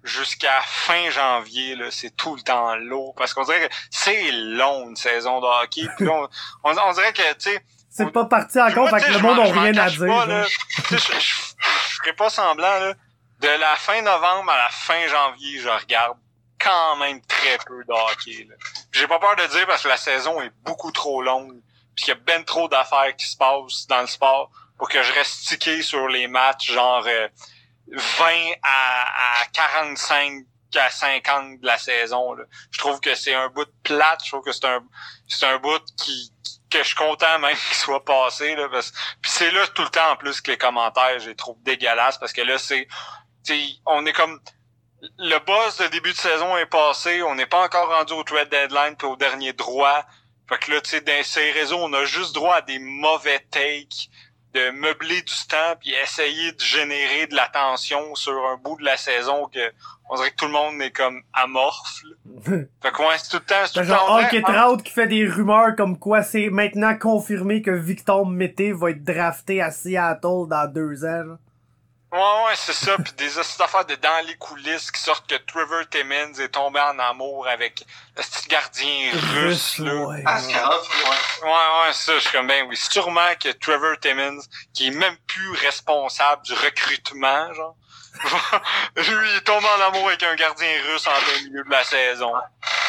jusqu'à 0.02 0.62
fin 0.62 1.10
janvier, 1.10 1.76
là, 1.76 1.90
c'est 1.90 2.16
tout 2.16 2.34
le 2.34 2.40
temps 2.40 2.74
lourd. 2.76 3.14
Parce 3.16 3.34
qu'on 3.34 3.44
dirait 3.44 3.68
que 3.68 3.74
c'est 3.90 4.30
long 4.32 4.88
une 4.88 4.96
saison 4.96 5.40
de 5.40 5.46
hockey. 5.46 5.86
Puis 5.98 6.08
on, 6.08 6.26
on, 6.64 6.92
dirait 6.92 7.12
que, 7.12 7.34
tu 7.34 7.50
sais. 7.50 7.62
C'est 7.90 8.10
pas 8.10 8.24
parti 8.24 8.58
encore, 8.60 8.88
fait 8.88 9.00
que 9.00 9.12
le 9.12 9.18
monde 9.18 9.38
n'a 9.38 9.44
rien 9.44 9.76
à 9.76 9.90
dire. 9.90 10.06
Pas, 10.06 10.44
je, 10.90 10.96
je, 10.96 11.96
ferai 11.98 12.12
pas 12.14 12.30
semblant, 12.30 12.78
là. 12.78 12.94
De 13.40 13.48
la 13.48 13.76
fin 13.76 14.00
novembre 14.00 14.50
à 14.50 14.56
la 14.56 14.68
fin 14.70 15.06
janvier, 15.08 15.58
je 15.58 15.68
regarde 15.68 16.16
quand 16.58 16.96
même 16.96 17.20
très 17.26 17.58
peu 17.66 17.84
de 17.84 17.92
hockey. 17.92 18.48
J'ai 18.92 19.06
pas 19.06 19.18
peur 19.18 19.36
de 19.36 19.46
dire 19.48 19.66
parce 19.66 19.82
que 19.82 19.88
la 19.88 19.98
saison 19.98 20.40
est 20.40 20.52
beaucoup 20.64 20.92
trop 20.92 21.20
longue. 21.20 21.60
Puis 21.94 22.06
qu'il 22.06 22.14
y 22.14 22.16
a 22.16 22.20
ben 22.20 22.42
trop 22.44 22.68
d'affaires 22.68 23.14
qui 23.16 23.26
se 23.26 23.36
passent 23.36 23.86
dans 23.86 24.00
le 24.00 24.06
sport 24.06 24.50
pour 24.78 24.88
que 24.88 25.02
je 25.02 25.12
reste 25.12 25.44
stické 25.44 25.82
sur 25.82 26.08
les 26.08 26.26
matchs 26.26 26.72
genre 26.72 27.04
euh, 27.06 27.28
20 27.88 28.24
à, 28.62 29.40
à 29.42 29.46
45 29.52 30.44
à 30.74 30.90
50 30.90 31.60
de 31.60 31.66
la 31.66 31.78
saison. 31.78 32.34
Là. 32.34 32.44
Je 32.70 32.78
trouve 32.78 33.00
que 33.00 33.14
c'est 33.14 33.34
un 33.34 33.48
bout 33.48 33.64
de 33.64 33.72
plate. 33.82 34.20
Je 34.24 34.30
trouve 34.30 34.44
que 34.44 34.52
c'est 34.52 34.66
un 34.66 34.82
c'est 35.28 35.46
un 35.46 35.58
bout 35.58 35.82
qui 35.96 36.32
que 36.70 36.78
je 36.78 36.88
suis 36.88 36.96
content 36.96 37.38
même 37.38 37.56
qu'il 37.56 37.76
soit 37.76 38.04
passé. 38.04 38.54
Là, 38.56 38.68
parce, 38.68 38.90
puis 39.22 39.30
c'est 39.30 39.50
là 39.50 39.66
tout 39.68 39.82
le 39.82 39.88
temps 39.88 40.10
en 40.12 40.16
plus 40.16 40.40
que 40.40 40.50
les 40.50 40.58
commentaires, 40.58 41.18
je 41.20 41.30
les 41.30 41.36
trouve 41.36 41.56
dégueulasses 41.62 42.18
parce 42.18 42.32
que 42.32 42.42
là, 42.42 42.58
c'est. 42.58 42.88
On 43.86 44.04
est 44.06 44.12
comme. 44.12 44.40
Le 45.18 45.38
boss 45.38 45.76
de 45.78 45.86
début 45.88 46.12
de 46.12 46.16
saison 46.16 46.56
est 46.56 46.66
passé, 46.66 47.22
on 47.22 47.34
n'est 47.34 47.46
pas 47.46 47.62
encore 47.62 47.88
rendu 47.88 48.14
au 48.14 48.24
trade 48.24 48.48
deadline 48.48 48.96
puis 48.96 49.06
au 49.06 49.16
dernier 49.16 49.52
droit. 49.52 50.04
Fait 50.48 50.58
que 50.58 50.72
là, 50.72 50.80
tu 50.80 50.90
sais, 50.90 51.00
dans 51.00 51.22
ces 51.22 51.52
réseaux, 51.52 51.78
on 51.78 51.92
a 51.92 52.04
juste 52.04 52.34
droit 52.34 52.56
à 52.56 52.60
des 52.62 52.78
mauvais 52.78 53.40
takes 53.50 54.08
de 54.54 54.70
meubler 54.70 55.22
du 55.22 55.34
temps 55.48 55.76
puis 55.80 55.92
essayer 55.92 56.52
de 56.52 56.60
générer 56.60 57.26
de 57.26 57.34
l'attention 57.34 58.14
sur 58.14 58.32
un 58.32 58.56
bout 58.56 58.78
de 58.78 58.84
la 58.84 58.96
saison 58.96 59.46
que 59.52 59.72
on 60.08 60.16
dirait 60.16 60.30
que 60.30 60.36
tout 60.36 60.46
le 60.46 60.52
monde 60.52 60.80
est 60.80 60.92
comme 60.92 61.22
amorphe. 61.32 62.02
fait 62.44 62.68
que 62.92 62.98
ouais, 63.02 63.18
c'est 63.18 63.30
tout 63.30 63.38
le 63.38 63.44
temps. 63.44 63.66
C'est 63.66 63.84
genre 63.84 64.18
Hulk 64.18 64.42
Trout 64.42 64.82
qui 64.82 64.92
fait 64.92 65.08
des 65.08 65.26
rumeurs 65.26 65.74
comme 65.76 65.98
quoi 65.98 66.22
c'est 66.22 66.48
maintenant 66.48 66.96
confirmé 66.96 67.60
que 67.60 67.72
Victor 67.72 68.24
Mété 68.26 68.72
va 68.72 68.90
être 68.90 69.02
drafté 69.02 69.60
à 69.60 69.70
Seattle 69.70 70.48
dans 70.48 70.72
deux 70.72 71.04
ans. 71.04 71.36
Ouais, 72.12 72.18
ouais, 72.18 72.54
c'est 72.54 72.72
ça. 72.72 72.96
Puis 72.98 73.12
des 73.14 73.38
affaires 73.38 73.84
de 73.84 73.96
dans 73.96 74.24
les 74.26 74.36
coulisses 74.36 74.90
qui 74.90 75.00
sortent 75.00 75.28
que 75.28 75.34
Trevor 75.34 75.88
Timmons 75.90 76.34
est 76.38 76.50
tombé 76.50 76.80
en 76.80 76.98
amour 76.98 77.48
avec 77.48 77.84
le 78.16 78.22
petit 78.22 78.48
gardien 78.48 79.10
russe, 79.34 79.78
là. 79.78 79.94
ouais. 79.94 80.22
Ah, 80.24 80.38
c'est 80.38 80.52
grave, 80.52 80.88
ouais. 81.04 81.48
Ouais, 81.48 81.50
ouais, 81.50 81.92
ça, 81.92 82.14
je 82.14 82.20
suis 82.20 82.30
comme, 82.30 82.46
ben 82.46 82.64
oui, 82.68 82.76
sûrement 82.76 83.34
que 83.40 83.50
Trevor 83.50 83.98
Timmons, 84.00 84.40
qui 84.72 84.88
est 84.88 84.92
même 84.92 85.16
plus 85.26 85.50
responsable 85.52 86.42
du 86.42 86.54
recrutement, 86.54 87.52
genre, 87.54 87.76
lui, 88.96 89.32
il 89.34 89.42
tombe 89.42 89.64
en 89.64 89.80
amour 89.88 90.08
avec 90.08 90.22
un 90.22 90.34
gardien 90.36 90.70
russe 90.90 91.06
en 91.06 91.10
plein 91.10 91.42
milieu 91.44 91.64
de 91.64 91.70
la 91.70 91.84
saison. 91.84 92.32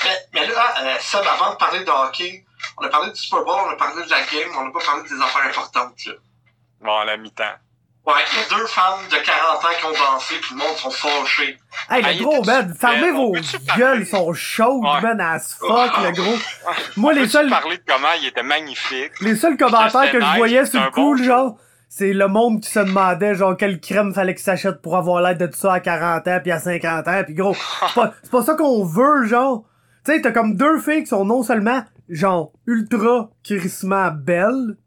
Mais, 0.03 0.19
mais 0.33 0.47
là, 0.47 0.75
euh, 0.79 0.95
Seb, 0.99 1.25
avant 1.25 1.51
de 1.51 1.57
parler 1.57 1.83
de 1.83 1.89
hockey, 1.89 2.45
on 2.77 2.85
a 2.85 2.89
parlé 2.89 3.11
du 3.11 3.19
Super 3.19 3.43
Bowl, 3.43 3.59
on 3.65 3.69
a 3.71 3.75
parlé 3.75 4.05
de 4.05 4.09
la 4.09 4.21
game, 4.21 4.55
on 4.55 4.65
n'a 4.65 4.71
pas 4.71 4.85
parlé 4.85 5.09
des 5.09 5.21
affaires 5.21 5.45
importantes, 5.45 6.05
là. 6.05 6.13
Bon, 6.79 6.97
à 6.99 7.05
la 7.05 7.17
mi-temps. 7.17 7.55
Ouais, 8.07 8.13
il 8.31 8.37
y 8.37 8.41
a 8.55 8.57
deux 8.57 8.65
femmes 8.67 9.05
de 9.11 9.17
40 9.17 9.65
ans 9.65 9.67
qui 9.77 9.85
ont 9.85 9.89
dansé, 10.13 10.35
puis 10.41 10.55
le 10.55 10.59
monde 10.59 10.77
sont 10.77 10.89
fâchés. 10.89 11.57
Hey, 11.89 12.17
le 12.17 12.23
gros, 12.23 12.41
man, 12.45 12.73
fermez 12.73 13.11
vos 13.11 13.33
gueules, 13.77 13.99
ils 13.99 14.07
sont 14.07 14.33
chaudes, 14.33 14.81
Ouais. 14.81 15.01
man, 15.01 15.19
as 15.19 15.55
fuck, 15.59 15.91
le 16.03 16.11
gros. 16.13 16.37
Moi, 16.95 17.11
les 17.13 17.27
seuls, 17.27 17.49
parler 17.49 17.75
de 17.77 17.83
comment 17.85 18.07
il 18.21 18.27
était 18.27 18.43
magnifique? 18.43 19.11
les 19.19 19.35
seuls 19.35 19.57
commentaires 19.57 20.09
que 20.09 20.21
je 20.21 20.37
voyais 20.37 20.63
c'est 20.63 20.71
sur 20.77 20.83
le 20.85 20.91
coup, 20.91 21.17
bon 21.17 21.21
genre, 21.23 21.57
c'est 21.89 22.13
le 22.13 22.27
monde 22.29 22.61
qui 22.61 22.69
se 22.69 22.79
demandait, 22.79 23.35
genre, 23.35 23.57
quelle 23.57 23.79
crème 23.81 24.13
fallait 24.13 24.35
qu'il 24.35 24.43
s'achète 24.43 24.81
pour 24.81 24.95
avoir 24.95 25.21
l'aide 25.21 25.37
de 25.39 25.47
tout 25.47 25.57
ça 25.57 25.73
à 25.73 25.79
40 25.81 26.25
ans, 26.29 26.39
puis 26.41 26.51
à 26.53 26.59
50 26.59 27.07
ans, 27.09 27.21
puis 27.25 27.33
gros, 27.33 27.55
c'est 27.55 27.93
pas, 27.93 28.13
c'est 28.23 28.31
pas 28.31 28.41
ça 28.41 28.53
qu'on 28.55 28.85
veut, 28.85 29.25
genre. 29.25 29.65
Tu 30.05 30.13
sais, 30.13 30.21
t'as 30.21 30.31
comme 30.31 30.55
deux 30.55 30.79
filles 30.79 31.01
qui 31.01 31.07
sont 31.09 31.25
non 31.25 31.43
seulement, 31.43 31.83
genre, 32.07 32.53
ultra 32.67 33.29
crissement 33.43 34.11
belles, 34.11 34.77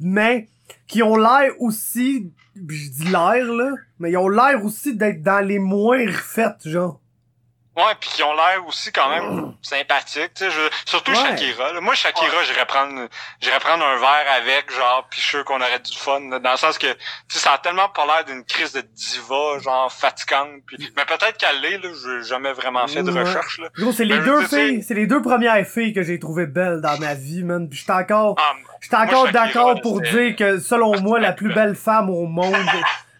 mais 0.00 0.48
qui 0.88 1.02
ont 1.02 1.16
l'air 1.16 1.52
aussi, 1.60 2.32
je 2.56 2.90
dis 2.90 3.04
l'air, 3.04 3.52
là, 3.52 3.74
mais 3.98 4.10
ils 4.10 4.16
ont 4.16 4.28
l'air 4.28 4.64
aussi 4.64 4.96
d'être 4.96 5.22
dans 5.22 5.46
les 5.46 5.58
moins 5.58 6.04
refaites, 6.06 6.66
genre. 6.66 7.00
Ouais, 7.78 7.94
puis 8.00 8.10
qui 8.10 8.22
ont 8.24 8.34
l'air 8.34 8.66
aussi 8.66 8.90
quand 8.92 9.08
même 9.08 9.52
sympathiques, 9.62 10.34
tu 10.34 10.44
sais, 10.44 10.50
je- 10.50 10.70
surtout 10.90 11.12
Ouais. 11.12 11.16
Shakira. 11.16 11.72
là. 11.72 11.80
Moi, 11.80 11.94
Shakira, 11.94 12.42
j'irais 12.44 12.66
prendre, 12.66 13.08
j'irais 13.40 13.60
prendre 13.60 13.84
un 13.84 13.96
verre 13.98 14.26
avec, 14.36 14.70
genre, 14.74 15.06
puis 15.10 15.20
je 15.20 15.26
suis 15.26 15.36
sûr 15.36 15.44
qu'on 15.44 15.60
aurait 15.60 15.78
du 15.78 15.96
fun, 15.96 16.20
là, 16.28 16.38
dans 16.40 16.50
le 16.50 16.56
sens 16.56 16.76
que, 16.76 16.92
tu 16.92 16.98
sais, 17.28 17.38
ça 17.38 17.52
a 17.52 17.58
tellement 17.58 17.88
pas 17.88 18.04
l'air 18.04 18.24
d'une 18.24 18.44
crise 18.44 18.72
de 18.72 18.80
diva, 18.80 19.58
genre, 19.62 19.92
fatigante, 19.92 20.48
puis, 20.66 20.92
mais 20.96 21.04
peut-être 21.04 21.36
qu'elle 21.38 21.60
l'est, 21.60 21.78
là, 21.78 21.88
j'ai 22.04 22.24
jamais 22.28 22.52
vraiment 22.52 22.86
fait 22.88 23.02
de 23.02 23.12
Ouais. 23.12 23.20
recherche, 23.22 23.58
là. 23.58 23.68
Gros, 23.78 23.92
c'est 23.92 24.04
les 24.04 24.18
deux 24.18 24.42
filles, 24.48 24.82
c'est 24.82 24.94
les 24.94 25.06
deux 25.06 25.22
premières 25.22 25.64
filles 25.66 25.92
que 25.92 26.02
j'ai 26.02 26.18
trouvées 26.18 26.46
belles 26.46 26.80
dans 26.80 26.98
ma 26.98 27.14
vie, 27.14 27.44
man. 27.44 27.68
Puis 27.68 27.78
j'étais 27.78 27.92
encore, 27.92 28.34
Ah, 28.38 28.54
j'étais 28.80 28.96
encore 28.96 29.30
d'accord 29.30 29.80
pour 29.82 30.00
dire 30.00 30.34
que 30.34 30.58
selon 30.58 31.00
moi, 31.00 31.20
la 31.20 31.32
plus 31.32 31.54
belle 31.54 31.76
femme 31.76 32.10
au 32.10 32.26
monde, 32.26 32.54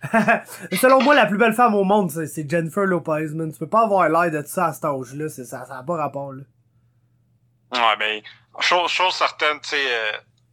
selon 0.81 1.03
moi, 1.03 1.15
la 1.15 1.27
plus 1.27 1.39
belle 1.39 1.55
femme 1.55 1.75
au 1.75 1.85
monde, 1.85 2.11
c'est, 2.11 2.49
Jennifer 2.49 2.85
Lopez, 2.85 3.29
man. 3.35 3.53
Tu 3.53 3.59
peux 3.59 3.69
pas 3.69 3.83
avoir 3.83 4.09
l'air 4.09 4.31
de 4.31 4.47
ça 4.47 4.67
à 4.67 4.73
cet 4.73 4.85
âge-là, 4.85 5.29
c'est 5.29 5.45
ça, 5.45 5.65
ça 5.67 5.79
a 5.79 5.83
pas 5.83 5.97
rapport, 5.97 6.33
là. 6.33 6.43
Ouais, 7.73 7.97
ben, 7.99 8.23
chose, 8.61 8.91
chose 8.91 9.15
certaine, 9.15 9.61
tu 9.61 9.71
sais, 9.71 9.77
euh, 9.87 10.13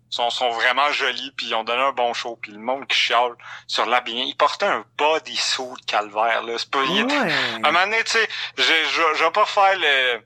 sont, 0.09 0.29
sont 0.29 0.49
vraiment 0.49 0.91
jolis, 0.91 1.31
puis 1.37 1.47
ils 1.47 1.55
ont 1.55 1.63
donné 1.63 1.81
un 1.81 1.91
bon 1.93 2.13
show, 2.13 2.37
puis 2.41 2.51
le 2.51 2.59
monde 2.59 2.85
qui 2.87 2.97
chiale 2.97 3.31
sur 3.67 3.85
l'habillement, 3.85 4.25
ils 4.27 4.35
portaient 4.35 4.65
un 4.65 4.83
bodysuit 4.97 5.79
de 5.81 5.85
calvaire, 5.85 6.43
là, 6.43 6.57
c'est 6.57 6.69
pas... 6.69 6.79
Ouais. 6.83 7.05
À 7.63 7.67
un 7.67 7.71
moment 7.71 7.85
donné, 7.85 8.03
tu 8.03 8.11
sais, 8.11 8.27
je, 8.57 8.63
je, 8.63 9.17
je 9.17 9.23
vais 9.23 9.31
pas 9.31 9.45
faire 9.45 9.77
le... 9.77 10.19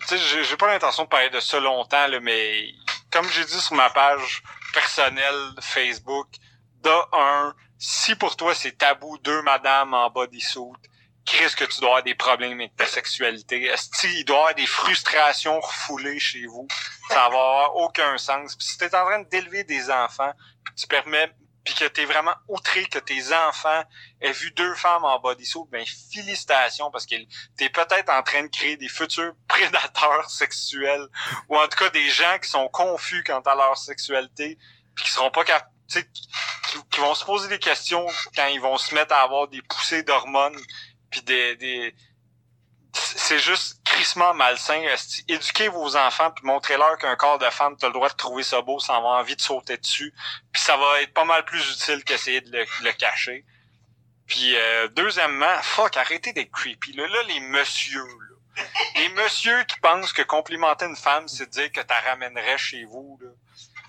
Tu 0.00 0.06
sais, 0.06 0.18
j'ai- 0.18 0.44
j'ai 0.44 0.56
pas 0.56 0.66
l'intention 0.68 1.04
de 1.04 1.08
parler 1.08 1.30
de 1.30 1.40
ça 1.40 1.60
longtemps, 1.60 2.06
là, 2.08 2.18
mais 2.20 2.68
comme 3.12 3.26
j'ai 3.28 3.44
dit 3.44 3.60
sur 3.60 3.74
ma 3.76 3.90
page 3.90 4.42
personnelle 4.72 5.50
Facebook, 5.60 6.26
de 6.82 6.90
un, 7.16 7.54
si 7.84 8.14
pour 8.14 8.34
toi 8.34 8.54
c'est 8.54 8.78
tabou, 8.78 9.18
deux 9.18 9.42
madames 9.42 9.92
en 9.92 10.08
bodysuit, 10.08 10.72
qu'est-ce 11.26 11.54
que 11.54 11.64
tu 11.64 11.80
dois 11.80 11.90
avoir 11.90 12.02
des 12.02 12.14
problèmes 12.14 12.58
avec 12.58 12.74
ta 12.76 12.86
sexualité? 12.86 13.62
Est-ce 13.64 13.90
qu'il 14.00 14.24
doit 14.24 14.38
avoir 14.38 14.54
des 14.54 14.66
frustrations 14.66 15.60
refoulées 15.60 16.18
chez 16.18 16.46
vous? 16.46 16.66
Ça 17.10 17.16
va 17.16 17.26
avoir 17.26 17.76
aucun 17.76 18.16
sens. 18.16 18.56
Puis 18.56 18.66
si 18.66 18.78
t'es 18.78 18.94
en 18.94 19.04
train 19.04 19.22
d'élever 19.24 19.64
des 19.64 19.90
enfants, 19.90 20.32
tu 20.76 20.86
permets, 20.86 21.30
puis 21.62 21.74
que 21.74 21.84
t'es 21.84 22.06
vraiment 22.06 22.34
outré 22.48 22.86
que 22.86 22.98
tes 22.98 23.34
enfants 23.34 23.84
aient 24.22 24.32
vu 24.32 24.50
deux 24.52 24.74
femmes 24.76 25.04
en 25.04 25.18
bodysuit, 25.18 25.62
ben 25.70 25.84
félicitations 26.10 26.90
parce 26.90 27.04
que 27.04 27.16
t'es 27.58 27.68
peut-être 27.68 28.10
en 28.10 28.22
train 28.22 28.44
de 28.44 28.48
créer 28.48 28.78
des 28.78 28.88
futurs 28.88 29.34
prédateurs 29.48 30.30
sexuels 30.30 31.06
ou 31.50 31.58
en 31.58 31.68
tout 31.68 31.76
cas 31.76 31.90
des 31.90 32.08
gens 32.08 32.38
qui 32.38 32.48
sont 32.48 32.68
confus 32.68 33.22
quant 33.24 33.40
à 33.40 33.54
leur 33.54 33.76
sexualité 33.76 34.58
puis 34.94 35.04
qui 35.04 35.10
seront 35.10 35.30
pas 35.30 35.44
capables 35.44 35.73
qui, 35.88 36.04
qui- 36.90 37.00
vont 37.00 37.14
se 37.14 37.24
poser 37.24 37.48
des 37.48 37.58
questions 37.58 38.06
quand 38.34 38.46
ils 38.46 38.60
vont 38.60 38.78
se 38.78 38.94
mettre 38.94 39.14
à 39.14 39.22
avoir 39.22 39.48
des 39.48 39.62
poussées 39.62 40.02
d'hormones 40.02 40.58
puis 41.10 41.22
des, 41.22 41.56
des 41.56 41.94
c'est 42.92 43.38
juste 43.38 43.80
crissement 43.84 44.34
malsain. 44.34 44.80
Éduquez 45.28 45.68
vos 45.68 45.96
enfants 45.96 46.30
puis 46.30 46.44
montrez-leur 46.46 46.96
qu'un 46.98 47.16
corps 47.16 47.38
de 47.38 47.50
femme, 47.50 47.76
t'as 47.76 47.88
le 47.88 47.92
droit 47.92 48.08
de 48.08 48.14
trouver 48.14 48.42
ça 48.42 48.60
beau 48.62 48.78
sans 48.78 48.96
avoir 48.96 49.18
envie 49.18 49.36
de 49.36 49.40
sauter 49.40 49.76
dessus. 49.76 50.14
Puis 50.52 50.62
ça 50.62 50.76
va 50.76 51.02
être 51.02 51.12
pas 51.12 51.24
mal 51.24 51.44
plus 51.44 51.72
utile 51.72 52.04
qu'essayer 52.04 52.40
de 52.40 52.50
le, 52.56 52.64
le 52.82 52.92
cacher. 52.92 53.44
Puis 54.26 54.56
euh, 54.56 54.88
deuxièmement, 54.88 55.62
fuck, 55.62 55.96
arrêtez 55.96 56.32
d'être 56.32 56.52
creepy. 56.52 56.92
Là, 56.92 57.06
là 57.06 57.22
les 57.24 57.40
messieurs, 57.40 58.04
là. 58.04 58.34
Les 58.96 59.08
messieurs 59.10 59.64
qui 59.64 59.80
pensent 59.80 60.12
que 60.12 60.22
complimenter 60.22 60.84
une 60.86 60.96
femme, 60.96 61.26
c'est 61.26 61.50
dire 61.50 61.72
que 61.72 61.80
t'as 61.80 62.00
ramènerais 62.02 62.56
chez 62.58 62.84
vous. 62.84 63.18
Là. 63.20 63.30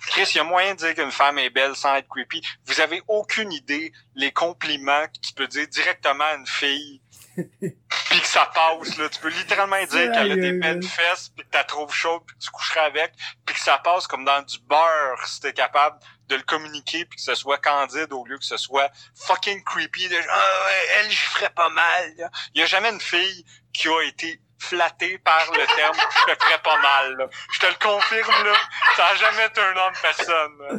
Chris, 0.08 0.28
il 0.34 0.38
y 0.38 0.40
a 0.40 0.44
moyen 0.44 0.74
de 0.74 0.80
dire 0.80 0.96
qu'une 0.96 1.12
femme 1.12 1.38
est 1.40 1.50
belle 1.50 1.76
sans 1.76 1.96
être 1.96 2.08
creepy. 2.08 2.42
Vous 2.66 2.80
avez 2.82 3.02
aucune 3.08 3.52
idée 3.52 3.92
les 4.16 4.32
compliments 4.32 5.06
que 5.08 5.20
tu 5.20 5.34
peux 5.34 5.48
dire 5.48 5.68
directement 5.68 6.26
à 6.26 6.36
une 6.36 6.48
fille 6.48 7.02
puis 7.60 8.22
que 8.22 8.28
ça 8.28 8.50
passe 8.54 8.98
là 8.98 9.10
tu 9.10 9.20
peux 9.20 9.30
littéralement 9.30 9.84
dire 9.84 10.12
qu'elle 10.12 10.32
a 10.32 10.36
des 10.36 10.54
belles 10.54 10.84
fesses 10.84 11.32
puis 11.36 11.46
que 11.46 11.58
la 11.58 11.64
trouves 11.64 11.94
chaude 11.94 12.22
puis 12.26 12.36
que 12.38 12.42
tu 12.42 12.50
coucherais 12.50 12.86
avec 12.86 13.14
puis 13.46 13.56
que 13.56 13.62
ça 13.62 13.78
passe 13.80 14.08
comme 14.08 14.24
dans 14.24 14.42
du 14.42 14.58
beurre 14.60 15.28
si 15.28 15.42
t'es 15.42 15.54
capable 15.54 16.00
de 16.30 16.36
le 16.36 16.44
communiquer 16.44 17.06
puis 17.06 17.18
que 17.18 17.22
ce 17.22 17.36
soit 17.36 17.58
candide 17.58 18.14
au 18.14 18.26
lieu 18.26 18.38
que 18.38 18.46
ce 18.46 18.58
soit 18.58 18.90
fucking 19.16 19.64
creepy 19.64 20.08
de 20.08 20.16
ah 20.30 20.68
elle 20.98 21.12
j'y 21.12 21.18
ferais 21.18 21.50
pas 21.50 21.70
mal 21.70 22.14
là. 22.18 22.30
il 22.54 22.62
y 22.62 22.64
a 22.64 22.68
jamais 22.68 22.90
une 22.90 23.02
fille 23.02 23.46
qui 23.74 23.90
a 23.90 24.02
été 24.04 24.40
flattée 24.60 25.18
par 25.20 25.46
le 25.52 25.66
terme 25.76 25.96
je 25.96 26.34
te 26.34 26.44
ferais 26.44 26.62
pas 26.64 26.78
mal 26.82 27.16
là. 27.18 27.26
je 27.54 27.60
te 27.60 27.66
le 27.66 27.74
confirme 27.76 28.46
là 28.46 28.54
ça 28.96 29.08
a 29.08 29.16
jamais 29.16 29.46
été 29.48 29.62
un 29.62 29.76
homme 29.76 29.94
personne 30.02 30.58
là. 30.60 30.76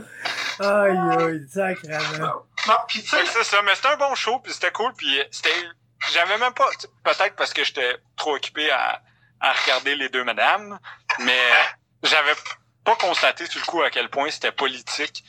Aïe, 0.59 0.99
aïe, 1.21 1.47
sacrément. 1.53 2.45
Non, 2.67 2.75
pis 2.89 3.03
tu 3.03 3.11
c'est 3.27 3.45
ça, 3.45 3.61
mais 3.63 3.75
c'était 3.75 3.89
un 3.89 3.97
bon 3.99 4.15
show, 4.15 4.39
puis 4.39 4.53
c'était 4.55 4.73
cool, 4.73 4.93
puis 4.97 5.23
c'était... 5.31 5.51
J'avais 6.13 6.39
même 6.39 6.55
pas... 6.55 6.69
tu- 6.81 6.87
Peut-être 7.05 7.37
parce 7.37 7.53
que 7.53 7.63
j'étais 7.63 7.97
trop 8.17 8.37
occupé 8.37 8.71
à, 8.71 9.03
à 9.41 9.53
regarder 9.53 9.95
les 9.97 10.09
deux 10.09 10.25
madames, 10.25 10.79
mais 11.19 11.39
j'avais 12.03 12.33
pas 12.87 12.97
constaté 12.97 13.45
sur 13.47 13.61
le 13.61 13.67
coup 13.67 13.83
à 13.83 13.91
quel 13.91 14.09
point 14.09 14.31
c'était 14.31 14.53
politique. 14.53 15.23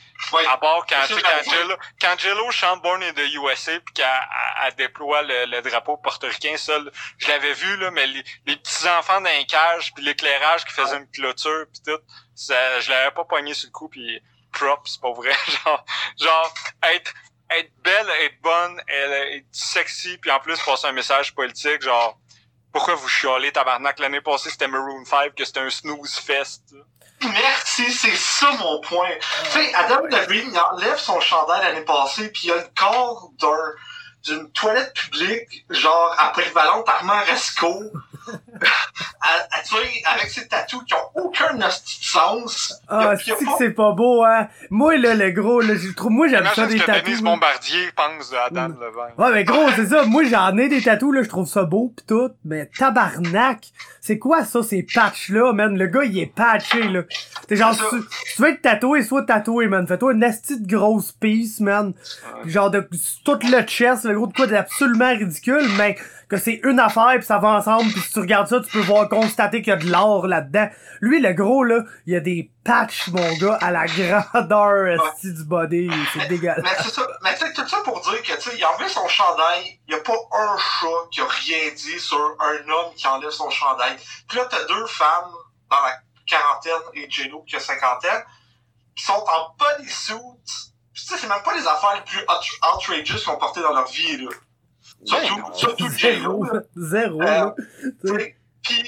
À 0.46 0.56
part 0.56 0.86
quand, 0.88 0.96
C'est 1.02 1.08
tu 1.08 1.20
sais, 1.20 1.20
sûr, 1.20 1.78
quand, 2.00 2.18
Jello, 2.18 2.50
chante 2.50 2.82
Born 2.82 3.02
in 3.02 3.12
the 3.12 3.34
USA 3.34 3.78
puis 3.80 3.92
qu'elle 3.94 4.06
elle- 4.06 4.66
elle 4.68 4.74
déploie 4.76 5.20
le, 5.22 5.44
le 5.46 5.60
drapeau 5.60 5.96
portoricain, 5.98 6.54
là, 6.68 6.90
je 7.18 7.28
l'avais 7.28 7.52
vu, 7.52 7.76
là, 7.76 7.90
mais 7.90 8.06
les, 8.06 8.24
les 8.46 8.56
petits-enfants 8.56 9.20
d'un 9.20 9.44
cage 9.44 9.92
puis 9.94 10.02
l'éclairage 10.04 10.64
qui 10.64 10.72
faisait 10.72 10.96
une 10.96 11.10
clôture 11.10 11.66
puis 11.72 11.82
tout, 11.84 12.00
ça, 12.34 12.80
je 12.80 12.90
l'avais 12.90 13.10
pas 13.10 13.24
pogné 13.24 13.52
sur 13.54 13.66
le 13.68 13.72
coup 13.72 13.88
puis 13.88 14.22
props, 14.52 14.90
c'est 14.92 15.00
pas 15.00 15.12
vrai. 15.12 15.32
genre, 15.64 15.84
genre, 16.18 16.54
être, 16.84 17.12
être 17.50 17.70
belle, 17.82 18.08
être 18.22 18.40
bonne, 18.40 18.80
être 18.88 19.46
sexy 19.52 20.16
puis 20.18 20.30
en 20.30 20.40
plus 20.40 20.58
passer 20.62 20.86
un 20.86 20.92
message 20.92 21.34
politique, 21.34 21.82
genre, 21.82 22.18
pourquoi 22.72 22.94
vous 22.94 23.08
chialez, 23.08 23.50
tabarnak? 23.50 23.98
L'année 23.98 24.20
passée, 24.20 24.50
c'était 24.50 24.68
Maroon 24.68 25.04
5, 25.04 25.34
que 25.34 25.44
c'était 25.44 25.60
un 25.60 25.70
snooze 25.70 26.18
fest. 26.18 26.62
là. 26.72 26.80
Merci, 27.24 27.92
c'est 27.92 28.16
ça 28.16 28.50
mon 28.60 28.80
point. 28.80 29.10
Tu 29.44 29.50
sais, 29.50 29.74
Adam 29.74 30.04
Levine, 30.06 30.58
enlève 30.72 30.98
son 30.98 31.20
chandail 31.20 31.62
l'année 31.62 31.84
passée, 31.84 32.30
puis 32.30 32.42
il 32.44 32.52
a 32.52 32.56
le 32.56 32.68
corps 32.76 33.30
d'un 33.40 33.72
d'une 34.24 34.50
toilette 34.50 34.92
publique, 34.94 35.64
genre 35.70 36.14
à 36.18 36.32
Polyvalente 36.32 36.88
Armand 36.88 37.20
Resco, 37.30 37.84
à, 39.20 39.28
à, 39.58 39.62
tu 39.62 39.74
vois, 39.74 39.80
avec 40.14 40.30
ses 40.30 40.46
tatous 40.48 40.82
qui 40.84 40.94
ont 40.94 41.22
aucun 41.24 41.60
hostie 41.60 42.00
de 42.00 42.04
sens. 42.04 42.80
Ah, 42.88 43.14
c'est 43.16 43.32
que 43.32 43.44
pas- 43.44 43.54
c'est 43.58 43.70
pas 43.70 43.92
beau, 43.92 44.24
hein? 44.24 44.48
Moi, 44.70 44.96
là, 44.96 45.14
le 45.14 45.30
gros, 45.30 45.60
là, 45.60 45.74
je 45.76 45.92
trouve, 45.94 46.10
moi, 46.12 46.28
j'aime 46.28 46.46
ça 46.54 46.66
des 46.66 46.78
tatous. 46.78 47.02
Denise. 47.04 47.22
Bombardier 47.22 47.90
pense 47.96 48.30
de 48.30 48.36
Adam 48.36 48.68
Mm. 48.68 48.80
Levine. 48.80 49.14
Ouais, 49.18 49.32
mais 49.32 49.44
gros, 49.44 49.68
c'est 49.76 49.86
ça. 49.86 50.04
Moi, 50.04 50.24
j'en 50.24 50.56
ai 50.56 50.68
des 50.68 50.82
tatous, 50.82 51.14
là, 51.14 51.22
je 51.22 51.28
trouve 51.28 51.46
ça 51.48 51.64
beau 51.64 51.92
pis 51.96 52.04
tout. 52.06 52.30
Mais 52.44 52.66
tabarnak, 52.78 53.66
c'est 54.00 54.18
quoi 54.18 54.44
ça, 54.44 54.62
ces 54.62 54.82
patchs-là, 54.82 55.52
man? 55.52 55.76
Le 55.76 55.86
gars, 55.86 56.04
il 56.04 56.18
est 56.18 56.26
patché, 56.34 56.82
là. 56.88 57.02
T'es 57.46 57.56
genre, 57.56 57.74
si 57.74 57.80
tu, 57.90 57.96
tu 58.36 58.42
veux 58.42 58.48
être 58.50 58.62
tatoué, 58.62 59.02
sois 59.02 59.22
tatoué, 59.22 59.68
man. 59.68 59.86
Fais-toi 59.86 60.12
une 60.12 60.24
asti 60.24 60.60
de 60.60 60.66
grosse 60.76 61.12
piece, 61.12 61.60
man. 61.60 61.92
Genre 62.46 62.70
de 62.70 62.88
tout 63.24 63.38
le 63.42 63.62
chest, 63.62 64.04
le 64.04 64.14
gros 64.14 64.26
de 64.26 64.32
quoi 64.32 64.46
d'absolument 64.46 65.10
ridicule, 65.10 65.66
mais 65.76 65.96
que 66.28 66.36
c'est 66.36 66.60
une 66.64 66.78
affaire 66.78 67.14
puis 67.14 67.24
ça 67.24 67.38
va 67.38 67.48
ensemble 67.48 67.90
puis 67.90 68.00
si 68.00 68.12
tu 68.12 68.20
regardes 68.20 68.48
ça, 68.48 68.60
tu 68.60 68.70
peux 68.70 68.80
voir 68.80 69.08
constater 69.08 69.62
qu'il 69.62 69.70
y 69.72 69.76
a 69.76 69.76
de 69.76 69.86
l'or 69.90 70.26
là-dedans. 70.26 70.68
Lui, 71.00 71.20
le 71.20 71.32
gros, 71.32 71.64
là, 71.64 71.82
il 72.06 72.12
y 72.12 72.16
a 72.16 72.20
des 72.20 72.50
patchs, 72.64 73.08
mon 73.08 73.32
gars, 73.38 73.58
à 73.62 73.70
la 73.70 73.86
grandeur 73.86 74.86
esti, 74.88 75.32
du 75.32 75.44
body. 75.44 75.90
C'est 76.12 76.28
dégueulasse. 76.28 76.60
Mais 76.62 76.82
c'est 76.82 76.90
ça, 76.90 77.06
mais 77.22 77.34
tu 77.34 77.46
sais, 77.46 77.52
tout 77.52 77.66
ça 77.66 77.78
pour 77.84 78.00
dire 78.00 78.20
que, 78.22 78.34
tu 78.34 78.50
sais, 78.50 78.56
il 78.56 78.64
a 78.64 78.70
enlevé 78.74 78.88
son 78.88 79.08
chandail, 79.08 79.80
il 79.88 79.94
y 79.94 79.96
a 79.96 80.00
pas 80.00 80.16
un 80.32 80.56
chat 80.58 81.08
qui 81.10 81.20
a 81.20 81.26
rien 81.26 81.70
dit 81.74 81.98
sur 81.98 82.36
un 82.40 82.68
homme 82.68 82.92
qui 82.94 83.06
enlève 83.06 83.30
son 83.30 83.48
chandail. 83.48 83.96
Puis 84.28 84.38
là, 84.38 84.46
t'as 84.50 84.64
deux 84.66 84.86
femmes 84.86 85.32
dans 85.70 85.80
la 85.80 85.92
quarantaine 86.26 86.82
et 86.94 87.06
J-Lo 87.08 87.42
qui 87.42 87.56
a 87.56 87.60
cinquantaine, 87.60 88.22
qui 88.94 89.04
sont 89.04 89.12
en 89.12 89.54
bodysuit. 89.58 90.16
Tu 90.94 91.04
sais, 91.04 91.16
c'est 91.16 91.28
même 91.28 91.42
pas 91.42 91.54
les 91.54 91.66
affaires 91.66 91.94
les 91.94 92.02
plus 92.02 92.20
out- 92.20 92.74
outrageous 92.74 93.16
qu'ils 93.18 93.30
ont 93.30 93.36
portées 93.38 93.62
dans 93.62 93.72
leur 93.72 93.86
vie, 93.86 94.18
là. 94.18 94.30
Surtout, 95.04 95.54
surtout 95.54 95.88
Zéro, 95.88 96.46
zéro, 96.76 97.22
Euh, 97.22 97.24
là. 97.24 97.54
Tu 98.04 98.08
sais, 98.08 98.36
Puis 98.62 98.84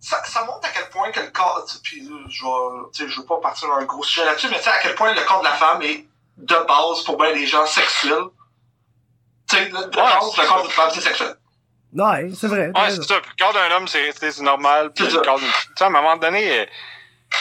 ça, 0.00 0.22
ça 0.24 0.44
montre 0.44 0.66
à 0.66 0.70
quel 0.70 0.88
point 0.88 1.10
que 1.10 1.20
le 1.20 1.30
corps, 1.30 1.66
puis 1.82 2.00
là, 2.02 2.16
je 2.28 2.42
vais, 2.44 2.88
tu 2.92 3.02
sais, 3.04 3.08
je 3.10 3.20
veux 3.20 3.26
pas 3.26 3.38
partir 3.40 3.68
dans 3.68 3.74
un 3.74 3.84
gros 3.84 4.02
sujet 4.02 4.24
là-dessus, 4.24 4.48
mais 4.50 4.56
tu 4.58 4.64
sais 4.64 4.70
à 4.70 4.78
quel 4.80 4.94
point 4.94 5.12
le 5.12 5.20
corps 5.22 5.40
de 5.40 5.44
la 5.44 5.52
femme 5.54 5.82
est 5.82 6.06
de 6.38 6.54
base 6.66 7.02
pour 7.04 7.18
bien 7.18 7.32
les 7.32 7.46
gens 7.46 7.66
sexuel. 7.66 8.22
Tu 9.48 9.56
sais, 9.56 9.64
le- 9.68 9.84
de 9.90 9.96
base, 9.96 10.30
c'est 10.34 10.42
le 10.42 10.48
corps 10.48 10.56
ça. 10.58 10.62
d'une 10.62 10.70
femme 10.72 10.90
c'est 10.94 11.00
sexuel. 11.00 11.34
Ouais, 11.92 12.30
c'est 12.34 12.46
vrai. 12.46 12.68
Ouais, 12.74 12.90
c'est 12.90 13.02
ça. 13.02 13.20
Puis 13.20 13.30
le 13.36 13.44
corps 13.44 13.52
d'un 13.52 13.76
homme, 13.76 13.88
c'est 13.88 14.38
normal. 14.40 14.92
Puis 14.94 15.06
le 15.06 15.20
corps 15.20 15.38
d'une. 15.38 15.48
Tu 15.48 15.54
sais, 15.76 15.84
à 15.84 15.88
un 15.88 15.90
moment 15.90 16.16
donné, 16.16 16.60
euh, 16.60 16.66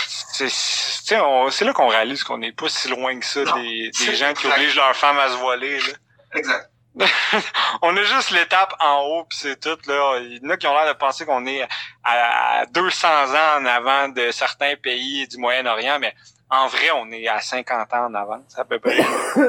c'est 0.07 0.49
c'est- 0.49 0.99
tu 1.01 1.05
sais, 1.15 1.19
on- 1.21 1.49
c'est 1.51 1.65
là 1.65 1.71
qu'on 1.73 1.87
réalise 1.87 2.23
qu'on 2.23 2.39
n'est 2.39 2.51
pas 2.51 2.67
si 2.67 2.89
loin 2.89 3.17
que 3.19 3.25
ça 3.25 3.43
Non, 3.43 3.55
des, 3.61 3.91
des 3.91 4.15
gens 4.15 4.33
qui 4.33 4.47
exact. 4.47 4.57
obligent 4.57 4.75
leurs 4.75 4.95
femmes 4.95 5.19
à 5.19 5.29
se 5.29 5.35
voiler. 5.35 5.77
Là. 5.79 5.93
Exact. 6.33 6.69
on 7.81 7.95
a 7.95 8.03
juste 8.03 8.31
l'étape 8.31 8.73
en 8.79 9.03
haut, 9.03 9.23
puis 9.25 9.37
c'est 9.41 9.59
tout. 9.59 9.77
Là. 9.87 10.19
Il 10.19 10.37
y 10.43 10.45
en 10.45 10.49
a 10.49 10.57
qui 10.57 10.67
ont 10.67 10.73
l'air 10.73 10.93
de 10.93 10.97
penser 10.97 11.25
qu'on 11.25 11.45
est 11.45 11.61
à, 12.03 12.61
à 12.61 12.65
200 12.65 13.07
ans 13.07 13.61
en 13.61 13.65
avant 13.65 14.09
de 14.09 14.31
certains 14.31 14.75
pays 14.75 15.27
du 15.27 15.37
Moyen-Orient, 15.37 15.99
mais 15.99 16.13
en 16.49 16.67
vrai, 16.67 16.91
on 16.95 17.11
est 17.11 17.27
à 17.27 17.39
50 17.39 17.93
ans 17.93 18.05
en 18.07 18.13
avant. 18.15 18.43
C'est 18.47 18.59
à 18.59 18.65
peu 18.65 18.79
près 18.79 18.97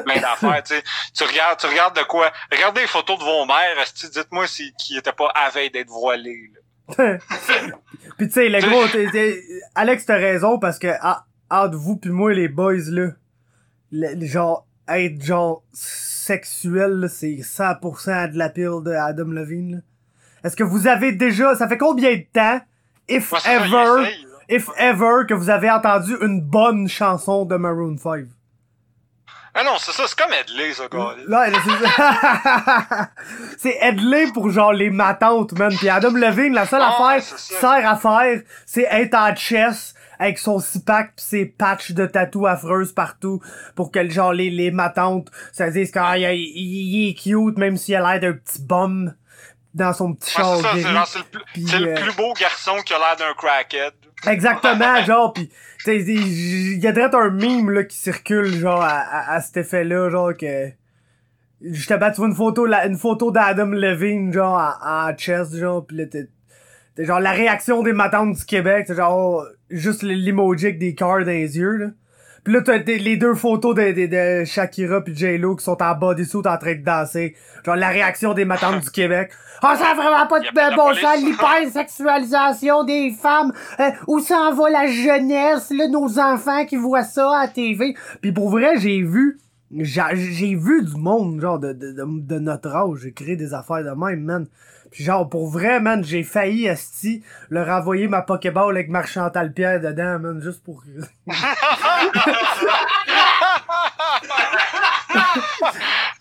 plein 0.04 0.20
d'affaires. 0.20 0.62
Tu 0.62 0.74
sais. 0.74 0.82
Tu 1.14 1.24
regardes, 1.24 1.58
tu 1.58 1.66
regardes 1.66 1.96
de 1.96 2.02
quoi? 2.02 2.30
Regardez 2.52 2.82
les 2.82 2.86
photos 2.86 3.18
de 3.18 3.24
vos 3.24 3.46
mères. 3.46 3.76
Dites-moi 4.12 4.46
si, 4.46 4.72
qui 4.74 4.94
n'étaient 4.94 5.12
pas 5.12 5.28
à 5.34 5.48
veille 5.50 5.70
d'être 5.70 5.88
voilés. 5.88 6.52
Puis 8.18 8.26
tu 8.26 8.32
sais, 8.32 8.48
le 8.48 8.60
gros, 8.60 8.84
Alex, 9.74 10.06
t'as 10.06 10.16
raison 10.16 10.58
parce 10.58 10.78
que 10.78 10.88
ah, 11.00 11.24
entre 11.48 11.76
vous 11.76 11.96
puis 11.96 12.10
moi, 12.10 12.32
les 12.32 12.48
boys, 12.48 12.74
là, 12.88 13.10
le 13.92 14.26
genre, 14.26 14.66
être 14.88 15.22
genre 15.22 15.62
sexuel, 16.30 17.08
c'est 17.10 17.40
100% 17.42 18.30
de 18.32 18.38
la 18.38 18.50
pile 18.50 18.84
de 18.84 18.92
Adam 18.92 19.32
Levine. 19.32 19.82
Est-ce 20.44 20.54
que 20.54 20.62
vous 20.62 20.86
avez 20.86 21.10
déjà, 21.10 21.56
ça 21.56 21.66
fait 21.66 21.76
combien 21.76 22.14
de 22.14 22.24
temps, 22.32 22.60
if 23.08 23.32
Moi, 23.32 23.40
ever, 23.46 24.02
essaye, 24.02 24.26
if 24.48 24.68
ever, 24.78 25.26
que 25.28 25.34
vous 25.34 25.50
avez 25.50 25.68
entendu 25.68 26.14
une 26.20 26.40
bonne 26.40 26.86
chanson 26.86 27.46
de 27.46 27.56
Maroon 27.56 27.96
5? 27.96 28.26
Ah 29.54 29.64
non, 29.64 29.72
c'est 29.78 29.90
ça, 29.90 30.04
c'est 30.06 30.16
comme 30.16 30.32
Edley, 30.32 30.72
ça, 30.72 30.86
gars. 30.86 31.16
Là, 31.26 31.46
c'est 33.58 33.58
c'est 33.58 33.78
Edley 33.80 34.28
pour 34.32 34.52
genre 34.52 34.72
les 34.72 34.90
matantes, 34.90 35.58
man. 35.58 35.74
Puis 35.76 35.88
Adam 35.88 36.12
Levine, 36.12 36.54
la 36.54 36.64
seule 36.64 36.80
Ah, 36.80 36.94
affaire 36.94 37.22
sert 37.24 37.90
à 37.90 37.96
faire, 37.96 38.40
c'est 38.64 38.86
être 38.88 39.16
en 39.16 39.34
chess 39.34 39.96
avec 40.20 40.38
son 40.38 40.58
six-pack 40.60 41.16
pis 41.16 41.24
ses 41.24 41.46
patchs 41.46 41.92
de 41.92 42.04
tatou 42.06 42.46
affreuses 42.46 42.92
partout 42.92 43.40
pour 43.74 43.90
que 43.90 44.08
genre 44.10 44.34
les, 44.34 44.50
les 44.50 44.70
matantes 44.70 45.30
se 45.52 45.64
disent 45.64 45.90
qu'il 45.90 46.02
il 46.22 47.08
est 47.08 47.14
cute 47.14 47.56
même 47.56 47.78
s'il 47.78 47.96
a 47.96 48.12
l'air 48.12 48.20
d'un 48.20 48.38
petit 48.38 48.62
bum 48.62 49.14
dans 49.72 49.92
son 49.94 50.14
petit 50.14 50.36
Ouais, 50.36 50.44
char 50.44 51.06
c'est 51.06 51.18
le, 51.78 51.94
plus, 51.94 52.04
le 52.06 52.16
beau 52.16 52.34
garçon 52.34 52.76
qui 52.84 52.92
a 52.92 52.98
l'air 52.98 53.16
d'un 53.16 53.32
crackhead. 53.34 53.92
Exactement, 54.26 55.02
genre, 55.06 55.32
pis 55.32 55.50
il 55.86 56.78
y 56.78 56.86
a 56.86 56.92
direct 56.92 57.14
un 57.14 57.30
meme 57.30 57.70
là 57.70 57.84
qui 57.84 57.96
circule 57.96 58.52
genre 58.58 58.82
à, 58.82 58.98
à, 58.98 59.34
à 59.36 59.40
cet 59.40 59.56
effet-là, 59.56 60.10
genre 60.10 60.36
que 60.36 60.70
justement 61.62 62.10
tu 62.10 62.16
vois 62.16 62.28
une 62.28 62.34
photo 62.34 62.66
la, 62.66 62.86
une 62.86 62.98
photo 62.98 63.30
d'Adam 63.30 63.66
Levine 63.70 64.32
genre 64.32 64.76
en, 64.82 65.08
en 65.08 65.16
chest 65.16 65.56
genre 65.56 65.86
pis 65.86 65.96
là 65.96 66.04
genre 67.04 67.20
la 67.20 67.32
réaction 67.32 67.82
des 67.82 67.92
matantes 67.92 68.36
du 68.36 68.44
Québec, 68.44 68.84
c'est 68.86 68.96
genre 68.96 69.44
oh, 69.44 69.44
juste 69.70 70.02
l'emoji 70.02 70.74
des 70.74 70.94
cœurs 70.94 71.20
dans 71.20 71.26
les 71.26 71.56
yeux 71.56 71.76
là. 71.76 71.86
Pis 72.42 72.52
là, 72.52 72.62
t'as 72.62 72.78
les 72.78 73.18
deux 73.18 73.34
photos 73.34 73.74
de, 73.74 73.92
de, 73.92 74.06
de 74.06 74.44
Shakira 74.46 75.02
pis 75.02 75.14
J-Lo 75.14 75.56
qui 75.56 75.64
sont 75.64 75.82
en 75.82 75.94
bodysuit 75.94 76.40
en 76.46 76.56
train 76.56 76.74
de 76.74 76.82
danser. 76.82 77.36
Genre 77.66 77.76
la 77.76 77.88
réaction 77.88 78.32
des 78.32 78.46
matantes 78.46 78.82
du 78.82 78.90
Québec. 78.90 79.30
Ah, 79.62 79.76
ça 79.76 79.90
a 79.90 79.94
vraiment 79.94 80.26
pas 80.26 80.40
de 80.40 80.76
bon 80.76 80.94
sens, 80.94 81.22
l'hypersexualisation 81.22 82.84
des 82.84 83.10
femmes. 83.10 83.52
Euh, 83.78 83.90
où 84.06 84.20
s'en 84.20 84.54
va 84.54 84.70
la 84.70 84.86
jeunesse, 84.86 85.70
là, 85.70 85.86
nos 85.88 86.18
enfants 86.18 86.64
qui 86.64 86.76
voient 86.76 87.04
ça 87.04 87.40
à 87.40 87.46
TV. 87.46 87.94
Puis 88.22 88.32
pour 88.32 88.48
vrai, 88.48 88.78
j'ai 88.78 89.02
vu, 89.02 89.38
j'ai 89.70 90.02
j'ai 90.14 90.54
vu 90.54 90.82
du 90.82 90.96
monde, 90.96 91.40
genre, 91.40 91.58
de, 91.58 91.74
de, 91.74 91.92
de, 91.92 92.04
de 92.06 92.38
notre 92.38 92.74
âge, 92.74 93.00
j'ai 93.02 93.12
créé 93.12 93.36
des 93.36 93.52
affaires 93.52 93.84
de 93.84 93.90
même, 93.90 94.20
man. 94.20 94.46
Puis 94.90 95.04
genre, 95.04 95.28
pour 95.28 95.48
vrai, 95.48 95.80
man, 95.80 96.04
j'ai 96.04 96.22
failli, 96.22 96.66
esti, 96.66 97.22
leur 97.48 97.68
envoyer 97.68 98.08
ma 98.08 98.22
Pokéball 98.22 98.74
avec 98.76 98.88
Marchantal 98.88 99.52
Pierre 99.52 99.80
dedans, 99.80 100.18
man, 100.18 100.40
juste 100.42 100.64
pour... 100.64 100.82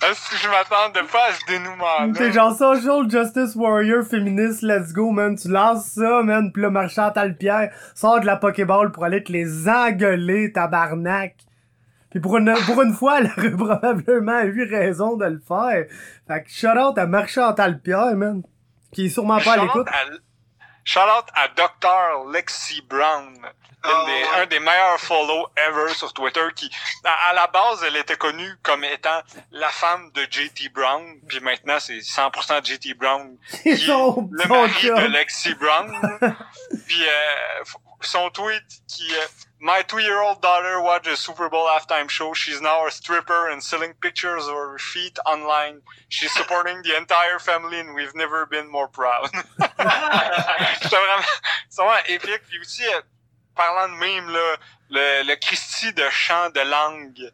Est-ce 0.01 0.29
que 0.29 0.37
je 0.37 0.47
m'attendais 0.47 1.07
pas 1.11 1.29
à 1.29 1.33
ce 1.33 1.45
dénouement-là? 1.47 2.13
T'es 2.15 2.31
genre 2.31 2.55
Social 2.55 3.09
Justice 3.09 3.55
Warrior 3.55 4.03
féministe, 4.03 4.61
let's 4.61 4.93
go, 4.93 5.11
man. 5.11 5.35
Tu 5.35 5.49
lances 5.49 5.87
ça, 5.87 6.23
man. 6.23 6.51
Pis 6.51 6.61
là, 6.61 6.69
Marchantal 6.69 7.35
Pierre 7.35 7.71
sort 7.93 8.21
de 8.21 8.25
la 8.25 8.37
Pokéball 8.37 8.91
pour 8.91 9.03
aller 9.03 9.23
te 9.23 9.31
les 9.31 9.67
engueuler, 9.67 10.51
tabarnak. 10.51 11.35
Puis 12.09 12.19
pour 12.19 12.37
une, 12.37 12.53
pour 12.65 12.81
une 12.81 12.93
fois, 12.93 13.19
elle 13.19 13.31
aurait 13.37 13.51
probablement 13.51 14.41
eu 14.41 14.63
raison 14.63 15.15
de 15.15 15.25
le 15.25 15.39
faire. 15.39 15.85
Fait 16.27 16.43
que 16.43 16.49
shout 16.49 16.77
out 16.77 16.97
à 16.97 17.05
Marchantal 17.05 17.79
Pierre, 17.79 18.15
man. 18.15 18.41
Qui 18.93 19.05
est 19.05 19.09
sûrement 19.09 19.39
pas 19.39 19.53
à 19.53 19.57
l'écoute. 19.57 19.87
Shout 20.85 20.99
out 21.01 21.25
à 21.35 21.47
Dr. 21.49 22.29
Lexi 22.31 22.81
Brown. 22.81 23.35
Une 23.35 23.91
Oh, 23.91 24.05
des- 24.07 24.11
ouais. 24.11 24.41
Un 24.41 24.45
des 24.47 24.59
meilleurs 24.59 24.99
follow 24.99 25.47
ever 25.55 25.93
sur 25.93 26.11
Twitter 26.13 26.45
qui, 26.55 26.69
à, 27.05 27.29
à 27.29 27.33
la 27.33 27.47
base, 27.47 27.81
elle 27.85 27.95
était 27.95 28.17
connue 28.17 28.55
comme 28.61 28.83
étant 28.83 29.21
la 29.51 29.69
femme 29.69 30.11
de 30.13 30.23
JT 30.29 30.67
Brown, 30.69 31.17
puis 31.29 31.39
maintenant 31.39 31.77
c'est 31.79 31.99
100% 31.99 32.65
JT 32.65 32.93
Brown 32.95 33.37
qui 33.63 33.69
est 33.69 33.77
Son- 33.77 34.27
le 34.31 34.43
son 34.43 34.49
mari 34.49 34.87
de 34.87 35.07
Lexi 35.13 35.53
Brown. 35.55 35.91
puis 36.87 37.03
euh, 37.07 37.63
son 38.01 38.29
tweet 38.29 38.63
qui 38.87 39.11
euh, 39.15 39.27
My 39.61 39.83
two-year-old 39.85 40.41
daughter 40.41 40.79
watched 40.81 41.07
a 41.11 41.17
Super 41.17 41.49
Bowl 41.49 41.67
halftime 41.67 42.07
show. 42.09 42.33
She's 42.33 42.61
now 42.61 42.85
a 42.87 42.91
stripper 42.91 43.49
and 43.49 43.61
selling 43.61 43.93
pictures 44.01 44.47
of 44.47 44.53
her 44.55 44.77
feet 44.79 45.19
online. 45.25 45.81
She's 46.07 46.31
supporting 46.31 46.81
the 46.83 46.95
entire 46.95 47.39
family 47.39 47.77
and 47.81 47.93
we've 47.93 48.15
never 48.15 48.45
been 48.45 48.69
more 48.71 48.87
proud. 48.87 49.29
C'était 50.81 50.95
vraiment, 50.95 51.23
c'est 51.69 51.81
vraiment 51.81 52.05
épique. 52.07 52.41
Puis 52.47 52.59
aussi, 52.61 52.85
euh, 52.87 53.01
parlant 53.55 53.89
de 53.89 53.95
meme, 53.97 54.29
là, 54.31 54.55
le, 54.91 55.23
le 55.27 55.35
Christy 55.35 55.91
de 55.93 56.09
chant 56.09 56.49
de 56.51 56.61
langue 56.61 57.31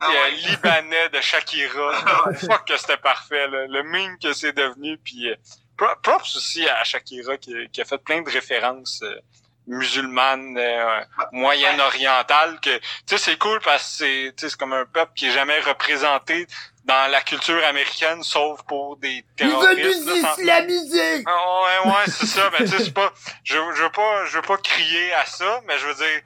Ah 0.00 0.06
euh, 0.06 0.12
ouais. 0.12 0.30
libanais 0.30 1.08
de 1.08 1.20
Shakira. 1.20 2.32
Fuck 2.34 2.68
que 2.68 2.76
c'était 2.76 2.98
parfait, 2.98 3.48
là. 3.48 3.66
le 3.66 3.82
meme 3.82 4.16
que 4.20 4.32
c'est 4.32 4.52
devenu. 4.52 4.96
Puis 4.98 5.28
euh, 5.28 5.34
pro- 5.76 5.96
props 6.04 6.36
aussi 6.36 6.68
à 6.68 6.84
Shakira 6.84 7.36
qui, 7.36 7.52
qui 7.72 7.80
a 7.80 7.84
fait 7.84 7.98
plein 7.98 8.22
de 8.22 8.30
références 8.30 9.00
euh, 9.02 9.20
musulmanes, 9.68 10.56
euh, 10.58 11.00
moyen-orientales. 11.32 12.58
Que 12.60 12.76
tu 12.78 12.82
sais, 13.06 13.18
c'est 13.18 13.38
cool 13.38 13.60
parce 13.60 13.82
que 13.82 14.04
c'est, 14.04 14.32
tu 14.36 14.40
sais, 14.42 14.50
c'est 14.50 14.58
comme 14.58 14.72
un 14.72 14.84
peuple 14.86 15.12
qui 15.14 15.28
est 15.28 15.32
jamais 15.32 15.60
représenté 15.60 16.46
dans 16.84 17.10
la 17.10 17.20
culture 17.20 17.62
américaine, 17.66 18.22
sauf 18.22 18.62
pour 18.62 18.96
des 18.96 19.24
terroristes. 19.36 20.06
là, 20.06 20.12
sans- 20.22 20.40
islamiser! 20.40 21.22
ah, 21.26 21.82
ouais, 21.84 21.90
ouais, 21.90 22.04
c'est 22.06 22.26
ça. 22.26 22.50
Mais 22.52 22.64
tu 22.64 22.68
sais, 22.68 22.84
c'est 22.84 22.94
pas, 22.94 23.12
je, 23.44 23.56
je 23.74 23.82
veux 23.82 23.90
pas, 23.92 24.24
je 24.26 24.36
veux 24.36 24.42
pas 24.42 24.56
crier 24.56 25.12
à 25.14 25.26
ça, 25.26 25.60
mais 25.66 25.78
je 25.78 25.86
veux 25.86 25.94
dire, 25.94 26.20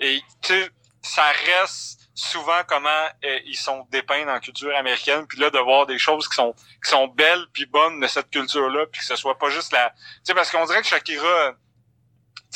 et 0.00 0.20
tu 0.42 0.48
sais, 0.54 0.70
ça 1.02 1.24
reste 1.46 2.00
souvent 2.14 2.60
comment 2.68 2.88
euh, 3.24 3.38
ils 3.46 3.56
sont 3.56 3.86
dépeints 3.90 4.26
dans 4.26 4.34
la 4.34 4.40
culture 4.40 4.76
américaine, 4.76 5.26
puis 5.26 5.38
là 5.38 5.48
de 5.48 5.58
voir 5.58 5.86
des 5.86 5.98
choses 5.98 6.28
qui 6.28 6.34
sont 6.34 6.54
qui 6.84 6.90
sont 6.90 7.08
belles 7.08 7.46
puis 7.54 7.64
bonnes 7.64 7.98
de 8.00 8.06
cette 8.06 8.30
culture-là, 8.30 8.84
puis 8.92 9.00
que 9.00 9.06
ce 9.06 9.16
soit 9.16 9.38
pas 9.38 9.48
juste 9.48 9.72
la, 9.72 9.88
tu 9.90 9.96
sais, 10.24 10.34
parce 10.34 10.50
qu'on 10.50 10.66
dirait 10.66 10.82
que 10.82 10.86
Shakira, 10.88 11.54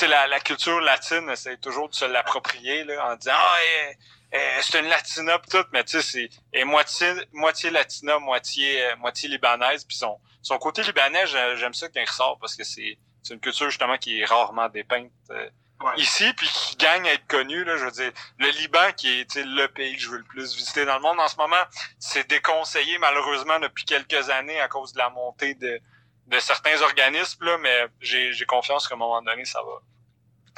sais, 0.00 0.08
la, 0.08 0.26
la 0.26 0.40
culture 0.40 0.80
latine, 0.80 1.34
c'est 1.36 1.60
toujours 1.60 1.88
de 1.88 1.94
se 1.94 2.04
l'approprier 2.04 2.84
là, 2.84 3.12
en 3.12 3.16
disant 3.16 3.32
ah 3.34 3.56
eh, 3.90 3.96
eh, 4.32 4.38
c'est 4.62 4.78
une 4.80 4.88
latina 4.88 5.38
pis 5.38 5.50
tout, 5.50 5.64
mais 5.72 5.84
tu 5.84 6.00
sais, 6.02 6.28
c'est 6.52 6.64
moitié 6.64 7.12
moitié 7.32 7.70
latina, 7.70 8.18
moitié 8.18 8.82
euh, 8.86 8.96
moitié 8.96 9.28
libanaise, 9.28 9.84
puis 9.84 9.96
son 9.96 10.18
son 10.42 10.58
côté 10.58 10.82
libanais, 10.82 11.26
j'ai- 11.26 11.56
j'aime 11.56 11.74
ça 11.74 11.88
qu'il 11.88 12.02
ressort 12.04 12.38
parce 12.40 12.54
que 12.54 12.64
c'est 12.64 12.98
c'est 13.22 13.34
une 13.34 13.40
culture 13.40 13.68
justement 13.70 13.96
qui 13.98 14.20
est 14.20 14.24
rarement 14.24 14.68
dépeinte 14.68 15.10
euh, 15.30 15.48
ici, 15.96 16.32
puis 16.34 16.48
qui 16.48 16.76
gagne 16.76 17.06
à 17.06 17.12
être 17.12 17.26
connu, 17.26 17.62
là, 17.64 17.76
je 17.76 17.84
veux 17.84 17.90
dire, 17.90 18.10
le 18.38 18.48
Liban, 18.50 18.92
qui 18.96 19.20
est 19.20 19.34
le 19.36 19.66
pays 19.66 19.94
que 19.96 20.00
je 20.02 20.08
veux 20.08 20.18
le 20.18 20.24
plus 20.24 20.54
visiter 20.56 20.86
dans 20.86 20.94
le 20.94 21.02
monde 21.02 21.20
en 21.20 21.28
ce 21.28 21.36
moment, 21.36 21.62
c'est 21.98 22.26
déconseillé 22.30 22.96
malheureusement 22.98 23.58
depuis 23.60 23.84
quelques 23.84 24.30
années 24.30 24.58
à 24.60 24.68
cause 24.68 24.92
de 24.94 24.98
la 24.98 25.10
montée 25.10 25.54
de, 25.54 25.78
de 26.26 26.38
certains 26.40 26.80
organismes, 26.82 27.44
là, 27.44 27.58
mais 27.58 27.86
j'ai, 28.00 28.32
j'ai 28.32 28.46
confiance 28.46 28.88
qu'à 28.88 28.94
un 28.94 28.98
moment 28.98 29.22
donné, 29.22 29.44
ça 29.44 29.62
va 29.62 29.80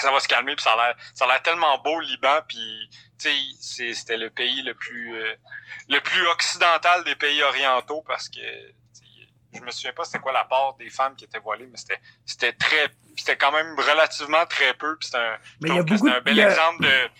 ça 0.01 0.13
va 0.13 0.21
se 0.21 0.29
calmer 0.29 0.55
puis 0.55 0.63
ça 0.63 0.73
a 0.73 0.77
l'air 0.77 0.97
ça 1.15 1.25
a 1.25 1.29
l'air 1.29 1.43
tellement 1.43 1.77
beau 1.79 1.99
le 1.99 2.07
Liban 2.07 2.41
puis 2.47 2.91
tu 3.19 3.29
sais 3.61 3.95
c'était 3.95 4.17
le 4.17 4.31
pays 4.31 4.63
le 4.63 4.75
plus 4.75 5.17
euh, 5.17 5.35
le 5.89 6.01
plus 6.01 6.27
occidental 6.29 7.05
des 7.05 7.17
pays 7.17 7.43
orientaux 7.43 8.03
parce 8.07 8.29
que 8.29 8.41
je 9.53 9.61
me 9.61 9.71
souviens 9.71 9.93
pas 9.93 10.05
c'était 10.05 10.21
quoi 10.21 10.33
la 10.33 10.45
part 10.45 10.75
des 10.75 10.91
femmes 10.91 11.17
qui 11.17 11.25
étaient 11.25 11.41
voilées 11.41 11.67
mais 11.67 11.79
c'était 11.79 12.01
c'était 12.25 12.53
très 12.53 12.91
c'était 13.17 13.37
quand 13.37 13.53
même 13.53 13.75
relativement 13.79 14.47
très 14.47 14.75
peu 14.75 14.97
puis 14.99 15.09
c'était 15.09 15.19
un, 15.19 16.17
un 16.17 16.21
bel 16.21 16.39
exemple 16.39 16.83
de 16.85 17.11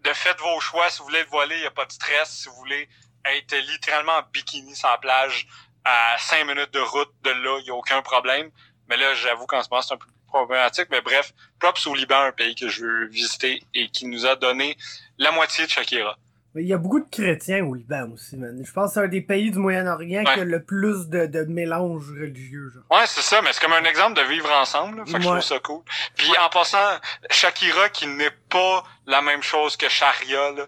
de 0.00 0.12
faites 0.12 0.38
vos 0.40 0.60
choix 0.60 0.90
si 0.90 0.98
vous 0.98 1.04
voulez 1.04 1.20
être 1.20 1.30
voilé 1.30 1.56
il 1.56 1.62
y 1.62 1.66
a 1.66 1.70
pas 1.70 1.86
de 1.86 1.92
stress 1.92 2.30
si 2.30 2.48
vous 2.48 2.56
voulez 2.56 2.88
être 3.24 3.56
littéralement 3.56 4.12
en 4.12 4.22
bikini 4.30 4.74
la 4.82 4.98
plage 4.98 5.48
à 5.86 6.16
cinq 6.18 6.44
minutes 6.44 6.74
de 6.74 6.80
route 6.80 7.12
de 7.22 7.30
là 7.30 7.58
il 7.60 7.66
y 7.66 7.70
a 7.70 7.74
aucun 7.74 8.02
problème 8.02 8.50
mais 8.88 8.96
là 8.96 9.14
j'avoue 9.14 9.46
qu'en 9.46 9.62
ce 9.62 9.68
moment 9.70 9.82
c'est 9.82 9.94
un 9.94 9.98
peu 9.98 10.06
problématique, 10.26 10.88
mais 10.90 11.00
bref, 11.00 11.32
props 11.58 11.86
au 11.86 11.94
Liban, 11.94 12.20
un 12.20 12.32
pays 12.32 12.54
que 12.54 12.68
je 12.68 12.84
veux 12.84 13.06
visiter 13.06 13.62
et 13.74 13.88
qui 13.88 14.06
nous 14.06 14.26
a 14.26 14.36
donné 14.36 14.76
la 15.18 15.30
moitié 15.30 15.64
de 15.64 15.70
Shakira. 15.70 16.18
Il 16.58 16.66
y 16.66 16.72
a 16.72 16.78
beaucoup 16.78 17.00
de 17.00 17.08
chrétiens 17.10 17.62
au 17.66 17.74
Liban 17.74 18.08
aussi, 18.14 18.34
man. 18.36 18.58
Je 18.64 18.72
pense 18.72 18.88
que 18.88 18.94
c'est 18.94 19.00
un 19.00 19.08
des 19.08 19.20
pays 19.20 19.50
du 19.50 19.58
Moyen-Orient 19.58 20.24
qui 20.24 20.40
a 20.40 20.44
le 20.44 20.62
plus 20.62 21.08
de, 21.08 21.26
de 21.26 21.42
mélange 21.42 22.10
religieux. 22.10 22.70
Genre. 22.70 22.82
Ouais, 22.90 23.06
c'est 23.06 23.20
ça, 23.20 23.42
mais 23.42 23.52
c'est 23.52 23.60
comme 23.60 23.74
un 23.74 23.84
exemple 23.84 24.18
de 24.18 24.26
vivre 24.26 24.50
ensemble. 24.52 24.98
Là. 24.98 25.04
Fait 25.04 25.18
que 25.18 25.20
je 25.20 25.28
trouve 25.28 25.40
ça 25.42 25.58
cool. 25.58 25.82
Puis 26.16 26.30
en 26.42 26.48
passant, 26.48 26.98
Shakira 27.28 27.90
qui 27.90 28.06
n'est 28.06 28.30
pas 28.48 28.84
la 29.06 29.20
même 29.20 29.42
chose 29.42 29.76
que 29.76 29.88
Sharia, 29.90 30.52
là. 30.52 30.66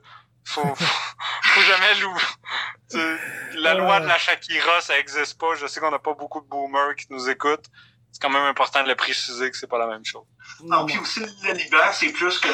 Faut, 0.49 0.75
faut, 0.75 1.61
jamais 1.61 1.95
louer. 2.01 3.19
La 3.57 3.75
loi 3.75 4.01
de 4.01 4.07
la 4.07 4.19
Shakira, 4.19 4.81
ça 4.81 4.99
existe 4.99 5.39
pas. 5.39 5.55
Je 5.55 5.67
sais 5.67 5.79
qu'on 5.81 5.93
a 5.93 5.99
pas 5.99 6.15
beaucoup 6.15 6.41
de 6.41 6.47
boomers 6.47 6.95
qui 6.97 7.07
nous 7.11 7.29
écoutent 7.29 7.69
c'est 8.13 8.23
quand 8.23 8.31
même 8.31 8.45
important 8.45 8.83
de 8.83 8.89
le 8.89 8.95
préciser 8.95 9.51
que 9.51 9.57
c'est 9.57 9.67
pas 9.67 9.79
la 9.79 9.87
même 9.87 10.05
chose. 10.05 10.25
Non, 10.65 10.87
puis 10.87 10.99
aussi 10.99 11.21
le 11.21 11.53
Liban, 11.53 11.93
c'est 11.93 12.13
plus 12.13 12.39
que 12.39 12.49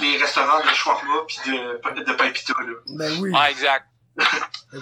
les 0.00 0.16
restaurants 0.18 0.60
de 0.60 0.68
shawarma 0.74 1.22
puis 1.26 1.38
de, 1.46 2.04
de 2.04 2.12
pain 2.12 2.30
pita, 2.30 2.52
là. 2.60 2.74
Ben 2.86 3.18
oui. 3.20 3.32
Ah, 3.34 3.50
exact. 3.50 3.86
ben 4.16 4.26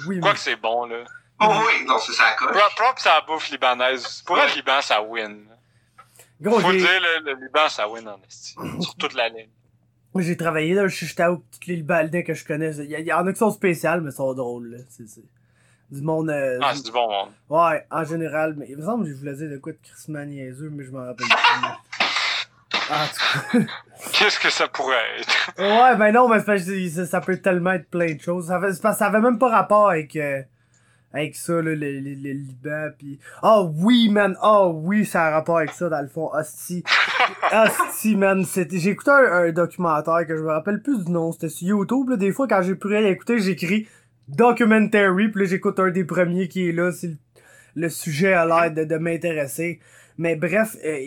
oui, 0.06 0.20
Quoi 0.20 0.32
que 0.32 0.38
c'est 0.38 0.56
bon, 0.56 0.86
là. 0.86 1.04
Oh 1.40 1.52
oui, 1.66 1.84
non, 1.84 1.98
c'est 1.98 2.12
ça 2.12 2.32
coche. 2.32 2.56
Propre 2.76 3.00
ça 3.00 3.14
la 3.14 3.20
bouffe 3.22 3.50
libanaise. 3.50 4.22
Pour 4.26 4.36
le 4.36 4.54
Liban, 4.54 4.80
ça 4.80 5.02
win. 5.02 5.46
Gros, 6.40 6.60
Faut 6.60 6.72
dire, 6.72 7.00
le, 7.00 7.20
le, 7.20 7.34
Liban, 7.40 7.68
ça 7.68 7.88
win 7.88 8.06
en 8.08 8.20
esti. 8.28 8.54
sur 8.80 8.94
toute 8.96 9.14
la 9.14 9.28
ligne. 9.28 9.50
Moi, 10.14 10.22
j'ai 10.22 10.36
travaillé 10.36 10.76
dans 10.76 10.84
le 10.84 10.88
Chichtaou, 10.88 11.42
toutes 11.50 11.66
les 11.66 11.76
Libanais 11.76 12.22
que 12.22 12.34
je 12.34 12.44
connais. 12.44 12.70
Il 12.76 12.88
y, 12.88 13.12
en 13.12 13.26
a 13.26 13.32
qui 13.32 13.38
sont 13.38 13.50
spéciales, 13.50 14.00
mais 14.00 14.12
sont 14.12 14.32
drôles, 14.32 14.70
là. 14.70 14.78
C'est, 14.88 15.04
du 15.90 16.02
monde. 16.02 16.30
Euh, 16.30 16.58
ah, 16.62 16.72
c'est 16.72 16.84
du 16.84 16.92
bon 16.92 17.10
monde. 17.10 17.30
Ouais, 17.50 17.84
en 17.90 18.04
général. 18.04 18.54
Mais 18.56 18.66
il 18.68 18.76
me 18.76 18.84
semble 18.84 19.04
que 19.04 19.10
je 19.10 19.16
voulais 19.16 19.34
dire 19.34 19.50
de 19.50 19.56
quoi 19.56 19.72
de 19.72 19.78
Chris 19.82 20.12
niaiseux, 20.12 20.70
mais 20.72 20.84
je 20.84 20.92
m'en 20.92 21.04
rappelle 21.04 21.26
plus. 21.26 22.08
ah, 22.90 23.06
Qu'est-ce 24.12 24.38
que 24.38 24.50
ça 24.50 24.68
pourrait 24.68 24.96
être? 25.18 25.52
ouais, 25.58 25.96
ben 25.96 26.12
non, 26.12 26.28
mais 26.28 26.40
ça, 26.40 27.06
ça 27.06 27.20
peut 27.20 27.38
tellement 27.38 27.72
être 27.72 27.90
plein 27.90 28.14
de 28.14 28.20
choses. 28.20 28.46
Ça, 28.46 28.60
fait, 28.60 28.72
ça 28.72 29.06
avait 29.06 29.20
même 29.20 29.38
pas 29.38 29.48
rapport 29.48 29.90
avec. 29.90 30.14
Euh, 30.14 30.42
avec 31.14 31.36
ça, 31.36 31.54
là, 31.54 31.62
le, 31.62 31.74
le, 31.74 32.14
le 32.14 32.32
Liban, 32.32 32.88
pis... 32.98 33.20
Oh 33.44 33.70
oui, 33.76 34.08
man! 34.08 34.36
Oh 34.42 34.72
oui, 34.74 35.06
ça 35.06 35.26
a 35.26 35.30
rapport 35.30 35.58
avec 35.58 35.70
ça, 35.70 35.88
dans 35.88 36.02
le 36.02 36.08
fond. 36.08 36.28
Hostie. 36.32 36.82
Hostie, 37.52 38.16
man. 38.16 38.44
J'ai 38.44 38.90
écouté 38.90 39.12
un, 39.12 39.52
documentaire 39.52 40.26
que 40.26 40.36
je 40.36 40.42
me 40.42 40.48
rappelle 40.48 40.82
plus 40.82 41.04
du 41.04 41.12
nom. 41.12 41.30
C'était 41.30 41.50
sur 41.50 41.68
YouTube, 41.68 42.08
là. 42.10 42.16
Des 42.16 42.32
fois, 42.32 42.48
quand 42.48 42.62
j'ai 42.62 42.74
pu 42.74 42.88
rien 42.88 43.06
écouter, 43.06 43.38
j'écris 43.38 43.86
documentary, 44.26 45.28
puis 45.30 45.42
là 45.42 45.48
j'écoute 45.50 45.78
un 45.78 45.90
des 45.90 46.04
premiers 46.04 46.48
qui 46.48 46.68
est 46.68 46.72
là, 46.72 46.90
si 46.90 47.16
le, 47.76 47.88
sujet 47.90 48.32
a 48.32 48.46
l'air 48.46 48.72
de, 48.72 48.84
de 48.84 48.96
m'intéresser. 48.96 49.78
Mais 50.18 50.34
bref, 50.34 50.76
euh, 50.84 50.98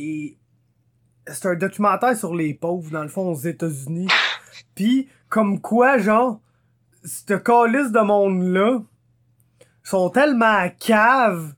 c'est 1.27 1.47
un 1.47 1.55
documentaire 1.55 2.15
sur 2.15 2.33
les 2.33 2.53
pauvres, 2.53 2.91
dans 2.91 3.03
le 3.03 3.09
fond, 3.09 3.31
aux 3.31 3.39
États-Unis. 3.39 4.07
Puis, 4.75 5.09
comme 5.27 5.59
quoi, 5.59 5.97
genre, 5.97 6.39
cette 7.03 7.43
calice 7.43 7.91
de 7.91 7.99
monde-là 7.99 8.79
sont 9.87 10.09
tellement 10.09 10.67
cave 10.79 11.53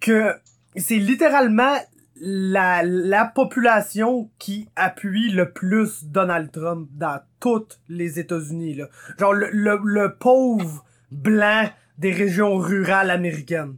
que 0.00 0.34
c'est 0.74 0.96
littéralement 0.96 1.76
la, 2.20 2.82
la 2.82 3.24
population 3.24 4.28
qui 4.40 4.68
appuie 4.74 5.30
le 5.30 5.52
plus 5.52 6.04
Donald 6.04 6.50
Trump 6.50 6.88
dans 6.92 7.20
toutes 7.38 7.78
les 7.88 8.18
États-Unis. 8.18 8.74
Là. 8.74 8.88
Genre, 9.18 9.32
le, 9.32 9.50
le, 9.52 9.78
le 9.84 10.16
pauvre 10.16 10.84
blanc 11.12 11.70
des 11.98 12.10
régions 12.10 12.56
rurales 12.56 13.10
américaines. 13.10 13.76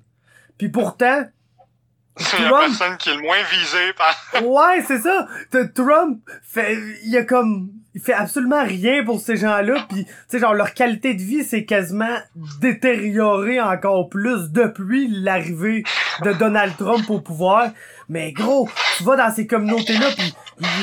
Puis 0.56 0.70
pourtant, 0.70 1.26
c'est 2.16 2.42
la 2.42 2.50
personne 2.50 2.96
qui 2.98 3.10
est 3.10 3.14
le 3.14 3.22
moins 3.22 3.42
visée 3.50 3.92
par... 3.94 4.42
ouais, 4.42 4.84
c'est 4.86 5.00
ça. 5.00 5.26
Trump 5.74 6.20
fait, 6.42 6.76
il 7.04 7.16
a 7.16 7.24
comme, 7.24 7.70
il 7.94 8.02
fait 8.02 8.12
absolument 8.12 8.64
rien 8.64 9.04
pour 9.04 9.20
ces 9.20 9.36
gens-là, 9.36 9.86
puis 9.88 10.04
tu 10.04 10.12
sais 10.28 10.38
genre 10.38 10.54
leur 10.54 10.74
qualité 10.74 11.14
de 11.14 11.22
vie 11.22 11.42
s'est 11.42 11.64
quasiment 11.64 12.18
détériorée 12.60 13.60
encore 13.60 14.08
plus 14.08 14.50
depuis 14.50 15.08
l'arrivée 15.08 15.84
de 16.22 16.32
Donald 16.32 16.76
Trump 16.76 17.08
au 17.08 17.20
pouvoir. 17.20 17.70
Mais 18.12 18.32
gros, 18.32 18.68
tu 18.98 19.04
vas 19.04 19.16
dans 19.16 19.34
ces 19.34 19.46
communautés-là, 19.46 20.10
pis 20.14 20.34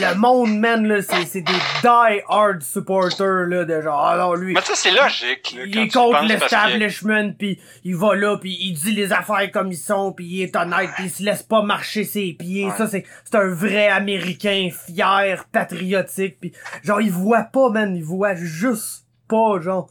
le 0.02 0.16
monde, 0.16 0.58
man, 0.58 0.88
là, 0.88 1.00
c'est, 1.04 1.26
c'est 1.28 1.42
des 1.42 1.54
die-hard 1.84 2.64
supporters, 2.64 3.46
là, 3.46 3.66
de 3.66 3.82
genre, 3.82 4.04
alors 4.04 4.36
lui... 4.36 4.56
Mais 4.56 4.62
ça, 4.62 4.74
c'est 4.74 4.90
logique, 4.90 5.54
là, 5.56 5.64
Il 5.68 5.78
est 5.78 5.94
contre 5.94 6.24
l'establishment, 6.24 7.34
pis 7.38 7.60
il 7.84 7.96
va 7.96 8.16
là, 8.16 8.38
pis 8.38 8.58
il 8.60 8.74
dit 8.74 8.94
les 8.94 9.14
affaires 9.14 9.52
comme 9.54 9.72
ils 9.72 9.78
sont, 9.78 10.12
pis 10.12 10.26
il 10.26 10.42
est 10.42 10.56
honnête, 10.56 10.90
pis 10.98 11.04
il 11.04 11.12
se 11.12 11.22
laisse 11.22 11.44
pas 11.44 11.62
marcher 11.62 12.04
ses 12.04 12.34
pieds. 12.34 12.68
Ça, 12.76 12.88
c'est, 12.88 13.06
c'est 13.24 13.38
un 13.38 13.50
vrai 13.50 13.90
Américain 13.90 14.70
fier, 14.72 15.46
patriotique, 15.52 16.40
pis 16.40 16.52
genre, 16.84 17.00
il 17.00 17.12
voit 17.12 17.44
pas, 17.44 17.70
man, 17.70 17.96
il 17.96 18.04
voit 18.04 18.34
juste 18.34 19.06
pas, 19.28 19.62
genre... 19.62 19.88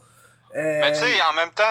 Euh, 0.55 0.79
mais 0.81 0.91
tu 0.93 0.99
sais, 0.99 1.21
en 1.21 1.33
même 1.33 1.51
temps, 1.51 1.63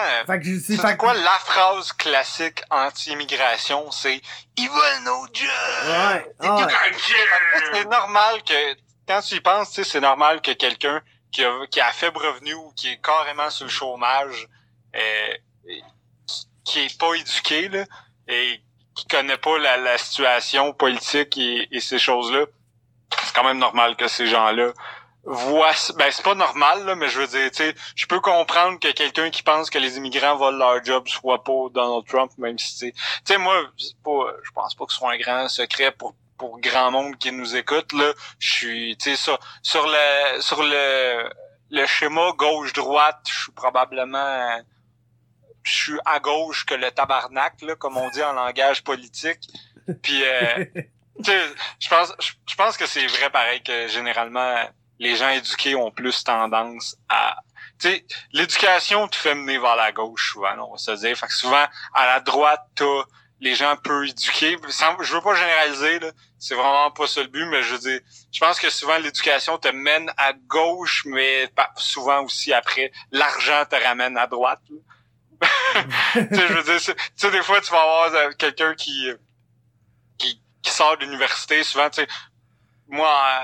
c'est 0.81 0.97
quoi 0.97 1.13
la 1.13 1.37
phrase 1.39 1.91
classique 1.91 2.61
anti-immigration? 2.69 3.91
C'est 3.91 4.21
«Ils 4.57 4.69
veulent 4.69 5.03
nos 5.03 5.25
jobs! 5.33 5.49
Ouais. 5.85 6.33
C'est 7.73 7.89
normal 7.89 8.41
que, 8.43 8.75
quand 9.05 9.21
tu 9.21 9.35
y 9.35 9.41
penses, 9.41 9.81
c'est 9.81 9.99
normal 9.99 10.41
que 10.41 10.51
quelqu'un 10.51 11.01
qui 11.31 11.43
a, 11.43 11.67
qui 11.69 11.81
a 11.81 11.91
faible 11.91 12.17
revenu 12.19 12.53
ou 12.53 12.71
qui 12.75 12.89
est 12.93 13.01
carrément 13.01 13.49
sur 13.49 13.65
le 13.65 13.71
chômage, 13.71 14.47
euh, 14.95 15.33
qui 16.63 16.85
est 16.85 16.97
pas 16.97 17.13
éduqué, 17.15 17.67
là, 17.67 17.83
et 18.27 18.61
qui 18.95 19.07
connaît 19.07 19.37
pas 19.37 19.57
la, 19.57 19.75
la 19.77 19.97
situation 19.97 20.71
politique 20.73 21.37
et, 21.37 21.67
et 21.71 21.81
ces 21.81 21.99
choses-là, 21.99 22.45
c'est 23.25 23.35
quand 23.35 23.43
même 23.43 23.59
normal 23.59 23.97
que 23.97 24.07
ces 24.07 24.27
gens-là 24.27 24.71
voit 25.31 25.75
ben 25.95 26.09
c'est 26.11 26.23
pas 26.23 26.33
normal 26.33 26.85
là, 26.85 26.95
mais 26.95 27.07
je 27.07 27.19
veux 27.19 27.27
dire 27.27 27.51
tu 27.51 27.57
sais 27.57 27.75
je 27.95 28.07
peux 28.07 28.19
comprendre 28.19 28.79
que 28.79 28.91
quelqu'un 28.91 29.29
qui 29.29 29.43
pense 29.43 29.69
que 29.69 29.77
les 29.77 29.97
immigrants 29.97 30.35
volent 30.35 30.57
leur 30.57 30.83
job 30.83 31.07
soit 31.07 31.43
pas 31.43 31.69
Donald 31.71 32.05
Trump 32.07 32.31
même 32.39 32.57
si 32.57 32.91
tu 32.91 32.93
sais. 33.23 33.37
Moi 33.37 33.61
pas 34.03 34.33
je 34.43 34.51
pense 34.51 34.73
pas 34.73 34.85
que 34.87 34.91
ce 34.91 34.97
soit 34.97 35.13
un 35.13 35.17
grand 35.17 35.47
secret 35.47 35.91
pour 35.91 36.15
pour 36.39 36.59
grand 36.59 36.89
monde 36.89 37.15
qui 37.17 37.31
nous 37.31 37.55
écoute 37.55 37.93
là. 37.93 38.11
Je 38.39 38.51
suis 38.51 38.97
tu 38.97 39.11
sais 39.11 39.15
sur 39.15 39.39
sur 39.61 39.85
le 39.85 40.41
sur 40.41 40.63
le 40.63 41.29
le 41.69 41.85
schéma 41.85 42.31
gauche 42.31 42.73
droite 42.73 43.21
je 43.29 43.43
suis 43.43 43.51
probablement 43.51 44.59
je 45.61 45.71
suis 45.71 45.99
à 46.05 46.19
gauche 46.19 46.65
que 46.65 46.73
le 46.73 46.89
tabarnak 46.89 47.61
là 47.61 47.75
comme 47.75 47.97
on 47.97 48.09
dit 48.09 48.23
en 48.23 48.33
langage 48.33 48.83
politique. 48.83 49.41
Puis 50.01 50.23
euh, 50.23 50.65
tu 51.23 51.25
sais 51.25 51.39
je 51.79 51.87
pense 51.87 52.15
je 52.19 52.55
pense 52.55 52.77
que 52.77 52.87
c'est 52.87 53.05
vrai 53.05 53.29
pareil 53.29 53.61
que 53.61 53.87
généralement 53.89 54.55
les 54.99 55.15
gens 55.15 55.29
éduqués 55.29 55.75
ont 55.75 55.91
plus 55.91 56.23
tendance 56.23 56.95
à 57.07 57.37
l'éducation 58.33 59.07
te 59.07 59.15
fait 59.15 59.35
mener 59.35 59.57
vers 59.57 59.75
la 59.75 59.91
gauche 59.91 60.33
souvent, 60.33 60.53
on 60.67 60.71
va 60.73 60.77
se 60.77 60.91
dire. 60.91 61.17
Fait 61.17 61.27
que 61.27 61.33
souvent, 61.33 61.65
à 61.93 62.05
la 62.05 62.19
droite, 62.19 62.61
t'as 62.75 63.03
les 63.41 63.55
gens 63.55 63.75
peu 63.77 64.07
éduqués. 64.07 64.57
Je 65.01 65.13
veux 65.13 65.21
pas 65.21 65.35
généraliser, 65.35 65.99
là. 65.99 66.11
C'est 66.37 66.55
vraiment 66.55 66.91
pas 66.91 67.07
ça 67.07 67.21
le 67.21 67.27
but, 67.27 67.45
mais 67.45 67.63
je 67.63 67.73
veux 67.73 67.79
dire, 67.79 67.99
je 68.31 68.39
pense 68.39 68.59
que 68.59 68.69
souvent 68.69 68.97
l'éducation 68.97 69.57
te 69.57 69.67
mène 69.69 70.11
à 70.17 70.33
gauche, 70.33 71.03
mais 71.05 71.49
souvent 71.77 72.23
aussi 72.23 72.53
après, 72.53 72.91
l'argent 73.11 73.65
te 73.69 73.75
ramène 73.75 74.17
à 74.17 74.27
droite. 74.27 74.61
je 76.15 76.53
veux 76.53 76.63
dire, 76.63 76.81
tu 76.81 76.93
sais, 77.15 77.31
des 77.31 77.43
fois, 77.43 77.61
tu 77.61 77.71
vas 77.71 77.81
avoir 77.81 78.13
euh, 78.13 78.31
quelqu'un 78.37 78.73
qui, 78.73 79.09
qui, 80.17 80.41
qui 80.61 80.71
sort 80.71 80.97
d'université, 80.97 81.63
souvent, 81.63 81.89
tu 81.89 82.01
sais, 82.01 82.07
moi, 82.89 83.43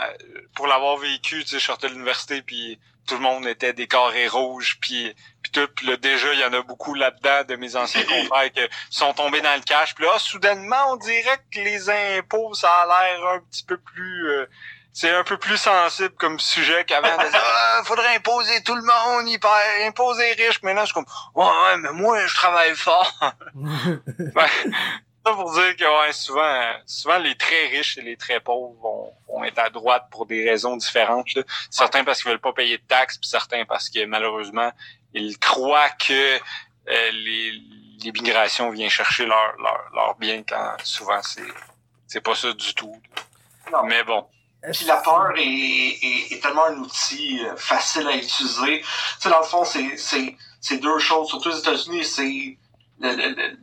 pour 0.56 0.68
l'avoir 0.68 0.98
vécu, 0.98 1.44
tu 1.44 1.48
sais, 1.50 1.60
je 1.60 1.66
sortais 1.66 1.88
de 1.88 1.94
l'université, 1.94 2.42
puis 2.42 2.80
tout 3.06 3.16
le 3.16 3.22
monde 3.22 3.46
était 3.46 3.74
des 3.74 3.88
carrés 3.88 4.28
rouges, 4.28 4.78
puis, 4.82 5.16
puis 5.44 5.52
tout, 5.52 5.68
puis 5.76 5.88
là, 5.88 5.98
déjà, 5.98 6.34
il 6.34 6.40
y 6.40 6.46
en 6.46 6.54
a 6.54 6.62
beaucoup 6.62 6.96
là-dedans 6.96 7.44
de 7.48 7.56
mes 7.56 7.76
anciens 7.76 8.04
confrères 8.06 8.52
qui 8.52 8.62
sont 8.90 9.14
tombés 9.14 9.42
dans 9.42 9.56
le 9.56 9.62
cash. 9.62 9.94
Puis 9.96 10.06
là, 10.06 10.18
soudainement, 10.18 10.92
on 10.94 10.96
dirait 10.98 11.40
que 11.52 11.60
les 11.60 11.90
impôts, 11.90 12.54
ça 12.54 12.70
a 12.70 12.86
l'air 12.88 13.28
un 13.28 13.40
petit 13.40 13.64
peu 13.64 13.78
plus... 13.78 14.30
Euh, 14.30 14.46
c'est 14.98 15.14
un 15.14 15.26
peu 15.26 15.36
plus 15.36 15.58
sensible 15.58 16.16
comme 16.18 16.40
sujet 16.40 16.86
qu'avant 16.86 17.18
de 17.18 17.30
dire 17.30 17.42
ah, 17.44 17.82
faudrait 17.84 18.16
imposer 18.16 18.64
tout 18.64 18.76
le 18.76 18.82
monde, 18.82 19.28
hyper, 19.28 19.52
imposer 19.86 20.36
les 20.36 20.48
riches. 20.48 20.62
Mais 20.64 20.74
là, 20.74 20.86
je 20.86 20.86
suis 20.86 20.94
comme 20.94 21.06
ouais, 21.36 21.46
ouais, 21.46 21.78
mais 21.80 21.92
moi, 21.92 22.26
je 22.26 22.34
travaille 22.34 22.74
fort. 22.76 23.14
ben, 23.54 24.48
ça 25.26 25.34
pour 25.34 25.52
dire 25.54 25.76
que 25.76 26.06
ouais, 26.06 26.14
souvent, 26.14 26.74
souvent 26.86 27.18
les 27.18 27.36
très 27.36 27.68
riches 27.68 27.98
et 27.98 28.02
les 28.02 28.18
très 28.18 28.40
pauvres 28.40 28.76
vont, 28.82 29.14
vont 29.28 29.44
être 29.44 29.60
à 29.60 29.70
droite 29.70 30.08
pour 30.12 30.26
des 30.26 30.48
raisons 30.48 30.78
différentes. 30.78 31.34
Là. 31.34 31.44
Certains 31.70 32.04
parce 32.04 32.22
qu'ils 32.22 32.32
veulent 32.32 32.40
pas 32.40 32.54
payer 32.54 32.78
de 32.78 32.84
taxes, 32.84 33.18
puis 33.18 33.28
certains 33.28 33.66
parce 33.66 33.90
que 33.90 34.06
malheureusement 34.06 34.72
ils 35.14 35.38
croient 35.40 35.90
que 35.90 36.36
euh, 36.36 37.12
les 37.12 37.52
l'immigration 38.00 38.70
vient 38.70 38.90
chercher 38.90 39.26
leur, 39.26 39.56
leur, 39.58 39.80
leur 39.94 40.16
bien 40.18 40.44
quand 40.44 40.76
souvent 40.84 41.22
c'est 41.24 41.42
c'est 42.08 42.22
pas 42.22 42.36
ça 42.36 42.54
du 42.54 42.74
tout. 42.76 43.02
Non. 43.72 43.84
Mais 43.84 44.04
bon. 44.04 44.28
Puis 44.74 44.86
la 44.86 44.98
peur 44.98 45.32
est, 45.38 45.42
est, 45.42 46.34
est, 46.34 46.42
tellement 46.42 46.66
un 46.66 46.78
outil 46.78 47.40
euh, 47.44 47.56
facile 47.56 48.08
à 48.08 48.16
utiliser. 48.16 48.82
Tu 48.82 48.88
sais, 49.20 49.30
dans 49.30 49.40
le 49.40 49.46
fond, 49.46 49.64
c'est 49.64 50.78
deux 50.78 51.00
choses. 51.00 51.30
Surtout 51.30 51.50
aux 51.50 51.58
États-Unis, 51.58 52.04
c'est 52.04 52.58
le, 53.00 53.16
le, 53.16 53.30
le, 53.30 53.58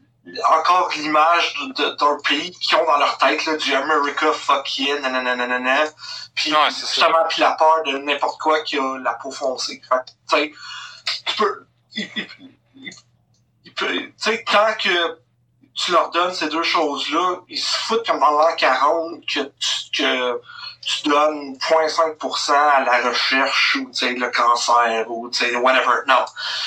encore 0.58 0.90
l'image 0.96 1.54
d'un 1.76 2.16
pays 2.24 2.52
qui 2.52 2.74
ont 2.76 2.84
dans 2.86 2.98
leur 2.98 3.18
tête 3.18 3.44
là, 3.44 3.56
du 3.56 3.74
America 3.74 4.32
fuck 4.32 4.78
yeah, 4.78 5.00
nanana. 5.00 5.84
Puis 6.34 6.52
Ouais, 6.52 6.58
c'est 6.70 6.86
ça. 6.86 6.86
justement, 6.86 7.24
puis 7.28 7.40
la 7.40 7.52
peur 7.52 7.82
de 7.86 7.98
n'importe 7.98 8.40
quoi 8.40 8.60
qui 8.62 8.78
a 8.78 8.98
la 8.98 9.14
peau 9.14 9.30
foncée. 9.30 9.82
Fait 9.88 9.96
que, 9.96 10.10
tu 10.46 10.52
sais, 10.52 10.52
tu 11.26 11.34
peux... 11.36 11.66
il- 11.94 12.10
il- 12.76 12.94
il- 13.64 13.74
peut- 13.74 13.92
Tu 13.92 14.12
sais, 14.16 14.44
quand 14.44 14.74
que 14.80 15.18
tu 15.74 15.90
leur 15.92 16.10
donnes 16.10 16.34
ces 16.34 16.48
deux 16.48 16.62
choses-là, 16.62 17.36
ils 17.48 17.58
se 17.58 17.76
foutent 17.86 18.06
comme 18.06 18.20
dans 18.20 18.30
l'an 18.30 18.54
40 18.56 19.20
que 19.26 19.40
tu, 19.40 20.02
que 20.02 20.40
tu 20.84 21.08
donnes 21.08 21.56
0.5% 21.58 22.52
à 22.52 22.84
la 22.84 23.08
recherche 23.08 23.76
ou 23.76 23.86
tu 23.86 23.94
sais, 23.94 24.14
le 24.14 24.30
cancer 24.30 25.04
ou 25.08 25.30
tu 25.30 25.44
sais, 25.44 25.56
whatever. 25.56 26.00
Non. 26.08 26.24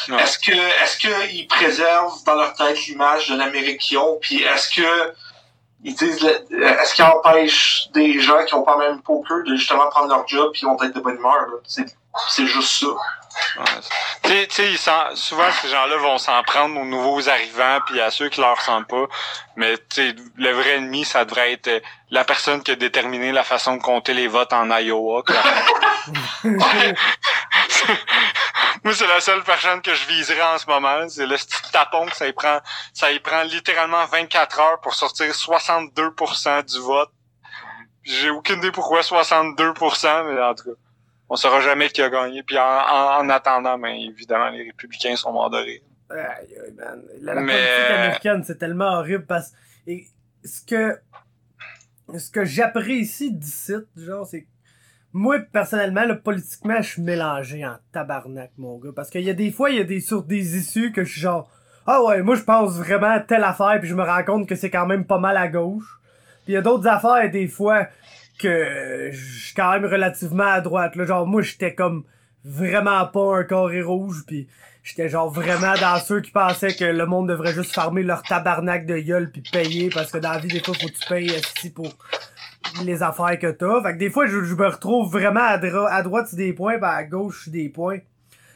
Ouais. 0.09 0.23
Est-ce 0.23 0.39
que 0.39 0.51
est-ce 0.51 0.97
qu'ils 0.97 1.47
préservent 1.47 2.23
dans 2.25 2.35
leur 2.35 2.53
tête 2.53 2.77
l'image 2.87 3.29
de 3.29 3.35
l'Amérique 3.35 3.81
qu'ils 3.81 3.97
ont, 3.97 4.17
puis 4.21 4.41
est-ce 4.41 4.69
que 4.69 5.13
ils 5.83 5.93
disent 5.93 6.23
est-ce 6.23 6.95
qu'ils 6.95 7.05
empêchent 7.05 7.89
des 7.93 8.19
gens 8.21 8.43
qui 8.45 8.53
ont 8.55 8.63
pas 8.63 8.77
même 8.77 9.01
qu'eux 9.03 9.43
de 9.43 9.55
justement 9.55 9.87
prendre 9.89 10.07
leur 10.07 10.27
job 10.27 10.51
puis 10.53 10.61
ils 10.63 10.65
vont 10.65 10.81
être 10.81 10.95
de 10.95 11.01
bonne 11.01 11.17
humeur? 11.17 11.47
là? 11.47 11.83
C'est 12.29 12.47
juste 12.47 12.79
ça. 12.79 12.87
Ouais. 13.57 14.47
Tu 14.47 14.49
sais- 14.49 14.77
souvent 15.15 15.51
ces 15.61 15.67
gens-là 15.67 15.97
vont 15.97 16.17
s'en 16.17 16.41
prendre 16.43 16.79
aux 16.79 16.85
nouveaux 16.85 17.27
arrivants 17.27 17.79
puis 17.85 17.99
à 17.99 18.09
ceux 18.09 18.29
qui 18.29 18.39
leur 18.39 18.55
ressemblent 18.57 18.87
pas. 18.87 19.05
Mais 19.57 19.77
tu 19.77 19.83
sais, 19.89 20.15
le 20.37 20.51
vrai 20.51 20.75
ennemi, 20.75 21.03
ça 21.05 21.25
devrait 21.25 21.53
être 21.53 21.67
euh, 21.67 21.79
la 22.09 22.23
personne 22.23 22.63
qui 22.63 22.71
a 22.71 22.75
déterminé 22.75 23.31
la 23.31 23.43
façon 23.43 23.75
de 23.75 23.81
compter 23.81 24.13
les 24.13 24.27
votes 24.27 24.53
en 24.53 24.69
Iowa. 24.69 25.23
Moi, 28.83 28.93
c'est 28.93 29.07
la 29.07 29.19
seule 29.19 29.43
personne 29.43 29.81
que 29.81 29.93
je 29.95 30.05
viserais 30.05 30.41
en 30.43 30.57
ce 30.57 30.67
moment. 30.67 31.09
C'est 31.09 31.25
le 31.25 31.35
petit 31.35 31.71
tapon 31.71 32.05
que 32.05 32.15
ça 32.15 32.27
y 32.27 32.33
prend. 32.33 32.59
Ça 32.93 33.11
y 33.11 33.19
prend 33.19 33.43
littéralement 33.43 34.05
24 34.05 34.59
heures 34.59 34.79
pour 34.81 34.93
sortir 34.93 35.27
62% 35.31 36.65
du 36.65 36.79
vote. 36.79 37.09
J'ai 38.03 38.29
aucune 38.29 38.59
idée 38.59 38.71
pourquoi 38.71 39.01
62%, 39.01 40.23
mais 40.25 40.39
en 40.41 40.53
tout 40.53 40.65
cas, 40.65 40.79
on 41.29 41.35
saura 41.35 41.61
jamais 41.61 41.89
qui 41.89 42.01
a 42.01 42.09
gagné. 42.09 42.43
Puis 42.43 42.57
en, 42.57 42.61
en, 42.63 43.19
en 43.25 43.29
attendant, 43.29 43.77
ben, 43.77 43.95
évidemment, 43.95 44.49
les 44.49 44.63
républicains 44.63 45.15
sont 45.15 45.31
morts 45.31 45.49
de 45.49 45.57
rire. 45.57 45.81
Aïe, 46.09 46.17
aïe, 46.63 46.73
man. 46.77 47.01
La, 47.21 47.33
la 47.33 47.41
Mais- 47.41 47.53
politique 47.53 47.91
américaine, 47.95 48.43
c'est 48.43 48.57
tellement 48.57 48.93
horrible 48.99 49.25
parce 49.25 49.51
et 49.87 50.05
ce 50.43 50.61
que 50.65 50.99
ce 52.17 52.29
que 52.29 52.45
j'apprécie 52.45 53.31
d'ici, 53.31 53.73
genre, 53.97 54.27
c'est 54.27 54.45
moi 55.11 55.39
personnellement, 55.39 56.03
là, 56.03 56.15
politiquement, 56.15 56.81
je 56.81 56.89
suis 56.91 57.01
mélangé 57.01 57.65
en 57.65 57.77
tabarnak, 57.91 58.51
mon 58.57 58.77
gars, 58.77 58.91
parce 58.95 59.09
qu'il 59.09 59.21
y 59.23 59.29
a 59.29 59.33
des 59.33 59.51
fois, 59.51 59.71
il 59.71 59.77
y 59.77 59.79
a 59.79 59.83
des 59.85 60.01
sur 60.01 60.23
des 60.23 60.57
issues 60.57 60.91
que 60.91 61.03
je 61.03 61.11
suis 61.11 61.21
genre 61.21 61.49
ah 61.87 62.03
ouais, 62.03 62.21
moi 62.23 62.35
je 62.35 62.41
pense 62.41 62.77
vraiment 62.77 63.11
à 63.11 63.19
telle 63.19 63.43
affaire 63.43 63.77
puis 63.79 63.87
je 63.87 63.93
me 63.95 64.01
rends 64.03 64.23
compte 64.23 64.47
que 64.49 64.55
c'est 64.55 64.71
quand 64.71 64.87
même 64.87 65.05
pas 65.05 65.19
mal 65.19 65.37
à 65.37 65.47
gauche. 65.47 65.99
Puis 66.43 66.53
il 66.53 66.55
y 66.55 66.57
a 66.57 66.61
d'autres 66.61 66.87
affaires 66.87 67.29
des 67.31 67.47
fois 67.47 67.87
que 68.37 69.09
je 69.11 69.39
suis 69.45 69.53
quand 69.53 69.71
même 69.71 69.85
relativement 69.85 70.45
à 70.45 70.61
droite. 70.61 70.95
Là, 70.95 71.05
genre 71.05 71.27
moi 71.27 71.41
j'étais 71.41 71.73
comme 71.73 72.03
vraiment 72.43 73.05
pas 73.07 73.37
un 73.39 73.43
carré 73.43 73.81
rouge 73.81 74.23
puis 74.27 74.47
j'étais 74.83 75.09
genre 75.09 75.29
vraiment 75.29 75.73
dans 75.79 75.99
ceux 75.99 76.21
qui 76.21 76.31
pensaient 76.31 76.75
que 76.75 76.85
le 76.85 77.05
monde 77.05 77.29
devrait 77.29 77.53
juste 77.53 77.73
farmer 77.73 78.03
leur 78.03 78.21
tabarnak 78.21 78.85
de 78.85 78.99
gueule 78.99 79.31
puis 79.31 79.41
payer 79.41 79.89
parce 79.89 80.11
que 80.11 80.17
dans 80.17 80.31
la 80.31 80.39
vie 80.39 80.47
des 80.47 80.59
fois 80.59 80.75
faut 80.75 80.87
que 80.87 80.93
tu 80.93 81.07
payes 81.07 81.31
esti, 81.31 81.69
pour 81.69 81.91
les 82.83 83.01
affaires 83.03 83.39
que 83.39 83.51
t'as. 83.51 83.81
Fait 83.81 83.93
que 83.93 83.97
des 83.97 84.09
fois 84.09 84.27
je, 84.27 84.37
me 84.37 84.67
retrouve 84.67 85.11
vraiment 85.11 85.41
à, 85.41 85.53
à 85.53 86.03
droite 86.03 86.27
sur 86.27 86.37
des 86.37 86.53
points 86.53 86.77
pis 86.77 86.85
à 86.85 87.03
gauche 87.03 87.43
sur 87.43 87.51
des 87.51 87.69
points. 87.69 87.99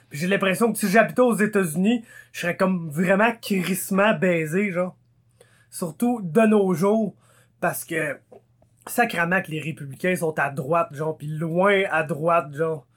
Puis 0.10 0.20
j'ai 0.20 0.28
l'impression 0.28 0.72
que 0.72 0.80
si 0.80 0.90
j'habitais 0.90 1.22
aux 1.22 1.36
États-Unis, 1.36 2.04
je 2.32 2.42
serais 2.42 2.56
comme 2.56 2.90
vraiment 2.90 3.32
crissement 3.42 4.14
baisé, 4.14 4.72
genre. 4.72 4.96
Surtout 5.70 6.22
de 6.24 6.42
nos 6.42 6.74
jours, 6.74 7.16
parce 7.60 7.86
que 7.86 8.18
sacrément 8.90 9.42
que 9.42 9.52
les 9.52 9.60
républicains 9.60 10.16
sont 10.16 10.38
à 10.40 10.50
droite, 10.50 10.90
genre, 10.94 11.18
pis 11.18 11.28
loin 11.28 11.84
à 11.92 12.04
droite, 12.04 12.54
genre. 12.54 12.88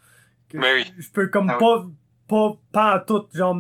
Que 0.49 0.59
Mais 0.59 0.75
oui. 0.75 0.93
Je 0.99 1.11
peux 1.11 1.29
comme 1.29 1.51
Ah 1.51 1.59
oui. 1.61 1.65
pas, 1.65 1.87
pas, 2.29 2.59
pas 2.73 2.97
en 2.97 3.01
tout, 3.05 3.27
genre, 3.35 3.57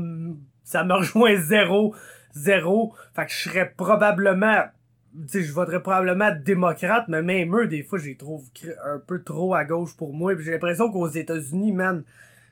ça 0.65 0.85
me 0.85 0.93
rejoint 0.99 1.37
zéro, 1.37 1.95
zéro. 2.33 2.95
Fait 3.15 3.27
que 3.27 3.33
je 3.33 3.49
serais 3.49 3.73
probablement, 3.77 4.65
tu 5.23 5.29
sais, 5.29 5.43
je 5.43 5.53
voterais 5.53 5.83
probablement 5.83 6.31
démocrate, 6.45 7.07
mais 7.09 7.23
même 7.23 7.55
eux, 7.57 7.67
des 7.67 7.83
fois, 7.83 7.99
je 7.99 8.07
les 8.07 8.17
trouve 8.17 8.45
un 8.85 8.99
peu 8.99 9.23
trop 9.23 9.55
à 9.55 9.65
gauche 9.65 9.97
pour 9.97 10.13
moi. 10.15 10.35
Puis 10.35 10.45
j'ai 10.45 10.53
l'impression 10.53 10.91
qu'aux 10.91 11.09
États-Unis, 11.09 11.73
man, 11.73 12.05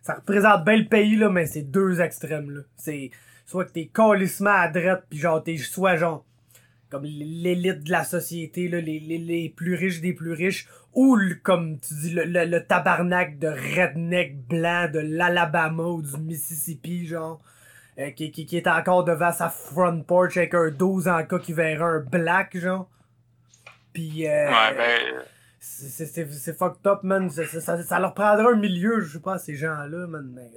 ça 0.03 0.15
représente 0.15 0.65
bien 0.65 0.77
le 0.77 0.87
pays, 0.87 1.17
là, 1.17 1.29
mais 1.31 1.47
c'est 1.47 1.63
deux 1.63 2.01
extrêmes, 2.01 2.51
là. 2.51 2.61
C'est 2.77 3.11
soit 3.47 3.65
que 3.65 3.73
t'es 3.73 3.91
calissement 3.93 4.51
à 4.51 4.69
droite, 4.69 5.05
puis 5.11 5.19
genre, 5.19 5.43
t'es 5.43 5.57
soit 5.57 5.97
genre, 5.97 6.25
comme 6.91 7.05
l'élite 7.05 7.85
de 7.85 7.91
la 7.91 8.05
société, 8.05 8.69
là, 8.69 8.81
les, 8.81 8.99
les, 9.01 9.19
les 9.19 9.49
plus 9.49 9.75
riches 9.75 10.01
des 10.01 10.13
plus 10.13 10.33
riches, 10.33 10.67
ou 10.93 11.15
le- 11.17 11.37
comme 11.37 11.79
tu 11.79 11.95
dis, 11.95 12.11
le, 12.11 12.25
le, 12.25 12.45
le 12.45 12.65
tabarnak 12.67 13.39
de 13.39 13.49
redneck 13.49 14.37
blanc 14.49 14.89
de 14.93 14.99
l'Alabama 14.99 15.85
ou 15.85 16.03
du 16.03 16.17
Mississippi, 16.19 17.07
genre, 17.07 17.41
euh, 17.99 18.11
qui, 18.11 18.31
qui, 18.33 18.45
qui 18.47 18.57
est 18.57 18.67
encore 18.67 19.05
devant 19.05 19.33
sa 19.33 19.49
front 19.49 20.03
porch 20.03 20.37
avec 20.37 20.55
un 20.55 20.71
12 20.71 21.07
en 21.09 21.25
cas 21.25 21.39
qui 21.39 21.53
verrait 21.53 21.83
un 21.83 22.01
black, 22.01 22.57
genre. 22.59 22.89
Puis, 23.93 24.27
euh, 24.27 24.49
Ouais, 24.49 24.75
ben, 24.77 25.01
c'est- 25.59 25.89
c'est 25.89 26.07
c'est- 26.07 26.33
c'est 26.33 26.57
fucked 26.59 26.87
up, 26.87 27.01
man. 27.03 27.29
Ça, 27.31 27.45
ça, 27.47 27.61
ça, 27.61 27.83
ça 27.83 27.99
leur 28.01 28.15
prendra 28.15 28.51
un 28.53 28.57
milieu, 28.57 29.01
je 29.01 29.13
sais 29.15 29.21
pas, 29.21 29.35
à 29.35 29.39
ces 29.39 29.55
gens-là, 29.55 30.07
man. 30.07 30.31
Mais, 30.35 30.51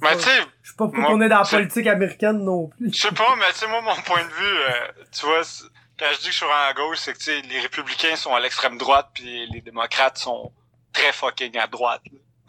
pas- 0.00 0.16
tu 0.16 0.22
sais, 0.22 0.40
je 0.62 0.70
sais 0.70 0.76
pas 0.76 0.86
pourquoi 0.88 1.10
on 1.12 1.20
est 1.20 1.28
dans 1.28 1.38
la 1.38 1.44
c'est- 1.44 1.56
politique 1.56 1.86
américaine 1.86 2.44
non 2.44 2.68
plus. 2.68 2.92
Je 2.92 2.98
sais 3.00 3.12
pas, 3.12 3.34
mais 3.36 3.46
tu 3.52 3.58
sais, 3.60 3.66
moi, 3.68 3.80
mon 3.80 3.94
point 4.02 4.22
de 4.22 4.28
vue, 4.32 4.58
euh, 4.58 4.72
tu 5.18 5.26
vois, 5.26 5.42
c'est- 5.44 5.64
quand 5.98 6.06
je 6.12 6.18
dis 6.18 6.26
que 6.26 6.32
je 6.32 6.36
suis 6.36 6.46
à 6.46 6.72
gauche, 6.74 6.98
c'est 6.98 7.12
que, 7.12 7.18
tu 7.18 7.24
sais, 7.24 7.40
les 7.42 7.60
républicains 7.60 8.16
sont 8.16 8.34
à 8.34 8.40
l'extrême 8.40 8.78
droite, 8.78 9.08
puis 9.14 9.46
les, 9.52 9.60
démocrates 9.60 10.18
sont 10.18 10.52
très 10.92 11.12
fucking 11.12 11.56
à 11.58 11.66
droite. 11.66 12.02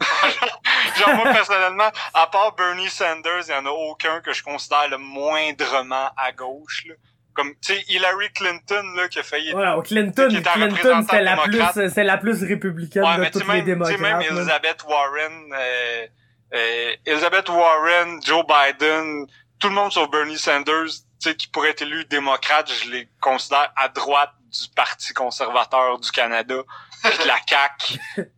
Genre, 0.98 1.14
moi, 1.16 1.32
personnellement, 1.32 1.90
à 2.14 2.26
part 2.26 2.54
Bernie 2.56 2.88
Sanders, 2.88 3.42
il 3.48 3.50
y 3.52 3.54
en 3.54 3.66
a 3.66 3.70
aucun 3.70 4.20
que 4.20 4.32
je 4.32 4.42
considère 4.42 4.88
le 4.88 4.98
moindrement 4.98 6.10
à 6.16 6.32
gauche, 6.32 6.84
là. 6.88 6.94
Comme, 7.32 7.54
tu 7.64 7.74
sais, 7.74 7.84
Hillary 7.88 8.28
Clinton, 8.32 8.82
là, 8.96 9.08
qui 9.08 9.18
a 9.20 9.22
failli... 9.22 9.54
Ouais, 9.54 9.64
Clinton, 9.84 10.28
Clinton, 10.28 11.02
c'était 11.02 11.22
la 11.22 11.36
plus, 11.36 11.62
c'est 11.94 12.04
la 12.04 12.16
plus 12.18 12.42
républicaine 12.42 13.04
Ouais, 13.04 13.16
de 13.16 13.20
mais 13.20 13.30
toutes 13.30 13.42
sais, 13.42 13.48
les 13.48 13.54
même, 13.58 13.64
démocrates. 13.64 14.00
même. 14.00 14.20
Elizabeth 14.20 14.82
Warren, 14.88 15.52
euh, 15.54 16.06
euh, 16.54 16.94
Elizabeth 17.06 17.48
Warren, 17.48 18.20
Joe 18.22 18.44
Biden, 18.46 19.26
tout 19.58 19.68
le 19.68 19.74
monde 19.74 19.92
sauf 19.92 20.10
Bernie 20.10 20.38
Sanders, 20.38 20.86
tu 20.86 21.30
sais, 21.30 21.36
qui 21.36 21.48
pourrait 21.48 21.70
être 21.70 21.82
élu 21.82 22.04
démocrate, 22.06 22.72
je 22.72 22.90
les 22.90 23.08
considère 23.20 23.72
à 23.76 23.88
droite 23.88 24.32
du 24.50 24.68
Parti 24.74 25.12
conservateur 25.12 26.00
du 26.00 26.10
Canada, 26.10 26.56
puis 27.02 27.18
de 27.18 27.26
la 27.26 27.36
CAQ. 27.48 27.98
fait 28.16 28.30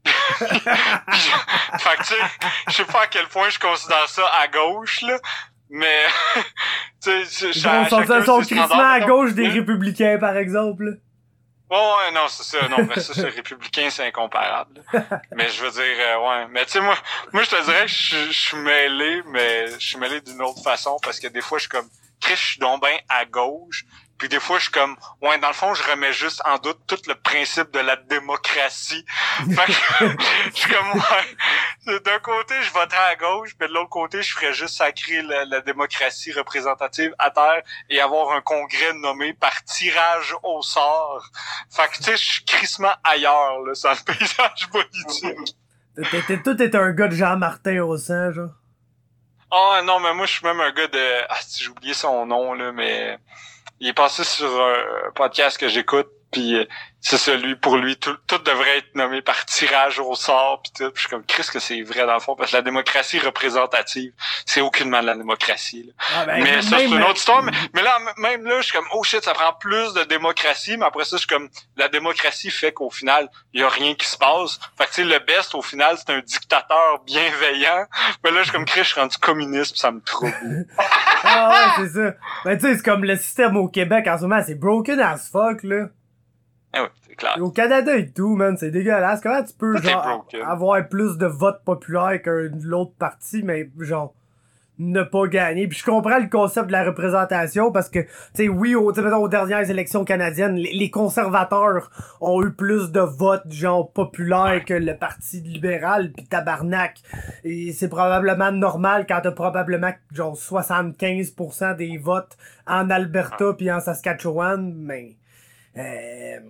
que, 1.97 1.99
tu 1.99 2.05
sais, 2.05 2.15
je 2.69 2.73
sais 2.73 2.85
pas 2.85 3.03
à 3.03 3.07
quel 3.07 3.27
point 3.29 3.49
je 3.49 3.59
considère 3.59 4.09
ça 4.09 4.27
à 4.41 4.49
gauche, 4.49 5.03
là, 5.03 5.19
mais, 5.71 6.05
tu 7.03 7.25
sais, 7.25 7.49
Ils 7.49 7.55
sont, 7.55 8.03
crissement 8.03 8.43
standards, 8.43 8.81
à 8.81 9.01
gauche 9.01 9.33
des 9.33 9.49
républicains, 9.49 10.19
par 10.19 10.37
exemple. 10.37 10.99
Là. 11.73 11.97
Ouais, 11.97 12.13
non, 12.13 12.29
c'est 12.29 12.45
ça. 12.45 12.69
Non, 12.69 12.79
mais 12.89 13.01
ça, 13.01 13.15
c'est 13.15 13.29
républicain, 13.37 13.89
c'est 13.91 14.07
incomparable. 14.07 14.83
mais 15.33 15.49
je 15.49 15.65
veux 15.65 15.71
dire, 15.71 15.97
euh, 15.99 16.19
ouais. 16.19 16.47
Mais 16.51 16.65
tu 16.67 16.73
sais, 16.73 16.81
moi, 16.81 16.97
moi, 17.33 17.43
je 17.43 17.51
te 17.51 17.65
dirais 17.65 17.87
que 17.87 17.91
je, 17.91 18.27
je 18.27 18.39
suis 18.39 18.57
mêlé, 18.59 19.23
mais 19.27 19.69
je 19.69 19.87
suis 19.87 19.99
mêlé 19.99 20.21
d'une 20.21 20.43
autre 20.43 20.63
façon 20.63 20.99
parce 21.03 21.19
que 21.19 21.29
des 21.29 21.41
fois, 21.41 21.59
je 21.59 21.63
suis 21.63 21.71
comme, 21.71 21.89
Chris, 22.21 22.37
je 22.37 22.47
suis 22.53 22.59
donc 22.61 22.83
à 23.09 23.25
gauche. 23.25 23.85
Puis 24.23 24.29
des 24.29 24.39
fois, 24.39 24.59
je 24.59 24.67
suis 24.67 24.73
comme, 24.73 24.95
ouais, 25.21 25.37
dans 25.39 25.49
le 25.49 25.53
fond, 25.53 25.75
je 25.75 25.83
remets 25.83 26.13
juste 26.13 26.43
en 26.45 26.57
doute 26.59 26.79
tout 26.87 27.01
le 27.09 27.17
principe 27.17 27.73
de 27.73 27.81
la 27.81 27.97
démocratie. 27.97 29.05
fait 29.51 29.67
que, 29.67 29.73
je 30.47 30.61
suis 30.61 30.71
comme, 30.73 30.93
ouais, 30.93 31.99
d'un 31.99 32.21
côté, 32.21 32.55
je 32.63 32.73
voterais 32.73 33.03
à 33.11 33.17
gauche, 33.17 33.57
puis 33.59 33.67
de 33.67 33.75
l'autre 33.75 33.89
côté, 33.89 34.23
je 34.23 34.33
ferais 34.33 34.53
juste 34.53 34.77
sacrer 34.77 35.23
la, 35.23 35.45
la, 35.47 35.61
démocratie 35.61 36.31
représentative 36.31 37.13
à 37.19 37.33
terre 37.33 37.63
et 37.91 38.01
avoir 38.01 38.31
un 38.37 38.41
congrès 38.43 38.93
nommé 38.95 39.33
par 39.33 39.65
tirage 39.65 40.37
au 40.45 40.63
sort. 40.63 41.29
Fait 41.69 41.89
que, 41.89 41.97
tu 41.97 42.05
sais, 42.05 42.17
je 42.17 42.25
suis 42.25 42.45
crissement 42.45 42.95
ailleurs, 43.03 43.59
là, 43.67 43.75
sur 43.75 43.91
le 43.91 43.97
paysage 44.07 44.69
politique. 44.71 45.57
T'es, 46.29 46.41
tout 46.45 46.63
est 46.63 46.77
un 46.77 46.93
gars 46.93 47.09
de 47.09 47.17
Jean-Martin 47.17 47.81
au 47.81 47.97
sang, 47.97 48.31
genre? 48.31 48.55
Ah 49.51 49.81
oh, 49.81 49.85
non, 49.85 49.99
mais 49.99 50.15
moi 50.15 50.27
je 50.27 50.33
suis 50.35 50.47
même 50.47 50.61
un 50.61 50.71
gars 50.71 50.87
de. 50.87 51.27
Ah, 51.29 51.41
j'ai 51.59 51.69
oublié 51.69 51.93
son 51.93 52.25
nom 52.25 52.55
là, 52.55 52.73
mais 52.73 53.19
il 53.83 53.89
est 53.89 53.93
passé 53.95 54.23
sur 54.23 54.49
un 54.63 55.11
podcast 55.17 55.59
que 55.59 55.67
j'écoute, 55.67 56.07
puis 56.31 56.55
euh, 56.55 56.65
c'est 57.05 57.19
celui 57.19 57.57
pour 57.57 57.77
lui 57.77 57.97
tout, 57.97 58.17
tout, 58.29 58.39
devrait 58.39 58.79
être 58.79 58.95
nommé 58.95 59.23
par 59.23 59.45
tirage 59.45 59.99
au 59.99 60.15
sort 60.15 60.63
puis 60.63 60.73
tout. 60.73 60.91
Puis 60.93 60.95
je 60.95 61.01
suis 61.01 61.11
comme 61.11 61.25
Chris 61.25 61.45
que 61.53 61.59
c'est 61.59 61.83
vrai 61.83 62.07
dans 62.07 62.15
le 62.15 62.21
fond 62.21 62.37
parce 62.37 62.53
que 62.53 62.57
la 62.57 62.63
démocratie 62.63 63.19
représentative, 63.19 64.13
c'est 64.47 64.61
aucunement 64.61 65.01
de 65.01 65.07
la 65.07 65.17
démocratie. 65.17 65.83
Là. 65.83 65.93
Ah 66.17 66.27
ben, 66.27 66.45
mais 66.45 66.63
ça 66.63 66.79
c'est 66.79 66.87
une 66.87 67.03
autre 67.03 67.17
histoire. 67.17 67.43
Mais, 67.43 67.83
là 67.83 67.99
même 68.19 68.45
là, 68.45 68.61
je 68.61 68.67
suis 68.67 68.73
comme 68.73 68.87
oh 68.93 69.03
shit, 69.03 69.23
ça 69.23 69.35
prend 69.35 69.53
plus 69.53 69.93
de 69.95 70.05
démocratie. 70.05 70.77
Mais 70.77 70.87
après 70.87 71.05
ça, 71.05 71.17
je 71.17 71.23
suis 71.23 71.27
comme 71.27 71.49
la 71.77 71.89
démocratie 71.89 72.51
fait 72.51 72.73
qu'au 72.73 72.91
final, 72.91 73.29
il 73.53 73.61
y 73.61 73.65
a 73.65 73.69
rien 73.69 73.95
qui 73.95 74.07
se 74.07 74.17
passe. 74.17 74.61
Fait 74.79 74.85
que 74.85 74.91
tu 74.91 74.95
sais 75.03 75.05
le 75.05 75.19
best 75.19 75.57
au 75.57 75.63
final, 75.63 75.97
c'est 75.99 76.13
un 76.13 76.21
dictateur 76.21 77.03
bienveillant. 77.05 77.85
Mais 78.23 78.31
là, 78.31 78.39
je 78.39 78.45
suis 78.45 78.53
comme 78.53 78.65
Chris, 78.65 78.85
je 78.85 78.91
suis 78.91 79.01
rendu 79.01 79.19
communiste, 79.19 79.77
ça 79.77 79.91
me 79.91 80.01
trouble. 80.01 80.67
ah 81.25 81.51
ouais, 81.51 81.85
c'est 81.85 81.95
ça. 81.95 82.15
Mais 82.45 82.57
tu 82.59 82.67
sais, 82.67 82.77
c'est 82.77 82.85
comme 82.85 83.05
le 83.05 83.17
système 83.17 83.57
au 83.57 83.67
Québec 83.67 84.07
en 84.07 84.19
ce 84.19 84.23
moment, 84.23 84.41
c'est 84.47 84.55
broken 84.55 85.01
as 85.01 85.29
fuck 85.33 85.65
là. 85.65 85.87
Eh 86.75 86.81
oui, 86.81 86.87
c'est 87.07 87.15
clair. 87.15 87.37
au 87.41 87.51
Canada 87.51 87.97
et 87.97 88.11
tout, 88.11 88.35
man, 88.35 88.57
c'est 88.57 88.71
dégueulasse. 88.71 89.21
Comment 89.21 89.43
tu 89.43 89.53
peux, 89.53 89.77
genre, 89.77 90.27
avoir 90.47 90.89
plus 90.89 91.19
de 91.19 91.27
votes 91.27 91.63
populaires 91.65 92.21
que 92.23 92.51
l'autre 92.63 92.93
parti, 92.99 93.43
mais 93.43 93.69
genre, 93.79 94.15
ne 94.79 95.03
pas 95.03 95.27
gagner? 95.27 95.69
Puis 95.69 95.81
je 95.81 95.85
comprends 95.85 96.19
le 96.19 96.31
concept 96.31 96.69
de 96.69 96.73
la 96.73 96.85
représentation 96.85 97.73
parce 97.73 97.91
que, 97.91 97.99
tu 97.99 98.09
sais, 98.33 98.49
oui, 98.49 98.75
au, 98.75 98.91
aux 98.91 99.29
dernières 99.29 99.69
élections 99.71 100.07
canadiennes, 100.07 100.57
les, 100.57 100.91
conservateurs 100.91 101.91
ont 102.23 102.43
eu 102.43 102.51
plus 102.53 102.91
de 102.91 103.01
votes, 103.01 103.53
genre, 103.53 103.93
populaires 103.93 104.65
que 104.65 104.73
le 104.73 104.97
Parti 104.97 105.43
libéral, 105.43 106.11
puis 106.13 106.25
tabarnak. 106.25 107.01
Et 107.45 107.73
c'est 107.73 107.91
probablement 107.91 108.51
normal 108.51 109.05
quand 109.07 109.21
t'as 109.23 109.33
probablement, 109.33 109.93
genre, 110.11 110.37
75% 110.37 111.77
des 111.77 111.99
votes 111.99 112.39
en 112.67 112.89
Alberta 112.89 113.53
puis 113.53 113.71
en 113.71 113.81
Saskatchewan, 113.81 114.73
mais... 114.75 115.17
Euh, 115.77 116.41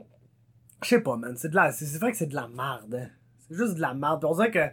je 0.83 0.89
sais 0.89 1.01
pas, 1.01 1.16
man. 1.16 1.37
C'est 1.37 1.49
de 1.49 1.57
la. 1.57 1.72
C'est 1.72 1.99
vrai 1.99 2.12
que 2.12 2.18
c'est 2.18 2.26
de 2.26 2.35
la 2.35 2.49
merde. 2.49 2.95
Hein. 2.95 3.09
C'est 3.49 3.57
juste 3.57 3.74
de 3.74 3.80
la 3.80 3.95
merde. 3.95 4.24
On 4.24 4.35
dirait 4.35 4.51
que 4.51 4.70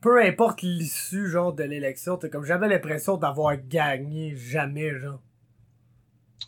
peu 0.00 0.22
importe 0.22 0.62
l'issue, 0.62 1.30
genre, 1.30 1.52
de 1.52 1.64
l'élection, 1.64 2.16
t'as 2.16 2.28
comme 2.28 2.44
jamais 2.44 2.68
l'impression 2.68 3.16
d'avoir 3.16 3.56
gagné 3.56 4.36
jamais, 4.36 4.90
genre. 5.00 5.20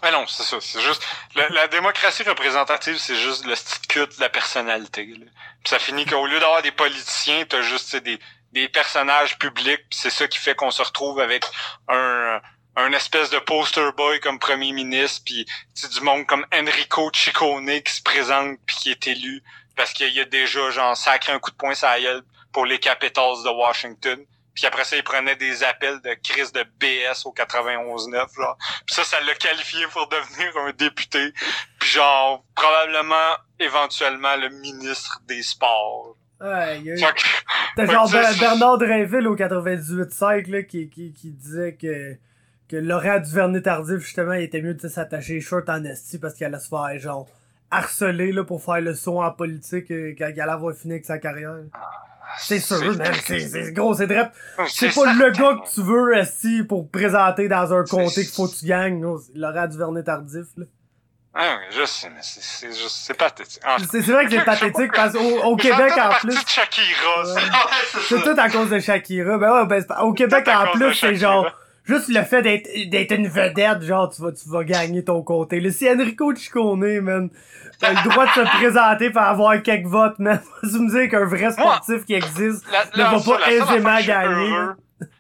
Ah 0.03 0.11
non, 0.11 0.27
c'est 0.27 0.43
ça. 0.43 0.59
C'est 0.61 0.81
juste. 0.81 1.03
La, 1.35 1.67
démocratie 1.69 2.23
représentative, 2.23 2.99
c'est 2.99 3.17
juste 3.17 3.47
le 3.47 3.55
cut 3.89 4.15
de 4.15 4.21
la 4.21 4.29
personnalité. 4.29 5.07
Puis 5.07 5.31
ça 5.65 5.79
finit 5.79 6.05
qu'au 6.05 6.27
lieu 6.27 6.39
d'avoir 6.39 6.61
des 6.63 6.71
politiciens, 6.71 7.45
t'as 7.49 7.63
juste 7.63 7.97
des, 7.97 8.19
des 8.53 8.69
personnages 8.69 9.39
publics. 9.39 9.85
c'est 9.91 10.11
ça 10.11 10.29
qui 10.29 10.39
fait 10.39 10.55
qu'on 10.55 10.71
se 10.71 10.83
retrouve 10.83 11.21
avec 11.21 11.47
un 11.89 12.41
un 12.77 12.93
espèce 12.93 13.31
de 13.31 13.39
poster 13.39 13.91
boy 13.97 14.21
comme 14.21 14.39
premier 14.39 14.73
ministre, 14.73 15.23
puis 15.25 15.47
du 15.91 16.01
monde 16.03 16.27
comme 16.27 16.47
Enrico 16.53 17.11
Ciccone 17.13 17.81
qui 17.83 17.93
se 17.93 18.03
présente 18.03 18.59
puis 18.67 18.77
qui 18.77 18.91
est 18.91 19.07
élu 19.07 19.43
parce 19.77 19.93
qu'il 19.93 20.13
y 20.13 20.21
a 20.21 20.25
déjà 20.25 20.71
genre 20.71 20.97
sacré 20.97 21.33
un 21.33 21.39
coup 21.39 21.51
de 21.51 21.57
poing 21.57 21.75
sur 21.75 21.89
la 21.89 22.01
gueule 22.01 22.23
pour 22.53 22.67
les 22.67 22.79
Capitals 22.79 23.43
de 23.45 23.51
Washington. 23.51 24.19
Puis 24.55 24.65
après 24.65 24.85
ça, 24.85 24.97
il 24.97 25.05
prenait 25.05 25.37
des 25.37 25.63
appels 25.63 26.01
de 26.01 26.15
crise 26.15 26.51
de 26.51 26.63
BS 26.81 27.27
au 27.27 27.35
91-9, 27.35 28.35
genre. 28.35 28.57
Puis 28.87 28.95
ça, 28.95 29.05
ça 29.05 29.21
l'a 29.21 29.35
qualifié 29.35 29.85
pour 29.93 30.09
devenir 30.09 30.57
un 30.57 30.73
député. 30.73 31.31
Puis 31.79 31.91
genre, 31.91 32.43
probablement, 32.55 33.37
éventuellement, 33.61 34.35
le 34.37 34.49
ministre 34.49 35.21
des 35.29 35.43
Sports. 35.43 36.17
Ouais, 36.41 36.83
T'as 37.77 37.87
genre 37.87 38.11
Bernard 38.11 38.79
Drinville 38.79 39.27
au 39.29 39.37
98-5, 39.37 40.51
là, 40.51 40.63
qui, 40.63 40.89
qui, 40.89 41.13
qui 41.13 41.31
disait 41.33 41.75
que 41.75 42.17
que 42.69 42.77
Laurent 42.77 43.21
Duvernay 43.21 43.63
tardif 43.63 43.99
justement 43.99 44.33
il 44.33 44.43
était 44.43 44.61
mieux 44.61 44.75
de 44.75 44.89
s'attacher 44.89 45.41
short 45.41 45.69
en 45.69 45.85
esti 45.85 46.19
parce 46.19 46.35
qu'il 46.35 46.47
allait 46.47 46.59
se 46.59 46.69
faire 46.69 46.99
genre 46.99 47.29
harceler 47.71 48.33
là 48.33 48.45
pour 48.45 48.63
faire 48.63 48.81
le 48.81 48.95
saut 48.95 49.23
en 49.23 49.31
politique 49.31 49.91
euh, 49.91 50.15
quand 50.17 50.31
il 50.35 50.41
allait 50.41 50.53
avoir 50.53 50.75
fini 50.75 50.95
avec 50.95 51.05
sa 51.05 51.19
carrière. 51.19 51.57
C'est 52.39 52.59
sûr, 52.59 52.81
man. 52.97 53.13
C'est 53.25 53.73
gros, 53.73 53.95
c'est 53.95 54.07
drôle. 54.07 54.31
C'est 54.69 54.95
pas 54.95 55.13
le 55.13 55.31
gars 55.31 55.61
que 55.63 55.73
tu 55.73 55.83
veux, 55.83 56.17
esti, 56.17 56.65
pour 56.65 56.91
présenter 56.91 57.49
dans 57.49 57.73
un 57.73 57.85
comté 57.85 58.25
qu'il 58.25 58.35
faut 58.35 58.49
que 58.49 58.57
tu 58.57 58.67
gagnes. 58.67 59.01
Laurent 59.35 59.67
Duvernay 59.67 60.03
tardif, 60.03 60.47
là. 60.57 60.65
Ah 61.39 61.59
oui, 61.59 61.77
je 61.79 61.85
sais, 61.85 62.09
mais 62.09 62.23
c'est 62.23 62.69
juste, 62.69 62.97
c'est 63.05 63.13
pathétique. 63.13 63.63
C'est 63.91 64.01
vrai 64.01 64.25
que 64.25 64.31
c'est 64.31 64.45
pathétique 64.45 64.91
parce 64.95 65.13
qu'au 65.13 65.43
au 65.43 65.55
Québec 65.55 65.93
en 65.99 66.15
plus. 66.15 66.35
De 66.35 66.49
Shakira, 66.49 67.25
c'est 68.09 68.23
tout 68.23 68.41
à 68.41 68.49
cause 68.49 68.71
de 68.71 68.79
Shakira. 68.79 69.37
Ben 69.37 69.53
ouais, 69.53 69.67
ben, 69.67 69.85
au 70.01 70.15
Québec 70.15 70.49
en 70.49 70.73
plus, 70.73 70.95
c'est 70.95 71.15
genre, 71.15 71.47
juste 71.87 72.09
le 72.09 72.23
fait 72.23 72.43
d'être 72.43 72.69
d'être 72.91 73.13
une 73.13 73.29
vedette, 73.29 73.83
genre 73.83 74.11
tu 74.15 74.21
vas 74.23 74.33
tu 74.33 74.49
vas 74.49 74.65
gagner 74.65 75.05
ton 75.05 75.23
côté. 75.23 75.61
Là, 75.61 75.71
si 75.71 75.89
Enrico 75.89 76.35
Ciccone, 76.35 77.01
man, 77.01 77.31
t'as 77.81 77.93
le 77.93 78.09
droit 78.09 78.27
de 78.27 78.31
se 78.33 78.57
présenter 78.59 79.11
pour 79.11 79.23
avoir 79.23 79.63
quelques 79.63 79.87
votes, 79.87 80.19
man. 80.19 80.41
Tu 80.63 80.79
me 80.79 80.91
dire 80.91 81.11
qu'un 81.11 81.25
vrai 81.25 81.51
sportif 81.53 82.05
qui 82.05 82.15
existe 82.15 82.65
ne 82.97 83.03
va 83.03 83.39
pas 83.39 83.51
aisément 83.51 84.01
gagner. 84.01 84.53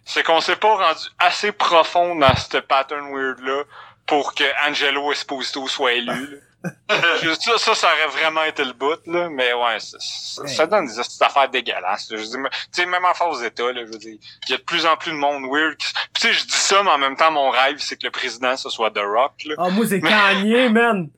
C'est 0.04 0.22
qu'on 0.22 0.40
s'est 0.40 0.56
pas 0.56 0.74
rendu 0.74 1.08
assez 1.18 1.52
profond 1.52 2.14
dans 2.16 2.34
ce 2.36 2.58
pattern 2.58 3.12
weird 3.12 3.40
là 3.40 3.62
pour 4.06 4.34
que 4.34 4.44
Angelo 4.68 5.12
Esposito 5.12 5.66
soit 5.66 5.94
élu. 5.94 6.40
ça, 6.88 7.58
ça, 7.58 7.74
ça 7.74 7.86
aurait 7.86 8.18
vraiment 8.18 8.42
été 8.44 8.64
le 8.64 8.72
bout, 8.72 8.98
là, 9.06 9.28
mais 9.28 9.52
ouais, 9.52 9.78
ça, 9.80 10.46
ça 10.46 10.66
donne 10.66 10.86
des 10.86 10.98
affaires 10.98 11.48
dégueulasses. 11.50 12.08
Je 12.10 12.16
dis, 12.16 12.30
tu 12.32 12.38
sais, 12.72 12.86
même 12.86 13.04
en 13.04 13.14
face 13.14 13.28
aux 13.28 13.42
États, 13.42 13.72
là, 13.72 13.82
je 13.86 13.92
veux 13.92 13.98
dire, 13.98 14.16
il 14.48 14.50
y 14.50 14.54
a 14.54 14.58
de 14.58 14.62
plus 14.62 14.86
en 14.86 14.96
plus 14.96 15.12
de 15.12 15.16
monde 15.16 15.44
weird. 15.50 15.76
tu 15.78 15.86
sais, 16.18 16.32
je 16.32 16.44
dis 16.44 16.52
ça, 16.52 16.82
mais 16.82 16.90
en 16.90 16.98
même 16.98 17.16
temps, 17.16 17.30
mon 17.30 17.50
rêve, 17.50 17.76
c'est 17.78 17.96
que 17.96 18.04
le 18.04 18.10
président, 18.10 18.56
ce 18.56 18.70
soit 18.70 18.90
The 18.90 18.98
Rock, 18.98 19.32
là. 19.44 19.54
Ah, 19.58 19.70
moi, 19.70 19.86
c'est 19.88 20.00
Kanye, 20.00 20.68
man! 20.72 21.08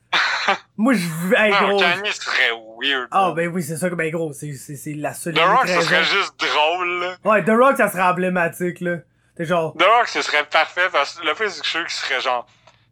moi, 0.77 0.95
je 0.95 1.07
veux, 1.07 1.39
hey, 1.39 1.51
gros. 1.51 1.79
Kanye 1.79 2.13
serait 2.13 2.53
weird. 2.81 3.09
Ah, 3.11 3.33
ben 3.35 3.49
oui, 3.49 3.63
c'est 3.63 3.77
ça 3.77 3.91
que, 3.91 3.95
ben 3.95 4.11
gros, 4.11 4.33
c'est, 4.33 4.55
c'est, 4.55 4.77
c'est 4.77 4.95
la 4.95 5.15
seule 5.15 5.35
The 5.35 5.41
Rock, 5.41 5.69
ça 5.69 5.83
serait 5.83 6.05
juste 6.05 6.35
drôle, 6.39 7.01
là. 7.01 7.17
Ouais, 7.25 7.45
The 7.45 7.51
Rock, 7.51 7.77
ça 7.77 7.91
serait 7.91 8.03
emblématique, 8.03 8.81
là. 8.81 8.97
T'es 9.37 9.45
genre. 9.45 9.73
The 9.79 9.85
Rock, 9.85 10.09
ce 10.09 10.21
serait 10.21 10.45
parfait 10.45 10.89
parce 10.91 11.15
que 11.15 11.25
le 11.25 11.33
fait, 11.35 11.49
c'est 11.49 11.61
que 11.61 11.67
je 11.67 11.71
suis 11.71 11.79
sûr 11.79 11.87
qu'il 11.87 11.95
serait 11.95 12.21
genre, 12.21 12.45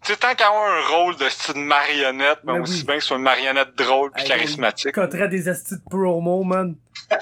tu 0.07 0.13
sais, 0.13 0.19
tant 0.19 0.35
qu'à 0.35 0.47
avoir 0.47 0.71
un 0.71 0.87
rôle 0.89 1.17
de 1.17 1.29
style 1.29 1.57
marionnette, 1.57 2.39
ben, 2.45 2.61
aussi 2.61 2.85
bien 2.85 2.95
que 2.95 3.01
ce 3.01 3.09
soit 3.09 3.17
une 3.17 3.25
marionnette 3.25 3.75
drôle 3.77 4.13
pis 4.13 4.25
charismatique. 4.25 4.95
Contraire 4.95 5.29
des 5.29 5.49
astuces 5.49 5.79
de 5.79 5.91
promo, 5.91 6.45
man. 6.45 6.77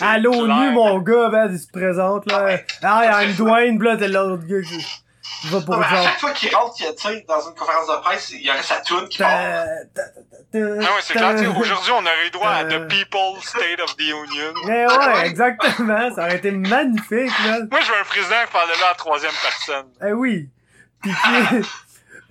À 0.00 0.16
l'ONU, 0.16 0.70
mon 0.70 1.00
gars, 1.00 1.28
ben, 1.28 1.48
il 1.50 1.58
se 1.58 1.66
présente, 1.66 2.30
là. 2.30 2.58
Ah, 2.82 3.00
il 3.02 3.10
y 3.10 3.12
a 3.12 3.24
une 3.24 3.34
Dwayne, 3.34 3.82
là, 3.82 3.96
t'es 3.96 4.06
l'autre 4.06 4.44
gars 4.46 4.62
qui... 4.62 4.86
Va 5.44 5.60
pour 5.60 5.76
non, 5.76 5.82
à 5.82 6.02
chaque 6.04 6.20
fois 6.20 6.30
qu'il 6.30 6.54
rentre, 6.54 6.76
tu 6.76 6.84
sais, 6.84 7.24
dans 7.26 7.40
une 7.40 7.54
conférence 7.56 7.88
de 7.88 8.00
presse, 8.00 8.30
il 8.30 8.42
y 8.42 8.50
aurait 8.50 8.62
sa 8.62 8.80
tune 8.80 9.08
qui 9.08 9.18
part. 9.18 9.30
Ah 9.34 10.58
ouais, 10.58 10.82
c'est 11.00 11.14
clair. 11.14 11.34
Aujourd'hui, 11.58 11.92
on 11.92 12.00
aurait 12.00 12.26
eu 12.26 12.30
droit 12.30 12.50
à 12.50 12.64
The 12.64 12.86
People's 12.86 13.44
State 13.44 13.80
of 13.82 13.96
the 13.96 14.02
Union. 14.02 14.52
Mais 14.66 14.86
ouais, 14.86 15.26
exactement. 15.26 16.14
Ça 16.14 16.26
aurait 16.26 16.36
été 16.36 16.52
magnifique, 16.52 17.32
là. 17.44 17.58
Moi, 17.70 17.80
je 17.80 17.90
veux 17.90 17.98
un 17.98 18.04
président 18.04 18.36
qui 18.46 18.52
parle 18.52 18.68
là 18.68 18.92
en 18.92 18.96
troisième 18.96 19.32
personne. 19.42 19.86
Eh 20.06 20.12
oui. 20.12 20.48
Pis 21.02 21.10
qui, 21.10 21.68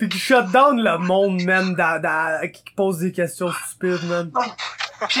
Pis 0.02 0.08
qui 0.08 0.18
shut 0.18 0.50
down 0.50 0.82
le 0.82 0.98
monde, 0.98 1.44
man, 1.44 1.76
da, 1.76 2.00
da, 2.00 2.48
qui 2.48 2.64
pose 2.74 2.98
des 2.98 3.12
questions 3.12 3.52
stupides, 3.52 4.02
man? 4.08 4.32
Pis, 5.08 5.20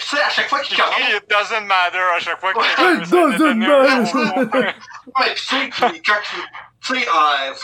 sais, 0.00 0.20
à 0.20 0.28
chaque 0.30 0.48
fois 0.48 0.58
qu'il 0.62 0.76
commence... 0.76 0.98
It 0.98 1.30
doesn't 1.30 1.64
matter 1.64 1.98
à 2.16 2.18
chaque 2.18 2.40
fois 2.40 2.52
qu'il 2.52 3.02
It 3.02 3.08
doesn't 3.08 3.54
matter! 3.54 4.74
Ouais, 5.14 5.34
pis 5.34 5.46
tu 5.46 5.56
sais, 5.56 5.70
quand, 6.04 6.18
tu 6.82 6.92
sais, 6.92 7.08
euh, 7.08 7.54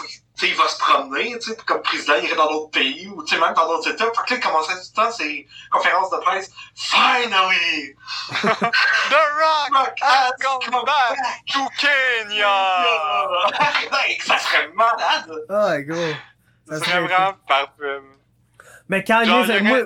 il 0.43 0.55
va 0.55 0.69
se 0.69 0.79
promener, 0.79 1.37
tu 1.41 1.51
sais, 1.51 1.57
comme 1.67 1.83
président, 1.83 2.15
il 2.19 2.27
irait 2.27 2.37
dans 2.37 2.49
d'autres 2.49 2.71
pays, 2.71 3.09
ou 3.09 3.25
tu 3.25 3.35
sais, 3.35 3.41
même 3.41 3.55
dans 3.55 3.67
d'autres 3.67 3.91
états. 3.91 4.05
Fait 4.05 4.11
que 4.13 4.35
là, 4.35 4.37
il 4.37 4.41
commencerait 4.41 4.75
tout 4.75 4.81
le 4.97 5.03
temps 5.03 5.11
ses 5.11 5.49
conférences 5.73 6.11
de 6.11 6.19
presse. 6.19 6.53
Finally! 6.77 7.97
The 8.31 9.23
Rock 9.35 9.99
has 10.01 10.31
come 10.39 10.85
back 10.85 11.19
to 11.53 11.69
Kenya! 11.77 12.85
ça 14.25 14.39
serait 14.39 14.69
malade! 14.75 15.45
Ah, 15.51 15.81
gros. 15.81 16.15
Ça 16.69 16.79
serait 16.79 17.01
vraiment 17.01 17.35
parfait. 17.49 18.01
Mais 18.89 19.03
Kanye, 19.05 19.45
c'est 19.47 19.61
moi... 19.63 19.79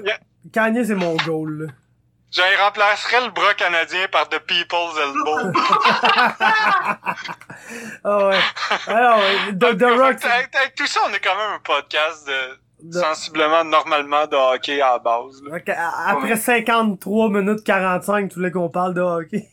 Kanye, 0.53 0.85
c'est 0.85 0.95
mon 0.95 1.15
goal, 1.17 1.67
là. 1.67 1.73
J'en 2.33 2.65
remplacerais 2.65 3.25
le 3.25 3.31
bras 3.33 3.55
canadien 3.55 4.07
par 4.13 4.29
The 4.29 4.39
People's 4.39 4.97
Elbow. 5.03 5.53
Ah 8.05 8.27
ouais. 8.29 8.39
Alors, 8.87 9.19
ouais. 9.19 9.53
The, 9.53 9.77
The 9.79 9.83
Rock, 9.85 10.25
avec, 10.25 10.55
avec 10.55 10.75
tout 10.77 10.87
ça, 10.87 11.01
on 11.09 11.13
est 11.13 11.19
quand 11.21 11.37
même 11.37 11.53
un 11.57 11.59
podcast 11.63 12.27
de 12.27 12.89
de- 12.89 12.99
sensiblement 12.99 13.63
normalement 13.65 14.27
de 14.27 14.37
hockey 14.37 14.81
à 14.81 14.93
la 14.93 14.99
base. 14.99 15.43
là. 15.45 15.59
Après 16.07 16.37
53 16.37 17.29
minutes 17.29 17.63
45, 17.65 18.29
tu 18.31 18.35
voulais 18.37 18.51
qu'on 18.51 18.71
parle 18.71 18.95
de 18.95 19.01
hockey. 19.03 19.49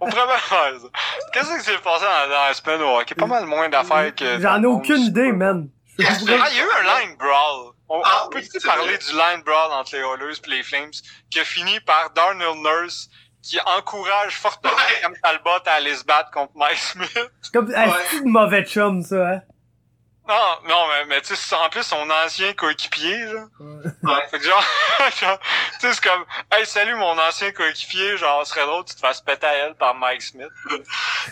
On 0.00 0.08
pourrait 0.10 0.38
faire 0.38 0.78
ça. 0.80 0.88
Qu'est-ce 1.32 1.56
qui 1.58 1.64
s'est 1.64 1.78
passé 1.78 2.04
dans, 2.04 2.28
dans 2.28 2.44
la 2.48 2.54
semaine 2.54 2.82
au 2.82 2.98
hockey? 2.98 3.14
Pas 3.14 3.26
mal 3.26 3.46
moins 3.46 3.68
d'affaires 3.68 4.14
que... 4.14 4.40
J'en 4.40 4.62
ai 4.62 4.66
aucune 4.66 5.00
idée, 5.00 5.32
man. 5.32 5.68
Ah, 6.02 6.12
il 6.20 6.28
y 6.28 6.32
a 6.32 6.36
eu 6.64 6.68
un 6.80 7.00
line 7.00 7.16
brawl. 7.16 7.72
On, 7.88 8.00
Ah, 8.04 8.24
on 8.26 8.28
peut 8.30 8.38
oui, 8.40 8.60
parler 8.64 8.96
vrai. 8.96 8.98
du 8.98 9.12
line 9.12 9.42
brawl 9.44 9.72
entre 9.72 9.94
les 9.96 10.00
Oilers 10.02 10.36
et 10.46 10.50
les 10.50 10.62
Flames 10.62 10.90
qui 11.30 11.40
a 11.40 11.44
fini 11.44 11.78
par 11.80 12.10
Darnell 12.14 12.54
Nurse 12.62 13.08
qui 13.42 13.58
encourage 13.78 14.36
fortement 14.36 14.72
Ouais. 14.74 15.00
Cam 15.02 15.14
Talbot 15.22 15.50
à 15.66 15.70
aller 15.72 15.94
se 15.94 16.04
battre 16.04 16.30
contre 16.30 16.52
Mike 16.54 16.76
Smith? 16.78 17.18
C'est 17.42 17.52
comme 17.52 17.72
un 17.74 17.86
Ouais. 17.88 17.92
petit 18.10 18.22
mauvais 18.24 18.64
chum, 18.64 19.02
ça, 19.02 19.16
hein. 19.28 19.40
Non, 20.28 20.58
non, 20.68 20.86
mais, 20.88 21.04
mais 21.06 21.20
tu 21.22 21.28
sais, 21.28 21.36
c'est 21.36 21.56
en 21.56 21.68
plus 21.70 21.82
son 21.82 22.08
ancien 22.08 22.52
coéquipier, 22.52 23.24
là. 23.24 23.46
Ouais. 23.58 24.28
Fait 24.30 24.38
que 24.38 24.44
genre, 24.44 24.62
genre, 25.20 25.38
tu 25.40 25.80
sais, 25.80 25.92
c'est 25.94 26.04
comme, 26.04 26.24
hey, 26.52 26.64
salut 26.66 26.94
mon 26.94 27.18
ancien 27.18 27.50
coéquipier, 27.52 28.16
genre, 28.16 28.46
serait 28.46 28.64
drôle 28.66 28.84
que 28.84 28.90
tu 28.90 28.96
te 28.96 29.00
fasses 29.00 29.20
péter 29.22 29.46
à 29.46 29.54
elle 29.54 29.74
par 29.74 29.94
Mike 29.96 30.22
Smith. 30.22 30.50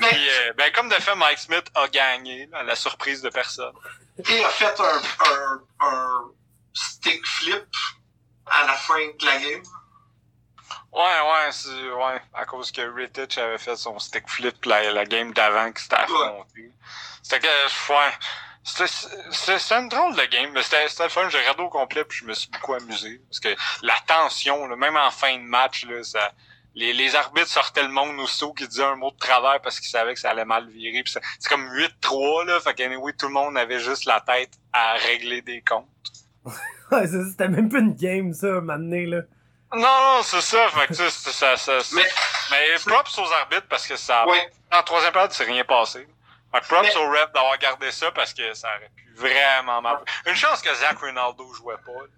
Mais, 0.00 0.08
Puis, 0.08 0.28
euh, 0.30 0.52
ben, 0.56 0.72
comme 0.72 0.88
de 0.88 0.94
fait, 0.94 1.14
Mike 1.14 1.38
Smith 1.38 1.70
a 1.74 1.86
gagné, 1.88 2.46
là, 2.46 2.58
à 2.58 2.62
la 2.64 2.74
surprise 2.74 3.22
de 3.22 3.28
personne. 3.30 3.74
et 4.28 4.44
a 4.44 4.48
fait 4.48 4.80
un, 4.80 5.00
un, 5.30 5.60
un 5.80 6.24
stick 6.72 7.24
flip 7.24 7.66
à 8.46 8.64
la 8.66 8.74
fin 8.74 8.94
de 8.98 9.26
la 9.26 9.38
game. 9.38 9.62
Ouais, 10.92 11.02
ouais, 11.02 11.52
c'est, 11.52 11.68
ouais, 11.90 12.20
à 12.34 12.46
cause 12.46 12.72
que 12.72 12.80
Rittich 12.80 13.38
avait 13.38 13.58
fait 13.58 13.76
son 13.76 13.98
stick 13.98 14.28
flip 14.28 14.64
la, 14.64 14.90
la 14.92 15.04
game 15.04 15.32
d'avant 15.34 15.70
qui 15.72 15.82
s'était 15.82 15.96
affronté. 15.96 16.72
C'était 17.22 17.40
que, 17.40 17.92
ouais, 17.92 18.12
c'était, 18.64 19.74
une 19.74 19.88
drôle 19.88 20.14
de 20.14 20.24
game, 20.26 20.50
mais 20.52 20.62
c'était, 20.62 20.88
c'était 20.88 21.04
le 21.04 21.08
fun, 21.08 21.28
j'ai 21.30 21.38
regardé 21.38 21.62
au 21.62 21.68
complet 21.68 22.04
puis 22.04 22.18
je 22.18 22.24
me 22.26 22.34
suis 22.34 22.50
beaucoup 22.50 22.74
amusé. 22.74 23.20
Parce 23.28 23.40
que 23.40 23.54
la 23.82 23.94
tension, 24.06 24.66
là, 24.66 24.76
même 24.76 24.96
en 24.96 25.10
fin 25.10 25.34
de 25.36 25.42
match, 25.42 25.84
là, 25.86 26.02
ça, 26.02 26.32
les, 26.74 26.92
les 26.92 27.14
arbitres 27.16 27.48
sortaient 27.48 27.82
le 27.82 27.88
monde 27.88 28.18
aussitôt 28.20 28.52
qui 28.52 28.68
disait 28.68 28.84
un 28.84 28.96
mot 28.96 29.10
de 29.10 29.16
travers 29.16 29.60
parce 29.62 29.80
qu'ils 29.80 29.88
savaient 29.90 30.14
que 30.14 30.20
ça 30.20 30.30
allait 30.30 30.44
mal 30.44 30.68
virer. 30.68 31.02
C'est 31.06 31.48
comme 31.48 31.68
8-3, 31.72 32.46
là, 32.46 32.60
fait 32.60 32.74
qu'anyway, 32.74 33.12
tout 33.14 33.26
le 33.26 33.32
monde 33.32 33.56
avait 33.56 33.80
juste 33.80 34.04
la 34.04 34.20
tête 34.20 34.50
à 34.72 34.94
régler 34.94 35.42
des 35.42 35.62
comptes. 35.62 35.86
Ouais, 36.90 37.06
ça, 37.06 37.18
c'était 37.28 37.48
même 37.48 37.68
pas 37.68 37.80
une 37.80 37.94
game, 37.94 38.32
ça, 38.32 38.46
un 38.46 38.52
moment 38.62 38.78
donné, 38.78 39.04
là. 39.04 39.18
Non, 39.74 39.80
non, 39.82 40.20
c'est 40.22 40.40
ça, 40.40 40.68
fait 40.70 40.86
que 40.86 40.94
tu 40.94 41.02
sais, 41.02 41.10
c'est- 41.10 41.32
ça, 41.32 41.54
ça, 41.58 41.80
ça- 41.82 41.96
Mais- 41.96 42.08
mais, 42.50 42.56
props 42.86 43.18
aux 43.18 43.30
arbitres 43.30 43.66
parce 43.68 43.86
que 43.86 43.94
ça, 43.96 44.26
Ouais. 44.26 44.50
en 44.72 44.82
troisième 44.82 45.12
période, 45.12 45.30
c'est 45.32 45.44
rien 45.44 45.64
passé. 45.64 46.08
Props 46.52 46.82
Mais- 46.82 46.96
aux 46.96 47.10
refs 47.10 47.32
d'avoir 47.32 47.58
gardé 47.58 47.90
ça 47.92 48.10
parce 48.12 48.32
que 48.34 48.54
ça 48.54 48.68
aurait 48.76 48.90
pu 48.96 49.12
vraiment 49.14 49.80
mal. 49.82 49.98
Une 50.26 50.34
chance 50.34 50.62
que 50.62 50.74
Zach 50.74 50.98
Ronaldo 50.98 51.52
jouait 51.54 51.76
pas. 51.84 51.92
Là. 51.92 52.08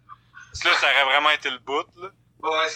Parce 0.52 0.60
que 0.62 0.68
là, 0.68 0.74
ça 0.76 0.86
aurait 0.92 1.04
vraiment 1.04 1.30
été 1.30 1.50
le 1.50 1.58
bout, 1.58 1.86
là. 1.96 2.08
Ouais. 2.42 2.66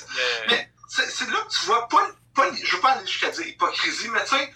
Mais- 0.48 0.56
Mais 0.56 0.70
c'est 0.88 1.10
c'est 1.10 1.30
là 1.30 1.38
que 1.48 1.52
tu 1.52 1.64
vois, 1.66 1.88
pas, 1.88 2.08
pas, 2.34 2.52
je 2.54 2.74
veux 2.76 2.80
pas 2.82 2.90
aller 2.92 3.06
jusqu'à 3.06 3.30
dire 3.30 3.46
hypocrisie, 3.46 4.08
mais 4.10 4.22
tu 4.24 4.36
sais, 4.36 4.52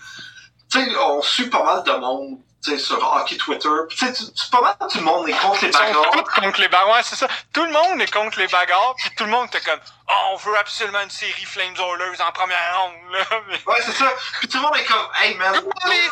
tu 0.71 0.85
sais, 0.85 0.97
on 0.97 1.23
suit 1.23 1.49
pas 1.49 1.63
mal 1.65 1.83
de 1.85 1.93
monde, 1.93 2.41
sur 2.61 3.13
hockey 3.15 3.37
Twitter. 3.37 3.69
Puis 3.89 3.97
Tu 3.99 4.07
sais, 4.07 4.13
tu- 4.13 4.51
pas 4.51 4.61
mal 4.61 4.77
tout 4.91 4.99
le 4.99 5.05
monde 5.05 5.29
est 5.29 5.33
contre 5.39 5.65
les 5.65 5.71
bagarres. 5.71 6.11
tous 6.11 6.41
contre 6.41 6.61
les 6.61 6.69
bagarres. 6.69 6.91
Ouais, 6.91 7.03
c'est 7.03 7.17
ça. 7.17 7.29
Tout 7.53 7.65
le 7.65 7.71
monde 7.71 8.01
est 8.03 8.13
contre 8.13 8.39
les 8.39 8.49
bagarres, 8.49 8.95
puis 8.97 9.11
tout 9.17 9.25
le 9.25 9.31
monde 9.31 9.47
était 9.47 9.61
comme, 9.61 9.81
oh, 10.09 10.13
on 10.33 10.37
veut 10.37 10.57
absolument 10.59 11.01
une 11.01 11.11
série 11.11 11.45
Flames 11.45 11.75
Oilers 11.77 12.21
en 12.21 12.33
première 12.33 12.81
ronde, 12.81 12.95
là. 13.13 13.21
Ouais, 13.67 13.79
c'est 13.83 13.93
ça. 13.93 14.13
Puis 14.41 14.49
tout 14.49 14.59
le 14.59 14.63
monde 14.65 14.77
est 14.77 14.85
comme, 14.85 15.09
hey 15.23 15.35
man. 15.37 15.55
Les? 15.87 16.09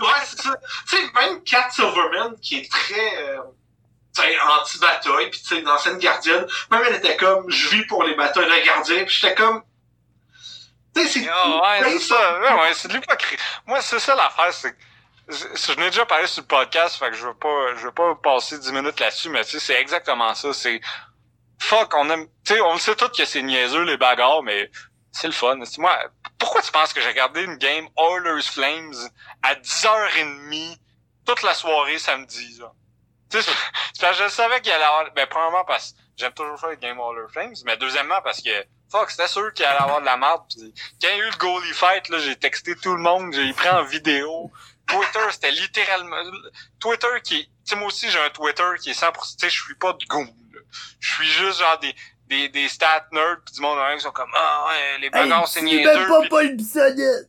Ouais, 0.00 0.12
c'est 0.24 0.40
ça. 0.42 0.50
Tu 0.88 0.96
sais, 0.96 1.02
même 1.14 1.42
Kat 1.44 1.68
Silverman, 1.70 2.34
qui 2.40 2.58
est 2.60 2.70
très, 2.70 3.16
euh, 3.18 3.38
tu 4.14 4.22
sais, 4.22 4.38
anti-bataille, 4.40 5.30
puis 5.30 5.40
tu 5.40 5.46
sais, 5.48 5.58
une 5.60 5.68
ancienne 5.68 5.98
gardienne, 5.98 6.46
même 6.70 6.82
elle 6.86 6.94
était 6.96 7.16
comme, 7.16 7.50
je 7.50 7.68
vis 7.68 7.84
pour 7.86 8.04
les 8.04 8.14
batailles 8.14 8.46
de 8.48 8.64
gardiens, 8.64 9.04
puis 9.04 9.14
j'étais 9.20 9.34
comme, 9.34 9.62
tu 10.94 11.02
sais, 11.02 11.20
c'est... 11.20 11.28
Ah, 11.30 11.60
ouais, 11.80 11.92
c'est 11.92 11.98
ça. 12.00 12.38
Ouais, 12.40 12.52
ouais, 12.52 12.74
c'est 12.74 12.88
de 12.88 12.94
l'hypocrisie. 12.94 13.42
Moi, 13.66 13.80
c'est 13.82 13.98
ça 14.00 14.14
l'affaire, 14.14 14.52
c'est 14.52 14.72
que 14.72 14.78
je, 15.28 15.72
n'ai 15.74 15.90
déjà 15.90 16.06
parlé 16.06 16.26
sur 16.26 16.42
le 16.42 16.46
podcast, 16.46 16.96
fait 16.96 17.10
que 17.10 17.16
je 17.16 17.26
veux 17.26 17.34
pas, 17.34 17.74
je 17.76 17.84
veux 17.84 17.92
pas 17.92 18.14
passer 18.16 18.58
10 18.58 18.72
minutes 18.72 18.98
là-dessus, 19.00 19.28
mais 19.28 19.44
tu 19.44 19.52
sais, 19.52 19.60
c'est 19.60 19.80
exactement 19.80 20.34
ça. 20.34 20.52
C'est 20.52 20.80
fuck, 21.58 21.94
on 21.94 22.08
aime, 22.10 22.26
tu 22.44 22.54
sais, 22.54 22.60
on 22.60 22.72
le 22.72 22.78
sait 22.78 22.96
tous 22.96 23.08
que 23.08 23.24
c'est 23.24 23.42
niaiseux 23.42 23.82
les 23.82 23.96
bagarres, 23.96 24.42
mais 24.42 24.70
c'est 25.12 25.26
le 25.26 25.32
fun. 25.32 25.58
Moi, 25.78 25.98
pourquoi 26.38 26.62
tu 26.62 26.72
penses 26.72 26.92
que 26.92 27.00
j'ai 27.00 27.08
regardé 27.08 27.42
une 27.42 27.56
game 27.56 27.88
Oilers 27.96 28.42
Flames 28.42 28.94
à 29.42 29.54
10h30 29.54 30.78
toute 31.26 31.42
la 31.42 31.54
soirée 31.54 31.98
samedi, 31.98 32.58
là? 32.58 32.72
Tu 33.30 33.42
sais, 33.42 33.50
je 34.14 34.28
savais 34.28 34.62
qu'il 34.62 34.72
allait 34.72 34.84
avoir, 34.84 35.12
ben, 35.14 35.26
premièrement 35.28 35.64
parce 35.64 35.92
que 35.92 35.98
j'aime 36.16 36.32
toujours 36.32 36.58
faire 36.58 36.70
les 36.70 36.78
game 36.78 36.98
Oilers 36.98 37.30
Flames, 37.30 37.54
mais 37.66 37.76
deuxièmement 37.76 38.22
parce 38.22 38.40
que 38.40 38.64
fuck, 38.90 39.10
c'était 39.10 39.28
sûr 39.28 39.52
qu'il 39.52 39.66
allait 39.66 39.82
avoir 39.82 40.00
de 40.00 40.06
la 40.06 40.16
merde. 40.16 40.42
Puis 40.48 40.72
quand 41.02 41.08
il 41.08 41.18
y 41.18 41.20
a 41.20 41.26
eu 41.26 41.30
le 41.30 41.36
goalie 41.36 41.72
fight, 41.74 42.08
là, 42.08 42.18
j'ai 42.18 42.36
texté 42.36 42.74
tout 42.76 42.94
le 42.94 43.02
monde, 43.02 43.34
j'ai 43.34 43.52
pris 43.52 43.68
en 43.68 43.84
vidéo. 43.84 44.50
Twitter, 44.88 45.20
c'était 45.30 45.50
littéralement... 45.52 46.16
Twitter 46.80 47.06
qui... 47.22 47.44
Tu 47.46 47.50
sais, 47.64 47.76
moi 47.76 47.88
aussi, 47.88 48.10
j'ai 48.10 48.20
un 48.20 48.30
Twitter 48.30 48.64
qui 48.82 48.90
est 48.90 49.00
100%... 49.00 49.12
Tu 49.12 49.38
sais, 49.38 49.50
je 49.50 49.62
suis 49.62 49.74
pas 49.74 49.92
de 49.92 50.04
là. 50.08 50.24
Je 51.00 51.14
suis 51.14 51.26
juste 51.26 51.58
genre 51.60 51.78
des, 51.78 51.94
des, 52.26 52.48
des 52.48 52.68
stats 52.68 53.06
nerds, 53.12 53.38
pis 53.46 53.52
du 53.54 53.60
monde 53.60 53.78
qui 53.96 54.00
sont 54.02 54.10
comme 54.10 54.30
«Ah 54.36 54.66
ouais, 54.68 54.98
les 54.98 55.10
bagarres, 55.10 55.46
c'est 55.48 55.60
c'est 55.60 55.64
niaiseux. 55.66 55.94
même 55.94 56.08
pas 56.08 56.20
puis- 56.20 56.28
Paul 56.28 56.56
Bissonnette! 56.56 57.28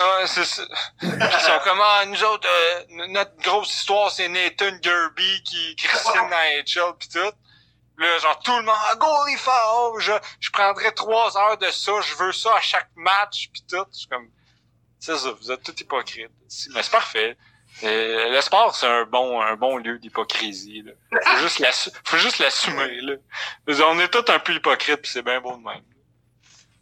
Ouais, 0.00 0.26
c'est 0.26 0.44
ça. 0.44 0.62
Ils 1.02 1.08
sont 1.10 1.60
comme, 1.62 1.80
ah, 1.80 2.04
nous 2.06 2.24
autres, 2.24 2.48
euh, 2.48 3.06
notre 3.10 3.36
grosse 3.36 3.72
histoire, 3.76 4.10
c'est 4.10 4.28
Nathan 4.28 4.76
Gerby 4.82 5.42
qui, 5.44 5.76
dans 6.14 6.28
HL 6.30 6.96
pis 6.98 7.08
tout. 7.10 7.32
Là, 7.98 8.18
genre, 8.18 8.40
tout 8.40 8.56
le 8.56 8.62
monde, 8.64 8.74
ah, 8.90 8.96
goalie 8.96 9.36
foul, 9.36 10.00
je, 10.00 10.12
je 10.40 10.50
prendrais 10.50 10.90
trois 10.90 11.38
heures 11.38 11.58
de 11.58 11.70
ça, 11.70 11.92
je 12.00 12.14
veux 12.16 12.32
ça 12.32 12.56
à 12.56 12.60
chaque 12.60 12.90
match 12.96 13.50
pis 13.52 13.64
tout. 13.70 13.84
Je 13.92 13.98
suis 13.98 14.08
comme, 14.08 14.28
c'est 15.04 15.18
ça, 15.18 15.32
vous 15.32 15.50
êtes 15.52 15.62
tout 15.62 15.74
hypocrites. 15.78 16.30
Si- 16.48 16.68
Mais 16.74 16.82
c'est 16.82 16.90
parfait. 16.92 17.36
Euh, 17.82 18.30
le 18.30 18.40
sport, 18.40 18.74
c'est 18.74 18.86
un 18.86 19.04
bon, 19.04 19.40
un 19.42 19.56
bon 19.56 19.78
lieu 19.78 19.98
d'hypocrisie. 19.98 20.84
Faut 21.10 21.38
juste 21.38 21.92
faut 22.04 22.16
juste 22.18 22.38
l'assumer, 22.38 23.00
On 23.68 23.98
est 23.98 24.08
tous 24.08 24.30
un 24.30 24.38
peu 24.38 24.52
hypocrites 24.54 25.02
pis 25.02 25.10
c'est 25.10 25.22
bien 25.22 25.40
beau 25.40 25.56
de 25.56 25.62
même. 25.62 25.82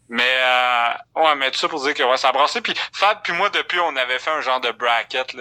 Mais 0.08 0.36
euh, 0.42 0.88
ouais, 1.16 1.34
mais 1.36 1.50
tout 1.50 1.58
ça 1.58 1.68
pour 1.68 1.82
dire 1.82 1.94
que 1.94 2.02
ouais, 2.02 2.16
ça 2.18 2.28
a 2.28 2.32
brassé. 2.32 2.60
Puis 2.60 2.74
Fab 2.92 3.22
puis 3.22 3.32
moi, 3.32 3.48
depuis, 3.48 3.80
on 3.80 3.96
avait 3.96 4.18
fait 4.18 4.30
un 4.30 4.42
genre 4.42 4.60
de 4.60 4.70
bracket 4.70 5.34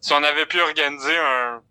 si 0.00 0.12
on 0.12 0.22
avait 0.22 0.44
pu 0.46 0.60
organiser 0.60 1.16
un 1.16 1.62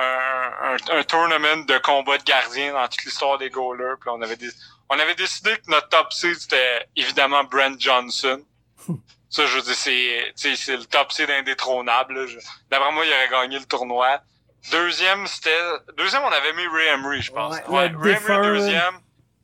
un, 0.00 1.02
tournament 1.02 1.64
de 1.66 1.78
combat 1.78 2.18
de 2.18 2.22
gardiens 2.22 2.72
dans 2.72 2.86
toute 2.88 3.04
l'histoire 3.04 3.38
des 3.38 3.50
goalers. 3.50 3.96
Puis 4.00 4.10
on 4.10 4.22
avait 4.22 4.36
dé- 4.36 4.50
on 4.88 4.98
avait 4.98 5.14
décidé 5.16 5.56
que 5.56 5.68
notre 5.70 5.88
top 5.88 6.12
seed 6.12 6.36
c'était 6.36 6.86
évidemment 6.96 7.44
Brent 7.44 7.80
Johnson. 7.80 8.42
Ça, 9.30 9.44
je 9.46 9.56
veux 9.56 9.62
dire, 9.62 9.74
c'est 9.74 10.32
tu 10.36 10.54
sais, 10.54 10.56
c'est 10.56 10.76
le 10.76 10.84
top 10.84 11.12
seed 11.12 11.30
indétrônable. 11.30 12.26
D'après 12.70 12.92
moi, 12.92 13.04
il 13.04 13.12
aurait 13.12 13.28
gagné 13.28 13.58
le 13.58 13.64
tournoi. 13.66 14.20
Deuxième, 14.70 15.26
c'était 15.26 15.50
deuxième, 15.96 16.22
on 16.22 16.32
avait 16.32 16.52
mis 16.54 16.66
Ray 16.66 16.88
Emery, 16.88 17.22
je 17.22 17.32
pense. 17.32 17.56
Ouais, 17.68 17.90
Ray 17.96 18.16
Emery 18.16 18.42
deuxième, 18.42 19.00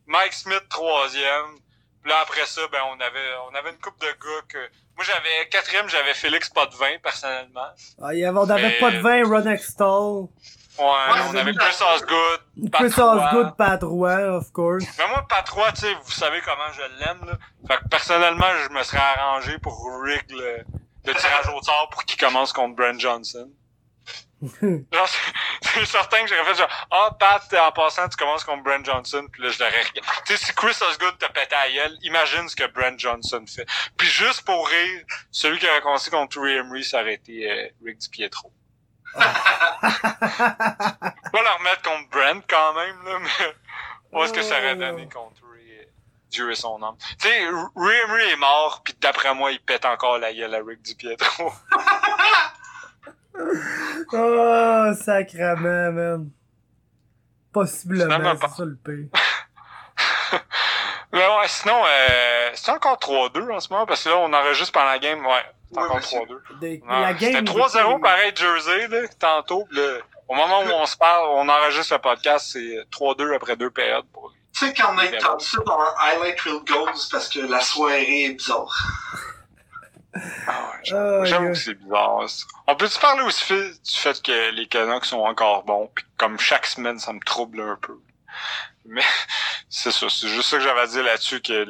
Mike 0.06 0.32
Smith 0.32 0.62
troisième. 0.68 1.58
Puis 2.02 2.10
là, 2.10 2.18
après 2.22 2.44
ça, 2.44 2.60
ben, 2.70 2.80
on 2.90 3.00
avait, 3.00 3.30
on 3.50 3.54
avait 3.54 3.70
une 3.70 3.78
coupe 3.78 3.98
de 4.00 4.06
gars 4.06 4.42
que, 4.48 4.58
moi, 4.96 5.04
j'avais, 5.04 5.48
quatrième, 5.50 5.88
j'avais 5.88 6.12
Félix 6.12 6.50
Potvin, 6.50 6.98
personnellement. 7.02 7.68
Ah, 8.02 8.12
il 8.12 8.18
y 8.20 8.24
avait, 8.26 8.36
on 8.38 8.50
avait 8.50 8.62
Mais- 8.68 8.78
pas 8.78 8.90
de 8.90 8.98
vin, 8.98 9.24
Ron 9.24 9.46
Extall, 9.50 10.26
Ouais, 10.78 11.20
on 11.30 11.34
avait. 11.36 11.54
Chris 11.54 11.76
Osgood, 11.94 12.70
Chris. 12.72 13.00
Osgood, 13.00 13.56
Pat 13.56 13.82
Roy, 13.82 14.22
of 14.36 14.50
course. 14.52 14.84
Mais 14.98 15.06
moi, 15.08 15.24
Patrois, 15.28 15.70
tu 15.72 15.82
sais, 15.82 15.94
vous 16.02 16.10
savez 16.10 16.40
comment 16.40 16.72
je 16.72 16.80
l'aime, 17.04 17.24
là. 17.26 17.38
Fait 17.68 17.82
que 17.82 17.88
personnellement, 17.88 18.50
je 18.64 18.72
me 18.74 18.82
serais 18.82 18.98
arrangé 18.98 19.58
pour 19.58 19.76
rig 20.02 20.24
le, 20.30 20.64
le 21.04 21.14
tirage 21.14 21.48
au 21.54 21.62
sort 21.62 21.88
pour 21.92 22.04
qu'il 22.04 22.18
commence 22.18 22.52
contre 22.52 22.74
Brent 22.74 22.98
Johnson. 22.98 23.48
Genre, 24.60 25.08
c'est- 25.62 25.86
certain 25.86 26.22
que 26.22 26.26
j'aurais 26.28 26.44
fait 26.44 26.58
genre, 26.58 26.86
ah, 26.90 27.10
Pat, 27.18 27.42
en 27.54 27.72
passant, 27.72 28.08
tu 28.08 28.16
commences 28.16 28.44
contre 28.44 28.62
Brent 28.62 28.84
Johnson, 28.84 29.26
puis 29.32 29.42
là, 29.42 29.48
je 29.50 29.58
l'aurais 29.58 29.70
regardé. 29.80 30.00
Tu 30.26 30.36
sais, 30.36 30.44
si 30.46 30.52
Chris 30.54 30.76
Osgood 30.90 31.16
te 31.18 31.26
pétait 31.32 31.54
à 31.54 31.66
la 31.68 31.72
gueule, 31.72 31.96
imagine 32.02 32.46
ce 32.48 32.54
que 32.56 32.66
Brent 32.66 32.98
Johnson 32.98 33.42
fait. 33.48 33.66
Puis 33.96 34.06
juste 34.08 34.42
pour 34.42 34.66
rire, 34.68 35.04
celui 35.30 35.58
qui 35.58 35.66
aurait 35.68 35.80
commencé 35.80 36.10
contre 36.10 36.38
Ray 36.40 36.56
Emery, 36.56 36.84
ça 36.84 37.00
aurait 37.00 37.14
été 37.14 37.50
euh, 37.50 37.68
Rick 37.84 37.98
DiPietro. 37.98 38.52
On 39.16 39.20
va 41.32 41.42
le 41.42 41.58
remettre 41.58 41.82
contre 41.82 42.08
Brent 42.10 42.42
quand 42.48 42.74
même, 42.74 42.96
là, 43.04 43.18
mais 43.20 43.54
où 44.12 44.22
est-ce 44.22 44.32
que 44.32 44.42
ça 44.42 44.58
aurait 44.58 44.76
donné 44.76 45.08
contre 45.08 45.42
Ray, 45.52 45.88
Dieu 46.30 46.50
et 46.50 46.54
son 46.54 46.82
âme? 46.82 46.96
Tu 47.20 47.28
sais, 47.28 47.46
Ray 47.76 48.00
Emery 48.04 48.30
est 48.32 48.36
mort, 48.36 48.82
puis 48.84 48.94
d'après 49.00 49.34
moi, 49.34 49.52
il 49.52 49.60
pète 49.60 49.84
encore 49.84 50.18
la 50.18 50.32
gueule 50.32 50.54
à 50.54 50.60
Rick 50.64 50.82
DiPietro. 50.82 51.52
Oh, 54.12 54.92
sacrement, 54.94 55.92
man. 55.92 56.30
Possiblement, 57.52 58.36
c'est 58.40 58.48
ça 58.48 58.64
le 58.64 58.76
pire. 58.76 59.08
Mais 61.12 61.26
ouais, 61.26 61.46
sinon, 61.48 61.82
euh, 61.84 62.50
c'est 62.54 62.70
encore 62.72 62.98
3-2 62.98 63.52
en 63.52 63.60
ce 63.60 63.72
moment, 63.72 63.86
parce 63.86 64.02
que 64.04 64.08
là, 64.08 64.16
on 64.18 64.32
enregistre 64.32 64.72
pendant 64.72 64.86
la 64.86 64.98
game, 64.98 65.24
ouais, 65.24 65.44
c'est 65.72 65.78
encore 65.78 65.96
monsieur. 65.96 66.18
3-2. 66.20 66.58
De- 66.60 66.66
Ouais, 66.66 66.80
la 66.88 67.12
game. 67.14 67.32
C'était 67.32 67.42
3-0 67.42 68.00
pareil 68.00 68.32
Jersey, 68.34 68.88
là, 68.88 69.08
tantôt. 69.18 69.66
là, 69.70 69.98
au 70.28 70.34
moment 70.34 70.60
où 70.60 70.68
on 70.70 70.86
se 70.86 70.96
parle, 70.96 71.26
on 71.30 71.48
enregistre 71.48 71.94
le 71.94 72.00
podcast, 72.00 72.50
c'est 72.52 72.84
3-2 72.90 73.34
après 73.34 73.56
deux 73.56 73.70
périodes 73.70 74.06
pour 74.12 74.28
lui. 74.30 74.36
Tu 74.52 74.66
sais, 74.66 74.72
quand 74.74 74.92
Nate 74.94 75.18
Thompson 75.18 75.62
a 75.66 75.72
un 75.72 75.94
highlight 76.12 76.40
reel 76.42 76.60
goes 76.66 77.08
parce 77.10 77.28
que 77.28 77.40
la 77.40 77.60
soirée 77.60 78.24
est 78.26 78.34
bizarre. 78.34 78.72
Ah 80.14 80.20
ouais, 80.70 80.92
Ah, 80.92 81.24
j'avoue 81.24 81.44
yeah. 81.46 81.52
que 81.52 81.58
c'est 81.58 81.74
bizarre. 81.74 82.28
ça. 82.28 82.46
On 82.68 82.76
peut-tu 82.76 82.98
parler 83.00 83.22
aussi 83.22 83.44
fait- 83.44 83.70
du 83.82 83.92
fait 83.94 84.22
que 84.22 84.50
les 84.52 84.66
Canucks 84.68 85.06
sont 85.06 85.18
encore 85.20 85.64
bons, 85.64 85.90
puis 85.92 86.04
comme 86.16 86.38
chaque 86.38 86.66
semaine, 86.66 86.98
ça 87.00 87.12
me 87.12 87.20
trouble 87.20 87.60
un 87.60 87.76
peu. 87.82 87.98
Mais 88.84 89.02
c'est 89.68 89.90
ça, 89.90 90.06
c'est 90.08 90.28
juste 90.28 90.48
ça 90.50 90.58
que 90.58 90.62
j'avais 90.62 90.82
à 90.82 90.86
dire 90.86 91.02
là-dessus. 91.02 91.40
que 91.40 91.52
hey, 91.52 91.66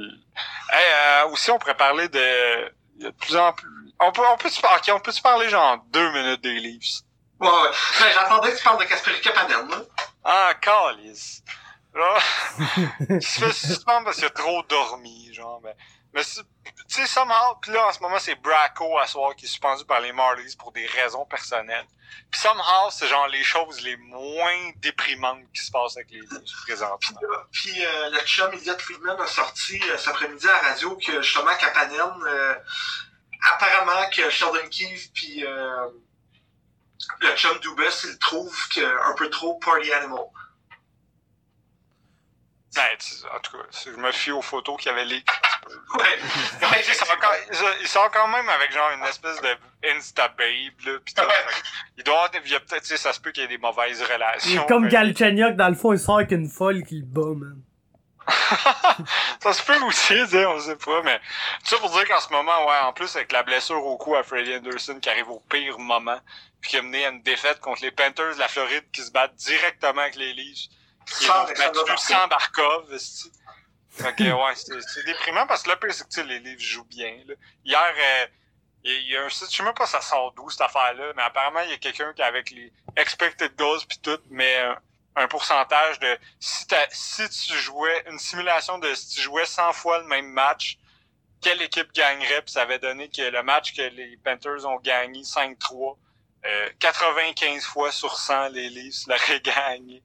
euh, 1.24 1.28
Aussi, 1.30 1.50
on 1.50 1.58
pourrait 1.58 1.76
parler 1.76 2.08
de... 2.08 2.70
Il 2.98 3.04
y 3.04 3.06
a 3.06 3.10
de 3.10 3.16
plus 3.16 3.36
en 3.36 3.52
plus... 3.52 3.68
On 4.00 4.12
peut, 4.12 4.22
on 4.26 4.36
peut, 4.36 4.48
se 4.50 4.60
par- 4.60 4.76
ok, 4.76 4.90
on 4.92 5.00
peut 5.00 5.12
se 5.12 5.22
parler 5.22 5.48
genre 5.48 5.78
deux 5.88 6.10
minutes 6.12 6.40
des 6.42 6.54
Leafs. 6.60 7.02
Ouais, 7.40 7.48
ouais. 7.48 7.70
Ben, 8.00 8.06
j'attendais 8.12 8.52
que 8.52 8.58
tu 8.58 8.64
parles 8.64 8.78
de 8.78 8.84
Kasperi 8.84 9.20
Kapanen, 9.20 9.68
là. 9.68 9.76
Ah, 10.24 10.52
calice. 10.60 11.42
Genre, 11.94 12.20
il 13.08 13.22
se 13.22 13.40
fait 13.44 13.52
suspendre 13.52 14.04
parce 14.06 14.16
qu'il 14.16 14.24
a 14.26 14.30
trop 14.30 14.62
dormi, 14.64 15.32
genre, 15.32 15.60
mais, 15.62 15.76
mais 16.12 16.22
c'est- 16.24 16.42
tu 16.88 16.94
sais, 17.00 17.06
somehow, 17.06 17.54
pis 17.62 17.70
là, 17.70 17.86
en 17.86 17.92
ce 17.92 18.00
moment, 18.00 18.18
c'est 18.18 18.34
Bracco 18.36 18.98
à 18.98 19.06
soir 19.06 19.34
qui 19.36 19.44
est 19.44 19.48
suspendu 19.48 19.84
par 19.84 20.00
les 20.00 20.12
Marlies 20.12 20.56
pour 20.58 20.72
des 20.72 20.86
raisons 20.86 21.24
personnelles. 21.24 21.86
Pis 22.30 22.40
somehow, 22.40 22.90
c'est 22.90 23.06
genre 23.06 23.28
les 23.28 23.42
choses 23.44 23.80
les 23.82 23.96
moins 23.96 24.70
déprimantes 24.76 25.40
qui 25.54 25.62
se 25.64 25.70
passent 25.70 25.96
avec 25.96 26.10
les 26.10 26.20
Leafs 26.20 26.62
présentement. 26.66 27.20
Puis 27.52 27.84
euh, 27.84 28.10
le 28.10 28.20
chum 28.20 28.52
Elliot 28.52 28.78
Friedman 28.78 29.20
a 29.20 29.26
sorti 29.26 29.80
euh, 29.88 29.96
cet 29.98 30.08
après-midi 30.08 30.46
à 30.48 30.52
la 30.52 30.58
radio 30.70 30.96
que 30.96 31.22
justement 31.22 31.54
Kapanen, 31.56 32.12
euh, 32.26 32.54
apparemment 33.52 34.08
que 34.10 34.30
Sheldon 34.30 34.68
Keefe 34.70 35.12
puis 35.12 35.44
euh, 35.44 35.88
le 37.20 37.36
chum 37.36 37.58
Dubas, 37.60 38.06
ils 38.08 38.18
trouvent 38.18 38.68
que 38.68 39.10
un 39.10 39.14
peu 39.14 39.28
trop 39.30 39.58
party 39.58 39.92
animal. 39.92 40.24
Ben, 42.74 42.82
en 43.32 43.38
tout 43.38 43.56
cas, 43.56 43.64
je 43.84 43.90
me 43.90 44.10
fie 44.10 44.32
aux 44.32 44.42
photos 44.42 44.76
qu'il 44.78 44.90
y 44.90 44.94
avait 44.94 45.04
les... 45.04 45.22
Ouais. 45.94 46.02
Ouais, 46.62 46.84
il, 47.80 47.86
sort 47.88 48.10
quand, 48.10 48.28
même 48.28 48.48
avec 48.48 48.72
genre 48.72 48.90
une 48.96 49.04
espèce 49.04 49.40
de 49.40 49.48
Insta 49.88 50.28
babe 50.28 50.80
là 50.84 50.98
pis 51.04 51.14
Il 51.96 52.04
doit 52.04 52.30
il 52.44 52.50
y 52.50 52.54
a 52.54 52.60
peut-être, 52.60 52.82
tu 52.82 52.88
sais, 52.88 52.96
ça 52.96 53.12
se 53.12 53.20
peut 53.20 53.30
qu'il 53.30 53.42
y 53.42 53.46
ait 53.46 53.48
des 53.48 53.58
mauvaises 53.58 54.02
relations. 54.02 54.50
Il 54.50 54.58
est 54.58 54.66
comme 54.66 54.84
mais- 54.84 54.90
Galchenyuk, 54.90 55.56
dans 55.56 55.68
le 55.68 55.74
fond, 55.74 55.92
il 55.92 55.98
sort 55.98 56.16
avec 56.16 56.32
une 56.32 56.48
folle 56.48 56.82
qui 56.84 56.96
le 57.00 57.06
bat, 57.06 57.34
man. 57.34 57.62
ça 59.42 59.52
se 59.52 59.62
peut 59.62 59.78
aussi, 59.82 60.14
on 60.46 60.60
sait 60.60 60.76
pas, 60.76 61.02
mais 61.02 61.20
ça 61.62 61.76
pour 61.78 61.90
dire 61.90 62.06
qu'en 62.08 62.20
ce 62.20 62.30
moment, 62.30 62.66
ouais, 62.66 62.78
en 62.78 62.92
plus 62.92 63.14
avec 63.16 63.32
la 63.32 63.42
blessure 63.42 63.84
au 63.84 63.96
cou 63.96 64.14
à 64.16 64.22
Freddie 64.22 64.54
Anderson 64.54 64.98
qui 65.00 65.08
arrive 65.10 65.30
au 65.30 65.40
pire 65.40 65.78
moment, 65.78 66.18
puis 66.60 66.70
qui 66.70 66.76
a 66.78 66.82
mené 66.82 67.04
à 67.04 67.10
une 67.10 67.22
défaite 67.22 67.60
contre 67.60 67.82
les 67.82 67.90
Panthers 67.90 68.34
de 68.34 68.38
la 68.38 68.48
Floride 68.48 68.84
qui 68.92 69.02
se 69.02 69.10
battent 69.10 69.34
directement 69.36 70.02
avec 70.02 70.16
les 70.16 70.32
Leafs, 70.32 70.68
qui 71.06 71.24
Sans 71.24 71.44
battu 71.44 71.54
Barkov. 71.58 71.96
sans 71.98 72.28
Barkov, 72.28 72.86
que, 72.88 74.32
ouais, 74.32 74.54
c'est 74.54 75.04
déprimant 75.04 75.46
parce 75.46 75.62
que 75.62 75.70
là, 75.70 75.76
c'est 75.90 76.08
que 76.08 76.20
les 76.22 76.38
Leafs 76.40 76.60
jouent 76.60 76.84
bien, 76.84 77.16
là. 77.26 77.34
Hier, 77.64 77.94
euh, 77.96 78.26
il 78.84 79.10
y 79.10 79.16
a- 79.16 79.24
un 79.24 79.28
site, 79.28 79.50
je 79.50 79.56
sais 79.56 79.62
même 79.62 79.74
pas 79.74 79.86
ça 79.86 80.00
sort 80.00 80.32
d'où 80.32 80.48
cette 80.50 80.62
affaire-là, 80.62 81.12
mais 81.16 81.22
apparemment, 81.22 81.60
il 81.60 81.70
y 81.70 81.74
a 81.74 81.78
quelqu'un 81.78 82.12
qui 82.12 82.22
avec 82.22 82.50
les 82.50 82.72
expected 82.96 83.54
goals 83.56 83.80
puis 83.88 83.98
tout, 83.98 84.18
mais 84.30 84.56
un, 84.60 84.76
un 85.16 85.28
pourcentage 85.28 85.98
de 86.00 86.18
si, 86.40 86.66
si 86.90 87.28
tu 87.28 87.54
jouais 87.58 88.04
une 88.10 88.18
simulation 88.18 88.78
de 88.78 88.92
si 88.94 89.16
tu 89.16 89.20
jouais 89.20 89.46
100 89.46 89.72
fois 89.72 89.98
le 89.98 90.06
même 90.06 90.28
match, 90.28 90.78
quelle 91.40 91.60
équipe 91.62 91.92
gagnerait, 91.92 92.42
ça 92.46 92.62
avait 92.62 92.78
donné 92.78 93.08
que 93.08 93.22
le 93.22 93.42
match 93.42 93.74
que 93.74 93.82
les 93.82 94.16
Panthers 94.24 94.64
ont 94.64 94.78
gagné 94.80 95.22
5-3, 95.22 95.96
euh, 96.46 96.68
95 96.78 97.64
fois 97.64 97.92
sur 97.92 98.16
100, 98.16 98.48
les 98.48 98.68
Leafs 98.70 99.06
l'auraient 99.06 99.40
gagné. 99.44 100.02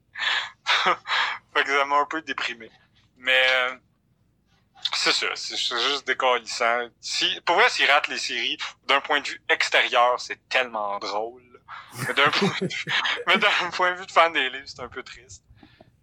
fait 1.54 1.64
que 1.64 1.78
ça 1.78 1.86
m'a 1.86 1.98
un 1.98 2.06
peu 2.06 2.22
déprimé. 2.22 2.70
Mais 3.18 3.46
euh, 3.50 3.76
c'est 4.94 5.12
ça, 5.12 5.28
c'est 5.36 5.56
c'est 5.56 5.80
juste 5.80 6.08
décalissant. 6.08 6.88
Si, 7.00 7.40
pour 7.46 7.56
vrai, 7.56 7.70
s'ils 7.70 7.90
ratent 7.90 8.08
les 8.08 8.18
séries, 8.18 8.58
d'un 8.86 9.02
point 9.02 9.22
de 9.22 9.28
vue 9.28 9.42
extérieur, 9.50 10.20
c'est 10.20 10.48
tellement 10.50 11.00
drôle. 11.00 11.49
Mais 12.08 12.14
d'un 12.14 12.30
point, 12.30 12.50
de 12.62 12.68
vue- 12.68 13.72
point 13.74 13.92
de 13.92 13.98
vue 13.98 14.06
de 14.06 14.12
fan 14.12 14.32
des 14.34 14.50
livres, 14.50 14.66
c'est 14.66 14.82
un 14.82 14.88
peu 14.88 15.04
triste. 15.04 15.44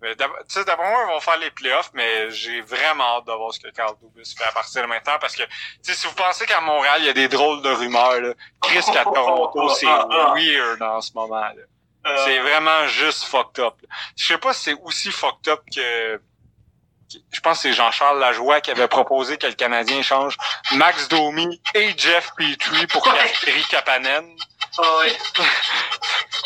Mais 0.03 0.15
d'ab- 0.15 0.31
tu 0.47 0.55
sais, 0.55 0.65
d'après 0.65 0.91
moi, 0.91 1.05
ils 1.09 1.13
vont 1.15 1.21
faire 1.21 1.39
les 1.39 1.51
playoffs, 1.51 1.91
mais 1.95 2.31
j'ai 2.31 2.61
vraiment 2.61 3.17
hâte 3.19 3.27
de 3.27 3.33
voir 3.33 3.53
ce 3.55 3.61
que 3.61 3.69
Carl 3.69 3.95
Dubus 4.03 4.35
fait 4.37 4.45
à 4.45 4.53
partir 4.53 4.83
de 4.83 4.87
maintenant, 4.89 5.19
parce 5.19 5.35
que, 5.35 5.43
si 5.83 6.07
vous 6.07 6.13
pensez 6.15 6.45
qu'à 6.47 6.61
Montréal, 6.61 6.97
il 7.01 7.07
y 7.07 7.09
a 7.09 7.15
des 7.15 7.29
drôles 7.29 7.63
de 7.63 7.71
rumeurs, 7.71 8.21
là, 8.21 8.35
Chris 8.61 8.81
qu'à 8.93 9.05
Toronto, 9.05 9.69
c'est 9.75 9.87
weird 9.87 10.83
en 10.83 11.01
ce 11.01 11.13
moment, 11.15 11.41
là. 11.41 11.55
Euh, 12.07 12.25
C'est 12.25 12.39
vraiment 12.39 12.87
juste 12.87 13.25
fucked 13.25 13.59
up. 13.65 13.75
là. 13.83 13.89
Je 14.17 14.27
sais 14.27 14.39
pas 14.39 14.53
si 14.53 14.65
c'est 14.65 14.75
aussi 14.83 15.11
fucked 15.11 15.49
up 15.49 15.63
que... 15.75 16.21
Je 17.33 17.41
pense 17.41 17.59
que 17.59 17.63
c'est 17.63 17.73
Jean-Charles 17.73 18.19
Lajoie 18.19 18.61
qui 18.61 18.71
avait 18.73 18.89
proposé 18.89 19.39
que 19.39 19.47
le 19.47 19.53
Canadien 19.55 20.03
change 20.03 20.37
Max 20.73 21.09
Domi 21.09 21.61
et 21.75 21.97
Jeff 21.97 22.33
Petrie 22.37 22.87
pour. 22.89 23.05
Kasperi 23.05 23.63
Kapanen. 23.71 24.37
Ah. 24.79 25.03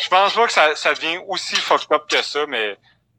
Je 0.02 0.08
pense 0.08 0.32
pas 0.34 0.46
que 0.46 0.52
ça, 0.52 0.74
ça 0.76 0.94
devient 0.94 1.20
aussi 1.28 1.56
fucked 1.56 1.90
up 1.92 2.04
que 2.08 2.22
ça, 2.22 2.46
mais 2.46 2.76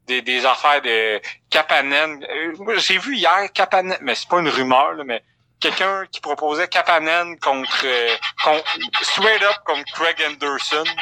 des, 0.07 0.22
des 0.22 0.45
affaires 0.45 0.82
de 0.82 1.22
Kapanen. 1.49 2.24
Euh, 2.30 2.78
J'ai 2.80 2.97
vu 2.97 3.16
hier 3.16 3.51
Kapanen, 3.53 3.97
mais 4.01 4.16
c'est 4.16 4.28
pas 4.28 4.39
une 4.39 4.49
rumeur, 4.49 4.93
là, 4.93 5.03
mais 5.05 5.24
quelqu'un 5.59 6.05
qui 6.12 6.20
proposait 6.22 6.68
Kapanen 6.68 7.38
contre, 7.39 7.82
euh, 7.86 8.16
contre 8.43 8.66
straight 9.03 9.43
up 9.43 9.57
contre 9.66 9.91
Craig 9.93 10.22
Anderson. 10.28 10.84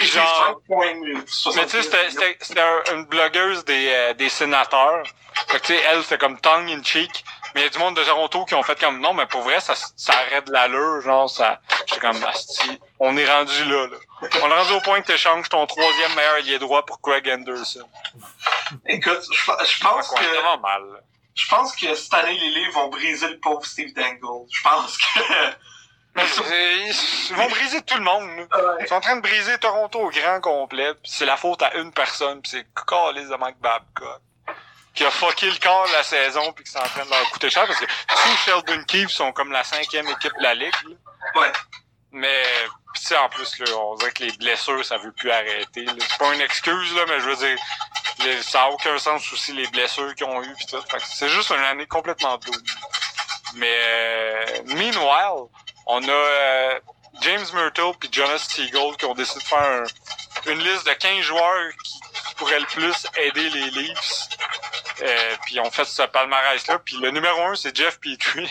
Genre- 0.00 0.46
5 0.48 0.56
points, 0.66 0.94
mais 0.94 1.22
tu 1.24 1.30
sais, 1.32 1.50
70 1.52 1.82
c'était- 1.82 2.10
c'était 2.10 2.36
c'était 2.40 2.60
un- 2.60 2.82
une 2.94 3.04
blogueuse 3.04 3.64
des, 3.66 3.88
euh, 3.90 4.14
des 4.14 4.30
sénateurs. 4.30 5.02
Fait 5.48 5.60
que 5.60 5.66
tu 5.66 5.74
sais, 5.74 5.82
elle, 5.90 6.02
c'est 6.04 6.18
comme 6.18 6.40
tongue 6.40 6.70
in 6.70 6.82
cheek. 6.82 7.22
Mais 7.54 7.62
il 7.62 7.64
y 7.64 7.66
a 7.66 7.70
du 7.70 7.78
monde 7.78 7.96
de 7.96 8.04
Toronto 8.04 8.44
qui 8.44 8.54
ont 8.54 8.62
fait 8.62 8.78
comme 8.78 9.00
non, 9.00 9.12
mais 9.14 9.26
pour 9.26 9.42
vrai, 9.42 9.60
ça, 9.60 9.74
ça 9.74 10.12
arrête 10.12 10.46
de 10.46 10.52
l'allure, 10.52 11.00
genre 11.02 11.28
ça. 11.28 11.60
J'étais 11.86 12.00
comme 12.00 12.22
asti, 12.24 12.80
on 12.98 13.16
est 13.16 13.30
rendu 13.30 13.64
là, 13.64 13.86
là. 13.86 13.96
On 14.42 14.48
est 14.48 14.54
rendu 14.54 14.72
au 14.74 14.80
point 14.80 15.00
que 15.00 15.06
tu 15.06 15.12
échanges 15.12 15.48
ton 15.48 15.66
troisième 15.66 16.14
meilleur 16.14 16.34
allié 16.34 16.58
droit 16.58 16.84
pour 16.84 17.00
Craig 17.00 17.28
Anderson. 17.28 17.88
Écoute, 18.86 19.22
je, 19.32 19.44
pense 19.80 20.12
est 20.12 20.14
que 20.14 20.24
vraiment 20.24 20.58
mal. 20.58 20.82
je 21.34 21.48
pense 21.48 21.74
que 21.74 21.94
cette 21.94 22.14
année, 22.14 22.38
les 22.38 22.50
livres 22.50 22.72
vont 22.74 22.88
briser 22.88 23.28
le 23.28 23.38
pauvre 23.40 23.64
Steve 23.64 23.94
Dangle. 23.94 24.46
Je 24.50 24.62
pense 24.62 24.98
que... 24.98 25.20
Mais 26.16 26.24
ils 26.88 27.34
vont 27.36 27.48
briser 27.48 27.82
tout 27.82 27.96
le 27.96 28.02
monde. 28.02 28.28
là. 28.36 28.76
Ils 28.80 28.88
sont 28.88 28.96
en 28.96 29.00
train 29.00 29.16
de 29.16 29.20
briser 29.20 29.56
Toronto 29.58 30.00
au 30.00 30.10
grand 30.10 30.40
complet. 30.40 30.94
pis 30.94 31.10
c'est 31.10 31.24
la 31.24 31.36
faute 31.36 31.62
à 31.62 31.74
une 31.76 31.92
personne, 31.92 32.40
c'est 32.44 32.66
Carlis 32.86 33.28
de 33.28 33.36
Mike 33.36 33.60
Babcock. 33.60 34.20
Qui 34.94 35.04
a 35.04 35.10
fucké 35.10 35.50
le 35.50 35.58
corps 35.58 35.86
de 35.86 35.92
la 35.92 36.02
saison 36.02 36.52
puis 36.52 36.64
qui 36.64 36.72
c'est 36.72 36.78
en 36.78 36.88
train 36.88 37.04
de 37.04 37.10
leur 37.10 37.30
coûter 37.30 37.48
cher 37.48 37.66
parce 37.66 37.78
que 37.78 37.84
tous 37.86 38.36
Sheldon 38.44 38.82
Keefe 38.84 39.10
sont 39.10 39.32
comme 39.32 39.52
la 39.52 39.62
cinquième 39.64 40.08
équipe 40.08 40.32
de 40.36 40.42
la 40.42 40.54
ligue. 40.54 40.74
là. 40.88 41.40
Ouais. 41.40 41.52
Mais 42.12 42.42
pis 42.92 43.14
en 43.14 43.28
plus 43.28 43.56
là, 43.60 43.76
on 43.78 43.94
dirait 43.94 44.10
que 44.10 44.24
les 44.24 44.32
blessures 44.32 44.84
ça 44.84 44.98
veut 44.98 45.12
plus 45.12 45.30
arrêter. 45.30 45.86
C'est 45.86 46.18
pas 46.18 46.34
une 46.34 46.40
excuse 46.40 46.94
là, 46.96 47.04
mais 47.08 47.20
je 47.20 47.24
veux 47.30 47.36
dire 47.36 47.56
les- 48.24 48.42
ça 48.42 48.64
a 48.64 48.68
aucun 48.70 48.98
sens 48.98 49.32
aussi 49.32 49.52
les 49.52 49.66
blessures 49.68 50.12
qu'ils 50.16 50.26
ont 50.26 50.42
eu 50.42 50.52
puis 50.54 50.66
tout. 50.66 50.82
C'est 51.04 51.28
juste 51.28 51.50
une 51.50 51.62
année 51.62 51.86
complètement 51.86 52.36
double. 52.38 52.58
Mais 53.54 53.72
euh, 53.78 54.44
meanwhile, 54.66 55.46
on 55.86 56.02
a 56.06 56.10
euh, 56.12 56.80
James 57.22 57.46
Myrtle 57.54 57.92
puis 57.98 58.08
Jonas 58.12 58.38
Siegel 58.48 58.96
qui 58.98 59.04
ont 59.04 59.14
décidé 59.14 59.40
de 59.40 59.44
faire 59.46 59.58
un- 59.62 60.50
une 60.50 60.58
liste 60.64 60.86
de 60.86 60.92
15 60.94 61.20
joueurs 61.20 61.70
qui, 61.84 61.92
qui 62.28 62.34
pourraient 62.36 62.60
le 62.60 62.66
plus 62.66 63.06
aider 63.16 63.50
les 63.50 63.70
Leafs. 63.70 64.28
Euh, 65.02 65.36
puis 65.46 65.58
on 65.60 65.70
fait 65.70 65.84
ce 65.84 66.02
palmarès-là. 66.02 66.78
Puis 66.80 66.96
le 66.98 67.10
numéro 67.10 67.40
un, 67.42 67.54
c'est 67.54 67.74
Jeff 67.76 67.98
Petrie. 68.00 68.50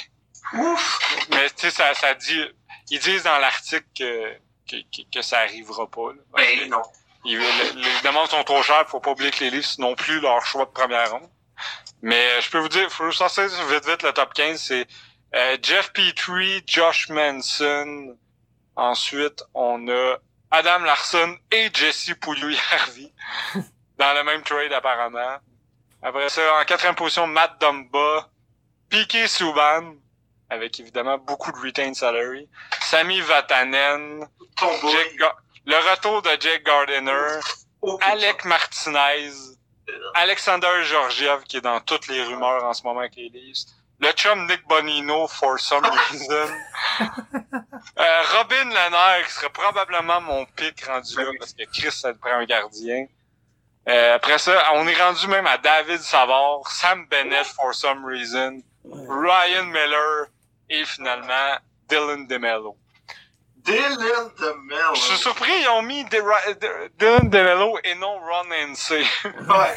Ouf! 0.54 1.00
Mais 1.32 1.50
tu 1.52 1.56
sais, 1.58 1.72
ça, 1.72 1.94
ça 1.94 2.14
dit. 2.14 2.44
Ils 2.90 3.00
disent 3.00 3.24
dans 3.24 3.38
l'article 3.38 3.86
que, 3.98 4.34
que, 4.70 4.78
que, 5.14 5.22
ça 5.22 5.40
arrivera 5.40 5.88
pas. 5.90 6.12
là. 6.14 6.22
Ben 6.36 6.70
non. 6.70 6.82
ils- 7.26 7.38
les 7.40 8.02
demandes 8.04 8.30
sont 8.30 8.44
trop 8.44 8.64
chères, 8.64 8.88
faut 8.90 9.00
pas 9.00 9.12
oublier 9.12 9.30
que 9.32 9.44
les 9.44 9.52
Leafs 9.52 9.78
n'ont 9.78 9.96
plus 9.96 10.20
leur 10.22 10.44
choix 10.46 10.66
de 10.66 10.72
première 10.72 11.12
ronde. 11.12 11.30
Mais 12.02 12.16
euh, 12.32 12.42
je 12.42 12.50
peux 12.50 12.58
vous 12.60 12.70
dire, 12.70 12.90
faut 12.92 13.12
sortir 13.12 13.44
vite 13.70 13.86
vite 13.86 14.02
le 14.04 14.12
top 14.14 14.34
15, 14.34 14.60
c'est 14.60 14.88
euh, 15.36 15.58
Jeff 15.62 15.92
Petrie, 15.94 16.64
Josh 16.66 17.10
Manson. 17.10 18.18
Ensuite, 18.76 19.44
on 19.54 19.88
a 19.90 20.18
Adam 20.52 20.80
Larson 20.80 21.36
et 21.52 21.70
Jesse 21.74 22.12
Pouliou-Harvey 22.22 23.12
dans 23.98 24.14
le 24.14 24.24
même 24.24 24.42
trade 24.44 24.72
apparemment. 24.74 25.38
Après 26.02 26.30
ça, 26.30 26.42
en 26.60 26.64
quatrième 26.66 26.96
position, 26.96 27.28
Matt 27.28 27.60
Dumba, 27.60 28.30
Piqué 28.90 29.28
Souban, 29.28 29.96
avec 30.50 30.80
évidemment 30.80 31.18
beaucoup 31.18 31.52
de 31.52 31.58
retained 31.58 31.96
salary, 31.96 32.48
Sami 32.82 33.20
Vatanen. 33.22 34.28
Jake 34.92 35.16
Ga- 35.18 35.36
le 35.66 35.76
retour 35.92 36.22
de 36.22 36.30
Jake 36.40 36.64
Gardiner, 36.66 37.40
Alec 38.02 38.46
Martinez, 38.46 39.32
Alexander 40.16 40.84
Georgiev, 40.84 41.44
qui 41.44 41.58
est 41.58 41.62
dans 41.62 41.80
toutes 41.82 42.08
les 42.08 42.24
rumeurs 42.24 42.64
en 42.64 42.74
ce 42.74 42.84
moment 42.84 43.00
avec 43.02 43.16
les 43.16 43.30
Leafs. 43.30 43.66
Le 44.02 44.12
chum 44.14 44.48
Nick 44.48 44.66
Bonino, 44.68 45.28
for 45.28 45.60
some 45.60 45.84
reason. 46.12 46.50
Euh, 47.02 48.22
Robin 48.34 48.66
Lehner, 48.70 49.26
qui 49.26 49.32
serait 49.34 49.50
probablement 49.50 50.22
mon 50.22 50.46
pic 50.46 50.84
rendu 50.86 51.16
là, 51.18 51.32
parce 51.38 51.54
que 51.54 51.64
Chris, 51.66 51.92
ça 51.92 52.14
te 52.14 52.20
prend 52.20 52.32
un 52.32 52.46
gardien. 52.46 53.06
Euh, 53.90 54.16
après 54.16 54.38
ça, 54.38 54.64
on 54.76 54.88
est 54.88 55.02
rendu 55.02 55.28
même 55.28 55.48
à 55.48 55.58
David 55.58 56.00
Savard, 56.02 56.62
Sam 56.70 57.06
Bennett, 57.08 57.46
for 57.48 57.74
some 57.74 58.06
reason, 58.06 58.60
Ryan 58.86 59.66
Miller, 59.66 60.28
et 60.70 60.86
finalement, 60.86 61.58
Dylan 61.88 62.28
DeMello. 62.28 62.78
Dylan 63.58 63.98
DeMello. 64.40 64.96
Je 64.96 65.00
suis 65.02 65.18
surpris, 65.18 65.52
ils 65.62 65.68
ont 65.70 65.82
mis 65.82 66.04
De- 66.06 66.92
Dylan 66.98 67.30
DeMello 67.30 67.80
et 67.84 67.96
non 67.96 68.20
Ron 68.20 68.46
NC. 68.52 68.92
Ouais. 69.26 69.76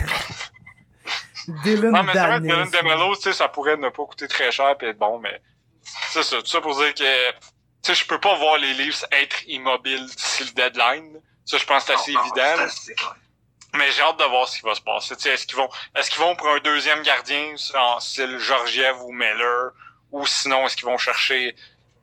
Dylan 1.64 1.90
Non, 1.90 2.02
mais 2.02 2.12
c'est 2.12 2.18
vrai. 2.20 2.40
Dylan 2.40 2.70
DeMello, 2.70 3.16
tu 3.16 3.22
sais, 3.22 3.32
ça 3.32 3.48
pourrait 3.48 3.76
ne 3.76 3.88
pas 3.88 4.04
coûter 4.04 4.28
très 4.28 4.52
cher 4.52 4.76
pis 4.78 4.86
être 4.86 4.98
bon, 4.98 5.18
mais 5.18 5.40
c'est 6.10 6.22
ça. 6.22 6.36
Tout 6.40 6.46
ça 6.46 6.60
pour 6.60 6.76
dire 6.76 6.94
que, 6.94 7.30
tu 7.32 7.36
sais, 7.82 7.94
je 7.94 8.06
peux 8.06 8.20
pas 8.20 8.34
voir 8.36 8.58
les 8.58 8.74
Leafs 8.74 9.04
être 9.10 9.42
immobiles 9.48 10.06
d'ici 10.06 10.44
le 10.44 10.50
deadline. 10.50 11.20
Ça, 11.44 11.58
je 11.58 11.66
pense 11.66 11.84
que 11.84 11.88
c'est 11.88 11.94
assez 11.94 12.12
Non, 12.12 12.20
non, 12.20 12.24
évident. 12.26 12.54
c'est 12.56 12.62
assez 12.62 12.94
clair. 12.94 13.16
Mais 13.74 13.90
j'ai 13.92 14.02
hâte 14.02 14.18
de 14.18 14.24
voir 14.24 14.46
ce 14.48 14.58
qui 14.58 14.66
va 14.66 14.74
se 14.74 14.82
passer. 14.82 15.14
Est-ce 15.28 15.46
qu'ils 15.46 15.56
vont, 15.56 15.68
est-ce 15.96 16.10
qu'ils 16.10 16.20
vont 16.20 16.36
pour 16.36 16.48
un 16.48 16.58
deuxième 16.58 17.02
gardien, 17.02 17.54
en 17.74 18.00
style 18.00 18.38
Georgiev 18.38 19.02
ou 19.02 19.12
Miller, 19.12 19.70
ou 20.10 20.26
sinon 20.26 20.66
est-ce 20.66 20.76
qu'ils 20.76 20.86
vont 20.86 20.98
chercher 20.98 21.56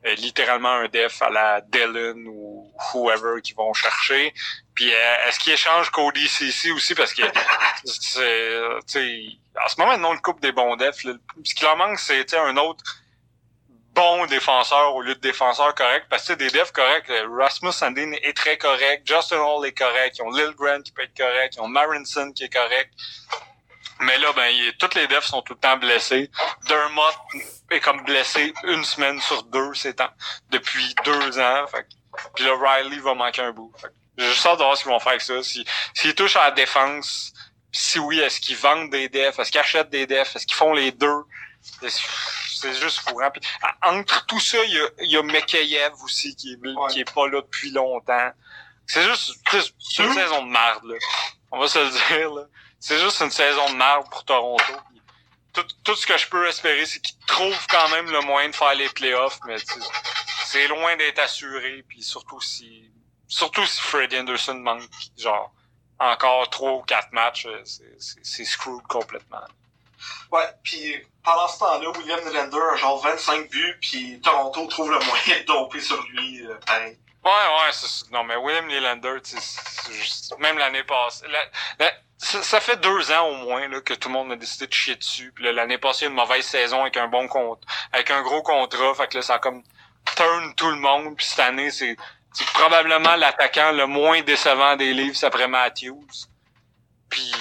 euh, 0.06 0.16
littéralement 0.16 0.72
un 0.72 0.88
def 0.88 1.22
à 1.22 1.30
la 1.30 1.62
Dylan 1.62 2.26
ou 2.28 2.74
whoever 2.94 3.42
qu'ils 3.44 3.56
vont 3.56 3.74
chercher? 3.74 4.34
Puis 4.74 4.92
euh, 4.92 5.28
est-ce 5.28 5.40
qu'ils 5.40 5.54
échangent 5.54 5.92
Cody 5.92 6.28
CC 6.28 6.72
aussi? 6.72 6.96
Parce 6.96 7.14
que 7.14 7.22
c'est, 7.86 9.38
en 9.64 9.68
ce 9.68 9.80
moment 9.80 9.98
non 9.98 10.14
le 10.14 10.20
couple 10.20 10.42
des 10.42 10.52
bons 10.52 10.76
defs. 10.76 11.06
Ce 11.44 11.54
qui 11.54 11.64
leur 11.64 11.78
manque 11.78 12.00
c'est 12.00 12.34
un 12.34 12.58
autre 12.58 12.84
bon 14.00 14.26
défenseur 14.28 14.96
au 14.96 15.02
lieu 15.02 15.14
de 15.14 15.20
défenseur 15.20 15.76
correct 15.76 16.06
parce 16.10 16.26
que 16.26 16.32
des 16.34 16.50
defs 16.50 16.72
corrects. 16.72 17.10
euh, 17.10 17.28
Rasmus 17.38 17.74
Sandin 17.74 18.14
est 18.14 18.36
très 18.36 18.58
correct, 18.58 19.06
Justin 19.06 19.42
Hall 19.42 19.66
est 19.66 19.78
correct, 19.78 20.18
ils 20.18 20.22
ont 20.22 20.32
Lil 20.32 20.52
Grant 20.58 20.82
qui 20.82 20.94
peut 20.94 21.02
être 21.02 21.18
correct, 21.18 21.56
ils 21.58 21.62
ont 21.62 21.68
Marinson 21.68 22.32
qui 22.32 22.46
est 22.46 22.54
correct. 22.54 22.94
Mais 24.00 24.18
là, 24.20 24.32
ben, 24.32 24.56
toutes 24.80 24.96
les 24.96 25.06
defs 25.08 25.26
sont 25.26 25.42
tout 25.42 25.52
le 25.52 25.60
temps 25.60 25.76
blessés. 25.76 26.32
Dermott 26.70 27.16
est 27.72 27.82
comme 27.82 28.02
blessé 28.06 28.54
une 28.64 28.86
semaine 28.86 29.20
sur 29.20 29.44
deux 29.44 29.74
ces 29.74 29.94
temps, 29.94 30.14
depuis 30.50 30.96
deux 31.04 31.38
ans. 31.38 31.68
Fait 31.68 31.86
puis 32.36 32.46
là, 32.46 32.54
Riley 32.56 33.00
va 33.00 33.14
manquer 33.16 33.42
un 33.42 33.52
bout. 33.52 33.74
Fait 33.82 33.92
juste 34.18 34.46
hâte 34.46 34.60
de 34.60 34.64
voir 34.64 34.78
ce 34.78 34.84
qu'ils 34.84 34.94
vont 34.94 35.00
faire 35.00 35.10
avec 35.10 35.22
ça. 35.22 35.44
Si, 35.44 35.66
s'ils 35.94 36.16
touchent 36.16 36.38
à 36.38 36.46
la 36.46 36.52
défense, 36.52 37.34
si 37.74 38.00
oui, 38.00 38.20
est-ce 38.20 38.40
qu'ils 38.40 38.56
vendent 38.56 38.92
des 38.92 39.10
defs? 39.10 39.38
Est-ce 39.38 39.52
qu'ils 39.52 39.60
achètent 39.60 39.90
des 39.90 40.08
defs? 40.08 40.38
Est-ce 40.38 40.48
qu'ils 40.48 40.56
font 40.56 40.74
les 40.74 40.94
deux? 40.94 41.24
C'est- 42.62 42.74
juste 42.82 43.02
courant. 43.02 43.30
Puis, 43.32 43.42
à- 43.62 43.90
entre 43.92 44.26
tout 44.26 44.40
ça, 44.40 44.64
il 44.64 44.74
y 44.74 44.80
a, 44.80 44.90
il 45.02 45.12
y 45.12 45.18
a 45.18 45.24
Mekayev 45.24 45.94
aussi 46.04 46.36
qui 46.36 46.54
est, 46.54 46.58
Ouais. 46.68 46.92
qui 46.92 47.00
est 47.02 47.14
pas 47.14 47.28
là 47.28 47.42
depuis 47.42 47.72
longtemps. 47.72 48.32
C'est 48.88 49.04
juste, 49.04 49.34
c'est 49.52 50.04
une 50.04 50.14
saison 50.14 50.46
de 50.46 50.52
merde, 50.52 50.84
là. 50.86 50.96
On 51.52 51.60
va 51.60 51.68
se 51.68 51.80
le 51.80 51.90
dire, 51.90 52.34
là. 52.34 52.44
C'est 52.80 53.00
juste 53.00 53.22
une 53.22 53.32
saison 53.32 53.70
de 53.70 53.76
merde 53.76 54.10
pour 54.10 54.24
Toronto. 54.26 54.64
Puis 54.92 55.02
Tout, 55.54 55.66
tout 55.84 55.96
ce 55.96 56.06
que 56.06 56.18
je 56.18 56.28
peux 56.28 56.48
espérer, 56.48 56.86
c'est 56.86 57.00
qu'ils 57.02 57.18
trouvent 57.26 57.68
quand 57.68 57.90
même 57.90 58.10
le 58.12 58.22
moyen 58.22 58.50
de 58.50 58.56
faire 58.56 58.74
les 58.76 58.88
playoffs, 58.90 59.40
mais 59.46 59.58
c'est 60.46 60.68
loin 60.68 60.96
d'être 60.96 61.20
assuré. 61.20 61.84
Puis 61.90 62.04
surtout 62.04 62.40
si, 62.40 62.90
surtout 63.28 63.66
si 63.66 63.82
Fred 63.82 64.14
Anderson 64.14 64.56
manque, 64.56 64.84
genre, 65.18 65.52
encore 66.00 66.50
trois 66.50 66.74
ou 66.74 66.82
quatre 66.84 67.12
matchs, 67.12 67.46
euh, 67.48 67.64
c'est 68.24 68.46
screwed 68.46 68.84
complètement. 68.88 69.42
Ouais, 70.32 70.48
puis 70.64 70.96
pendant 71.24 71.48
ce 71.48 71.60
temps-là, 71.60 71.90
William 71.98 72.20
Nylander 72.26 72.60
a 72.74 72.76
genre 72.78 73.02
25 73.02 73.50
buts, 73.50 73.78
puis 73.82 74.20
Toronto 74.22 74.68
trouve 74.68 74.92
le 74.92 75.00
moyen 75.00 75.40
de 75.42 75.46
domper 75.46 75.82
sur 75.82 76.02
lui, 76.10 76.46
euh, 76.46 76.56
pareil. 76.66 76.98
Ouais, 77.24 77.32
ouais, 77.32 77.72
c'est- 77.72 78.10
non, 78.12 78.24
mais 78.24 78.36
William 78.38 78.66
Nylander, 78.68 79.18
même 80.40 80.58
l'année 80.58 80.84
passée, 80.84 81.26
ça, 82.18 82.60
fait 82.60 82.78
deux 82.78 83.12
ans 83.12 83.28
au 83.28 83.36
moins 83.36 83.68
là, 83.68 83.82
que 83.82 83.94
tout 83.94 84.10
le 84.10 84.14
monde 84.14 84.32
a 84.32 84.36
décidé 84.36 84.68
de 84.68 84.74
chier 84.74 84.96
dessus. 84.96 85.32
Puis 85.34 85.52
l'année 85.54 85.78
passée, 85.78 86.06
une 86.06 86.14
mauvaise 86.14 86.46
saison 86.46 86.82
avec 86.82 86.98
un 86.98 87.08
bon 87.08 87.28
compte, 87.28 87.62
avec 87.92 88.12
un 88.12 88.22
gros 88.22 88.42
contrat, 88.44 88.94
fait 88.96 89.08
que 89.08 89.18
là, 89.18 89.22
ça 89.22 89.36
a 89.36 89.40
comme 89.40 89.64
turn 90.16 90.54
tout 90.56 90.70
le 90.70 90.78
monde. 90.78 91.16
Puis 91.18 91.26
cette 91.26 91.40
année, 91.40 91.72
c'est 91.72 91.96
c'est 92.34 92.48
probablement 92.48 93.16
l'attaquant 93.16 93.72
le 93.72 93.88
moins 93.88 94.22
décevant 94.22 94.76
des 94.76 94.94
Leafs 94.94 95.24
après 95.24 95.48
Matthews. 95.48 96.06
Puis 97.10 97.32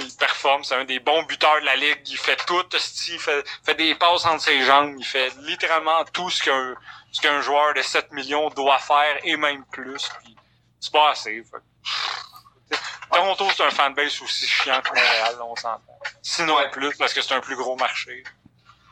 il 0.00 0.16
performe, 0.16 0.64
c'est 0.64 0.74
un 0.74 0.84
des 0.84 0.98
bons 1.00 1.22
buteurs 1.24 1.60
de 1.60 1.64
la 1.66 1.76
ligue. 1.76 2.00
Il 2.06 2.18
fait 2.18 2.36
tout, 2.46 2.64
il 3.08 3.18
fait, 3.18 3.44
fait 3.64 3.74
des 3.74 3.94
passes 3.94 4.24
entre 4.26 4.42
ses 4.42 4.62
jambes, 4.62 4.94
il 4.98 5.04
fait 5.04 5.32
littéralement 5.38 6.04
tout 6.06 6.30
ce 6.30 6.42
qu'un 6.42 6.74
ce 7.12 7.20
qu'un 7.20 7.40
joueur 7.40 7.74
de 7.74 7.82
7 7.82 8.10
millions 8.12 8.48
doit 8.50 8.78
faire 8.78 9.18
et 9.22 9.36
même 9.36 9.64
plus. 9.66 10.08
Puis 10.22 10.36
c'est 10.80 10.92
pas 10.92 11.10
assez. 11.10 11.42
Fait. 11.44 12.76
Toronto, 13.12 13.46
c'est 13.54 13.64
un 13.64 13.70
fanbase 13.70 14.20
aussi 14.22 14.46
chiant 14.48 14.80
que 14.82 14.88
Montréal, 14.88 15.36
on 15.42 15.54
s'entend. 15.54 15.80
Sinon 16.22 16.56
Ouais. 16.56 16.70
plus, 16.70 16.96
parce 16.96 17.12
que 17.14 17.22
c'est 17.22 17.34
un 17.34 17.40
plus 17.40 17.54
gros 17.56 17.76
marché. 17.76 18.24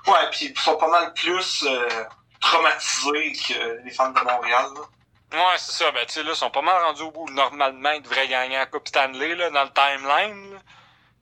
Ouais, 0.06 0.30
puis 0.30 0.46
ils 0.54 0.58
sont 0.60 0.76
pas 0.76 0.88
mal 0.88 1.12
plus 1.14 1.64
euh, 1.66 2.04
traumatisés 2.40 3.32
que 3.48 3.84
les 3.84 3.90
fans 3.90 4.10
de 4.10 4.20
Montréal. 4.20 4.66
Là. 4.74 4.80
Ouais, 5.50 5.58
c'est 5.58 5.72
ça. 5.72 5.90
Ben, 5.90 6.04
tu 6.06 6.12
sais, 6.14 6.22
là, 6.22 6.30
ils 6.32 6.36
sont 6.36 6.50
pas 6.50 6.62
mal 6.62 6.80
rendus 6.84 7.02
au 7.02 7.10
bout. 7.10 7.28
Normalement, 7.30 7.90
ils 7.92 8.02
devraient 8.02 8.28
gagner 8.28 8.56
la 8.56 8.66
Coupe 8.66 8.86
Stanley, 8.86 9.34
là, 9.34 9.50
dans 9.50 9.64
le 9.64 9.70
timeline. 9.72 10.52
là. 10.54 10.58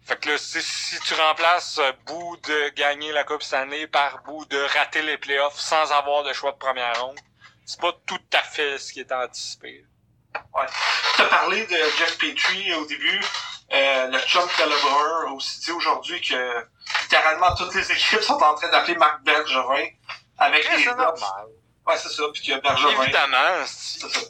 Fait 0.06 0.18
que 0.18 0.28
là, 0.30 0.38
si, 0.38 0.60
si 0.62 0.98
tu 1.00 1.14
remplaces 1.14 1.78
euh, 1.78 1.92
bout 2.06 2.36
de 2.38 2.68
gagner 2.70 3.12
la 3.12 3.24
Coupe 3.24 3.42
Stanley 3.42 3.86
par 3.86 4.22
bout 4.24 4.44
de 4.46 4.58
rater 4.78 5.02
les 5.02 5.18
playoffs 5.18 5.58
sans 5.58 5.92
avoir 5.92 6.24
de 6.24 6.32
choix 6.32 6.52
de 6.52 6.56
première 6.56 7.00
ronde, 7.00 7.18
c'est 7.64 7.80
pas 7.80 7.92
tout 8.06 8.20
à 8.32 8.42
fait 8.42 8.78
ce 8.78 8.92
qui 8.92 9.00
est 9.00 9.12
anticipé. 9.12 9.84
Tu 10.32 11.22
as 11.22 11.24
parlé 11.26 11.64
de 11.66 11.76
Jeff 11.98 12.18
Petrie 12.18 12.72
au 12.74 12.86
début. 12.86 13.20
Euh, 13.72 14.06
le 14.08 14.18
chum 14.20 14.48
Calabreur 14.56 15.28
a 15.28 15.32
aussi 15.32 15.60
dit 15.60 15.70
aujourd'hui 15.70 16.20
que 16.20 16.66
littéralement 17.02 17.54
toutes 17.54 17.74
les 17.74 17.92
équipes 17.92 18.22
sont 18.22 18.34
en 18.42 18.54
train 18.54 18.68
d'appeler 18.68 18.96
Marc 18.96 19.22
Bergevin 19.22 19.86
avec 20.38 20.68
Mais 20.70 20.76
les 20.78 20.84
normal. 20.86 21.46
Ouais, 21.86 21.96
c'est 21.96 22.08
ça. 22.08 22.24
Puis 22.32 22.42
que 22.48 22.60
Bergevin. 22.60 23.02
Évidemment, 23.02 23.64
si- 23.66 24.00
C'est 24.00 24.08
ça. 24.08 24.20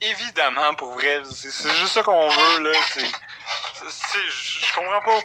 évidemment, 0.00 0.74
pour 0.74 0.92
vrai, 0.94 1.22
c'est 1.30 1.50
juste 1.76 1.92
ça 1.92 2.02
qu'on 2.02 2.28
veut, 2.28 2.60
là. 2.60 2.78
C'est- 2.92 3.12
je 3.88 4.74
comprends 4.74 5.00
pas 5.00 5.20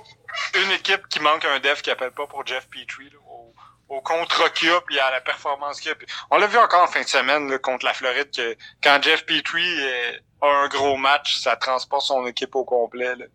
une 0.56 0.72
équipe 0.72 1.08
qui 1.08 1.20
manque 1.20 1.46
un 1.46 1.60
def 1.60 1.82
qui 1.82 1.92
appelle 1.92 2.12
pas 2.12 2.28
pour 2.28 2.46
Jeff 2.46 2.68
Petrie, 2.70 3.10
là, 3.10 3.20
au, 3.30 3.54
au 3.90 4.02
contrat 4.02 4.50
qu'il 4.50 4.70
à 4.70 5.12
la 5.12 5.22
performance 5.22 5.80
qu'il 5.80 5.92
a. 5.92 5.96
On 6.32 6.38
l'a 6.38 6.48
vu 6.48 6.58
encore 6.58 6.84
en 6.84 6.88
fin 6.88 7.02
de 7.02 7.08
semaine, 7.08 7.50
là, 7.50 7.58
contre 7.58 7.86
la 7.86 7.94
Floride, 7.94 8.36
que 8.36 8.56
quand 8.84 9.02
Jeff 9.02 9.26
Petrie 9.26 9.82
euh, 9.82 10.12
a 10.42 10.48
un 10.48 10.68
gros 10.68 10.98
match, 10.98 11.38
ça 11.38 11.56
transporte 11.56 12.06
son 12.06 12.26
équipe 12.28 12.56
au 12.56 12.66
complet, 12.66 13.16
là. 13.16 13.26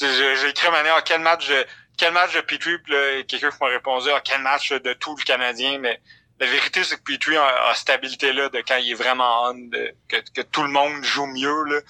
J'ai 0.00 0.48
écrit 0.48 0.68
à 0.68 0.70
manière, 0.70 1.04
quel 1.04 1.20
match 1.20 1.46
de, 1.48 1.66
quel 1.98 2.14
match 2.14 2.34
de 2.34 2.40
Petrie, 2.40 2.78
puis 2.78 2.94
là, 2.94 3.22
quelqu'un 3.24 3.50
m'a 3.60 3.66
répondu, 3.66 4.08
ah, 4.10 4.22
quel 4.24 4.40
match 4.40 4.72
de 4.72 4.92
tout 4.94 5.14
le 5.16 5.22
Canadien, 5.22 5.78
mais 5.78 6.00
la 6.40 6.46
vérité, 6.46 6.82
c'est 6.82 6.96
que 6.96 7.02
Petrie 7.02 7.36
a, 7.36 7.68
a 7.68 7.74
cette 7.74 7.90
habilité-là 7.90 8.48
de 8.48 8.62
quand 8.66 8.76
il 8.76 8.90
est 8.90 8.94
vraiment 8.94 9.50
on, 9.50 9.54
de, 9.54 9.94
que, 10.08 10.16
que 10.34 10.40
tout 10.40 10.62
le 10.62 10.70
monde 10.70 11.04
joue 11.04 11.26
mieux, 11.26 11.64
là, 11.64 11.80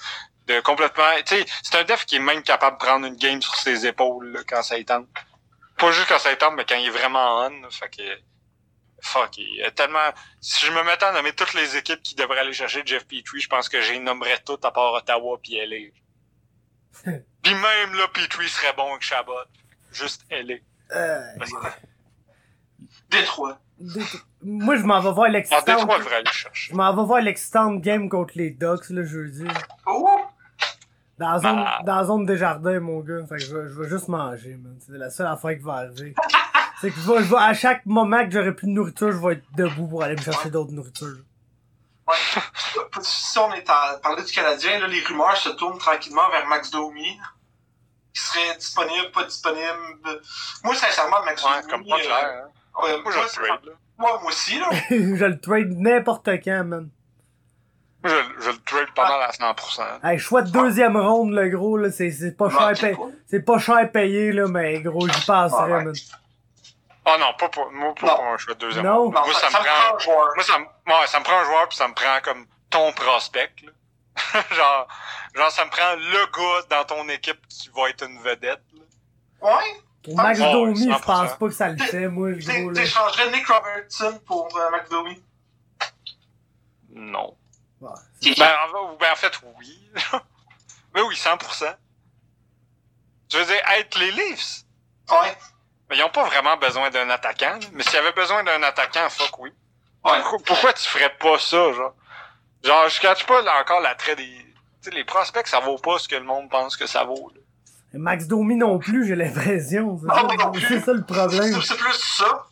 de 0.47 0.59
complètement, 0.61 1.03
tu 1.25 1.35
sais, 1.35 1.45
c'est 1.61 1.75
un 1.77 1.83
def 1.83 2.05
qui 2.05 2.17
est 2.17 2.19
même 2.19 2.43
capable 2.43 2.77
de 2.77 2.85
prendre 2.85 3.05
une 3.05 3.15
game 3.15 3.41
sur 3.41 3.55
ses 3.55 3.85
épaules, 3.85 4.31
là, 4.31 4.41
quand 4.47 4.61
ça 4.61 4.77
y 4.77 4.85
tente. 4.85 5.07
Pas 5.77 5.91
juste 5.91 6.07
quand 6.07 6.19
ça 6.19 6.31
y 6.31 6.37
tente, 6.37 6.55
mais 6.55 6.65
quand 6.65 6.75
il 6.75 6.87
est 6.87 6.91
vraiment 6.91 7.45
on, 7.45 7.61
là, 7.61 7.69
fait 7.69 7.89
que, 7.89 8.03
fuck, 9.01 9.37
il 9.37 9.55
y 9.55 9.63
a 9.63 9.71
tellement, 9.71 10.13
si 10.41 10.65
je 10.65 10.71
me 10.71 10.83
mettais 10.83 11.05
à 11.05 11.11
nommer 11.11 11.33
toutes 11.33 11.53
les 11.53 11.77
équipes 11.77 12.01
qui 12.01 12.15
devraient 12.15 12.39
aller 12.39 12.53
chercher 12.53 12.83
Jeff 12.85 13.05
Petrie, 13.05 13.41
je 13.41 13.49
pense 13.49 13.69
que 13.69 13.81
j'ai 13.81 13.99
nommerais 13.99 14.39
toutes 14.45 14.65
à 14.65 14.71
part 14.71 14.93
Ottawa 14.93 15.39
puis 15.41 15.55
LA. 15.55 15.91
puis 17.41 17.53
même 17.53 17.93
là, 17.95 18.07
Petrie 18.09 18.49
serait 18.49 18.73
bon 18.73 18.91
avec 18.91 19.01
Chabot. 19.01 19.33
Juste 19.91 20.25
LA. 20.29 20.55
Euh, 20.91 21.21
Parce 21.37 21.51
Détroit. 23.09 23.57
Dé- 23.79 24.01
Moi, 24.43 24.75
je 24.75 24.83
m'en 24.83 24.99
vais 25.01 25.11
voir 25.11 25.29
en 25.29 25.31
l'excitante. 25.31 25.65
Détroit, 25.65 25.95
aller 25.95 26.25
chercher. 26.31 26.71
Je 26.71 26.75
m'en 26.75 26.95
vais 26.95 27.03
voir 27.03 27.21
l'excitante 27.21 27.81
game 27.81 28.09
contre 28.09 28.33
les 28.35 28.51
Ducks, 28.51 28.89
le 28.89 29.03
jeudi. 29.05 29.45
Oh! 29.85 30.09
Dans 31.17 31.31
la 31.31 31.39
zone, 31.39 31.63
Ah. 31.65 31.79
dans 31.85 31.95
la 31.97 32.03
zone 32.05 32.25
des 32.25 32.37
jardins, 32.37 32.79
mon 32.79 32.99
gars. 33.01 33.25
Fait 33.27 33.35
que 33.35 33.41
je 33.43 33.55
vais, 33.57 33.67
je 33.69 33.81
vais 33.81 33.89
juste 33.89 34.07
manger, 34.07 34.55
man. 34.55 34.77
C'est 34.79 34.97
la 34.97 35.09
seule 35.09 35.27
affaire 35.27 35.55
qui 35.57 35.63
va 35.63 35.73
arriver. 35.73 36.15
C'est 36.81 36.89
que 36.91 36.99
je 36.99 37.11
vais, 37.11 37.23
je 37.23 37.29
vais- 37.29 37.37
à 37.37 37.53
chaque 37.53 37.85
moment 37.85 38.25
que 38.25 38.31
j'aurai 38.31 38.53
plus 38.53 38.67
de 38.67 38.71
nourriture, 38.73 39.11
je 39.11 39.17
vais 39.17 39.33
être 39.33 39.45
debout 39.55 39.87
pour 39.87 40.03
aller 40.03 40.15
me 40.15 40.21
chercher 40.21 40.49
d'autres 40.49 40.71
nourritures. 40.73 41.17
Ouais. 42.07 42.15
si 43.01 43.37
on 43.39 43.53
est 43.53 43.69
à 43.69 43.97
parler 44.03 44.23
du 44.23 44.31
Canadien, 44.33 44.79
là, 44.79 44.87
les 44.87 45.01
rumeurs 45.01 45.37
se 45.37 45.49
tournent 45.49 45.77
tranquillement 45.77 46.29
vers 46.31 46.45
Max 46.47 46.69
Domi. 46.71 47.17
Qui 48.13 48.21
serait 48.21 48.57
disponible, 48.57 49.11
pas 49.13 49.23
disponible. 49.23 50.21
Moi, 50.63 50.75
sincèrement, 50.75 51.23
Max 51.25 51.43
Ouais, 51.43 51.61
Domi. 51.61 51.67
comme 51.71 51.85
pas 51.87 51.95
euh, 51.95 51.99
clair, 52.03 52.43
hein. 52.45 52.49
Ouais, 52.81 53.01
Moi, 53.01 53.11
je 53.11 53.19
le 53.19 53.45
trade, 53.45 53.65
là. 53.65 53.71
moi, 53.97 54.19
moi 54.21 54.29
aussi, 54.31 54.59
là. 54.59 54.69
je 54.89 55.25
le 55.25 55.39
trade 55.39 55.71
n'importe 55.77 56.27
quand, 56.43 56.63
man. 56.63 56.89
Moi, 58.03 58.13
je, 58.39 58.43
je 58.45 58.49
le 58.51 58.57
trade 58.63 58.91
pas 58.95 59.07
mal 59.07 59.21
à 59.21 59.31
100%. 59.31 59.81
Hey, 60.03 60.19
choix 60.19 60.41
de 60.41 60.51
deuxième 60.51 60.97
ronde, 60.97 61.31
le 61.33 61.47
gros, 61.49 61.77
là, 61.77 61.89
c'est, 61.91 62.11
c'est 62.11 62.35
pas 62.35 62.49
cher 62.49 62.71
payé. 62.79 62.95
pas- 62.95 63.03
C'est 63.27 63.41
pas 63.45 63.59
cher 63.59 63.91
payé, 63.91 64.31
là, 64.33 64.47
mais 64.47 64.79
gros, 64.81 65.07
j'y 65.07 65.25
passerais, 65.25 65.63
Ouais, 65.63 65.77
ouais. 65.77 65.83
man. 65.85 65.93
Oh 67.05 67.15
non, 67.19 67.33
pas 67.37 67.49
pour, 67.49 67.69
moi, 67.71 67.93
pas 67.95 68.07
Non. 68.07 68.15
pour 68.15 68.25
un 68.25 68.37
choix 68.37 68.53
de 68.53 68.59
deuxième. 68.59 68.85
Non. 68.85 69.09
Moi, 69.11 69.21
Non, 69.25 69.33
ça, 69.33 69.47
me 69.47 69.51
prend, 69.53 69.95
un 69.95 69.99
joueur. 69.99 70.31
moi, 70.35 70.43
ça 70.43 70.57
me, 70.59 70.63
ouais, 70.65 71.07
ça 71.07 71.19
me 71.19 71.23
prend 71.25 71.37
un 71.39 71.43
joueur 71.43 71.67
puis 71.67 71.77
ça 71.77 71.87
me 71.87 71.93
prend 71.93 72.19
comme 72.23 72.45
ton 72.69 72.91
prospect, 72.93 73.51
là. 73.63 73.71
genre, 74.51 74.87
genre, 75.35 75.51
ça 75.51 75.65
me 75.65 75.69
prend 75.69 75.95
le 75.95 76.31
gars 76.31 76.77
dans 76.77 76.85
ton 76.85 77.09
équipe 77.09 77.45
qui 77.47 77.69
va 77.75 77.89
être 77.89 78.05
une 78.07 78.19
vedette, 78.19 78.61
là. 78.73 79.49
Ouais. 79.49 79.81
Pour 80.03 80.15
Max 80.17 80.39
Ouais, 80.39 80.51
Domi, 80.51 80.77
je 80.83 80.89
100%. 80.89 81.01
pense 81.01 81.33
pas 81.37 81.47
que 81.47 81.53
ça 81.53 81.69
le 81.69 81.77
fait, 81.77 82.07
moi, 82.09 82.29
le 82.29 82.35
gros, 82.37 82.69
là. 82.71 82.81
T'échangerais 82.81 83.31
Nick 83.31 83.47
Robertson 83.47 84.19
pour 84.25 84.49
euh, 84.57 84.69
McDomi? 84.71 85.23
Non. 86.93 87.35
Ouais. 87.81 87.91
Ben, 88.37 88.51
en, 88.75 88.95
ben, 88.95 89.11
en 89.11 89.15
fait, 89.15 89.33
oui. 89.59 89.79
Mais 90.93 91.01
oui, 91.01 91.15
100%. 91.15 91.75
Je 93.31 93.37
veux 93.37 93.45
dire, 93.45 93.61
être 93.77 93.97
les 93.97 94.11
Leafs, 94.11 94.63
Ouais. 95.09 95.35
mais 95.89 95.97
ils 95.97 96.03
ont 96.03 96.09
pas 96.09 96.23
vraiment 96.25 96.55
besoin 96.57 96.89
d'un 96.91 97.09
attaquant. 97.09 97.53
là. 97.59 97.67
Mais 97.73 97.81
s'il 97.83 97.95
y 97.95 97.97
avait 97.97 98.11
besoin 98.11 98.43
d'un 98.43 98.61
attaquant, 98.61 99.09
fuck 99.09 99.39
oui. 99.39 99.49
Ouais. 100.05 100.19
Pourquoi, 100.21 100.39
pourquoi 100.45 100.73
tu 100.73 100.87
ferais 100.87 101.13
pas 101.17 101.39
ça, 101.39 101.73
genre? 101.73 101.95
Genre, 102.63 102.89
je 102.89 103.01
catch 103.01 103.25
pas 103.25 103.41
là, 103.41 103.59
encore 103.59 103.79
l'attrait 103.81 104.15
des... 104.15 104.23
Tu 104.27 104.53
sais, 104.81 104.91
les 104.91 105.03
prospects, 105.03 105.47
ça 105.47 105.59
vaut 105.61 105.77
pas 105.77 105.97
ce 105.97 106.07
que 106.07 106.15
le 106.15 106.23
monde 106.23 106.49
pense 106.49 106.77
que 106.77 106.85
ça 106.85 107.03
vaut. 107.05 107.31
là. 107.33 107.41
Max 107.93 108.25
Domi 108.27 108.55
non 108.55 108.79
plus, 108.79 109.07
j'ai 109.07 109.15
l'impression. 109.15 109.99
C'est 110.01 110.07
Ah, 110.09 110.15
ça, 110.15 110.21
non 110.23 110.51
c'est 110.67 110.79
ça 110.79 110.93
le 110.93 111.03
problème. 111.03 111.61
C'est 111.61 111.77
plus 111.77 111.93
ça. 111.93 112.45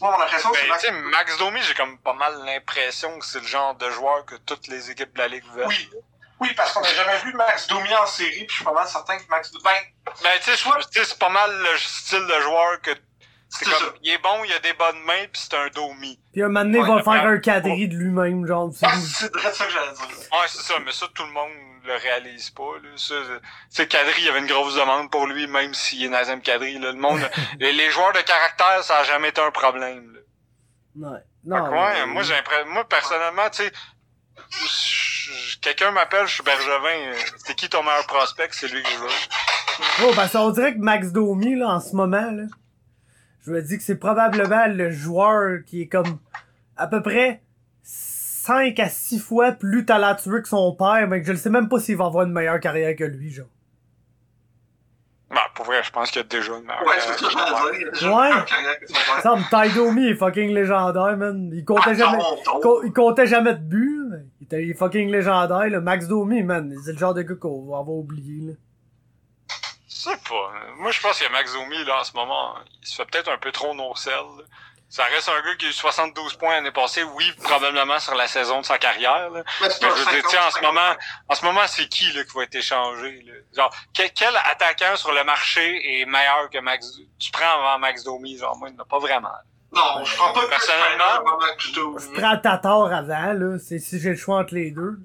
Moi, 0.00 0.10
mon 0.16 0.22
impression, 0.22 0.50
c'est 0.54 0.62
Ben, 0.62 0.68
Max. 0.68 1.10
Max 1.10 1.38
Domi, 1.38 1.60
j'ai 1.62 1.74
comme 1.74 1.96
pas 1.98 2.12
mal 2.14 2.34
l'impression 2.44 3.18
que 3.18 3.24
c'est 3.24 3.40
le 3.40 3.46
genre 3.46 3.74
de 3.76 3.88
joueur 3.90 4.24
que 4.26 4.34
toutes 4.46 4.66
les 4.68 4.90
équipes 4.90 5.12
de 5.14 5.18
la 5.18 5.28
Ligue 5.28 5.44
veulent. 5.54 5.66
Oui. 5.68 5.90
Oui, 6.40 6.48
parce 6.56 6.72
qu'on 6.72 6.80
n'a 6.80 6.92
jamais 6.92 7.18
vu 7.24 7.32
Max 7.34 7.68
Domi 7.68 7.94
en 7.94 8.04
série, 8.06 8.30
puis 8.32 8.46
je 8.48 8.54
suis 8.56 8.64
pas 8.64 8.72
mal 8.72 8.86
certain 8.88 9.16
que 9.16 9.22
Max. 9.30 9.52
Ben, 9.64 9.70
Ben, 10.24 10.30
tu 10.42 10.50
sais, 10.50 10.56
je- 10.56 10.88
tu 10.88 10.98
sais, 10.98 11.04
c'est 11.04 11.18
pas 11.18 11.28
mal 11.28 11.50
le 11.56 11.78
style 11.78 12.26
de 12.26 12.40
joueur 12.42 12.80
que... 12.82 12.90
C'est 13.48 13.64
comme, 13.66 13.74
ça. 13.74 13.84
il 14.02 14.10
est 14.10 14.18
bon, 14.18 14.42
il 14.44 14.52
a 14.52 14.58
des 14.60 14.72
bonnes 14.72 15.00
mains, 15.04 15.26
pis 15.30 15.40
c'est 15.48 15.54
un 15.54 15.68
Domi. 15.68 16.18
Puis 16.32 16.42
un 16.42 16.48
moment 16.48 16.64
donné, 16.64 16.78
il 16.78 16.82
Ouais, 16.82 17.02
va 17.02 17.02
faire 17.02 17.26
un 17.26 17.38
quadri 17.38 17.86
de 17.86 17.94
lui-même, 17.94 18.46
genre. 18.46 18.70
c'est- 18.74 18.86
ah, 18.86 18.94
c'est 18.98 19.32
vrai 19.32 19.52
ça 19.52 19.66
que 19.66 19.72
j'allais 19.72 19.92
dire. 19.92 20.06
Ouais, 20.32 20.46
c'est 20.48 20.62
ça, 20.62 20.74
mais 20.84 20.90
ça, 20.90 21.06
tout 21.14 21.22
le 21.22 21.30
monde 21.32 21.50
le 21.84 21.94
réalise 21.96 22.50
pas, 22.50 22.74
là. 22.82 22.88
Ça, 22.96 23.14
c'est- 23.26 23.40
tu 23.40 23.46
sais, 23.70 23.86
Kadri, 23.88 24.14
il 24.18 24.24
y 24.24 24.28
avait 24.28 24.38
une 24.40 24.46
grosse 24.46 24.74
demande 24.76 25.10
pour 25.10 25.26
lui, 25.26 25.46
même 25.46 25.74
s'il 25.74 26.04
est 26.04 26.08
Nazem 26.08 26.40
Kadri, 26.40 26.78
là. 26.78 26.92
Le 26.92 26.98
monde, 26.98 27.20
les, 27.60 27.72
les 27.72 27.90
joueurs 27.90 28.12
de 28.12 28.20
caractère, 28.20 28.82
ça 28.84 28.98
a 28.98 29.04
jamais 29.04 29.28
été 29.30 29.40
un 29.40 29.50
problème, 29.50 30.12
là. 30.14 31.10
Ouais. 31.10 31.18
Non. 31.44 31.64
que 31.64 31.70
ouais, 31.70 32.00
mais- 32.00 32.06
moi, 32.06 32.22
j'ai 32.22 32.34
moi, 32.66 32.84
personnellement, 32.88 33.48
tu 33.50 33.64
sais, 33.64 33.72
quelqu'un 35.60 35.90
m'appelle, 35.90 36.26
je 36.26 36.34
suis 36.34 36.42
Bergevin, 36.42 37.12
euh, 37.12 37.14
c'est 37.38 37.54
qui 37.54 37.68
ton 37.68 37.82
meilleur 37.82 38.06
prospect? 38.06 38.48
C'est 38.52 38.68
lui 38.68 38.82
que 38.82 38.88
je 38.88 38.98
veux. 38.98 39.08
Oh, 40.04 40.12
parce 40.14 40.32
qu'on 40.32 40.50
dirait 40.50 40.74
que 40.74 40.78
Max 40.78 41.08
Domi, 41.12 41.56
là, 41.56 41.68
en 41.68 41.80
ce 41.80 41.94
moment, 41.96 42.30
là, 42.30 42.44
je 43.44 43.50
me 43.50 43.60
dis 43.62 43.76
que 43.78 43.82
c'est 43.82 43.96
probablement 43.98 44.66
le 44.68 44.90
joueur 44.90 45.60
qui 45.66 45.82
est 45.82 45.88
comme 45.88 46.18
à 46.76 46.86
peu 46.86 47.02
près 47.02 47.42
5 48.42 48.80
à 48.80 48.88
6 48.88 49.20
fois 49.20 49.52
plus 49.52 49.84
talentueux 49.84 50.40
que 50.40 50.48
son 50.48 50.74
père, 50.74 51.06
mais 51.06 51.20
que 51.20 51.26
je 51.28 51.32
ne 51.32 51.36
sais 51.36 51.48
même 51.48 51.68
pas 51.68 51.78
s'il 51.78 51.96
va 51.96 52.06
avoir 52.06 52.26
une 52.26 52.32
meilleure 52.32 52.58
carrière 52.58 52.96
que 52.96 53.04
lui, 53.04 53.30
genre. 53.30 53.46
Ben, 55.30 55.38
pour 55.54 55.64
vrai, 55.64 55.80
je 55.84 55.92
pense 55.92 56.10
qu'il 56.10 56.22
y 56.22 56.24
a 56.24 56.26
déjà 56.26 56.52
une 56.52 56.64
meilleure 56.64 56.82
Ouais, 56.82 56.96
c'est 56.98 57.18
ça 57.18 57.28
que 57.28 57.34
carrière. 57.34 57.76
Ouais. 57.92 58.84
tu 58.84 58.92
vas 58.92 58.98
faire. 58.98 59.22
Ça 59.22 59.36
me 59.36 59.74
Domi 59.76 60.08
est 60.08 60.16
fucking 60.16 60.52
légendaire, 60.52 61.16
man. 61.16 61.52
Il 61.54 61.64
comptait 61.64 61.90
À 61.90 61.94
jamais, 61.94 62.18
il 62.84 62.92
comptait 62.92 63.26
jamais 63.28 63.54
de 63.54 63.60
but, 63.60 64.08
mais 64.10 64.24
il 64.40 64.44
était 64.44 64.74
fucking 64.74 65.08
légendaire, 65.08 65.70
là. 65.70 65.80
Max 65.80 66.08
Domi, 66.08 66.42
man, 66.42 66.74
c'est 66.84 66.94
le 66.94 66.98
genre 66.98 67.14
de 67.14 67.22
gars 67.22 67.36
qu'on 67.36 67.70
va 67.70 67.78
avoir 67.78 67.96
oublié, 67.96 68.48
là. 68.48 68.54
Je 69.88 69.94
sais 69.94 70.16
pas. 70.28 70.52
Moi, 70.78 70.90
je 70.90 71.00
pense 71.00 71.20
que 71.20 71.30
Max 71.30 71.52
Domi, 71.54 71.84
là, 71.84 72.00
en 72.00 72.04
ce 72.04 72.16
moment, 72.16 72.56
il 72.82 72.88
se 72.88 72.96
fait 72.96 73.08
peut-être 73.08 73.30
un 73.30 73.38
peu 73.38 73.52
trop 73.52 73.72
no-sell. 73.72 74.16
Ça 74.92 75.04
reste 75.04 75.30
un 75.30 75.40
gars 75.40 75.54
qui 75.58 75.64
a 75.64 75.68
eu 75.70 75.72
72 75.72 76.34
points 76.34 76.52
l'année 76.52 76.70
passée, 76.70 77.02
oui, 77.02 77.24
probablement 77.44 77.98
sur 77.98 78.14
la 78.14 78.26
saison 78.26 78.60
de 78.60 78.66
sa 78.66 78.76
carrière, 78.76 79.30
là. 79.30 79.42
Mais 79.62 79.68
je 79.70 79.86
veux 79.86 79.94
dire, 79.94 80.04
50, 80.04 80.22
tu 80.22 80.28
sais, 80.28 80.38
en 80.38 80.50
ce 80.50 80.54
50. 80.56 80.62
moment, 80.64 80.96
en 81.30 81.34
ce 81.34 81.44
moment, 81.46 81.66
c'est 81.66 81.88
qui, 81.88 82.12
là, 82.12 82.22
qui 82.24 82.36
va 82.36 82.42
être 82.42 82.54
échangé, 82.54 83.22
là? 83.22 83.32
Genre, 83.56 83.74
quel, 83.94 84.12
quel 84.12 84.36
attaquant 84.36 84.94
sur 84.96 85.12
le 85.12 85.24
marché 85.24 86.02
est 86.02 86.04
meilleur 86.04 86.50
que 86.50 86.58
Max, 86.58 86.92
tu 87.18 87.30
prends 87.30 87.58
avant 87.58 87.78
Max 87.78 88.04
Domi? 88.04 88.36
Genre, 88.36 88.54
moi, 88.58 88.68
il 88.68 88.74
n'y 88.74 88.80
en 88.80 88.82
a 88.82 88.86
pas 88.86 88.98
vraiment. 88.98 89.32
Non, 89.74 90.04
je 90.04 90.14
prends 90.14 90.34
pas 90.34 90.46
Personnellement, 90.46 91.04
avant 91.04 91.38
Max 91.38 91.72
Domi. 91.72 91.96
Je 91.98 92.20
prends 92.20 92.36
Tatar 92.36 92.92
avant, 92.92 93.32
là. 93.32 93.58
C'est 93.66 93.78
si 93.78 93.98
j'ai 93.98 94.10
le 94.10 94.16
choix 94.16 94.40
entre 94.40 94.54
les 94.54 94.72
deux. 94.72 94.98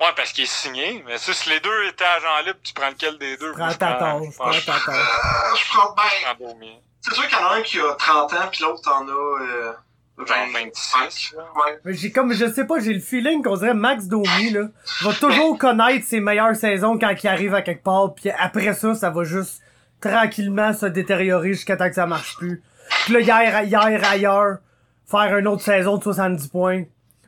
Ouais, 0.00 0.12
parce 0.16 0.32
qu'il 0.32 0.44
est 0.44 0.46
signé, 0.46 1.04
mais 1.06 1.18
si 1.18 1.50
les 1.50 1.60
deux 1.60 1.84
étaient 1.86 2.02
agents 2.02 2.46
libres, 2.46 2.60
tu 2.64 2.72
prends 2.72 2.88
lequel 2.88 3.18
des 3.18 3.36
deux? 3.36 3.52
Je 3.52 3.58
prends 3.58 3.74
Tatar, 3.74 4.24
je 4.24 4.30
je 4.30 4.36
prends 4.38 4.50
Tatar. 4.52 5.54
Je 5.54 5.68
prends 5.68 5.92
ben. 5.92 6.02
je 6.18 6.24
prends 6.24 6.48
Domi. 6.48 6.80
C'est 7.02 7.14
sûr 7.14 7.26
qu'il 7.28 7.38
y 7.38 7.40
en 7.42 7.46
a 7.48 7.56
un 7.56 7.62
qui 7.62 7.78
a 7.80 7.94
30 7.94 8.32
ans, 8.32 8.36
puis 8.50 8.62
l'autre 8.62 8.88
en 8.90 9.06
a 9.06 9.42
euh, 9.42 9.72
Genre 10.18 10.26
20, 10.28 10.64
26. 10.66 11.34
là. 11.36 11.42
Ouais. 11.56 11.78
Mais 11.84 11.94
j'ai 11.94 12.12
comme, 12.12 12.32
je 12.32 12.46
sais 12.50 12.64
pas, 12.66 12.78
j'ai 12.78 12.92
le 12.92 13.00
feeling 13.00 13.42
qu'on 13.42 13.56
dirait 13.56 13.74
Max 13.74 14.06
Domi, 14.06 14.50
là, 14.50 14.68
va 15.02 15.12
toujours 15.20 15.58
connaître 15.58 16.06
ses 16.06 16.20
meilleures 16.20 16.54
saisons 16.54 16.98
quand 16.98 17.12
il 17.22 17.28
arrive 17.28 17.54
à 17.54 17.62
quelque 17.62 17.82
part, 17.82 18.14
puis 18.14 18.30
après 18.30 18.72
ça, 18.74 18.94
ça 18.94 19.10
va 19.10 19.24
juste 19.24 19.62
tranquillement 20.00 20.72
se 20.72 20.86
détériorer 20.86 21.54
jusqu'à 21.54 21.76
temps 21.76 21.88
que 21.88 21.94
ça 21.94 22.06
marche 22.06 22.36
plus. 22.36 22.62
Puis 23.04 23.14
là, 23.14 23.20
hier, 23.20 23.62
hier 23.64 24.10
ailleurs, 24.10 24.58
faire 25.06 25.36
une 25.36 25.48
autre 25.48 25.62
saison 25.62 25.96
de 25.96 26.02
70 26.02 26.48
points, 26.48 26.84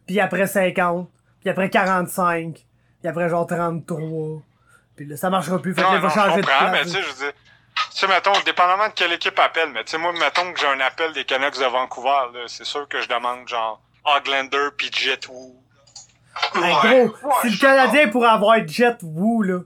puis 0.07 0.21
après 0.21 0.47
50, 0.47 1.09
puis 1.41 1.51
après 1.51 1.71
45, 1.71 2.55
puis 2.55 3.09
après 3.09 3.29
genre 3.29 3.47
33, 3.47 4.43
puis 4.97 5.07
là, 5.07 5.17
ça 5.17 5.31
marchera 5.31 5.61
plus, 5.61 5.75
fait 5.75 5.81
que 5.83 5.87
Non, 5.87 5.93
là, 5.95 5.99
il 5.99 6.03
va 6.03 6.09
changer 6.11 6.37
je 6.37 6.41
de 6.41 6.47
comprends, 6.47 6.71
mais 6.71 6.81
place. 6.83 6.87
tu 6.87 6.93
sais, 6.93 7.03
je 7.03 7.09
veux 7.09 7.15
dire, 7.15 7.33
tu 7.33 7.44
sais, 8.01 8.07
mettons, 8.09 8.33
dépendamment 8.45 8.89
de 8.89 8.93
quelle 8.95 9.13
équipe 9.13 9.39
appelle, 9.39 9.71
mais 9.71 9.85
tu 9.85 9.93
sais, 9.93 9.99
moi, 9.99 10.13
mettons 10.13 10.53
que 10.53 10.59
j'ai 10.61 10.67
un 10.67 10.81
appel 10.81 11.13
des 11.13 11.25
Canucks 11.25 11.59
de 11.59 11.65
Vancouver, 11.67 12.11
là, 12.33 12.41
c'est 12.47 12.65
sûr 12.65 12.89
que 12.89 13.01
je 13.01 13.09
demande, 13.09 13.47
genre, 13.49 13.81
Oglander 14.05 14.69
pis 14.77 14.91
Jet 14.93 15.29
Ouais. 15.29 15.51
gros, 16.55 17.29
Ouais, 17.29 17.33
si 17.43 17.51
le 17.51 17.59
Canadien 17.59 18.09
pourrait 18.09 18.29
avoir 18.31 18.57
Jet 18.67 18.99
Woo, 19.03 19.43
là, 19.43 19.61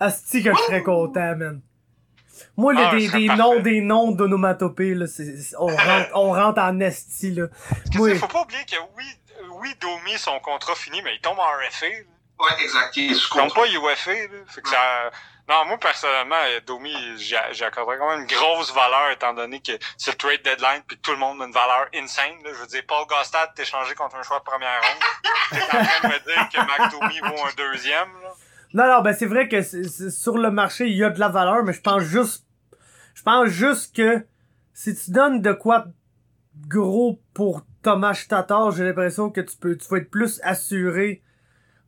asti 0.00 0.42
que 0.42 0.52
je 0.54 0.58
serais 0.62 0.82
content, 0.82 1.36
man. 1.36 1.60
Moi, 2.56 2.72
là, 2.72 2.88
Ah, 2.92 2.96
des, 2.96 3.08
des 3.08 3.28
noms, 3.28 3.60
des 3.60 3.80
noms 3.80 4.10
d'onomatopée, 4.12 4.94
là, 4.94 5.06
c'est, 5.06 5.36
c'est- 5.36 5.56
on 5.58 5.66
rentre, 5.66 6.08
on 6.14 6.32
rentre 6.32 6.60
en 6.60 6.80
esti, 6.80 7.32
là. 7.32 7.46
Parce 7.48 7.90
que, 7.90 7.98
Oui. 7.98 8.10
tu 8.12 8.14
sais, 8.16 8.20
faut 8.20 8.28
pas 8.32 8.42
oublier 8.42 8.64
que 8.64 8.76
oui, 8.96 9.04
oui, 9.60 9.74
Domi, 9.80 10.16
son 10.18 10.38
contrat 10.40 10.74
fini, 10.74 11.00
mais 11.02 11.14
il 11.14 11.20
tombe 11.20 11.38
en 11.38 11.42
RFA, 11.42 11.86
là. 11.88 11.94
Ouais, 12.38 12.62
exact. 12.62 12.96
Il 12.96 13.12
est 13.12 13.14
sous 13.14 13.28
Il 13.34 13.38
tombe 13.38 13.48
contrat. 13.48 13.62
pas 13.62 13.92
UFA, 13.92 14.12
là. 14.12 14.44
Fait 14.48 14.62
que 14.62 14.68
ça, 14.68 15.10
non, 15.48 15.66
moi, 15.66 15.78
personnellement, 15.78 16.40
euh, 16.46 16.60
Domi, 16.66 16.94
accordé 17.66 17.98
quand 17.98 18.10
même 18.10 18.20
une 18.20 18.26
grosse 18.26 18.72
valeur, 18.74 19.10
étant 19.10 19.34
donné 19.34 19.60
que 19.60 19.72
c'est 19.98 20.12
le 20.12 20.16
trade 20.16 20.42
deadline 20.42 20.82
pis 20.88 20.96
que 20.96 21.02
tout 21.02 21.12
le 21.12 21.18
monde 21.18 21.42
a 21.42 21.44
une 21.44 21.52
valeur 21.52 21.86
insane, 21.94 22.42
là. 22.42 22.50
Je 22.54 22.60
veux 22.60 22.66
dire, 22.66 22.82
Paul 22.88 23.06
Gostad 23.06 23.50
t'es 23.54 23.64
changé 23.64 23.94
contre 23.94 24.16
un 24.16 24.22
choix 24.22 24.38
de 24.38 24.44
première 24.44 24.80
ronde. 24.80 25.02
T'es 25.50 25.76
en 25.76 25.84
train 25.84 26.08
de 26.08 26.14
me 26.14 26.24
dire 26.24 26.48
que 26.52 26.66
Mac 26.66 26.90
Domi 26.90 27.18
vaut 27.20 27.44
un 27.46 27.52
deuxième, 27.56 28.08
là. 28.22 28.32
Non, 28.72 28.86
non, 28.88 29.02
ben 29.02 29.14
c'est 29.14 29.26
vrai 29.26 29.48
que 29.48 29.62
sur 29.62 30.36
le 30.36 30.50
marché, 30.50 30.86
il 30.86 30.96
y 30.96 31.04
a 31.04 31.10
de 31.10 31.20
la 31.20 31.28
valeur, 31.28 31.62
mais 31.62 31.72
je 31.72 31.80
pense 31.80 32.02
juste, 32.02 32.44
je 33.14 33.22
pense 33.22 33.46
juste 33.46 33.94
que 33.94 34.26
si 34.72 34.96
tu 34.96 35.12
donnes 35.12 35.40
de 35.40 35.52
quoi 35.52 35.84
de 36.54 36.68
gros 36.68 37.20
pour 37.34 37.60
Thomas 37.84 38.20
Tatar, 38.28 38.72
j'ai 38.72 38.82
l'impression 38.82 39.30
que 39.30 39.40
tu 39.42 39.56
peux, 39.56 39.76
tu 39.76 39.86
vas 39.88 39.98
être 39.98 40.10
plus 40.10 40.40
assuré 40.42 41.22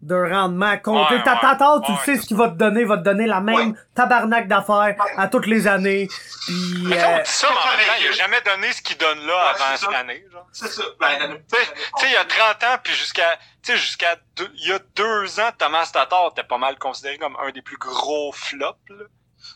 d'un 0.03 0.29
rendement 0.29 0.77
compté. 0.79 1.15
Ouais, 1.17 1.23
Ta- 1.23 1.35
ouais. 1.35 1.81
Tu 1.85 1.93
Ouais, 1.93 1.99
sais 2.05 2.17
ce 2.19 2.27
qu'il 2.27 2.37
va 2.37 2.49
te 2.49 2.55
donner, 2.55 2.83
il 2.83 2.87
va 2.87 2.99
te 2.99 3.03
donner 3.03 3.27
la 3.27 3.41
même 3.41 3.71
Ouais. 3.73 3.79
tabarnak 3.95 4.47
d'affaires 4.47 4.95
à 5.17 5.27
toutes 5.29 5.47
les 5.47 5.67
années. 5.67 6.07
Puis, 6.47 6.83
Mais 6.85 7.03
euh, 7.03 7.09
on 7.19 7.23
dit 7.23 7.31
ça, 7.31 7.49
mais 7.51 7.57
en 7.57 7.77
même 7.77 7.87
temps, 7.87 7.93
il 8.01 8.09
a 8.09 8.13
jamais 8.13 8.41
donné 8.43 8.73
ce 8.73 8.83
qu'il 8.83 8.97
donne 8.99 9.27
là 9.27 9.35
Ouais, 9.35 9.61
avant 9.63 9.77
cette 9.77 9.91
ça. 9.91 9.99
année, 9.99 10.25
genre. 10.31 10.47
C'est 10.53 10.69
ça. 10.69 10.83
Ben, 11.01 11.39
Tu 11.51 11.57
sais, 12.01 12.07
il 12.07 12.13
y 12.13 12.17
a 12.17 12.25
30 12.25 12.63
ans, 12.65 12.77
puis 12.83 12.93
jusqu'à, 12.95 13.37
tu 13.63 13.73
sais, 13.73 13.79
jusqu'à 13.79 14.17
deux, 14.37 14.51
il 14.55 14.69
y 14.69 14.73
a 14.73 14.79
deux 14.95 15.41
ans, 15.41 15.51
Thomas 15.59 15.89
Tatar 15.93 16.29
était 16.31 16.45
pas 16.45 16.59
mal 16.59 16.79
considéré 16.79 17.19
comme 17.19 17.37
un 17.45 17.51
des 17.51 17.63
plus 17.63 17.79
gros 17.79 18.33
flops, 18.33 18.79
là. 18.91 19.05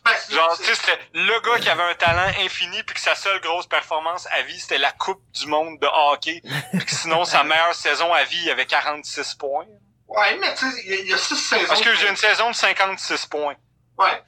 Ben, 0.04 0.12
c'est- 0.18 0.34
Genre, 0.34 0.56
tu 0.56 0.64
sais, 0.64 0.74
c'était 0.74 0.98
le 1.14 1.40
gars 1.40 1.58
qui 1.60 1.68
avait 1.68 1.82
un 1.82 1.94
talent 1.94 2.30
infini, 2.44 2.82
puis 2.84 2.94
que 2.94 3.00
sa 3.00 3.14
seule 3.14 3.40
grosse 3.40 3.66
performance 3.66 4.26
à 4.38 4.42
vie, 4.42 4.58
c'était 4.58 4.78
la 4.78 4.92
Coupe 4.92 5.20
du 5.32 5.46
monde 5.46 5.78
de 5.80 5.86
hockey. 6.12 6.42
Puis 6.72 6.84
que 6.84 6.90
sinon, 6.94 7.24
sa 7.24 7.42
meilleure 7.44 7.74
saison 7.74 8.12
à 8.12 8.24
vie, 8.24 8.40
il 8.44 8.50
avait 8.50 8.66
46 8.66 9.34
points. 9.34 9.64
Ouais, 10.10 10.36
mais 10.38 10.54
tu 10.54 10.70
sais, 10.70 10.82
il 10.84 10.90
y 10.90 10.94
a- 10.94 11.00
il 11.00 11.08
y 11.08 11.14
a 11.14 11.18
six 11.18 11.36
saisons. 11.36 11.66
Parce 11.68 11.80
que 11.80 11.94
j'ai 11.94 12.08
une 12.08 12.16
saison 12.16 12.50
de 12.50 12.54
56 12.54 13.26
points. 13.26 13.54
Ouais. 13.98 14.22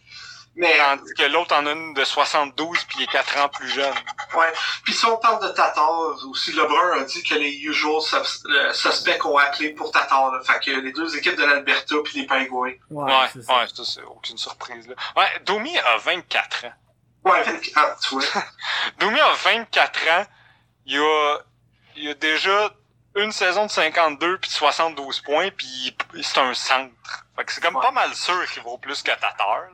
Mais, 0.55 0.77
Tandis 0.77 1.15
que 1.17 1.23
l'autre 1.25 1.55
en 1.57 1.65
a 1.67 1.73
une 1.73 1.95
de 1.95 2.05
72, 2.05 2.85
puis 2.85 2.99
il 2.99 3.03
est 3.05 3.07
4 3.11 3.39
ans 3.39 3.49
plus 3.49 3.69
jeune. 3.71 3.95
ouais. 4.35 4.53
Puis 4.85 4.93
si 4.93 5.07
on 5.07 5.17
parle 5.17 5.43
de 5.43 5.49
Tatar, 5.49 5.91
aussi, 6.29 6.53
Lebrun 6.53 7.01
a 7.01 7.05
dit 7.05 7.23
que 7.23 7.35
les 7.37 7.53
usual 7.53 8.03
sus- 8.03 8.47
suspects 8.75 9.25
ont 9.25 9.39
appelé 9.39 9.71
pour 9.71 9.91
Tatar, 9.91 10.31
là. 10.31 10.41
Fait 10.45 10.61
que 10.63 10.71
les 10.79 10.93
deux 10.93 11.17
équipes 11.17 11.37
de 11.37 11.45
l'Alberta 11.45 11.95
puis 12.05 12.21
les 12.21 12.27
Pingouins. 12.27 12.73
ouais, 12.91 13.13
Ouais, 13.15 13.29
c'est 13.33 13.39
ouais, 13.39 13.67
ça. 13.69 13.77
ça, 13.77 13.83
c'est 13.85 14.03
aucune 14.03 14.37
surprise, 14.37 14.87
là. 14.89 14.95
Ouais, 15.17 15.41
Domi 15.47 15.77
a 15.79 15.97
24 15.97 16.67
ans. 16.67 16.73
Ouais, 17.25 17.43
24, 17.45 18.01
tu 18.01 18.15
vois. 18.17 18.25
Domi 18.99 19.19
a 19.21 19.33
24 19.33 20.01
ans. 20.11 20.27
Il 20.85 20.99
a, 20.99 21.39
il 21.97 22.11
a 22.11 22.15
déjà 22.15 22.71
une 23.17 23.33
saison 23.33 23.67
de 23.67 23.71
52 23.71 24.39
puis 24.39 24.49
de 24.51 24.55
72 24.55 25.21
points 25.21 25.51
puis 25.51 25.97
c'est 26.23 26.39
un 26.39 26.55
centre. 26.55 26.93
Fait 27.37 27.45
que 27.45 27.53
c'est 27.53 27.61
comme 27.63 27.77
Ouais. 27.77 27.83
pas 27.83 27.91
mal 27.93 28.15
sûr 28.15 28.45
qu'il 28.53 28.63
vaut 28.63 28.79
plus 28.79 29.03
que 29.03 29.11
Tatar. 29.11 29.61
là. 29.63 29.69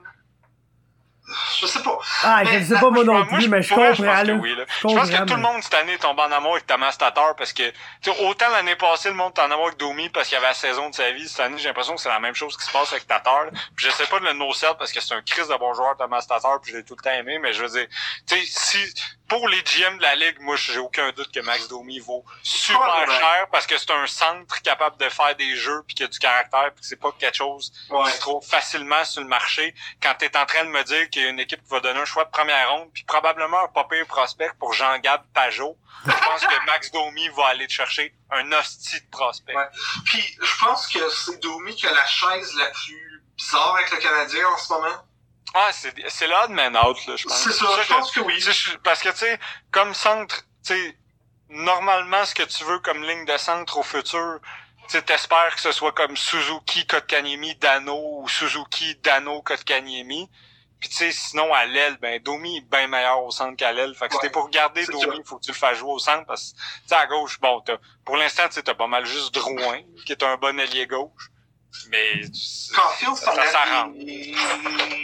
Je 1.60 1.66
sais 1.66 1.82
pas. 1.82 1.98
Ah, 2.22 2.40
Mais 2.42 2.60
je 2.62 2.72
sais 2.74 2.80
pas 2.80 2.88
moi 2.88 3.04
non 3.04 3.12
moi, 3.12 3.26
plus, 3.26 3.48
mais 3.48 3.60
je 3.60 3.68
comprends, 3.68 3.88
pense 3.88 3.98
que 3.98 4.32
oui, 4.40 4.54
là. 4.56 4.64
Je 4.82 4.88
Je 4.88 4.94
pense 4.94 5.10
que 5.10 5.24
tout 5.26 5.34
le 5.34 5.42
monde 5.42 5.62
cette 5.62 5.74
année 5.74 5.92
est 5.92 5.98
tombé 5.98 6.22
en 6.22 6.32
amour 6.32 6.52
avec 6.52 6.66
Thomas 6.66 6.96
Tatar 6.98 7.36
parce 7.36 7.52
que 7.52 7.68
tu 8.00 8.10
sais, 8.10 8.24
autant 8.24 8.48
l'année 8.48 8.76
passée 8.76 9.10
le 9.10 9.14
monde 9.14 9.34
est 9.36 9.40
en 9.42 9.50
amour 9.50 9.66
avec 9.66 9.78
Domi 9.78 10.08
parce 10.08 10.28
qu'il 10.28 10.38
avait 10.38 10.46
la 10.46 10.54
saison 10.54 10.88
de 10.88 10.94
sa 10.94 11.10
vie. 11.10 11.28
Cette 11.28 11.40
année, 11.40 11.58
j'ai 11.58 11.68
l'impression 11.68 11.94
que 11.96 12.00
c'est 12.00 12.08
la 12.08 12.18
même 12.18 12.34
chose 12.34 12.56
qui 12.56 12.64
se 12.64 12.72
passe 12.72 12.92
avec 12.92 13.06
Tatar. 13.06 13.44
là. 13.44 13.50
Puis 13.76 13.84
je 13.84 13.90
sais 13.90 14.06
pas 14.06 14.20
de 14.20 14.24
le 14.24 14.32
no-sell 14.32 14.70
parce 14.78 14.90
que 14.90 15.02
c'est 15.02 15.14
un 15.14 15.20
crise 15.20 15.48
de 15.48 15.56
bon 15.56 15.74
joueur 15.74 15.98
Thomas 15.98 16.22
Tatar 16.26 16.62
puis 16.62 16.72
je 16.72 16.78
l'ai 16.78 16.84
tout 16.84 16.96
le 16.96 17.02
temps 17.02 17.12
aimé, 17.12 17.38
mais 17.38 17.52
je 17.52 17.62
veux 17.62 17.68
dire, 17.68 17.86
tu 18.26 18.34
sais, 18.34 18.42
si 18.46 18.94
pour 19.28 19.46
les 19.48 19.62
GM 19.62 19.98
de 19.98 20.02
la 20.02 20.14
ligue, 20.14 20.40
moi 20.40 20.56
j'ai 20.56 20.78
aucun 20.78 21.10
doute 21.12 21.30
que 21.32 21.40
Max 21.40 21.68
Domi 21.68 21.98
vaut 21.98 22.24
super 22.42 23.06
cher 23.10 23.46
parce 23.52 23.66
que 23.66 23.76
c'est 23.76 23.90
un 23.90 24.06
centre 24.06 24.60
capable 24.62 24.96
de 24.96 25.08
faire 25.08 25.36
des 25.36 25.54
jeux 25.56 25.82
puis 25.86 25.94
qui 25.94 26.02
a 26.04 26.06
du 26.08 26.18
caractère 26.18 26.70
puis 26.74 26.80
que 26.80 26.86
c'est 26.86 26.96
pas 27.00 27.12
quelque 27.18 27.36
chose 27.36 27.72
Ouais. 27.90 28.04
qui 28.06 28.12
se 28.16 28.20
trouve 28.20 28.44
facilement 28.44 29.04
sur 29.04 29.20
le 29.22 29.28
marché 29.28 29.74
quand 30.02 30.14
tu 30.18 30.24
es 30.24 30.36
en 30.36 30.46
train 30.46 30.64
de 30.64 30.70
me 30.70 30.82
dire 30.84 31.10
qu'il 31.10 31.22
y 31.22 31.26
a 31.26 31.28
une 31.28 31.40
équipe 31.40 31.62
qui 31.62 31.68
va 31.70 31.80
donner 31.80 32.00
un 32.00 32.04
choix 32.04 32.24
de 32.24 32.30
première 32.30 32.70
ronde 32.70 32.90
puis 32.92 33.04
probablement 33.04 33.60
un 33.64 33.68
pas 33.68 33.84
pire 33.84 34.06
prospect 34.06 34.50
pour 34.58 34.72
Jean-Gab 34.72 35.22
Pajot. 35.34 35.76
Je 36.06 36.10
pense 36.12 36.46
que 36.46 36.64
Max 36.66 36.90
Domi 36.92 37.28
va 37.36 37.48
aller 37.48 37.66
te 37.66 37.72
chercher 37.72 38.14
un 38.30 38.50
hostie 38.52 39.00
de 39.00 39.10
prospect. 39.10 39.54
Ouais. 39.54 39.66
Puis 40.04 40.22
je 40.40 40.64
pense 40.64 40.86
que 40.86 41.00
c'est 41.10 41.40
Domi 41.42 41.74
qui 41.74 41.86
a 41.86 41.92
la 41.92 42.06
chaise 42.06 42.54
la 42.54 42.70
plus 42.70 43.22
bizarre 43.36 43.74
avec 43.76 43.90
le 43.90 43.98
Canadien 43.98 44.46
en 44.48 44.56
ce 44.58 44.72
moment. 44.72 45.04
Ah, 45.54 45.70
c'est 45.72 45.94
c'est 46.08 46.26
l'odd 46.26 46.50
man 46.50 46.76
out, 46.76 46.96
là, 47.06 47.16
je 47.16 47.24
pense. 47.24 47.42
C'est 47.42 47.52
ça, 47.52 47.66
Ça, 47.66 47.82
je 47.82 47.88
pense 47.88 48.10
que 48.12 48.20
oui. 48.20 48.42
Parce 48.84 49.00
que, 49.02 49.08
tu 49.10 49.16
sais, 49.16 49.38
comme 49.70 49.94
centre, 49.94 50.42
tu 50.64 50.74
sais, 50.74 50.98
normalement, 51.48 52.24
ce 52.24 52.34
que 52.34 52.42
tu 52.42 52.64
veux 52.64 52.78
comme 52.80 53.02
ligne 53.02 53.24
de 53.24 53.36
centre 53.36 53.78
au 53.78 53.82
futur, 53.82 54.40
tu 54.88 55.02
t'espères 55.02 55.54
que 55.54 55.60
ce 55.60 55.72
soit 55.72 55.92
comme 55.92 56.16
Suzuki, 56.16 56.86
Kotkaniemi, 56.86 57.56
Dano, 57.56 58.20
ou 58.20 58.28
Suzuki, 58.28 58.96
Dano, 58.96 59.42
Kotkaniemi. 59.42 60.30
Puis, 60.80 60.88
tu 60.90 60.94
sais, 60.94 61.10
sinon, 61.10 61.52
à 61.52 61.64
l'aile, 61.66 61.96
ben, 62.00 62.22
Domi 62.22 62.58
est 62.58 62.70
bien 62.70 62.86
meilleur 62.86 63.24
au 63.24 63.32
centre 63.32 63.56
qu'à 63.56 63.72
l'aile. 63.72 63.94
Fait 63.96 64.08
que 64.08 64.14
Ouais, 64.14 64.20
t'es 64.20 64.30
pour 64.30 64.48
garder 64.48 64.86
Domi, 64.86 65.00
sûr. 65.00 65.22
faut 65.24 65.38
que 65.38 65.44
tu 65.44 65.50
le 65.50 65.56
fasses 65.56 65.78
jouer 65.78 65.90
au 65.90 65.98
centre 65.98 66.24
parce 66.24 66.52
que, 66.52 66.56
tu 66.56 66.62
sais, 66.86 66.94
à 66.94 67.06
gauche, 67.06 67.40
bon, 67.40 67.60
t'as, 67.62 67.78
pour 68.04 68.16
l'instant, 68.16 68.46
tu 68.48 68.54
sais, 68.54 68.62
t'as 68.62 68.74
pas 68.74 68.86
mal 68.86 69.04
juste 69.04 69.34
Drouin, 69.34 69.80
qui 70.06 70.12
est 70.12 70.22
un 70.22 70.36
bon 70.36 70.58
ailier 70.60 70.86
gauche. 70.86 71.30
Mais, 71.90 72.20
Caulfield, 72.74 73.16
c'est 73.16 73.24
ça, 73.24 73.32
un 73.32 73.46
ça 73.46 73.64
rentre. 73.64 73.96
allié- 73.98 74.34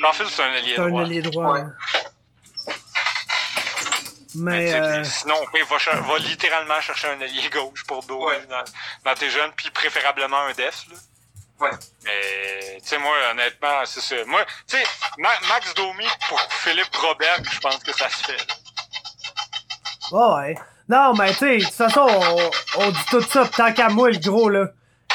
Caulfield, 0.02 0.30
c'est 0.30 0.42
un 0.42 0.52
ailier 0.54 0.72
C'est 0.76 0.80
un 0.82 0.88
droit. 0.88 1.02
allié 1.02 1.22
droit. 1.22 1.52
Ouais. 1.52 1.62
Mais 4.36 4.74
euh, 4.74 5.04
sinon, 5.04 5.36
il 5.54 5.64
va, 5.64 5.78
cher- 5.78 6.02
va 6.02 6.18
littéralement 6.18 6.80
chercher 6.80 7.08
un 7.08 7.20
allié 7.20 7.48
gauche 7.50 7.84
pour 7.86 8.02
Domi 8.04 8.24
Ouais. 8.24 8.46
dans, 8.50 8.64
dans 9.04 9.14
tes 9.14 9.30
jeunes, 9.30 9.52
puis 9.56 9.70
préférablement 9.70 10.38
un 10.40 10.52
def. 10.52 10.84
Là. 10.90 10.96
Ouais. 11.60 11.70
Mais, 12.04 12.78
tu 12.82 12.88
sais, 12.88 12.98
moi, 12.98 13.14
honnêtement, 13.30 13.84
c'est 13.86 14.00
ça. 14.00 14.16
Moi, 14.26 14.44
tu 14.66 14.76
sais, 14.76 14.82
Ma- 15.18 15.38
Max 15.48 15.72
Domi 15.74 16.06
pour 16.28 16.40
Philippe 16.50 16.94
Robert, 16.96 17.38
je 17.48 17.60
pense 17.60 17.78
que 17.78 17.92
ça 17.96 18.08
se 18.08 18.16
fait. 18.24 18.46
ouais, 20.10 20.34
ouais. 20.34 20.54
Non, 20.88 21.14
mais 21.14 21.30
tu 21.32 21.38
sais, 21.38 21.56
de 21.58 21.64
toute 21.64 21.72
façon, 21.74 22.00
on, 22.10 22.50
on 22.82 22.90
dit 22.90 23.04
tout 23.10 23.22
ça, 23.22 23.44
pis 23.44 23.50
tant 23.56 23.72
qu'à 23.72 23.88
moi, 23.88 24.10
le 24.10 24.18
gros, 24.18 24.48
là. 24.48 24.66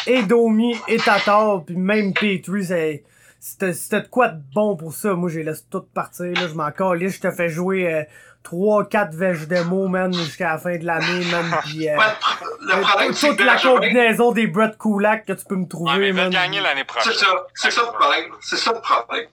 Et 0.07 0.23
Domi, 0.23 0.75
et 0.87 0.97
Tatar, 0.97 1.63
puis 1.65 1.75
même 1.75 2.13
Petrie, 2.13 2.65
c'est... 2.65 3.03
C'était 3.41 3.71
c'était 3.73 4.01
de 4.01 4.07
quoi 4.07 4.27
de 4.27 4.41
bon 4.53 4.75
pour 4.75 4.93
ça? 4.93 5.13
Moi, 5.13 5.29
j'ai 5.29 5.43
laissé 5.43 5.63
tout 5.71 5.81
partir, 5.93 6.25
là. 6.25 6.47
Je 6.49 6.53
m'en 6.55 6.71
calais, 6.71 7.07
je 7.07 7.21
te 7.21 7.31
fais 7.31 7.47
jouer 7.47 7.93
euh, 7.93 8.03
3-4 8.43 9.15
vèches 9.15 9.47
démo, 9.47 9.87
man, 9.87 10.13
jusqu'à 10.13 10.51
la 10.51 10.57
fin 10.57 10.77
de 10.77 10.83
l'année, 10.85 11.23
man. 11.31 11.45
Pis, 11.63 11.87
euh, 11.87 11.95
Ouais, 11.97 12.03
le 12.05 12.19
pro- 12.19 12.45
le 12.59 12.81
problème, 12.81 13.13
c'est 13.13 13.27
que 13.29 13.35
toute 13.37 13.45
la 13.45 13.55
combinaison 13.57 14.31
des 14.33 14.47
Brett 14.47 14.77
Kulak 14.77 15.25
que 15.25 15.31
tu 15.31 15.45
peux 15.45 15.55
me 15.55 15.61
Ouais, 15.61 15.67
trouver, 15.69 15.97
mais 15.99 16.07
il 16.09 16.13
va 16.15 16.23
man. 16.23 16.31
gagner 16.31 16.59
l'année 16.59 16.83
prochaine. 16.83 17.13
c'est 17.13 17.19
ça, 17.19 17.47
c'est 17.55 17.71
ça 17.71 17.81
le 17.83 17.97
problème. 17.97 18.25
C'est 18.41 18.57
ça 18.57 18.73
le 18.73 18.81
problème. 18.81 19.27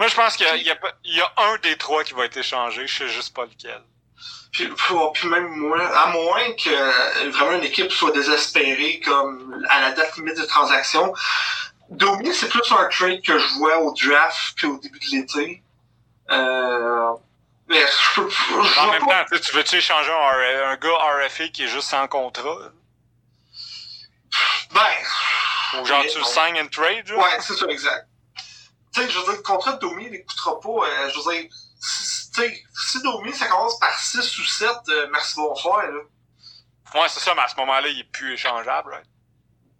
Moi, 0.00 0.08
je 0.08 0.14
pense 0.16 0.36
qu'il 0.36 0.46
y 0.62 0.64
y 0.64 1.20
a 1.20 1.32
un 1.36 1.56
des 1.62 1.76
trois 1.76 2.02
qui 2.02 2.14
va 2.14 2.24
être 2.24 2.36
échangé, 2.36 2.84
je 2.88 2.94
sais 2.98 3.08
juste 3.08 3.32
pas 3.34 3.44
lequel. 3.44 3.80
Puis, 4.56 5.28
même 5.28 5.72
à 5.94 6.06
moins 6.06 6.52
que 6.52 7.30
vraiment 7.30 7.52
une 7.52 7.64
équipe 7.64 7.92
soit 7.92 8.12
désespérée 8.12 9.00
comme 9.04 9.64
à 9.68 9.80
la 9.82 9.90
date 9.92 10.16
limite 10.16 10.38
de 10.38 10.44
transaction, 10.46 11.12
Domi, 11.90 12.32
c'est 12.34 12.48
plus 12.48 12.62
un 12.72 12.88
trade 12.88 13.22
que 13.22 13.38
je 13.38 13.46
vois 13.58 13.78
au 13.78 13.92
draft 13.92 14.54
puis 14.56 14.66
au 14.66 14.78
début 14.78 14.98
de 14.98 15.06
l'été. 15.12 15.62
Euh, 16.30 17.12
mais 17.68 17.80
je 17.80 18.14
peux 18.22 18.30
je 18.30 18.80
En 18.80 18.90
même 18.92 19.04
pas. 19.06 19.24
temps, 19.24 19.36
tu 19.38 19.54
veux-tu 19.54 19.76
échanger 19.76 20.10
un, 20.10 20.70
un 20.70 20.76
gars 20.76 21.26
RFA 21.26 21.48
qui 21.48 21.64
est 21.64 21.68
juste 21.68 21.88
sans 21.88 22.06
contrat? 22.08 22.56
Ben, 24.72 25.80
Ou 25.80 25.84
genre, 25.86 26.02
tu 26.02 26.14
le 26.18 26.20
non. 26.22 26.26
sign 26.26 26.56
and 26.58 26.68
trade, 26.68 27.06
genre? 27.06 27.18
Ouais, 27.18 27.38
c'est 27.40 27.54
ça, 27.54 27.66
exact. 27.66 28.08
Tu 28.94 29.02
sais, 29.02 29.10
je 29.10 29.18
veux 29.18 29.24
dire, 29.24 29.32
le 29.34 29.42
contrat 29.42 29.72
de 29.74 29.78
Domi, 29.80 30.06
il 30.06 30.12
n'écoutera 30.12 30.58
pas. 30.60 30.68
euh, 30.86 31.10
je 31.10 31.18
veux 31.20 31.32
dire, 31.34 31.50
si, 31.86 33.02
Domi, 33.02 33.32
ça 33.32 33.46
commence 33.46 33.78
par 33.78 33.98
6 33.98 34.38
ou 34.38 34.44
7, 34.44 34.70
euh, 34.88 35.08
merci 35.12 35.36
bonsoir, 35.36 35.86
là. 35.86 36.00
Ouais, 36.94 37.08
c'est 37.08 37.20
ça, 37.20 37.34
mais 37.34 37.42
à 37.42 37.48
ce 37.48 37.56
moment-là, 37.56 37.88
il 37.88 38.00
est 38.00 38.10
plus 38.12 38.32
échangeable, 38.34 38.90
right? 38.90 39.06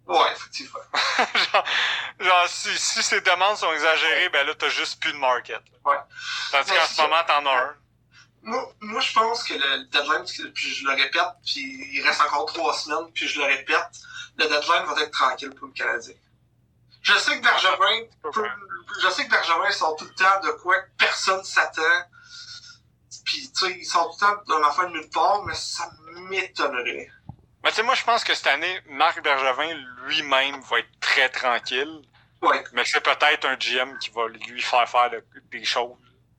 Ouais, 0.07 0.31
effectivement. 0.31 0.79
genre, 1.53 1.65
genre, 2.19 2.47
si, 2.47 2.77
si 2.77 3.03
ces 3.03 3.21
demandes 3.21 3.57
sont 3.57 3.71
exagérées, 3.73 4.29
ben 4.29 4.47
là, 4.47 4.53
t'as 4.55 4.69
juste 4.69 5.01
plus 5.01 5.11
de 5.11 5.17
market. 5.17 5.61
là. 5.71 5.91
Ouais. 5.91 5.97
Tandis 6.51 6.71
qu'en 6.71 6.85
ce 6.85 7.01
moment, 7.01 7.23
t'en 7.27 7.45
as 7.45 7.57
un. 7.57 7.75
Moi, 8.43 8.73
moi, 8.79 9.01
je 9.01 9.11
pense 9.11 9.43
que 9.43 9.53
le 9.53 9.83
deadline, 9.85 10.53
puis 10.53 10.73
je 10.73 10.85
le 10.85 10.91
répète, 10.91 11.33
puis 11.45 11.89
il 11.91 12.01
reste 12.07 12.21
encore 12.21 12.45
trois 12.45 12.73
semaines, 12.73 13.11
puis 13.13 13.27
je 13.27 13.39
le 13.39 13.45
répète, 13.45 13.99
le 14.37 14.45
deadline 14.45 14.85
va 14.85 15.01
être 15.01 15.11
tranquille 15.11 15.53
pour 15.53 15.67
le 15.67 15.73
Canadien. 15.73 16.15
Je 17.01 17.13
sais 17.17 17.39
que 17.39 17.43
Bergevin, 17.43 18.07
je 19.01 19.09
sais 19.09 19.25
que 19.25 19.31
Bergevin 19.31 19.71
sort 19.71 19.95
tout 19.95 20.05
le 20.05 20.13
temps 20.13 20.39
de 20.43 20.51
quoi 20.61 20.79
que 20.79 20.89
personne 20.97 21.43
s'attend. 21.43 21.81
Puis, 23.25 23.51
tu 23.51 23.65
sais, 23.65 23.77
il 23.79 23.85
sort 23.85 24.15
tout 24.17 24.25
le 24.25 24.35
temps 24.35 24.43
d'un 24.59 24.67
affaire 24.67 24.87
de 24.87 24.93
nulle 24.93 25.09
part, 25.09 25.43
mais 25.43 25.53
ça 25.55 25.89
m'étonnerait. 26.29 27.09
Mais 27.63 27.69
tu 27.71 27.75
sais, 27.77 27.83
moi, 27.83 27.95
je 27.95 28.03
pense 28.03 28.23
que 28.23 28.33
cette 28.33 28.47
année, 28.47 28.81
Marc 28.89 29.21
Bergevin 29.21 29.73
lui-même 30.05 30.61
va 30.61 30.79
être 30.79 30.99
très 30.99 31.29
tranquille, 31.29 32.01
Ouais, 32.41 32.63
mais 32.73 32.83
que 32.83 32.89
c'est 32.89 33.01
peut-être 33.01 33.45
un 33.45 33.55
GM 33.55 33.97
qui 33.99 34.11
va 34.11 34.27
lui 34.27 34.61
faire 34.61 34.87
faire 34.87 35.09
de- 35.09 35.23
des 35.51 35.65
choses. 35.65 35.95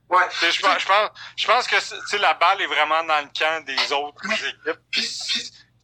ouais. 0.09 0.29
Tu 0.31 0.37
sais, 0.39 0.53
je 0.53 0.63
pense, 0.63 0.79
je 0.81 0.87
pense, 0.87 1.11
je 1.37 1.47
pense 1.47 1.67
que 1.67 1.81
c'est- 1.81 1.99
tu 2.01 2.07
sais, 2.07 2.19
la 2.19 2.35
balle 2.35 2.61
est 2.63 2.67
vraiment 2.67 3.03
dans 3.05 3.21
le 3.21 3.29
camp 3.37 3.65
des 3.65 3.93
autres 3.93 4.25
équipes. 4.31 4.79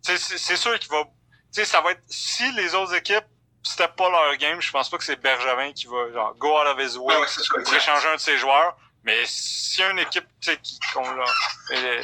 C'est 0.03 0.19
c'est 0.19 0.57
sûr 0.57 0.79
qu'il 0.79 0.91
va. 0.91 1.03
Tu 1.05 1.11
sais, 1.53 1.65
ça 1.65 1.81
va 1.81 1.93
être. 1.93 2.03
Si 2.09 2.51
les 2.53 2.75
autres 2.75 2.95
équipes, 2.95 3.25
c'était 3.65 3.89
pas 3.89 4.09
leur 4.11 4.37
game, 4.37 4.61
je 4.61 4.71
pense 4.71 4.89
pas 4.91 4.99
que 4.99 5.05
c'est 5.05 5.17
Bergevin 5.21 5.73
qui 5.73 5.87
va 5.87 6.13
genre 6.13 6.35
go 6.37 6.59
out 6.61 6.67
of 6.67 6.79
his 6.79 6.97
way 6.99 7.15
ouais, 7.15 7.21
ouais, 7.23 7.27
ça, 7.29 7.43
pour 7.49 7.75
échanger 7.75 8.09
un 8.09 8.15
de 8.17 8.21
ses 8.21 8.37
joueurs. 8.39 8.77
Mais 9.03 9.23
s'il 9.27 9.81
y 9.81 9.87
a 9.87 9.91
une 9.91 9.99
équipe, 9.99 10.25
tu 10.41 10.51
sais, 10.51 10.57
qui, 10.63 10.79
qu'on 10.95 11.05
euh, 11.05 12.03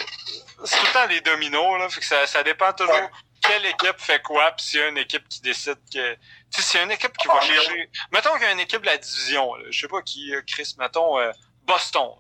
C'est 0.65 0.78
tout 0.81 0.87
le 0.87 0.93
temps 0.93 1.07
des 1.09 1.20
dominos, 1.23 1.78
là. 1.78 1.89
Fait 1.89 2.01
que 2.01 2.07
ça, 2.07 2.27
ça 2.27 2.43
dépend 2.43 2.73
toujours 2.74 2.95
Ouais. 2.95 3.11
quelle 3.43 3.65
équipe 3.65 3.99
fait 3.99 4.20
quoi, 4.23 4.51
puis 4.53 4.66
s'il 4.66 4.81
y 4.81 4.82
a 4.82 4.89
une 4.89 4.99
équipe 4.99 5.27
qui 5.28 5.41
décide 5.41 5.78
que. 5.91 6.12
Tu 6.15 6.19
sais, 6.51 6.62
s'il 6.62 6.77
y 6.78 6.81
a 6.82 6.85
une 6.85 6.91
équipe 6.91 7.16
qui 7.16 7.27
va 7.27 7.39
Ah, 7.41 7.45
chercher. 7.45 7.91
Mettons 8.12 8.32
qu'il 8.35 8.43
y 8.43 8.47
a 8.47 8.53
une 8.53 8.61
équipe 8.61 8.82
de 8.82 8.87
la 8.87 8.99
division, 8.99 9.55
là. 9.55 9.65
Je 9.70 9.81
sais 9.81 9.89
pas 9.89 10.03
qui, 10.03 10.35
euh, 10.35 10.43
Chris, 10.47 10.74
mettons 10.78 11.19
euh, 11.19 11.32
Boston. 11.62 12.11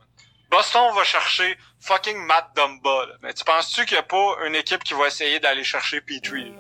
Boston 0.48 0.94
va 0.94 1.04
chercher 1.04 1.58
fucking 1.82 2.16
Matt 2.16 2.56
Dumba, 2.56 3.04
là. 3.06 3.14
Mais 3.20 3.34
tu 3.34 3.44
penses-tu 3.44 3.84
qu'il 3.84 3.96
y 3.96 4.00
a 4.00 4.02
pas 4.02 4.36
une 4.46 4.54
équipe 4.54 4.82
qui 4.82 4.94
va 4.94 5.08
essayer 5.08 5.40
d'aller 5.40 5.62
chercher 5.62 6.00
Petrie, 6.00 6.50
là? 6.52 6.56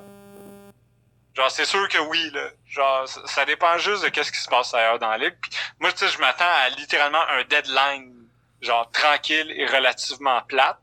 Genre, 1.40 1.50
c'est 1.50 1.64
sûr 1.64 1.88
que 1.88 1.96
oui, 1.96 2.30
là. 2.34 2.48
Genre, 2.68 3.08
ça, 3.24 3.46
dépend 3.46 3.78
juste 3.78 4.02
de 4.02 4.10
qu'est-ce 4.10 4.30
qui 4.30 4.38
se 4.40 4.48
passe 4.48 4.74
ailleurs 4.74 4.98
dans 4.98 5.08
la 5.08 5.16
ligue. 5.16 5.34
Puis 5.40 5.50
moi, 5.78 5.90
tu 5.90 5.98
sais, 6.00 6.08
je 6.08 6.18
m'attends 6.18 6.44
à 6.44 6.68
littéralement 6.68 7.22
un 7.30 7.44
deadline, 7.44 8.12
genre, 8.60 8.90
tranquille 8.90 9.50
et 9.56 9.64
relativement 9.64 10.42
plate. 10.42 10.76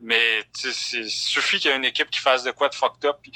Mais, 0.00 0.44
tu 0.58 0.72
sais, 0.72 0.96
il 0.96 1.10
suffit 1.10 1.58
qu'il 1.60 1.70
y 1.70 1.74
ait 1.74 1.76
une 1.76 1.84
équipe 1.84 2.08
qui 2.08 2.20
fasse 2.20 2.42
de 2.42 2.52
quoi 2.52 2.70
de 2.70 2.74
fucked 2.74 3.04
up. 3.04 3.18
puis- 3.20 3.32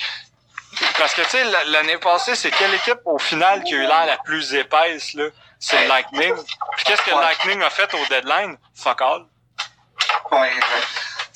Parce 0.96 1.12
que, 1.12 1.20
tu 1.22 1.28
sais, 1.28 1.44
la- 1.44 1.64
l'année 1.64 1.98
passée, 1.98 2.34
c'est 2.34 2.50
quelle 2.50 2.72
équipe, 2.72 3.00
au 3.04 3.18
final, 3.18 3.62
qui 3.62 3.74
a 3.74 3.76
eu 3.76 3.80
l'air 3.82 4.06
la 4.06 4.16
plus 4.16 4.54
épaisse, 4.54 5.12
là? 5.12 5.24
C'est 5.58 5.82
le 5.82 5.88
Lightning. 5.88 6.34
Puis 6.76 6.84
qu'est-ce 6.86 7.02
que 7.02 7.10
le. 7.10 7.20
Lightning 7.20 7.60
a 7.62 7.68
fait 7.68 7.92
au 7.92 8.06
deadline? 8.06 8.56
Fuck 8.74 9.02
all. 9.02 9.26
Ouais. 10.30 10.52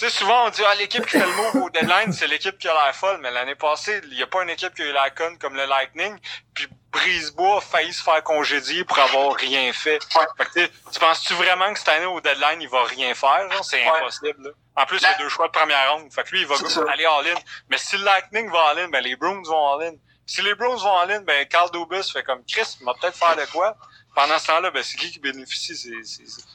Sais, 0.05 0.11
souvent, 0.11 0.45
on 0.45 0.51
dit, 0.51 0.61
ah, 0.67 0.75
l'équipe 0.75 1.03
qui 1.07 1.13
fait 1.13 1.25
le 1.25 1.33
move 1.33 1.65
au 1.65 1.71
deadline, 1.71 2.13
c'est 2.13 2.27
l'équipe 2.27 2.59
qui 2.59 2.69
a 2.69 2.75
l'air 2.75 2.95
folle. 2.95 3.21
Mais 3.23 3.31
l'année 3.31 3.55
passée, 3.55 4.03
il 4.05 4.11
n'y 4.11 4.23
a 4.23 4.27
pas 4.27 4.43
une 4.43 4.51
équipe 4.51 4.75
qui 4.75 4.83
a 4.83 4.85
eu 4.85 4.93
la 4.93 5.09
conne 5.09 5.39
comme 5.39 5.55
le 5.55 5.65
Lightning. 5.65 6.19
Puis 6.53 6.69
Brisebois 6.93 7.57
a 7.57 7.61
failli 7.63 7.91
se 7.91 8.03
faire 8.03 8.23
congédier 8.23 8.85
pour 8.85 8.99
avoir 8.99 9.35
rien 9.35 9.73
fait. 9.73 9.99
Ouais. 10.15 10.27
Fait 10.37 10.69
que, 10.69 10.91
tu 10.93 11.01
penses-tu 11.01 11.33
vraiment 11.33 11.73
que 11.73 11.79
cette 11.79 11.89
année, 11.89 12.05
au 12.05 12.21
deadline, 12.21 12.61
il 12.61 12.69
va 12.69 12.85
rien 12.85 13.15
faire? 13.15 13.51
genre? 13.51 13.65
C'est 13.65 13.81
Ouais. 13.83 13.99
impossible. 13.99 14.43
là. 14.45 14.51
En 14.77 14.85
plus, 14.85 14.99
il 14.99 15.05
y 15.05 15.07
a 15.07 15.15
deux 15.15 15.31
choix 15.31 15.47
de 15.47 15.53
première 15.53 15.95
ronde. 15.95 16.13
Fait 16.13 16.23
que 16.23 16.33
lui, 16.33 16.43
il 16.43 16.47
va 16.47 16.57
aller 16.93 17.07
all-in. 17.07 17.41
Mais 17.71 17.79
si 17.79 17.97
le 17.97 18.05
Lightning 18.05 18.51
va 18.51 18.61
all-in, 18.73 18.89
ben 18.89 19.03
les 19.03 19.17
Bruins 19.17 19.41
vont 19.47 19.73
all-in. 19.73 19.95
Si 20.27 20.43
les 20.43 20.55
Bruins 20.55 20.77
vont 20.77 20.99
all-in, 20.99 21.23
ben 21.23 21.47
Carl 21.47 21.71
Dubus 21.71 22.11
fait 22.13 22.23
comme 22.25 22.45
Chris, 22.45 22.77
il 22.79 22.85
va 22.85 22.93
peut-être 23.01 23.17
faire 23.17 23.37
de 23.37 23.45
quoi? 23.53 23.75
Pendant 24.15 24.39
ce 24.39 24.47
temps-là, 24.49 24.71
ben 24.71 24.83
c'est 24.83 24.97
qui 24.97 25.11
qui 25.11 25.19
bénéficie? 25.19 25.77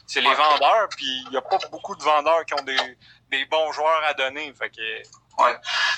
C'est, 0.07 0.21
les 0.21 0.33
vendeurs. 0.33 0.87
Puis 0.95 1.05
il 1.27 1.33
y 1.33 1.37
a 1.37 1.41
pas 1.41 1.57
beaucoup 1.71 1.95
de 1.95 2.03
vendeurs 2.03 2.45
qui 2.45 2.53
ont 2.53 2.63
des, 2.63 2.77
des 3.29 3.45
bons 3.45 3.71
joueurs 3.71 4.03
à 4.05 4.13
donner. 4.13 4.53
Fait 4.53 4.69
que 4.69 4.81
Ouais. 5.39 5.55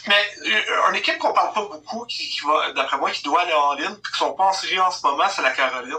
Mais 0.08 0.32
euh, 0.46 0.90
une 0.90 0.96
équipe 0.98 1.18
qu'on 1.18 1.34
parle 1.34 1.54
pas 1.54 1.66
beaucoup, 1.66 2.06
qui, 2.06 2.30
qui 2.30 2.42
va, 2.46 2.72
d'après 2.74 2.98
moi, 2.98 3.10
qui 3.12 3.24
doit 3.24 3.42
aller 3.42 3.54
en 3.54 3.74
ligne, 3.74 3.96
puis 3.96 4.12
qui 4.14 4.20
sont 4.20 4.34
pas 4.34 4.46
en 4.46 4.54
série 4.54 4.80
en 4.80 4.92
ce 4.92 5.06
moment, 5.06 5.28
c'est 5.30 5.42
la 5.42 5.52
Caroline. 5.52 5.96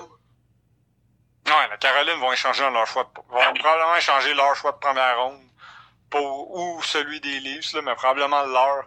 Ouais, 1.47 1.69
la 1.69 1.77
Caroline 1.77 2.21
vont 2.21 2.33
échanger 2.33 2.63
leur 2.71 2.87
choix 2.87 3.03
de, 3.05 3.21
vont 3.29 3.55
probablement 3.55 3.97
échanger 3.97 4.33
leur 4.35 4.55
choix 4.55 4.73
de 4.73 4.79
première 4.79 5.19
ronde 5.19 5.41
pour, 6.09 6.57
ou 6.57 6.83
celui 6.83 7.21
des 7.21 7.41
Leafs, 7.41 7.73
là, 7.73 7.83
mais 7.83 7.95
probablement 7.97 8.45
leur 8.45 8.85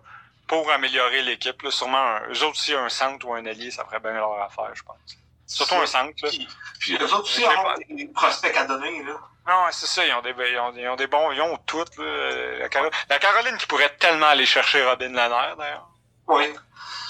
pour 0.48 0.72
améliorer 0.72 1.22
l'équipe. 1.24 1.62
Là, 1.62 1.72
sûrement, 1.72 1.98
un, 1.98 2.30
eux 2.30 2.44
autres 2.44 2.52
aussi, 2.52 2.74
un 2.74 2.88
centre 2.88 3.28
ou 3.28 3.34
un 3.34 3.46
allié, 3.46 3.72
ça 3.72 3.84
ferait 3.84 4.00
bien 4.00 4.14
leur 4.14 4.42
affaire, 4.42 4.72
je 4.74 4.84
pense. 4.84 5.18
Surtout 5.48 5.76
un 5.76 5.86
centre. 5.86 6.14
Là. 6.24 6.30
Puis, 6.30 6.48
puis 6.80 6.98
eux 6.98 7.14
autres 7.14 7.24
aussi 7.24 7.44
ont 7.46 7.96
des 7.96 8.08
prospects 8.08 8.56
à 8.56 8.66
donner. 8.66 9.04
Là. 9.04 9.14
Non, 9.48 9.66
c'est 9.72 9.86
ça, 9.86 10.06
ils 10.06 10.14
ont 10.14 10.22
des, 10.22 10.34
ils 10.52 10.60
ont, 10.60 10.74
ils 10.76 10.88
ont 10.88 10.96
des 10.96 11.08
bons, 11.08 11.32
ils 11.32 11.42
ont 11.42 11.58
tout. 11.66 11.86
Là, 11.98 12.58
la, 12.60 12.70
Caroline, 12.70 12.94
la 13.10 13.20
Caroline 13.20 13.58
qui 13.58 13.68
pourrait 13.68 13.96
tellement 14.00 14.28
aller 14.28 14.46
chercher 14.46 14.84
Robin 14.84 15.10
Lanner, 15.10 15.56
d'ailleurs. 15.58 15.88
Oui. 16.28 16.46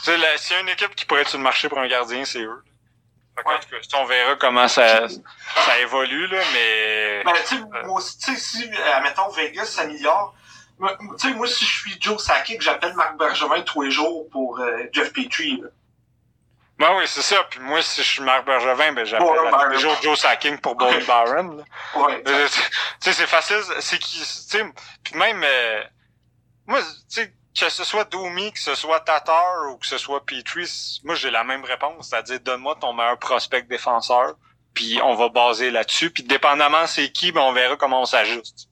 S'il 0.03 0.19
y 0.19 0.57
a 0.57 0.59
une 0.59 0.69
équipe 0.69 0.93
qui 0.95 1.05
pourrait 1.05 1.21
être 1.21 1.29
sur 1.29 1.37
le 1.37 1.43
marché 1.43 1.69
pour 1.69 1.79
un 1.79 1.87
gardien, 1.87 2.25
c'est 2.25 2.41
eux. 2.41 2.63
Ouais. 3.37 3.53
on 3.95 4.05
verra 4.05 4.35
comment 4.35 4.67
ça, 4.67 5.09
ça 5.09 5.79
évolue, 5.79 6.27
là, 6.27 6.39
mais... 6.53 7.23
Ben, 7.25 7.33
tu 7.45 7.57
sais, 7.57 8.33
tu 8.33 8.39
si, 8.39 8.69
admettons, 8.93 9.29
Vegas 9.29 9.65
s'améliore, 9.65 10.33
tu 10.79 10.87
sais, 11.17 11.33
moi, 11.33 11.47
si 11.47 11.65
je 11.65 11.79
suis 11.79 11.97
Joe 11.99 12.21
Sakic, 12.21 12.61
j'appelle 12.61 12.93
Marc 12.95 13.17
Bergevin 13.17 13.61
tous 13.61 13.81
les 13.81 13.91
jours 13.91 14.29
pour 14.29 14.59
euh, 14.59 14.83
Jeff 14.93 15.11
Petrie, 15.11 15.59
là. 15.61 15.67
Ben 16.77 16.89
oui, 16.97 17.03
c'est 17.07 17.21
ça. 17.21 17.43
Puis 17.49 17.59
moi, 17.61 17.81
si 17.81 18.03
je 18.03 18.09
suis 18.09 18.21
Marc 18.21 18.45
Bergevin, 18.45 18.91
ben 18.91 19.05
j'appelle 19.05 19.27
tous 19.27 19.69
les 19.69 19.77
jours 19.77 19.97
Joe 20.01 20.19
Sacking 20.19 20.57
pour 20.59 20.75
Bowen 20.75 21.03
Byron. 21.07 21.65
Ouais. 21.95 22.23
Euh, 22.27 22.47
tu 22.47 22.61
sais, 22.99 23.13
c'est 23.13 23.27
facile. 23.27 23.61
C'est 23.79 23.97
qui, 23.97 24.19
tu 24.19 24.25
sais, 24.25 24.65
puis 25.03 25.15
même, 25.15 25.41
euh, 25.43 25.83
moi, 26.67 26.81
tu 26.81 27.21
sais, 27.21 27.33
que 27.57 27.69
ce 27.69 27.83
soit 27.85 28.03
Domi, 28.05 28.51
que 28.51 28.59
ce 28.59 28.75
soit 28.75 28.99
Tatar 28.99 29.71
ou 29.71 29.77
que 29.77 29.87
ce 29.87 29.97
soit 29.97 30.25
Petrie, 30.25 30.69
moi 31.05 31.15
j'ai 31.15 31.31
la 31.31 31.45
même 31.45 31.63
réponse, 31.63 32.09
c'est-à-dire 32.09 32.41
donne-moi 32.41 32.75
ton 32.81 32.91
meilleur 32.91 33.17
prospect 33.17 33.63
défenseur, 33.63 34.33
puis 34.73 34.99
on 35.01 35.15
va 35.15 35.29
baser 35.29 35.71
là-dessus, 35.71 36.11
puis 36.11 36.23
dépendamment 36.23 36.85
c'est 36.85 37.09
qui, 37.13 37.31
ben 37.31 37.41
on 37.41 37.53
verra 37.53 37.77
comment 37.77 38.01
on 38.01 38.05
s'ajuste. 38.05 38.67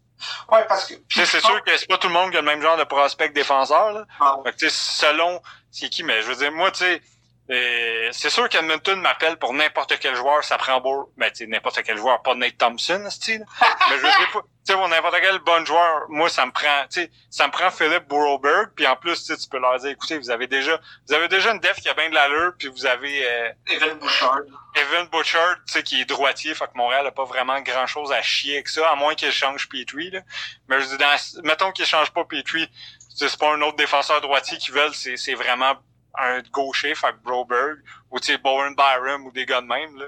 Ouais, 0.51 0.65
parce 0.67 0.85
que. 0.85 0.95
Tu 1.09 1.19
sais, 1.19 1.25
c'est 1.25 1.41
sûr 1.41 1.63
que 1.63 1.75
c'est 1.77 1.87
pas 1.87 1.97
tout 1.97 2.07
le 2.07 2.13
monde 2.13 2.31
qui 2.31 2.37
a 2.37 2.41
le 2.41 2.45
même 2.45 2.61
genre 2.61 2.77
de 2.77 2.83
prospect 2.83 3.29
défenseur, 3.29 3.91
là. 3.91 4.05
Ah. 4.19 4.37
Fait 4.43 4.51
que, 4.51 4.57
tu 4.57 4.69
sais, 4.69 5.05
selon 5.05 5.41
c'est 5.71 5.89
qui, 5.89 6.03
mais 6.03 6.21
je 6.21 6.27
veux 6.27 6.35
dire, 6.35 6.51
moi, 6.51 6.71
tu 6.71 6.79
sais, 6.79 7.01
c'est 7.49 8.29
sûr 8.29 8.47
qu'Edmonton 8.47 8.95
m'appelle 9.01 9.37
pour 9.37 9.53
n'importe 9.53 9.99
quel 9.99 10.15
joueur, 10.15 10.43
ça 10.43 10.57
prend 10.57 10.79
beau, 10.79 11.11
ben, 11.17 11.29
tu 11.29 11.39
sais, 11.39 11.47
n'importe 11.47 11.81
quel 11.83 11.97
joueur, 11.97 12.21
pas 12.21 12.35
Nate 12.35 12.57
Thompson, 12.57 13.05
style. 13.09 13.45
mais 13.61 13.97
je 13.97 14.01
veux 14.01 14.07
dire, 14.07 14.29
tu 14.31 14.39
sais, 14.63 14.73
pour 14.73 14.87
n'importe 14.87 15.17
quel 15.21 15.39
bon 15.39 15.65
joueur, 15.65 16.05
moi, 16.07 16.29
ça 16.29 16.45
me 16.45 16.51
prend, 16.51 16.83
tu 16.89 17.01
sais, 17.01 17.11
ça 17.29 17.47
me 17.47 17.51
prend 17.51 17.69
Philippe 17.69 18.07
Burrowberg, 18.07 18.69
puis 18.75 18.87
en 18.87 18.95
plus, 18.95 19.25
tu 19.25 19.49
peux 19.49 19.59
leur 19.59 19.77
dire, 19.79 19.89
écoutez, 19.89 20.17
vous 20.17 20.29
avez 20.29 20.47
déjà, 20.47 20.79
vous 21.07 21.13
avez 21.13 21.27
déjà 21.27 21.51
une 21.51 21.59
def 21.59 21.81
qui 21.81 21.89
a 21.89 21.93
bien 21.93 22.09
de 22.09 22.15
l'allure, 22.15 22.53
puis 22.57 22.69
vous 22.69 22.85
avez, 22.85 23.27
euh, 23.27 23.49
Evan 23.67 23.99
Bouchard. 23.99 24.39
Evan 24.75 25.07
Bouchard, 25.07 25.55
tu 25.67 25.73
sais, 25.73 25.83
qui 25.83 25.99
est 25.99 26.05
droitier, 26.05 26.55
fait 26.55 26.65
que 26.65 26.75
Montréal 26.75 27.05
a 27.05 27.11
pas 27.11 27.25
vraiment 27.25 27.59
grand 27.59 27.87
chose 27.87 28.13
à 28.13 28.21
chier 28.21 28.55
avec 28.55 28.69
ça, 28.69 28.89
à 28.89 28.95
moins 28.95 29.15
qu'il 29.15 29.31
change 29.31 29.67
Petrie, 29.67 30.11
là. 30.11 30.21
Mais 30.69 30.79
je 30.79 30.87
dis, 30.87 30.97
dans, 30.97 31.43
mettons 31.43 31.71
qu'il 31.73 31.85
change 31.85 32.11
pas 32.11 32.23
Petrie, 32.23 32.69
c'est 33.15 33.37
pas 33.37 33.53
un 33.53 33.61
autre 33.61 33.75
défenseur 33.75 34.21
droitier 34.21 34.57
qui 34.57 34.71
veulent, 34.71 34.93
c'est, 34.93 35.17
c'est 35.17 35.35
vraiment 35.35 35.75
un 36.15 36.41
gaucher, 36.51 36.95
fait 36.95 37.15
Broberg, 37.23 37.79
ou 38.11 38.19
tu 38.19 38.27
sais, 38.27 38.37
Bowen 38.37 38.75
Byram 38.75 39.25
ou 39.25 39.31
des 39.31 39.45
gars 39.45 39.61
de 39.61 39.67
même, 39.67 39.97
là. 39.97 40.05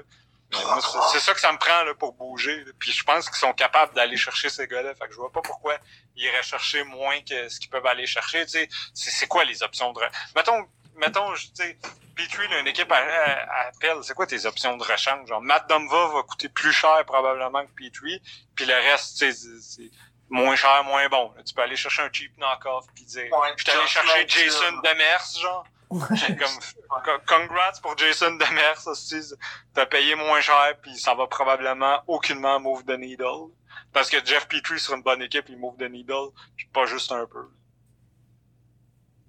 C'est 1.12 1.20
ça 1.20 1.34
que 1.34 1.40
ça 1.40 1.52
me 1.52 1.58
prend 1.58 1.82
là, 1.82 1.94
pour 1.94 2.12
bouger. 2.12 2.64
Là. 2.64 2.72
Puis 2.78 2.92
je 2.92 3.02
pense 3.02 3.28
qu'ils 3.28 3.38
sont 3.38 3.52
capables 3.52 3.94
d'aller 3.94 4.16
chercher 4.16 4.48
ces 4.48 4.66
gars-là. 4.66 4.94
Fait 4.94 5.06
que 5.06 5.12
je 5.12 5.16
vois 5.16 5.32
pas 5.32 5.42
pourquoi 5.42 5.76
ils 6.14 6.24
iraient 6.24 6.42
chercher 6.42 6.84
moins 6.84 7.20
que 7.28 7.48
ce 7.48 7.58
qu'ils 7.58 7.68
peuvent 7.68 7.86
aller 7.86 8.06
chercher. 8.06 8.46
Tu 8.46 8.52
sais, 8.52 8.68
c'est 8.94 9.26
quoi 9.26 9.44
les 9.44 9.62
options 9.62 9.92
de 9.92 10.00
mettons, 10.34 10.68
mettons, 10.96 11.32
tu 11.34 11.48
sais, 11.54 11.78
Petrie, 12.14 12.46
une 12.60 12.66
équipe 12.66 12.90
à, 12.90 12.96
à, 12.96 13.68
appelle. 13.68 13.98
C'est 14.02 14.14
quoi 14.14 14.26
tes 14.26 14.46
options 14.46 14.76
de 14.76 14.82
rechange? 14.82 15.28
Genre 15.28 15.42
Matt 15.42 15.68
Dumva 15.68 16.08
va 16.14 16.22
coûter 16.22 16.48
plus 16.48 16.72
cher 16.72 17.04
probablement 17.06 17.66
que 17.66 17.72
Petrie. 17.72 18.22
Puis 18.54 18.64
le 18.64 18.74
reste, 18.74 19.18
tu 19.18 19.32
sais, 19.32 19.60
c'est 19.60 19.90
moins 20.30 20.56
cher, 20.56 20.82
moins 20.84 21.08
bon. 21.08 21.34
Tu 21.44 21.54
peux 21.54 21.62
aller 21.62 21.76
chercher 21.76 22.02
un 22.02 22.10
cheap 22.10 22.36
knockoff 22.38 22.86
puis 22.94 23.04
dire. 23.04 23.30
Ouais, 23.32 23.52
je 23.56 23.70
aller 23.70 23.86
chercher 23.86 24.28
Jason 24.28 24.76
Demers, 24.82 25.26
genre. 25.40 25.66
Comme, 25.88 27.20
congrats 27.26 27.72
pour 27.82 27.96
Jason 27.96 28.32
Demers, 28.32 28.86
aussi. 28.86 29.34
T'as 29.74 29.86
payé 29.86 30.14
moins 30.14 30.40
cher, 30.40 30.74
puis 30.82 30.96
ça 30.98 31.14
va 31.14 31.26
probablement 31.26 32.02
aucunement 32.06 32.58
move 32.60 32.84
the 32.84 32.98
needle. 32.98 33.50
Parce 33.92 34.10
que 34.10 34.16
Jeff 34.24 34.48
Petrie 34.48 34.80
sur 34.80 34.94
une 34.94 35.02
bonne 35.02 35.22
équipe, 35.22 35.46
il 35.48 35.58
move 35.58 35.76
the 35.76 35.90
needle, 35.90 36.30
puis 36.56 36.66
pas 36.72 36.86
juste 36.86 37.12
un 37.12 37.26
peu. 37.26 37.48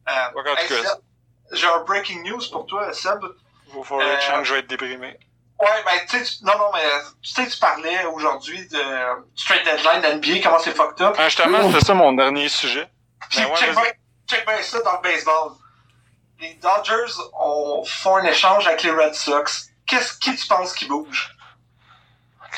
Euh, 0.10 0.56
hey, 0.58 0.84
J'ai 1.52 1.68
un 1.68 1.84
breaking 1.84 2.24
news 2.24 2.42
pour 2.52 2.66
toi, 2.66 2.92
Seb. 2.94 3.24
Vous 3.68 3.84
faudrait 3.84 4.16
euh, 4.16 4.40
que 4.40 4.44
je 4.44 4.54
vais 4.54 4.60
être 4.60 4.68
déprimé. 4.68 5.20
Ouais, 5.60 5.84
ben, 5.86 6.00
tu 6.08 6.24
sais, 6.24 6.46
non, 6.46 6.54
non, 6.58 6.70
mais, 6.74 6.88
tu 7.22 7.32
sais, 7.32 7.48
tu 7.48 7.58
parlais 7.60 8.06
aujourd'hui 8.06 8.68
de 8.68 8.80
straight 9.36 9.66
deadline 9.66 10.02
d'NBA, 10.02 10.40
comment 10.44 10.60
c'est 10.60 10.72
fucked 10.72 11.02
up. 11.02 11.16
Ah, 11.18 11.26
justement, 11.30 11.72
c'était 11.72 11.86
ça 11.86 11.94
mon 11.94 12.14
dernier 12.14 12.48
sujet. 12.48 12.88
Ben, 13.36 13.46
ouais, 13.46 13.56
check, 13.56 13.72
bien, 13.72 13.84
check 14.28 14.46
bien 14.46 14.62
ça 14.62 14.80
dans 14.82 14.94
le 14.94 15.02
baseball 15.02 15.54
les 16.40 16.54
Dodgers 16.56 17.14
ont, 17.40 17.84
font 17.86 18.18
un 18.18 18.26
échange 18.26 18.68
avec 18.68 18.84
les 18.84 18.92
Red 18.92 19.14
Sox. 19.14 19.70
Qu'est-ce 19.86 20.18
qui 20.18 20.36
tu 20.36 20.48
penses 20.48 20.74
qui 20.74 20.86
bouge? 20.86 21.36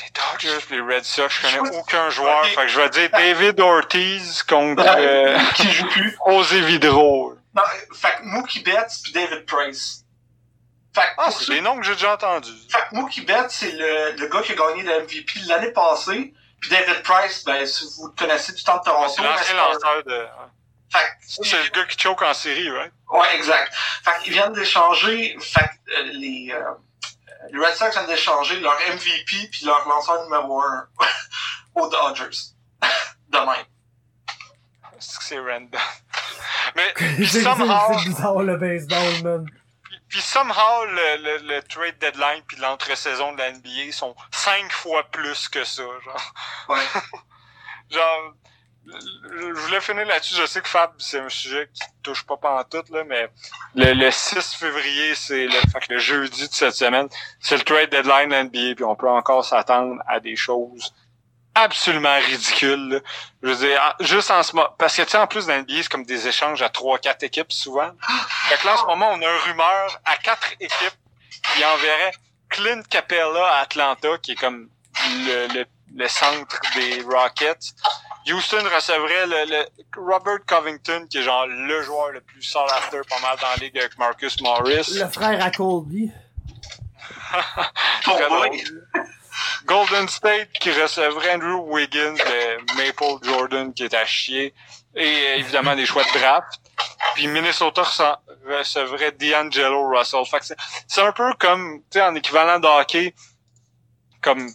Les 0.01 0.11
Dodgers, 0.11 0.65
les 0.69 0.81
Red 0.81 1.03
Sox, 1.03 1.30
je 1.30 1.57
connais 1.57 1.77
aucun 1.77 2.10
joueur. 2.10 2.45
Fait 2.45 2.56
que 2.56 2.68
je 2.68 2.80
vais 2.80 2.89
dire 2.89 3.10
David 3.11 3.60
Ortiz 3.60 4.43
contre 4.43 4.84
euh, 4.85 5.38
qui 5.56 5.69
joue 5.72 5.88
plus? 5.89 6.18
José 6.27 6.61
Vidro. 6.61 7.35
Non, 7.56 7.64
fait 7.93 8.18
que 8.18 8.23
Mookie 8.23 8.61
Betts 8.61 9.01
puis 9.03 9.11
David 9.11 9.45
Price. 9.45 10.06
Fait 10.93 11.01
que 11.01 11.07
ah, 11.18 11.31
c'est 11.31 11.51
des 11.51 11.61
noms 11.61 11.77
que 11.77 11.85
j'ai 11.85 11.93
déjà 11.93 12.14
entendus. 12.14 12.51
Fait 12.69 12.80
que 12.89 12.95
Mookie 12.95 13.22
Betts, 13.22 13.49
c'est 13.49 13.72
le, 13.72 14.15
le 14.18 14.27
gars 14.27 14.41
qui 14.41 14.53
a 14.53 14.56
gagné 14.56 14.84
le 14.84 15.03
MVP 15.03 15.39
l'année 15.47 15.72
passée. 15.72 16.34
Puis 16.61 16.69
David 16.69 17.03
Price, 17.03 17.43
ben, 17.45 17.65
si 17.65 17.85
vous 17.97 18.07
le 18.07 18.14
connaissez 18.14 18.53
du 18.53 18.64
temps 18.64 18.77
de 18.77 18.84
Toronto. 18.84 19.14
C'est 19.15 19.23
l'ancien 19.23 19.56
lanceur 19.56 20.03
de... 20.03 20.26
Fait 20.91 21.07
c'est 21.22 21.64
le 21.64 21.70
gars 21.70 21.86
qui 21.86 21.99
choke 21.99 22.22
en 22.22 22.34
série, 22.34 22.70
right? 22.72 22.91
Ouais, 23.11 23.36
exact. 23.36 23.74
Fait 24.03 24.24
qu'ils 24.24 24.34
viennent 24.34 24.53
d'échanger, 24.53 25.38
fait 25.40 25.70
euh, 25.98 26.03
les, 26.14 26.52
euh, 26.52 26.74
les 27.52 27.60
Red 27.60 27.76
Sox 27.76 27.91
viennent 27.91 28.07
d'échanger 28.07 28.60
leur 28.60 28.76
MVP 28.94 29.49
puis 29.52 29.66
leur 29.66 29.88
lanceur 29.88 30.24
numéro 30.24 30.61
1 30.61 30.88
aux 31.76 31.90
Dodgers. 31.90 32.38
de 33.30 33.38
même. 33.38 33.66
C'est 34.99 35.18
que 35.20 35.24
c'est 35.24 35.40
random? 35.40 35.70
Mais, 36.76 37.26
somehow... 37.26 37.99
C'est 37.99 38.10
bizarre, 38.10 38.44
le 38.44 38.57
baseball, 38.57 39.24
man. 39.24 39.45
Puis, 39.84 39.99
puis 40.10 40.22
somehow, 40.22 40.86
le, 40.86 41.18
le, 41.24 41.56
le 41.56 41.64
trade 41.64 41.98
deadline 41.99 42.44
puis 42.48 42.57
l'entre-saison 42.57 43.34
de 43.34 43.38
la 43.38 43.52
NBA 43.52 43.91
sont 43.91 44.16
cinq 44.32 44.72
fois 44.72 45.03
plus 45.03 45.48
que 45.48 45.64
ça, 45.64 45.84
genre. 45.84 46.34
Ouais. 46.68 46.84
genre 47.90 48.34
je 49.32 49.53
voulais 49.53 49.82
finir 49.82 50.06
là-dessus. 50.06 50.36
Je 50.36 50.45
sais 50.45 50.61
que 50.61 50.68
Fab, 50.68 50.91
c'est 50.98 51.20
un 51.20 51.30
sujet 51.30 51.70
qui 51.74 51.82
touche 52.03 52.26
pas 52.26 52.64
tout 52.70 52.84
là, 52.91 53.03
mais 53.06 53.30
le, 53.76 53.94
le 53.94 54.11
6 54.11 54.56
février, 54.56 55.16
c'est 55.16 55.48
le, 55.48 55.60
le 55.90 55.98
jeudi 55.98 56.48
de 56.48 56.53
cette 56.53 56.76
semaine, 56.76 57.07
c'est 57.40 57.57
le 57.57 57.64
trade 57.64 57.90
deadline 57.90 58.30
NBA, 58.30 58.76
puis 58.76 58.84
on 58.84 58.95
peut 58.95 59.10
encore 59.10 59.45
s'attendre 59.45 60.02
à 60.07 60.20
des 60.20 60.36
choses 60.36 60.94
absolument 61.56 62.16
ridicules. 62.20 62.90
Là. 62.90 62.99
Je 63.44 63.49
veux 63.49 63.68
dire, 63.68 63.95
juste 63.99 64.32
en 64.32 64.44
ce 64.44 64.56
moment, 64.56 64.70
parce 64.78 64.95
que 64.95 65.02
tu 65.03 65.10
sais, 65.10 65.18
en 65.18 65.28
plus 65.28 65.45
d'NBA, 65.45 65.82
c'est 65.82 65.90
comme 65.90 66.06
des 66.06 66.28
échanges 66.28 66.61
à 66.61 66.70
trois, 66.70 66.99
quatre 66.99 67.24
équipes 67.24 67.52
souvent. 67.52 67.91
Fait 68.48 68.57
que 68.57 68.66
là, 68.66 68.76
en 68.76 68.78
ce 68.78 68.86
moment, 68.86 69.10
on 69.11 69.22
a 69.22 69.26
une 69.26 69.52
rumeur 69.52 69.99
à 70.06 70.18
quatre 70.18 70.53
équipes 70.60 70.98
qui 71.56 71.66
enverrait 71.66 72.14
Clint 72.49 72.82
Capella 72.90 73.45
à 73.45 73.61
Atlanta, 73.61 74.18
qui 74.22 74.32
est 74.32 74.36
comme 74.36 74.70
le, 75.26 75.48
le, 75.53 75.66
le 75.95 76.07
centre 76.07 76.60
des 76.76 77.02
Rockets. 77.02 77.74
Houston 78.28 78.64
recevrait 78.74 79.28
le, 79.28 79.66
Robert 79.98 80.40
Covington, 80.45 81.07
qui 81.10 81.18
est 81.20 81.24
genre 81.24 81.48
le 81.48 81.82
joueur 81.84 82.11
le 82.11 82.22
plus 82.22 82.44
sought 82.44 82.70
after 82.72 83.02
pas 83.10 83.20
mal 83.22 83.38
dans 83.41 83.48
la 83.49 83.56
ligue 83.56 83.78
avec 83.78 83.98
Marcus 83.98 84.40
Morris. 84.41 84.98
Le 84.99 85.07
frère 85.07 85.44
à 85.44 85.52
Colby. 85.52 86.11
Golden 89.66 90.07
State 90.07 90.52
qui 90.60 90.72
recevrait 90.72 91.36
Andrew 91.36 91.61
Wiggins 91.72 92.16
de 92.16 92.76
Maple 92.76 93.24
Jordan 93.24 93.74
qui 93.74 93.84
est 93.84 93.94
à 93.94 94.06
chier. 94.06 94.53
Et 94.95 95.38
évidemment 95.38 95.76
des 95.76 95.86
choix 95.86 96.03
de 96.03 96.20
draft. 96.20 96.60
Puis 97.14 97.28
Minnesota 97.28 97.84
recevrait 98.48 99.11
D'Angelo 99.11 99.88
Russell. 99.88 100.24
c'est 100.88 101.02
un 101.02 101.11
peu 101.11 101.34
comme, 101.40 101.82
tu 101.91 101.99
sais, 101.99 102.02
en 102.02 102.16
équivalent 102.16 102.60
de 102.60 102.68
hockey, 102.68 103.14
comme 104.22 104.49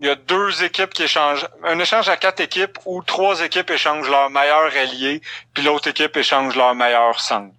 il 0.00 0.06
y 0.06 0.10
a 0.10 0.14
deux 0.14 0.64
équipes 0.64 0.90
qui 0.90 1.02
échangent, 1.02 1.46
un 1.62 1.78
échange 1.78 2.08
à 2.08 2.16
quatre 2.16 2.40
équipes 2.40 2.78
où 2.86 3.02
trois 3.02 3.42
équipes 3.42 3.70
échangent 3.70 4.08
leur 4.08 4.30
meilleur 4.30 4.72
allié, 4.74 5.20
puis 5.52 5.62
l'autre 5.62 5.88
équipe 5.88 6.16
échange 6.16 6.56
leur 6.56 6.74
meilleur 6.74 7.20
centre. 7.20 7.54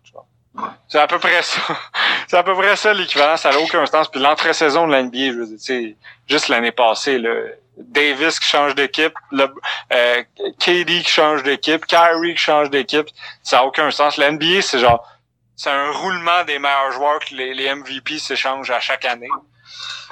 C'est 0.88 0.99
à 0.99 1.07
peu 1.07 1.19
près 1.19 1.41
ça. 1.43 1.61
C'est 2.27 2.38
à 2.38 2.43
peu 2.43 2.55
près 2.55 2.76
ça 2.76 2.93
l'équivalent, 2.93 3.38
ça 3.38 3.51
n'a 3.51 3.59
aucun 3.59 3.85
sens. 3.85 4.09
Puis 4.09 4.19
l'entrée-saison 4.19 4.88
de 4.88 4.93
l'NBA, 4.93 5.31
je 5.31 5.31
veux 5.31 5.55
dire, 5.55 5.95
juste 6.27 6.49
l'année 6.49 6.72
passée, 6.72 7.19
là, 7.19 7.34
Davis 7.77 8.39
qui 8.39 8.47
change 8.47 8.76
d'équipe, 8.76 9.13
le 9.31 9.53
euh, 9.93 10.23
KD 10.59 11.03
qui 11.03 11.09
change 11.09 11.43
d'équipe, 11.43 11.85
Kyrie 11.85 12.34
qui 12.35 12.41
change 12.41 12.69
d'équipe, 12.69 13.07
ça 13.43 13.59
a 13.59 13.63
aucun 13.63 13.91
sens. 13.91 14.18
La 14.18 14.31
NBA, 14.31 14.61
c'est 14.61 14.80
genre 14.80 15.07
c'est 15.55 15.69
un 15.69 15.91
roulement 15.91 16.43
des 16.43 16.57
meilleurs 16.57 16.91
joueurs 16.91 17.19
que 17.19 17.35
les, 17.35 17.53
les 17.53 17.73
MVP 17.73 18.18
s'échangent 18.18 18.72
à 18.72 18.80
chaque 18.80 19.05
année. 19.05 19.30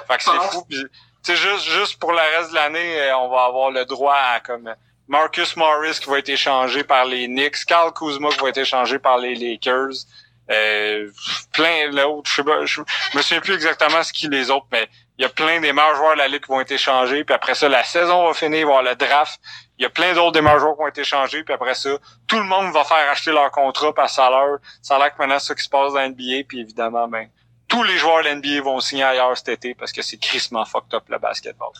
Fait 0.06 0.16
que 0.16 0.22
c'est 0.22 0.50
fou. 0.50 0.64
Puis, 0.68 0.78
sais, 1.22 1.36
juste, 1.36 1.68
juste 1.68 1.98
pour 1.98 2.12
le 2.12 2.38
reste 2.38 2.50
de 2.50 2.54
l'année, 2.54 3.00
euh, 3.00 3.16
on 3.18 3.28
va 3.28 3.44
avoir 3.44 3.70
le 3.70 3.84
droit 3.84 4.16
à 4.16 4.40
comme 4.40 4.74
Marcus 5.08 5.56
Morris 5.56 5.98
qui 6.00 6.08
va 6.08 6.18
être 6.18 6.28
échangé 6.28 6.84
par 6.84 7.04
les 7.04 7.26
Knicks, 7.26 7.64
Carl 7.66 7.92
Kuzma 7.92 8.28
qui 8.30 8.38
va 8.38 8.48
être 8.48 8.58
échangé 8.58 8.98
par 8.98 9.18
les 9.18 9.34
Lakers, 9.34 10.06
euh, 10.50 11.10
plein 11.52 11.90
d'autres. 11.90 12.30
Je, 12.30 12.42
pas, 12.42 12.64
je 12.64 12.80
me 13.14 13.22
souviens 13.22 13.40
plus 13.40 13.54
exactement 13.54 14.02
ce 14.02 14.12
qui 14.12 14.28
les 14.28 14.50
autres, 14.50 14.66
mais 14.72 14.88
il 15.18 15.22
y 15.22 15.26
a 15.26 15.28
plein 15.28 15.60
des 15.60 15.72
meilleurs 15.72 15.96
joueurs 15.96 16.14
de 16.14 16.18
la 16.18 16.28
ligue 16.28 16.42
qui 16.42 16.48
vont 16.48 16.60
être 16.60 16.70
échangés. 16.70 17.24
Puis 17.24 17.34
après 17.34 17.54
ça, 17.54 17.68
la 17.68 17.84
saison 17.84 18.26
va 18.26 18.34
finir, 18.34 18.58
il 18.58 18.60
y 18.60 18.62
avoir 18.62 18.82
le 18.82 18.94
draft. 18.94 19.38
Il 19.78 19.82
y 19.82 19.86
a 19.86 19.90
plein 19.90 20.14
d'autres 20.14 20.32
des 20.32 20.40
meilleurs 20.40 20.60
joueurs 20.60 20.74
qui 20.74 20.80
vont 20.80 20.88
être 20.88 20.98
échangés. 20.98 21.44
Puis 21.44 21.54
après 21.54 21.74
ça, 21.74 21.90
tout 22.26 22.38
le 22.38 22.44
monde 22.44 22.72
va 22.72 22.84
faire 22.84 23.10
acheter 23.10 23.30
leur 23.30 23.50
contrat 23.50 23.92
par 23.92 24.08
salaire. 24.08 24.58
Ça 24.80 24.96
a 24.96 24.98
l'air 24.98 25.14
que 25.14 25.18
maintenant, 25.18 25.38
c'est 25.38 25.48
ça 25.48 25.54
qui 25.54 25.62
se 25.62 25.68
passe 25.68 25.92
dans 25.92 26.00
l'NBA. 26.00 26.44
Puis 26.48 26.60
évidemment, 26.60 27.06
ben, 27.06 27.28
tous 27.70 27.82
les 27.84 27.96
joueurs 27.96 28.22
de 28.22 28.28
l'NBA 28.28 28.60
vont 28.62 28.80
signer 28.80 29.04
ailleurs 29.04 29.34
cet 29.38 29.48
été 29.48 29.74
parce 29.74 29.92
que 29.92 30.02
c'est 30.02 30.18
crissement 30.18 30.64
fucked 30.66 30.92
up 30.92 31.04
le 31.08 31.18
basketball. 31.18 31.70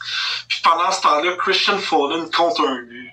Puis 0.49 0.61
pendant 0.63 0.91
ce 0.91 1.03
temps-là, 1.03 1.33
Christian 1.39 1.79
Foden 1.79 2.31
compte 2.31 2.59
un 2.61 2.77
but. 2.83 3.11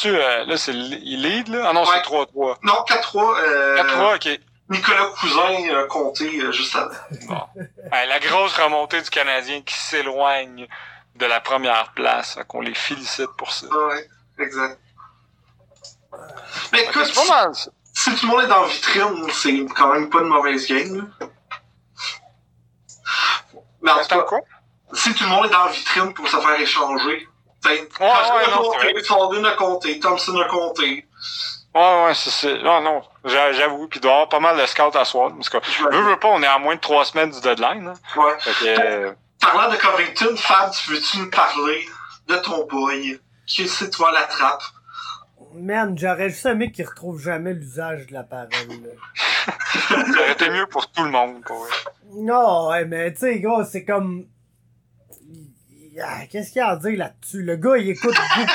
Tu, 0.00 0.08
euh, 0.08 0.44
là, 0.46 0.56
c'est 0.56 0.72
il 0.72 1.22
lead, 1.22 1.48
là? 1.48 1.66
Ah 1.68 1.72
non, 1.72 1.82
Ouais. 1.82 1.88
c'est 1.94 2.02
3-3. 2.02 2.58
Non, 2.62 2.74
4-3. 2.86 3.38
Euh, 3.40 3.76
4-3, 3.76 4.16
ok. 4.16 4.40
Nicolas 4.70 5.06
Cousin 5.20 5.74
a 5.78 5.84
compté 5.88 6.40
euh, 6.40 6.52
juste 6.52 6.74
avant. 6.76 6.90
Bon. 7.28 7.40
Hey, 7.92 8.08
la 8.08 8.18
grosse 8.20 8.52
remontée 8.54 9.02
du 9.02 9.10
Canadien 9.10 9.62
qui 9.62 9.74
s'éloigne 9.74 10.68
de 11.16 11.26
la 11.26 11.40
première 11.40 11.92
place. 11.92 12.38
Qu'on 12.48 12.60
les 12.60 12.74
félicite 12.74 13.30
pour 13.36 13.52
ça. 13.52 13.66
Ouais, 13.66 14.08
exact. 14.38 14.78
Mais 16.72 16.84
écoute, 16.84 17.06
ça. 17.06 17.50
si 17.94 18.14
tout 18.14 18.26
le 18.26 18.32
monde 18.32 18.42
est 18.44 18.46
dans 18.48 18.62
la 18.62 18.68
vitrine, 18.68 19.26
c'est 19.32 19.64
quand 19.76 19.92
même 19.92 20.08
pas 20.08 20.20
une 20.20 20.28
mauvaise 20.28 20.66
game. 20.68 21.08
Là. 21.20 21.26
Mais 23.82 23.90
en 23.90 24.00
tout 24.02 24.08
cas, 24.08 24.22
quoi? 24.22 24.40
si 24.92 25.14
tout 25.14 25.24
le 25.24 25.30
monde 25.30 25.46
est 25.46 25.50
dans 25.50 25.64
la 25.64 25.70
vitrine 25.70 26.12
pour 26.14 26.28
se 26.28 26.36
faire 26.36 26.60
échanger, 26.60 27.28
t'sais, 27.62 27.70
ouais, 28.00 28.50
non, 28.50 28.72
c'est 28.80 28.92
compté, 29.10 29.44
a 29.46 29.52
compté, 29.52 30.00
Thompson 30.00 30.38
a 30.38 30.44
compté. 30.46 31.06
Ouais, 31.74 32.04
ouais, 32.04 32.14
c'est, 32.14 32.30
c'est, 32.30 32.58
non, 32.62 32.80
non, 32.80 33.02
j'a- 33.24 33.52
j'avoue, 33.52 33.86
puis 33.86 33.98
il 33.98 34.02
doit 34.02 34.10
y 34.10 34.14
avoir 34.14 34.28
pas 34.28 34.40
mal 34.40 34.56
de 34.60 34.66
scouts 34.66 34.96
à 34.98 35.04
soir, 35.04 35.30
parce 35.36 35.48
que, 35.48 35.58
Je 35.62 35.84
veux, 35.84 36.02
veux 36.02 36.18
pas, 36.18 36.28
on 36.28 36.42
est 36.42 36.46
à 36.46 36.58
moins 36.58 36.74
de 36.74 36.80
trois 36.80 37.04
semaines 37.04 37.30
du 37.30 37.40
deadline, 37.40 37.86
hein. 37.88 38.20
Ouais. 38.20 38.36
Que, 38.42 38.64
euh, 38.80 39.12
Parlant 39.40 39.70
de 39.70 39.76
Covington, 39.76 40.36
Fab, 40.36 40.70
tu 40.72 40.90
veux-tu 40.90 41.18
me 41.18 41.30
parler 41.30 41.88
de 42.26 42.36
ton 42.36 42.66
boy? 42.66 43.20
Qui 43.46 43.66
c'est 43.68 43.90
toi 43.90 44.12
la 44.12 44.24
trappe? 44.24 44.62
Man, 45.54 45.98
j'aurais 45.98 46.30
juste 46.30 46.46
aimé 46.46 46.70
qu'il 46.70 46.86
retrouve 46.86 47.20
jamais 47.20 47.54
l'usage 47.54 48.06
de 48.06 48.12
la 48.12 48.22
parole. 48.22 48.48
ça 49.88 49.94
aurait 49.94 50.32
été 50.32 50.48
mieux 50.50 50.66
pour 50.66 50.90
tout 50.90 51.02
le 51.04 51.10
monde, 51.10 51.42
pour 51.44 51.58
vrai. 51.58 51.70
Non, 52.14 52.68
ouais, 52.68 52.84
mais 52.84 53.12
tu 53.12 53.20
sais, 53.20 53.40
gars, 53.40 53.66
c'est 53.70 53.84
comme. 53.84 54.26
Ah, 56.02 56.26
Qu'est-ce 56.30 56.52
qu'il 56.52 56.60
y 56.60 56.62
a 56.62 56.68
à 56.68 56.76
dire 56.76 56.96
là-dessus? 56.96 57.42
Le 57.42 57.56
gars, 57.56 57.76
il 57.76 57.90
écoute 57.90 58.14
beaucoup, 58.36 58.52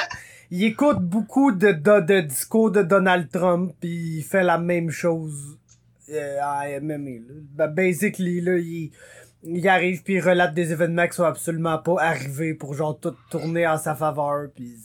il 0.52 0.64
écoute 0.64 1.00
beaucoup 1.02 1.52
de, 1.52 1.72
de, 1.72 2.00
de 2.00 2.22
discours 2.22 2.72
de 2.72 2.82
Donald 2.82 3.30
Trump, 3.30 3.74
pis 3.80 4.18
il 4.18 4.24
fait 4.24 4.44
la 4.44 4.58
même 4.58 4.90
chose 4.90 5.58
euh, 6.10 6.40
en 6.42 6.82
MMA. 6.82 7.20
Là. 7.58 7.68
Basically, 7.68 8.42
là, 8.42 8.58
il, 8.58 8.92
il 9.44 9.68
arrive 9.68 10.02
puis 10.02 10.16
il 10.16 10.22
relate 10.22 10.54
des 10.54 10.72
événements 10.72 11.08
qui 11.08 11.16
sont 11.16 11.24
absolument 11.24 11.78
pas 11.78 11.96
arrivés 12.00 12.54
pour 12.54 12.74
genre 12.74 13.00
tout 13.00 13.16
tourner 13.30 13.68
en 13.68 13.78
sa 13.78 13.96
faveur, 13.96 14.48
pis 14.56 14.76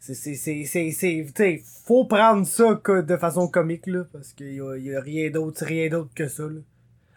c'est 0.00 1.62
faut 1.84 2.04
prendre 2.04 2.46
ça 2.46 2.80
de 2.86 3.16
façon 3.16 3.48
comique 3.48 3.86
là 3.86 4.04
parce 4.12 4.32
qu'il 4.32 4.54
y 4.54 4.60
a, 4.60 4.76
y 4.76 4.94
a 4.94 5.00
rien 5.00 5.30
d'autre 5.30 5.64
rien 5.64 5.88
d'autre 5.88 6.10
que 6.14 6.28
ça 6.28 6.44
là. 6.44 6.60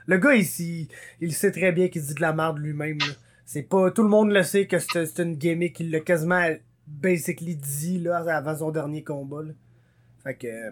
Le 0.05 0.18
gars 0.18 0.35
ici, 0.35 0.89
il 1.22 1.34
sait 1.34 1.51
très 1.51 1.72
bien 1.72 1.88
qu'il 1.88 2.01
dit 2.01 2.14
de 2.14 2.22
la 2.22 2.34
merde 2.34 2.57
lui-même. 2.57 2.97
C'est 3.45 3.64
pas 3.64 3.89
tout 3.89 4.03
le 4.03 4.10
monde 4.10 4.31
le 4.31 4.43
sait 4.43 4.68
que 4.68 4.77
c'est 4.80 5.19
une 5.19 5.35
gimmick, 5.35 5.80
il 5.80 5.91
l'a 5.91 6.01
quasiment 6.01 6.45
basically 6.88 7.55
dit 7.55 7.99
là 7.99 8.18
avant 8.18 8.57
son 8.57 8.72
dernier 8.72 9.03
combat. 9.03 9.43
Là. 9.43 9.53
Fait 10.23 10.35
que 10.35 10.47
euh, 10.47 10.72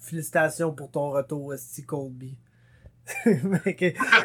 félicitations 0.00 0.72
pour 0.72 0.90
ton 0.90 1.10
retour, 1.10 1.54
Esti 1.54 1.84
Colby. 1.84 2.36
Je, 3.26 3.32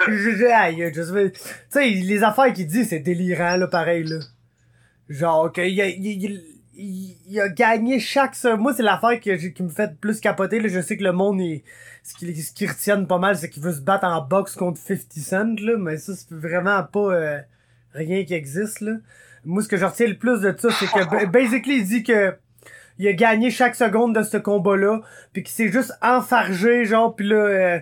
je, 0.08 1.26
sais, 1.70 1.90
les 1.90 2.24
affaires 2.24 2.54
qu'il 2.54 2.68
dit, 2.68 2.86
c'est 2.86 3.00
délirant, 3.00 3.58
là, 3.58 3.68
pareil, 3.68 4.06
là. 4.06 4.20
Genre, 5.10 5.52
qu'il 5.52 5.82
a, 5.82 5.88
il, 5.88 6.06
il- 6.06 7.16
il- 7.28 7.40
a 7.40 7.50
gagné 7.50 8.00
chaque... 8.00 8.36
se- 8.36 8.56
Moi, 8.56 8.74
c'est 8.74 8.84
l'affaire 8.84 9.20
que 9.20 9.36
j'ai- 9.38 9.52
qui 9.54 9.64
me 9.64 9.70
fait 9.70 9.98
plus 10.00 10.20
capoter, 10.20 10.60
là. 10.60 10.68
Je 10.70 10.80
sais 10.82 10.98
que 10.98 11.04
le 11.04 11.12
monde, 11.12 11.42
il- 11.42 11.62
ce 12.04 12.14
qui, 12.14 12.34
ce 12.42 12.54
qui 12.54 12.66
retienne 12.68 13.08
pas 13.08 13.18
mal, 13.18 13.36
c'est 13.38 13.50
qu'il 13.50 13.62
veut 13.64 13.74
se 13.74 13.82
battre 13.82 14.06
en 14.06 14.22
boxe 14.22 14.56
contre 14.56 14.80
50 14.80 15.12
Cent, 15.14 15.60
là. 15.62 15.78
Mais 15.78 15.98
ça, 15.98 16.14
c'est 16.16 16.32
vraiment 16.32 16.84
pas 16.84 17.00
euh, 17.14 17.40
rien 17.94 18.24
qui 18.24 18.34
existe, 18.34 18.82
là. 18.82 18.94
Moi, 19.46 19.64
ce 19.64 19.68
que 19.68 19.78
je 19.78 19.86
retiens 19.86 20.08
le 20.08 20.18
plus 20.18 20.42
de 20.42 20.54
ça, 20.58 20.70
c'est 20.72 20.86
que, 20.88 21.10
ba- 21.10 21.26
basically, 21.26 21.78
il 21.80 21.86
dit 21.88 22.04
que 22.04 22.34
il 23.00 23.08
a 23.08 23.14
gagné 23.14 23.50
chaque 23.50 23.76
seconde 23.76 24.14
de 24.14 24.24
ce 24.24 24.38
combat-là, 24.38 25.02
puis 25.34 25.42
qu'il 25.42 25.52
s'est 25.52 25.72
juste 25.72 25.94
enfargé, 26.02 26.84
genre, 26.86 27.16
puis 27.16 27.28
là, 27.28 27.36
euh, 27.36 27.80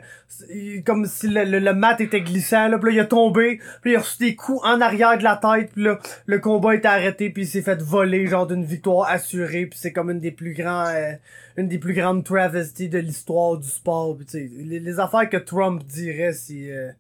comme 0.86 1.06
si 1.06 1.28
le, 1.28 1.44
le, 1.44 1.60
le 1.60 1.74
mat 1.74 2.00
était 2.00 2.22
glissant, 2.22 2.68
là, 2.68 2.78
puis 2.78 2.92
là, 2.92 2.96
il 2.96 3.00
a 3.02 3.06
tombé, 3.06 3.60
puis 3.82 3.92
il 3.92 3.96
a 3.96 4.00
reçu 4.00 4.18
des 4.20 4.36
coups 4.36 4.62
en 4.64 4.80
arrière 4.80 5.18
de 5.18 5.24
la 5.24 5.36
tête, 5.36 5.72
puis 5.74 5.84
là, 5.84 6.00
le 6.28 6.40
combat 6.40 6.76
était 6.76 6.88
arrêté, 6.88 7.32
puis 7.32 7.44
il 7.44 7.48
s'est 7.48 7.64
fait 7.64 7.82
voler, 7.82 8.28
genre, 8.28 8.48
d'une 8.48 8.64
victoire 8.64 9.10
assurée, 9.10 9.66
puis 9.66 9.80
c'est 9.82 9.92
comme 9.92 10.12
une 10.12 10.20
des 10.20 10.32
plus 10.32 10.54
grands, 10.54 10.88
euh, 10.88 11.14
une 11.58 11.68
des 11.68 11.80
plus 11.80 11.94
grandes 11.94 12.24
travesties 12.24 12.88
de 12.90 13.00
l'histoire 13.00 13.58
du 13.58 13.68
sport, 13.68 14.16
puis 14.16 14.26
tu 14.26 14.32
sais, 14.32 14.50
les, 14.56 14.80
les 14.80 15.00
affaires 15.00 15.28
que 15.30 15.38
Trump 15.38 15.84
dirait 15.84 16.34
si... 16.34 16.72
euh, 16.72 16.92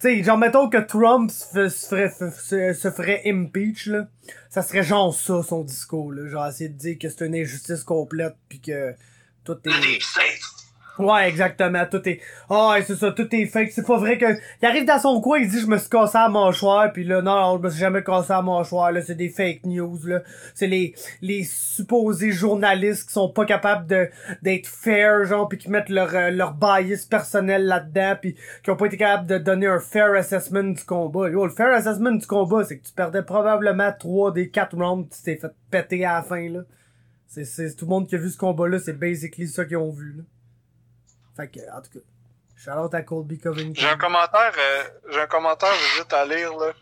sais, 0.00 0.22
genre, 0.22 0.38
mettons 0.38 0.68
que 0.68 0.78
Trump 0.78 1.30
se, 1.30 1.44
fe- 1.46 1.68
se 1.70 1.86
ferait, 1.88 2.10
se, 2.10 2.72
se 2.72 2.90
ferait 2.90 3.22
impeach, 3.26 3.86
là. 3.86 4.08
Ça 4.50 4.62
serait 4.62 4.82
genre 4.82 5.14
ça, 5.14 5.42
son 5.42 5.62
discours, 5.62 6.12
là. 6.12 6.28
Genre, 6.28 6.46
essayer 6.46 6.68
de 6.70 6.76
dire 6.78 6.98
que 6.98 7.08
c'est 7.08 7.26
une 7.26 7.34
injustice 7.34 7.82
complète, 7.82 8.34
puis 8.48 8.60
que 8.60 8.94
tout 9.44 9.58
est... 9.64 9.98
Ouais, 10.98 11.28
exactement. 11.28 11.84
Tout 11.88 12.06
est. 12.08 12.20
Ah, 12.50 12.70
ouais, 12.70 12.82
c'est 12.82 12.96
ça, 12.96 13.12
tout 13.12 13.28
est 13.34 13.46
fake. 13.46 13.70
C'est 13.70 13.86
pas 13.86 13.98
vrai 13.98 14.18
que. 14.18 14.26
Il 14.60 14.66
arrive 14.66 14.84
dans 14.84 14.98
son 14.98 15.20
coin, 15.20 15.38
il 15.38 15.48
dit 15.48 15.60
je 15.60 15.66
me 15.66 15.78
suis 15.78 15.88
cassé 15.88 16.18
à 16.18 16.28
mâchoire, 16.28 16.92
puis 16.92 17.04
là, 17.04 17.22
non, 17.22 17.56
je 17.58 17.62
me 17.62 17.70
suis 17.70 17.78
jamais 17.80 18.02
cassé 18.02 18.32
à 18.32 18.42
mâchoire, 18.42 18.90
là, 18.90 19.00
c'est 19.00 19.14
des 19.14 19.28
fake 19.28 19.64
news, 19.64 19.98
là. 20.04 20.22
C'est 20.54 20.66
les, 20.66 20.94
les 21.22 21.44
supposés 21.44 22.32
journalistes 22.32 23.08
qui 23.08 23.12
sont 23.12 23.28
pas 23.28 23.44
capables 23.44 23.86
de, 23.86 24.08
d'être 24.42 24.66
fair, 24.66 25.24
genre, 25.24 25.48
puis 25.48 25.58
qui 25.58 25.70
mettent 25.70 25.88
leur, 25.88 26.14
euh, 26.14 26.30
leur 26.30 26.54
bias 26.54 27.06
personnel 27.08 27.66
là-dedans, 27.66 28.16
puis 28.20 28.36
qui 28.64 28.70
ont 28.70 28.76
pas 28.76 28.86
été 28.86 28.96
capables 28.96 29.26
de 29.26 29.38
donner 29.38 29.66
un 29.66 29.80
fair 29.80 30.12
assessment 30.14 30.64
du 30.64 30.84
combat. 30.84 31.28
Yo, 31.30 31.46
le 31.46 31.52
fair 31.52 31.72
assessment 31.72 32.12
du 32.12 32.26
combat, 32.26 32.64
c'est 32.64 32.78
que 32.78 32.86
tu 32.86 32.92
perdais 32.92 33.22
probablement 33.22 33.92
trois 33.98 34.32
des 34.32 34.50
quatre 34.50 34.76
rounds, 34.76 35.08
tu 35.14 35.22
t'es 35.22 35.36
fait 35.36 35.52
péter 35.70 36.04
à 36.04 36.14
la 36.14 36.22
fin, 36.22 36.48
là. 36.48 36.60
C'est, 37.26 37.44
c'est, 37.44 37.74
tout 37.76 37.84
le 37.84 37.90
monde 37.90 38.08
qui 38.08 38.14
a 38.14 38.18
vu 38.18 38.30
ce 38.30 38.38
combat-là, 38.38 38.78
c'est 38.78 38.98
basically 38.98 39.46
ça 39.46 39.64
qu'ils 39.64 39.76
ont 39.76 39.90
vu, 39.90 40.14
là. 40.16 40.22
Fait 41.38 41.48
que, 41.48 41.60
en 41.72 41.80
tout 41.80 41.90
cas, 42.00 42.04
shout 42.56 42.94
à 42.94 43.02
Colby 43.02 43.38
Covington. 43.38 43.80
J'ai 43.80 43.88
un 43.88 43.96
commentaire, 43.96 44.52
euh, 44.58 44.84
j'ai 45.10 45.20
un 45.20 45.26
commentaire 45.28 45.72
vite 45.96 46.12
à 46.12 46.24
lire, 46.26 46.52
là, 46.56 46.72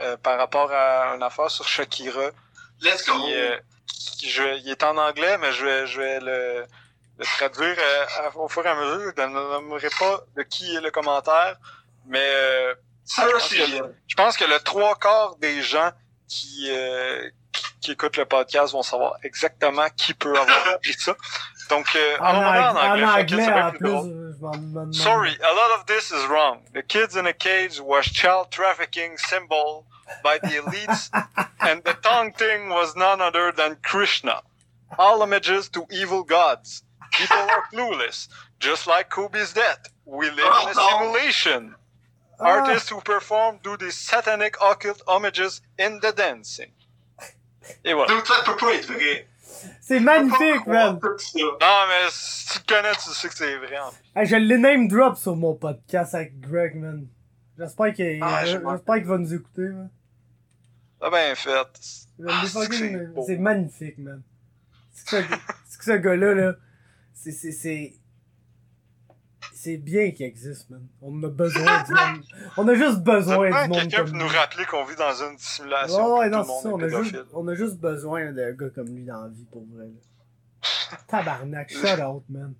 euh, 0.00 0.16
par 0.16 0.38
rapport 0.38 0.70
à 0.72 1.14
une 1.14 1.22
affaire 1.22 1.50
sur 1.50 1.68
Shakira. 1.68 2.30
Let's 2.80 3.06
go. 3.06 3.12
Qui, 3.12 3.34
euh, 3.34 3.56
qui- 3.86 4.30
je 4.30 4.42
vais- 4.42 4.58
il 4.60 4.70
est 4.70 4.82
en 4.82 4.96
anglais, 4.96 5.36
mais 5.38 5.52
je 5.52 5.64
vais, 5.64 5.86
je 5.86 6.00
vais 6.00 6.20
le, 6.20 6.64
le 7.18 7.24
traduire 7.24 7.76
euh, 7.78 8.30
au 8.36 8.48
fur 8.48 8.64
et 8.64 8.68
à 8.70 8.74
mesure. 8.76 9.12
Je 9.16 9.22
ne 9.22 9.28
nommerai 9.28 9.88
pas 9.98 10.20
de 10.36 10.42
qui 10.44 10.74
est 10.74 10.80
le 10.80 10.90
commentaire, 10.90 11.58
mais 12.06 12.24
euh, 12.24 12.74
Sarah 13.04 13.32
pense 13.32 13.48
que- 13.48 13.94
je 14.06 14.14
pense 14.14 14.36
que 14.36 14.44
le 14.44 14.58
trois 14.60 14.94
quarts 14.96 15.36
des 15.36 15.60
gens 15.62 15.90
qui, 16.28 16.68
euh, 16.70 17.28
qui, 17.52 17.64
qui 17.80 17.90
écoutent 17.92 18.16
le 18.16 18.24
podcast 18.26 18.72
vont 18.72 18.82
savoir 18.82 19.14
exactement 19.22 19.88
qui 19.96 20.14
peut 20.14 20.38
avoir 20.38 20.76
écrit 20.82 20.94
ça. 20.98 21.14
Donc, 21.68 21.94
euh, 21.96 22.16
En, 22.20 22.34
on 22.36 22.40
va 22.40 22.72
en 22.72 22.76
anglais, 22.76 23.04
en 23.04 23.08
anglais, 23.20 23.44
ça 23.44 23.50
va 23.52 23.58
être 23.60 23.66
en 23.66 23.70
plus 23.70 23.78
plus, 23.78 23.88
drôle. 23.90 24.34
je 24.38 24.42
m'en 24.42 24.50
m'en 24.52 24.56
demande. 24.58 24.94
Sorry, 24.94 25.36
a 25.42 25.52
lot 25.54 25.78
of 25.78 25.86
this 25.86 26.10
is 26.10 26.26
wrong. 26.28 26.60
The 26.72 26.82
kids 26.82 27.14
in 27.16 27.26
a 27.26 27.32
cage 27.32 27.80
was 27.80 28.04
child 28.06 28.50
trafficking 28.50 29.18
symbol 29.18 29.84
by 30.24 30.38
the 30.38 30.56
elites, 30.62 31.10
and 31.60 31.82
the 31.84 31.94
tongue 32.02 32.32
thing 32.32 32.70
was 32.70 32.94
none 32.96 33.20
other 33.20 33.52
than 33.52 33.76
Krishna. 33.82 34.42
All 34.98 35.22
images 35.22 35.68
to 35.70 35.84
evil 35.90 36.22
gods. 36.24 36.82
People 37.12 37.36
are 37.36 37.64
clueless, 37.72 38.28
just 38.58 38.86
like 38.86 39.10
Kobe's 39.10 39.52
death. 39.52 39.88
We 40.06 40.30
live 40.30 40.38
in 40.38 40.44
a 40.44 40.50
Oh, 40.50 40.72
no. 40.74 40.88
simulation. 40.88 41.74
Ah, 42.40 42.44
Artists 42.60 42.88
who 42.88 43.00
perform 43.02 43.58
do 43.62 43.76
these 43.76 43.96
satanic 43.96 44.56
occult 44.62 45.02
homages 45.06 45.60
in 45.78 46.00
the 46.00 46.12
dancing. 46.12 46.72
Et 47.84 47.92
voilà. 47.92 48.06
Donc, 48.08 48.24
ça 48.26 48.42
peut 48.44 48.56
pas 48.56 48.72
être 48.74 48.86
vrai. 48.86 49.26
C'est 49.80 50.00
magnifique, 50.00 50.66
man. 50.66 50.98
Non, 51.00 51.08
mais 51.88 52.08
si 52.10 52.48
tu 52.48 52.60
te 52.64 52.74
connais, 52.74 52.92
tu 52.92 53.10
sais 53.10 53.28
que 53.28 53.34
c'est 53.34 53.56
vrai. 53.58 53.78
en 53.78 53.90
fait. 53.90 54.20
Hey, 54.20 54.26
je 54.26 54.36
l'ai 54.36 54.58
name 54.58 54.88
drop 54.88 55.16
sur 55.16 55.36
mon 55.36 55.54
podcast 55.54 56.14
avec 56.14 56.38
Greg, 56.40 56.74
man. 56.76 57.06
J'espère 57.58 57.92
qu'il 57.92 58.20
Ah, 58.22 58.44
qu'il 59.00 59.06
va 59.08 59.18
nous 59.18 59.34
écouter, 59.34 59.62
man. 59.68 59.90
T'as 61.00 61.10
bien 61.10 61.34
fait. 61.34 61.50
Ah, 62.28 62.42
c'est 63.26 63.36
magnifique, 63.38 63.98
man. 63.98 64.22
C'est 64.92 65.04
que, 65.04 65.22
ce- 65.22 65.38
c'est 65.68 65.78
que 65.78 65.84
ce 65.84 65.92
gars-là, 65.96 66.34
là, 66.34 66.52
c'est, 67.14 67.32
c'est, 67.52 67.92
c'est, 69.58 69.76
bien 69.76 70.10
qu'il 70.12 70.26
existe, 70.26 70.70
man. 70.70 70.86
On 71.02 71.22
a 71.22 71.28
besoin 71.28 71.82
du 71.84 71.92
monde. 71.92 72.24
On 72.56 72.68
a 72.68 72.74
juste 72.74 73.00
besoin 73.00 73.48
du 73.48 73.68
monde 73.68 73.78
quelqu'un 73.78 74.04
comme 74.04 74.18
nous 74.18 74.28
rappeler 74.28 74.64
qu'on 74.66 74.84
vit 74.84 74.96
dans 74.96 75.12
une 75.12 75.38
simulation. 75.38 76.18
Ouais, 76.18 76.28
non, 76.28 76.44
c'est 76.44 76.62
ça. 76.62 76.68
On 76.68 76.80
a, 76.80 76.88
juste, 76.88 77.12
pédophile. 77.12 77.24
on 77.34 77.48
a 77.48 77.54
juste 77.54 77.78
besoin 77.78 78.32
d'un 78.32 78.52
gars 78.52 78.70
comme 78.70 78.88
lui 78.88 79.04
dans 79.04 79.22
la 79.22 79.28
vie, 79.28 79.46
pour 79.50 79.64
vrai, 79.74 79.86
là. 79.86 80.98
Tabarnak, 81.06 81.70
shout 81.70 82.00
out, 82.02 82.24
man. 82.28 82.54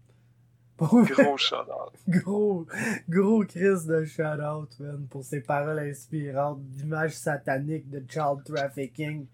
Pour 0.76 1.02
Gros 1.02 1.36
shout 1.36 1.56
gros, 2.08 2.66
gros 3.08 3.44
Chris 3.44 3.84
de 3.86 4.04
shout 4.04 4.22
out, 4.22 4.70
man, 4.78 5.06
pour 5.10 5.24
ses 5.24 5.40
paroles 5.40 5.80
inspirantes 5.80 6.62
d'images 6.62 7.14
sataniques 7.14 7.90
de 7.90 8.02
child 8.08 8.44
trafficking. 8.44 9.26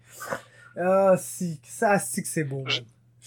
Ah, 0.75 1.15
si, 1.17 1.59
ça, 1.63 1.99
si 1.99 2.23
que 2.23 2.27
c'est 2.27 2.43
beau, 2.43 2.63
man. 2.63 2.85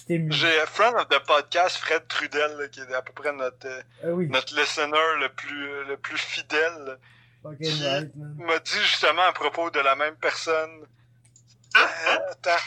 J'ai 0.09 0.60
un 0.60 0.66
friend 0.66 0.94
of 0.97 1.09
the 1.09 1.18
podcast, 1.26 1.76
Fred 1.76 2.06
Trudel, 2.09 2.56
là, 2.56 2.68
qui 2.68 2.80
est 2.80 2.94
à 2.94 3.02
peu 3.02 3.12
près 3.12 3.32
notre, 3.32 3.66
euh, 3.66 3.82
Ah 4.02 4.06
oui, 4.09 4.26
notre 4.28 4.59
listener 4.59 4.97
le 5.20 5.28
plus, 5.35 5.85
le 5.85 5.97
plus 5.98 6.16
fidèle, 6.18 6.98
right, 7.44 8.16
man. 8.16 8.35
m'a 8.39 8.59
dit 8.59 8.80
justement 8.85 9.22
à 9.22 9.32
propos 9.32 9.70
de 9.70 9.80
la 9.80 9.94
même 9.97 10.16
personne. 10.16 10.86
Euh, 11.76 12.16
Attends. 12.30 12.64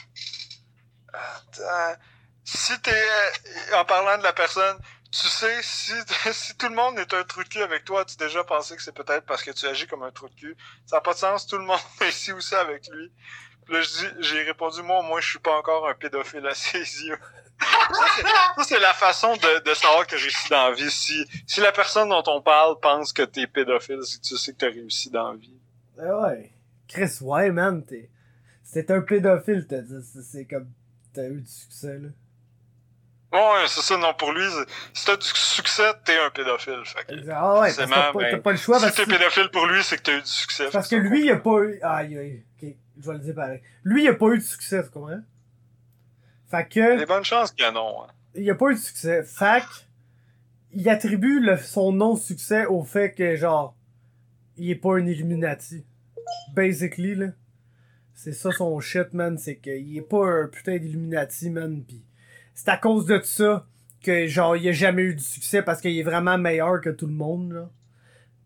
Attends. 1.13 1.99
Si 2.43 2.79
t'es, 2.81 2.91
euh, 2.91 3.75
en 3.77 3.85
parlant 3.85 4.17
de 4.17 4.23
la 4.23 4.33
personne, 4.33 4.77
tu 5.11 5.27
sais, 5.27 5.61
si, 5.63 5.93
si 6.33 6.55
tout 6.57 6.69
le 6.69 6.75
monde 6.75 6.99
est 6.99 7.13
un 7.13 7.23
trou 7.23 7.43
de 7.43 7.49
cul 7.49 7.61
avec 7.63 7.85
toi, 7.85 8.05
tu 8.05 8.13
as 8.21 8.25
déjà 8.27 8.43
pensé 8.43 8.75
que 8.75 8.81
c'est 8.83 8.93
peut-être 8.95 9.25
parce 9.25 9.43
que 9.43 9.51
tu 9.51 9.65
agis 9.65 9.87
comme 9.87 10.03
un 10.03 10.11
trou 10.11 10.29
de 10.29 10.35
cul? 10.35 10.55
Ça 10.85 10.97
n'a 10.97 11.01
pas 11.01 11.13
de 11.13 11.17
sens, 11.19 11.47
tout 11.47 11.57
le 11.57 11.65
monde 11.65 11.79
est 12.01 12.09
ici 12.09 12.31
aussi 12.31 12.55
avec 12.55 12.87
lui. 12.87 13.11
Là, 13.69 13.81
je 13.81 13.87
dis- 13.87 14.15
j'ai 14.19 14.43
répondu, 14.43 14.81
moi, 14.81 15.01
moi, 15.01 15.21
je 15.21 15.29
suis 15.29 15.39
pas 15.39 15.57
encore 15.57 15.87
un 15.87 15.93
pédophile 15.93 16.45
à 16.47 16.53
ses 16.53 16.79
yeux. 17.05 17.17
Ça, 17.59 18.05
c'est- 18.15 18.21
ça, 18.57 18.63
c'est 18.63 18.79
la 18.79 18.93
façon 18.93 19.35
de, 19.35 19.63
de 19.63 19.73
savoir 19.73 20.05
que 20.07 20.17
j'ai 20.17 20.23
réussi 20.23 20.49
dans 20.49 20.69
la 20.69 20.75
vie. 20.75 20.89
Si, 20.91 21.25
si 21.47 21.61
la 21.61 21.71
personne 21.71 22.09
dont 22.09 22.23
on 22.27 22.41
parle 22.41 22.79
pense 22.79 23.13
que 23.13 23.21
t'es 23.21 23.47
pédophile, 23.47 23.99
c'est 24.03 24.19
que 24.19 24.25
tu 24.27 24.37
sais 24.37 24.53
que 24.53 24.57
t'as 24.57 24.67
réussi 24.71 25.09
dans 25.09 25.31
la 25.31 25.37
vie. 25.37 25.57
Ah 25.99 26.21
ouais. 26.21 26.51
Chris, 26.87 27.17
ouais, 27.21 27.51
man, 27.51 27.85
t'es. 27.85 28.09
C'était 28.63 28.93
un 28.93 29.01
pédophile, 29.01 29.65
t'as 29.69 29.81
dit. 29.81 29.95
C'est- 30.03 30.21
C'est 30.23 30.45
comme. 30.45 30.69
T'as 31.13 31.27
eu 31.27 31.41
du 31.41 31.47
succès, 31.49 31.99
là. 31.99 32.09
Ouais, 33.33 33.65
c'est 33.67 33.81
ça, 33.81 33.95
non, 33.95 34.13
pour 34.13 34.33
lui, 34.33 34.43
si 34.93 35.05
t'as 35.05 35.15
du 35.15 35.25
succès, 35.25 35.93
t'es 36.03 36.17
un 36.17 36.29
pédophile. 36.31 36.81
Fait 36.83 37.05
que, 37.05 37.29
Ah 37.31 37.61
ouais, 37.61 37.73
t'as 37.73 37.87
pas, 37.87 38.11
ben, 38.13 38.27
t'as 38.31 38.37
pas 38.39 38.51
le 38.51 38.57
choix 38.57 38.77
si 38.77 38.83
parce 38.85 38.95
t'es 38.95 39.05
pédophile 39.05 39.49
pour 39.49 39.67
lui, 39.67 39.81
c'est 39.83 39.95
que 39.97 40.01
t'as 40.01 40.17
eu 40.17 40.21
du 40.21 40.27
succès. 40.27 40.67
Parce 40.71 40.89
que 40.89 40.97
lui, 40.97 41.25
il 41.25 41.31
a 41.31 41.37
pas 41.37 41.59
eu. 41.61 41.79
Aïe, 41.81 42.17
aïe. 42.17 42.43
Ok, 42.61 42.69
je 43.01 43.07
vais 43.07 43.13
le 43.17 43.19
dire 43.23 43.35
pareil. 43.35 43.61
Lui, 43.83 44.03
il 44.03 44.07
a 44.09 44.13
pas 44.13 44.27
eu 44.33 44.37
de 44.37 44.43
succès, 44.43 44.83
tu 44.83 44.89
comprends? 44.89 45.19
Fait 46.49 46.67
Il 46.75 46.77
y 46.79 46.81
a 46.81 46.95
que. 46.95 46.99
des 46.99 47.05
bonnes 47.05 47.23
chances 47.23 47.51
qu'il 47.51 47.65
y 47.65 47.67
en 47.67 47.75
a. 47.75 48.03
Hein. 48.05 48.07
Il 48.35 48.49
a 48.49 48.55
pas 48.55 48.69
eu 48.71 48.75
de 48.75 48.79
succès. 48.79 49.23
Fait 49.23 49.61
que. 49.61 49.65
Il 50.73 50.87
attribue 50.89 51.39
le- 51.41 51.57
son 51.57 51.91
non-succès 51.91 52.65
au 52.65 52.83
fait 52.83 53.11
que, 53.13 53.35
genre. 53.35 53.75
Il 54.57 54.69
est 54.69 54.75
pas 54.75 54.95
un 54.97 55.05
Illuminati. 55.05 55.85
Basically, 56.53 57.15
là. 57.15 57.27
C'est 58.13 58.33
ça 58.33 58.51
son 58.51 58.79
shit, 58.79 59.13
man. 59.13 59.37
C'est 59.37 59.57
qu'il 59.57 59.97
est 59.97 60.01
pas 60.01 60.25
un 60.25 60.47
putain 60.47 60.77
d'Illuminati, 60.77 61.49
man. 61.49 61.83
Pis 61.83 62.03
c'est 62.53 62.69
à 62.69 62.77
cause 62.77 63.05
de 63.05 63.19
ça 63.23 63.65
que, 64.03 64.27
genre, 64.27 64.55
il 64.57 64.67
a 64.67 64.71
jamais 64.71 65.03
eu 65.03 65.15
du 65.15 65.23
succès 65.23 65.61
parce 65.63 65.79
qu'il 65.81 65.97
est 65.97 66.03
vraiment 66.03 66.37
meilleur 66.37 66.79
que 66.81 66.89
tout 66.89 67.07
le 67.07 67.13
monde, 67.13 67.53
là. 67.53 67.69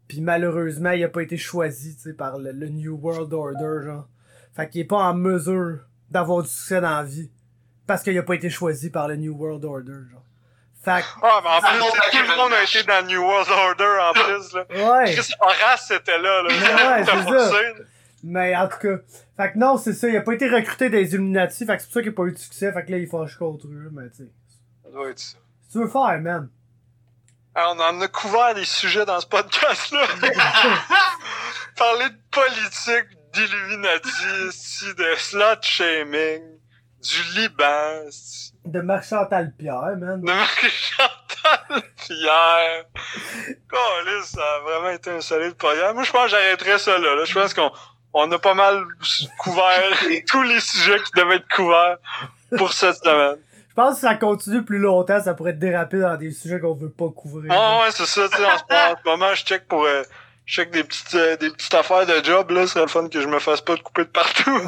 Puis 0.07 0.21
malheureusement, 0.21 0.91
il 0.91 1.03
a 1.03 1.09
pas 1.09 1.23
été 1.23 1.35
choisi, 1.37 1.95
tu 1.95 2.01
sais, 2.03 2.13
par 2.13 2.37
le, 2.37 2.51
le 2.51 2.69
New 2.69 2.95
World 2.95 3.33
Order, 3.33 3.83
genre. 3.85 4.07
Fait 4.55 4.69
qu'il 4.69 4.81
est 4.81 4.85
pas 4.85 4.97
en 4.97 5.13
mesure 5.13 5.79
d'avoir 6.09 6.43
du 6.43 6.49
succès 6.49 6.81
dans 6.81 6.89
la 6.97 7.03
vie. 7.03 7.29
Parce 7.87 8.01
qu'il 8.03 8.17
a 8.17 8.23
pas 8.23 8.35
été 8.35 8.49
choisi 8.49 8.89
par 8.89 9.07
le 9.07 9.15
New 9.15 9.35
World 9.35 9.63
Order, 9.65 9.91
genre. 10.11 10.21
Fait 10.83 11.01
que, 11.01 11.07
Ah, 11.23 11.41
mais 11.43 11.49
en 11.49 11.61
Ça 11.61 11.67
plus, 11.69 12.19
tout 12.19 12.31
le 12.31 12.37
monde 12.37 12.53
a 12.53 12.63
été 12.63 12.83
dans 12.83 13.05
le 13.05 13.11
New 13.11 13.21
World 13.21 13.49
Order 13.49 13.97
en 14.01 14.13
plus. 14.23 14.53
Là. 14.53 14.99
ouais. 14.99 15.13
Chris 15.13 15.31
Horace 15.39 15.91
était 15.91 16.17
là. 16.17 16.41
là. 16.43 16.49
Ouais, 16.49 17.05
c'est 17.05 17.23
forcé. 17.23 17.73
Mais 18.23 18.55
en 18.55 18.67
tout 18.67 18.77
cas, 18.79 18.97
fait 19.37 19.51
que 19.53 19.57
non, 19.59 19.77
c'est 19.77 19.93
ça, 19.93 20.07
il 20.07 20.17
a 20.17 20.21
pas 20.21 20.33
été 20.33 20.49
recruté 20.49 20.89
des 20.89 21.13
Illuminati, 21.13 21.63
fait 21.63 21.75
que 21.75 21.81
c'est 21.83 21.87
pour 21.87 21.93
ça 21.93 22.01
qu'il 22.01 22.09
a 22.09 22.13
pas 22.15 22.23
eu 22.23 22.31
de 22.31 22.37
succès, 22.39 22.71
fait 22.73 22.83
que 22.83 22.91
là, 22.91 22.97
il 22.97 23.07
fâche 23.07 23.35
contre 23.37 23.67
eux, 23.67 23.89
mais 23.93 24.09
tu 24.09 24.17
sais. 24.23 24.31
Ça 24.83 24.89
doit 24.89 25.09
être 25.09 25.19
ça. 25.19 25.37
Si 25.61 25.71
tu 25.73 25.77
veux 25.79 25.87
faire, 25.87 26.19
man. 26.21 26.49
Ah, 27.53 27.71
on 27.75 27.79
en 27.79 28.01
a 28.01 28.07
couvert 28.07 28.55
des 28.55 28.65
sujets 28.65 29.05
dans 29.05 29.19
ce 29.19 29.27
podcast-là. 29.27 30.07
Parler 31.77 32.09
de 32.09 32.17
politique, 32.31 33.14
d'Illuminati, 33.35 34.51
si, 34.51 34.93
de 34.95 35.15
slot 35.17 35.61
shaming, 35.61 36.41
du 37.01 37.39
Liban, 37.39 38.05
si, 38.09 38.53
De 38.65 38.81
Marchantal 38.81 39.53
Pierre, 39.57 39.97
man. 39.97 40.21
de 40.21 40.25
Marie-Chantal 40.25 41.83
Pierre. 41.97 42.85
Câlisse, 43.69 44.29
ça 44.31 44.41
a 44.41 44.59
vraiment 44.61 44.89
été 44.89 45.11
un 45.11 45.21
solide 45.21 45.53
podcast. 45.55 45.93
Moi, 45.93 46.03
je 46.03 46.11
pense 46.11 46.23
que 46.23 46.29
j'arrêterais 46.31 46.79
ça 46.79 46.97
là. 46.97 47.15
là. 47.15 47.25
Je 47.25 47.33
pense 47.33 47.53
qu'on 47.53 47.71
on 48.13 48.31
a 48.31 48.39
pas 48.39 48.53
mal 48.53 48.83
couvert 49.39 49.91
tous 50.27 50.41
les 50.43 50.59
sujets 50.61 50.99
qui 50.99 51.11
devaient 51.19 51.35
être 51.35 51.47
couverts 51.53 51.97
pour 52.57 52.71
cette 52.73 52.95
semaine. 52.95 53.37
Je 53.69 53.73
pense 53.75 53.89
que 53.89 53.95
si 53.95 54.01
ça 54.01 54.15
continue 54.15 54.63
plus 54.63 54.79
longtemps, 54.79 55.21
ça 55.21 55.33
pourrait 55.33 55.53
déraper 55.53 55.99
dans 55.99 56.15
des 56.15 56.31
sujets 56.31 56.61
qu'on 56.61 56.73
veut 56.75 56.89
pas 56.89 57.09
couvrir. 57.09 57.51
Ah 57.53 57.81
ouais, 57.81 57.91
c'est 57.91 58.05
ça, 58.05 58.29
tu 58.29 58.37
sais, 58.37 58.45
en 58.45 58.57
ce 58.57 58.63
moment, 58.69 58.91
en 58.91 58.95
ce 58.95 59.09
moment, 59.09 59.35
je 59.35 59.43
check 59.43 59.67
pour, 59.67 59.83
euh, 59.83 60.01
je 60.45 60.55
check 60.55 60.71
des 60.71 60.83
petites, 60.83 61.15
euh, 61.15 61.35
des 61.37 61.49
petites 61.49 61.73
affaires 61.73 62.05
de 62.05 62.23
job, 62.23 62.51
là, 62.51 62.61
ce 62.61 62.73
serait 62.73 62.81
le 62.81 62.87
fun 62.87 63.07
que 63.09 63.21
je 63.21 63.27
me 63.27 63.39
fasse 63.39 63.61
pas 63.61 63.75
de 63.75 63.81
couper 63.81 64.03
de 64.03 64.09
partout. 64.09 64.61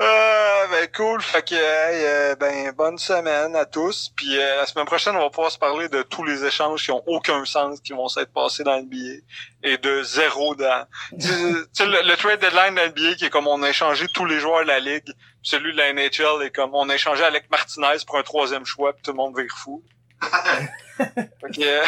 Euh, 0.00 0.66
ben 0.70 0.88
cool, 0.94 1.22
fait 1.22 1.46
que 1.46 1.54
hey, 1.54 2.04
euh, 2.04 2.34
ben 2.34 2.72
bonne 2.72 2.98
semaine 2.98 3.54
à 3.54 3.64
tous. 3.64 4.12
Puis 4.16 4.36
euh, 4.36 4.56
la 4.56 4.66
semaine 4.66 4.86
prochaine, 4.86 5.14
on 5.14 5.20
va 5.20 5.30
pouvoir 5.30 5.52
se 5.52 5.58
parler 5.58 5.88
de 5.88 6.02
tous 6.02 6.24
les 6.24 6.44
échanges 6.44 6.82
qui 6.82 6.90
ont 6.90 7.02
aucun 7.06 7.44
sens, 7.44 7.80
qui 7.80 7.92
vont 7.92 8.08
s'être 8.08 8.32
passés 8.32 8.64
dans 8.64 8.80
NBA 8.80 9.20
et 9.62 9.78
de 9.78 10.02
zéro 10.02 10.56
dans. 10.56 10.86
Tu 11.12 11.28
sais, 11.28 11.52
sais, 11.72 11.86
le, 11.86 12.02
le 12.08 12.16
trade 12.16 12.40
deadline 12.40 12.74
de 12.74 12.88
NBA 12.88 13.14
qui 13.16 13.26
est 13.26 13.30
comme 13.30 13.46
on 13.46 13.62
a 13.62 13.68
échangé 13.68 14.06
tous 14.12 14.24
les 14.24 14.40
joueurs 14.40 14.62
de 14.62 14.68
la 14.68 14.80
ligue. 14.80 15.04
Puis 15.04 15.14
celui 15.50 15.72
de 15.72 15.78
la 15.78 15.92
NHL 15.92 16.42
est 16.44 16.50
comme 16.50 16.74
on 16.74 16.88
a 16.88 16.94
échangé 16.94 17.22
Alec 17.22 17.50
Martinez 17.50 18.04
pour 18.06 18.18
un 18.18 18.22
troisième 18.22 18.64
choix, 18.64 18.92
puis 18.92 19.02
tout 19.02 19.12
le 19.12 19.16
monde 19.16 19.38
vire 19.38 19.54
fou. 19.56 19.84
que, 20.22 21.60
euh, 21.60 21.84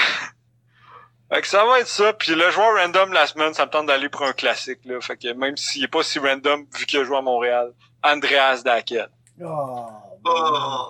fait 1.34 1.40
que 1.42 1.48
ça 1.48 1.64
va 1.64 1.80
être 1.80 1.88
ça. 1.88 2.12
Puis 2.12 2.34
le 2.34 2.50
joueur 2.50 2.76
random 2.76 3.12
la 3.12 3.26
semaine, 3.26 3.54
ça 3.54 3.66
me 3.66 3.70
tente 3.70 3.86
d'aller 3.86 4.08
pour 4.08 4.22
un 4.22 4.32
classique. 4.32 4.80
Là. 4.84 5.00
Fait 5.00 5.16
que 5.16 5.32
même 5.32 5.56
s'il 5.56 5.82
est 5.84 5.88
pas 5.88 6.02
si 6.02 6.18
random 6.18 6.66
vu 6.78 6.86
qu'il 6.86 7.00
a 7.00 7.04
joué 7.04 7.16
à 7.16 7.22
Montréal, 7.22 7.72
Andreas 8.02 8.62
Daquette. 8.64 9.10
Oh, 9.42 9.86
Oh. 10.26 10.88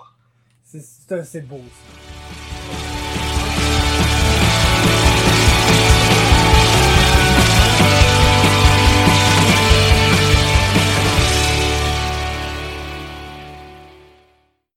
c'est, 0.63 0.81
c'est, 0.81 1.23
c'est 1.25 1.41
beau, 1.41 1.59
ça. 1.59 1.94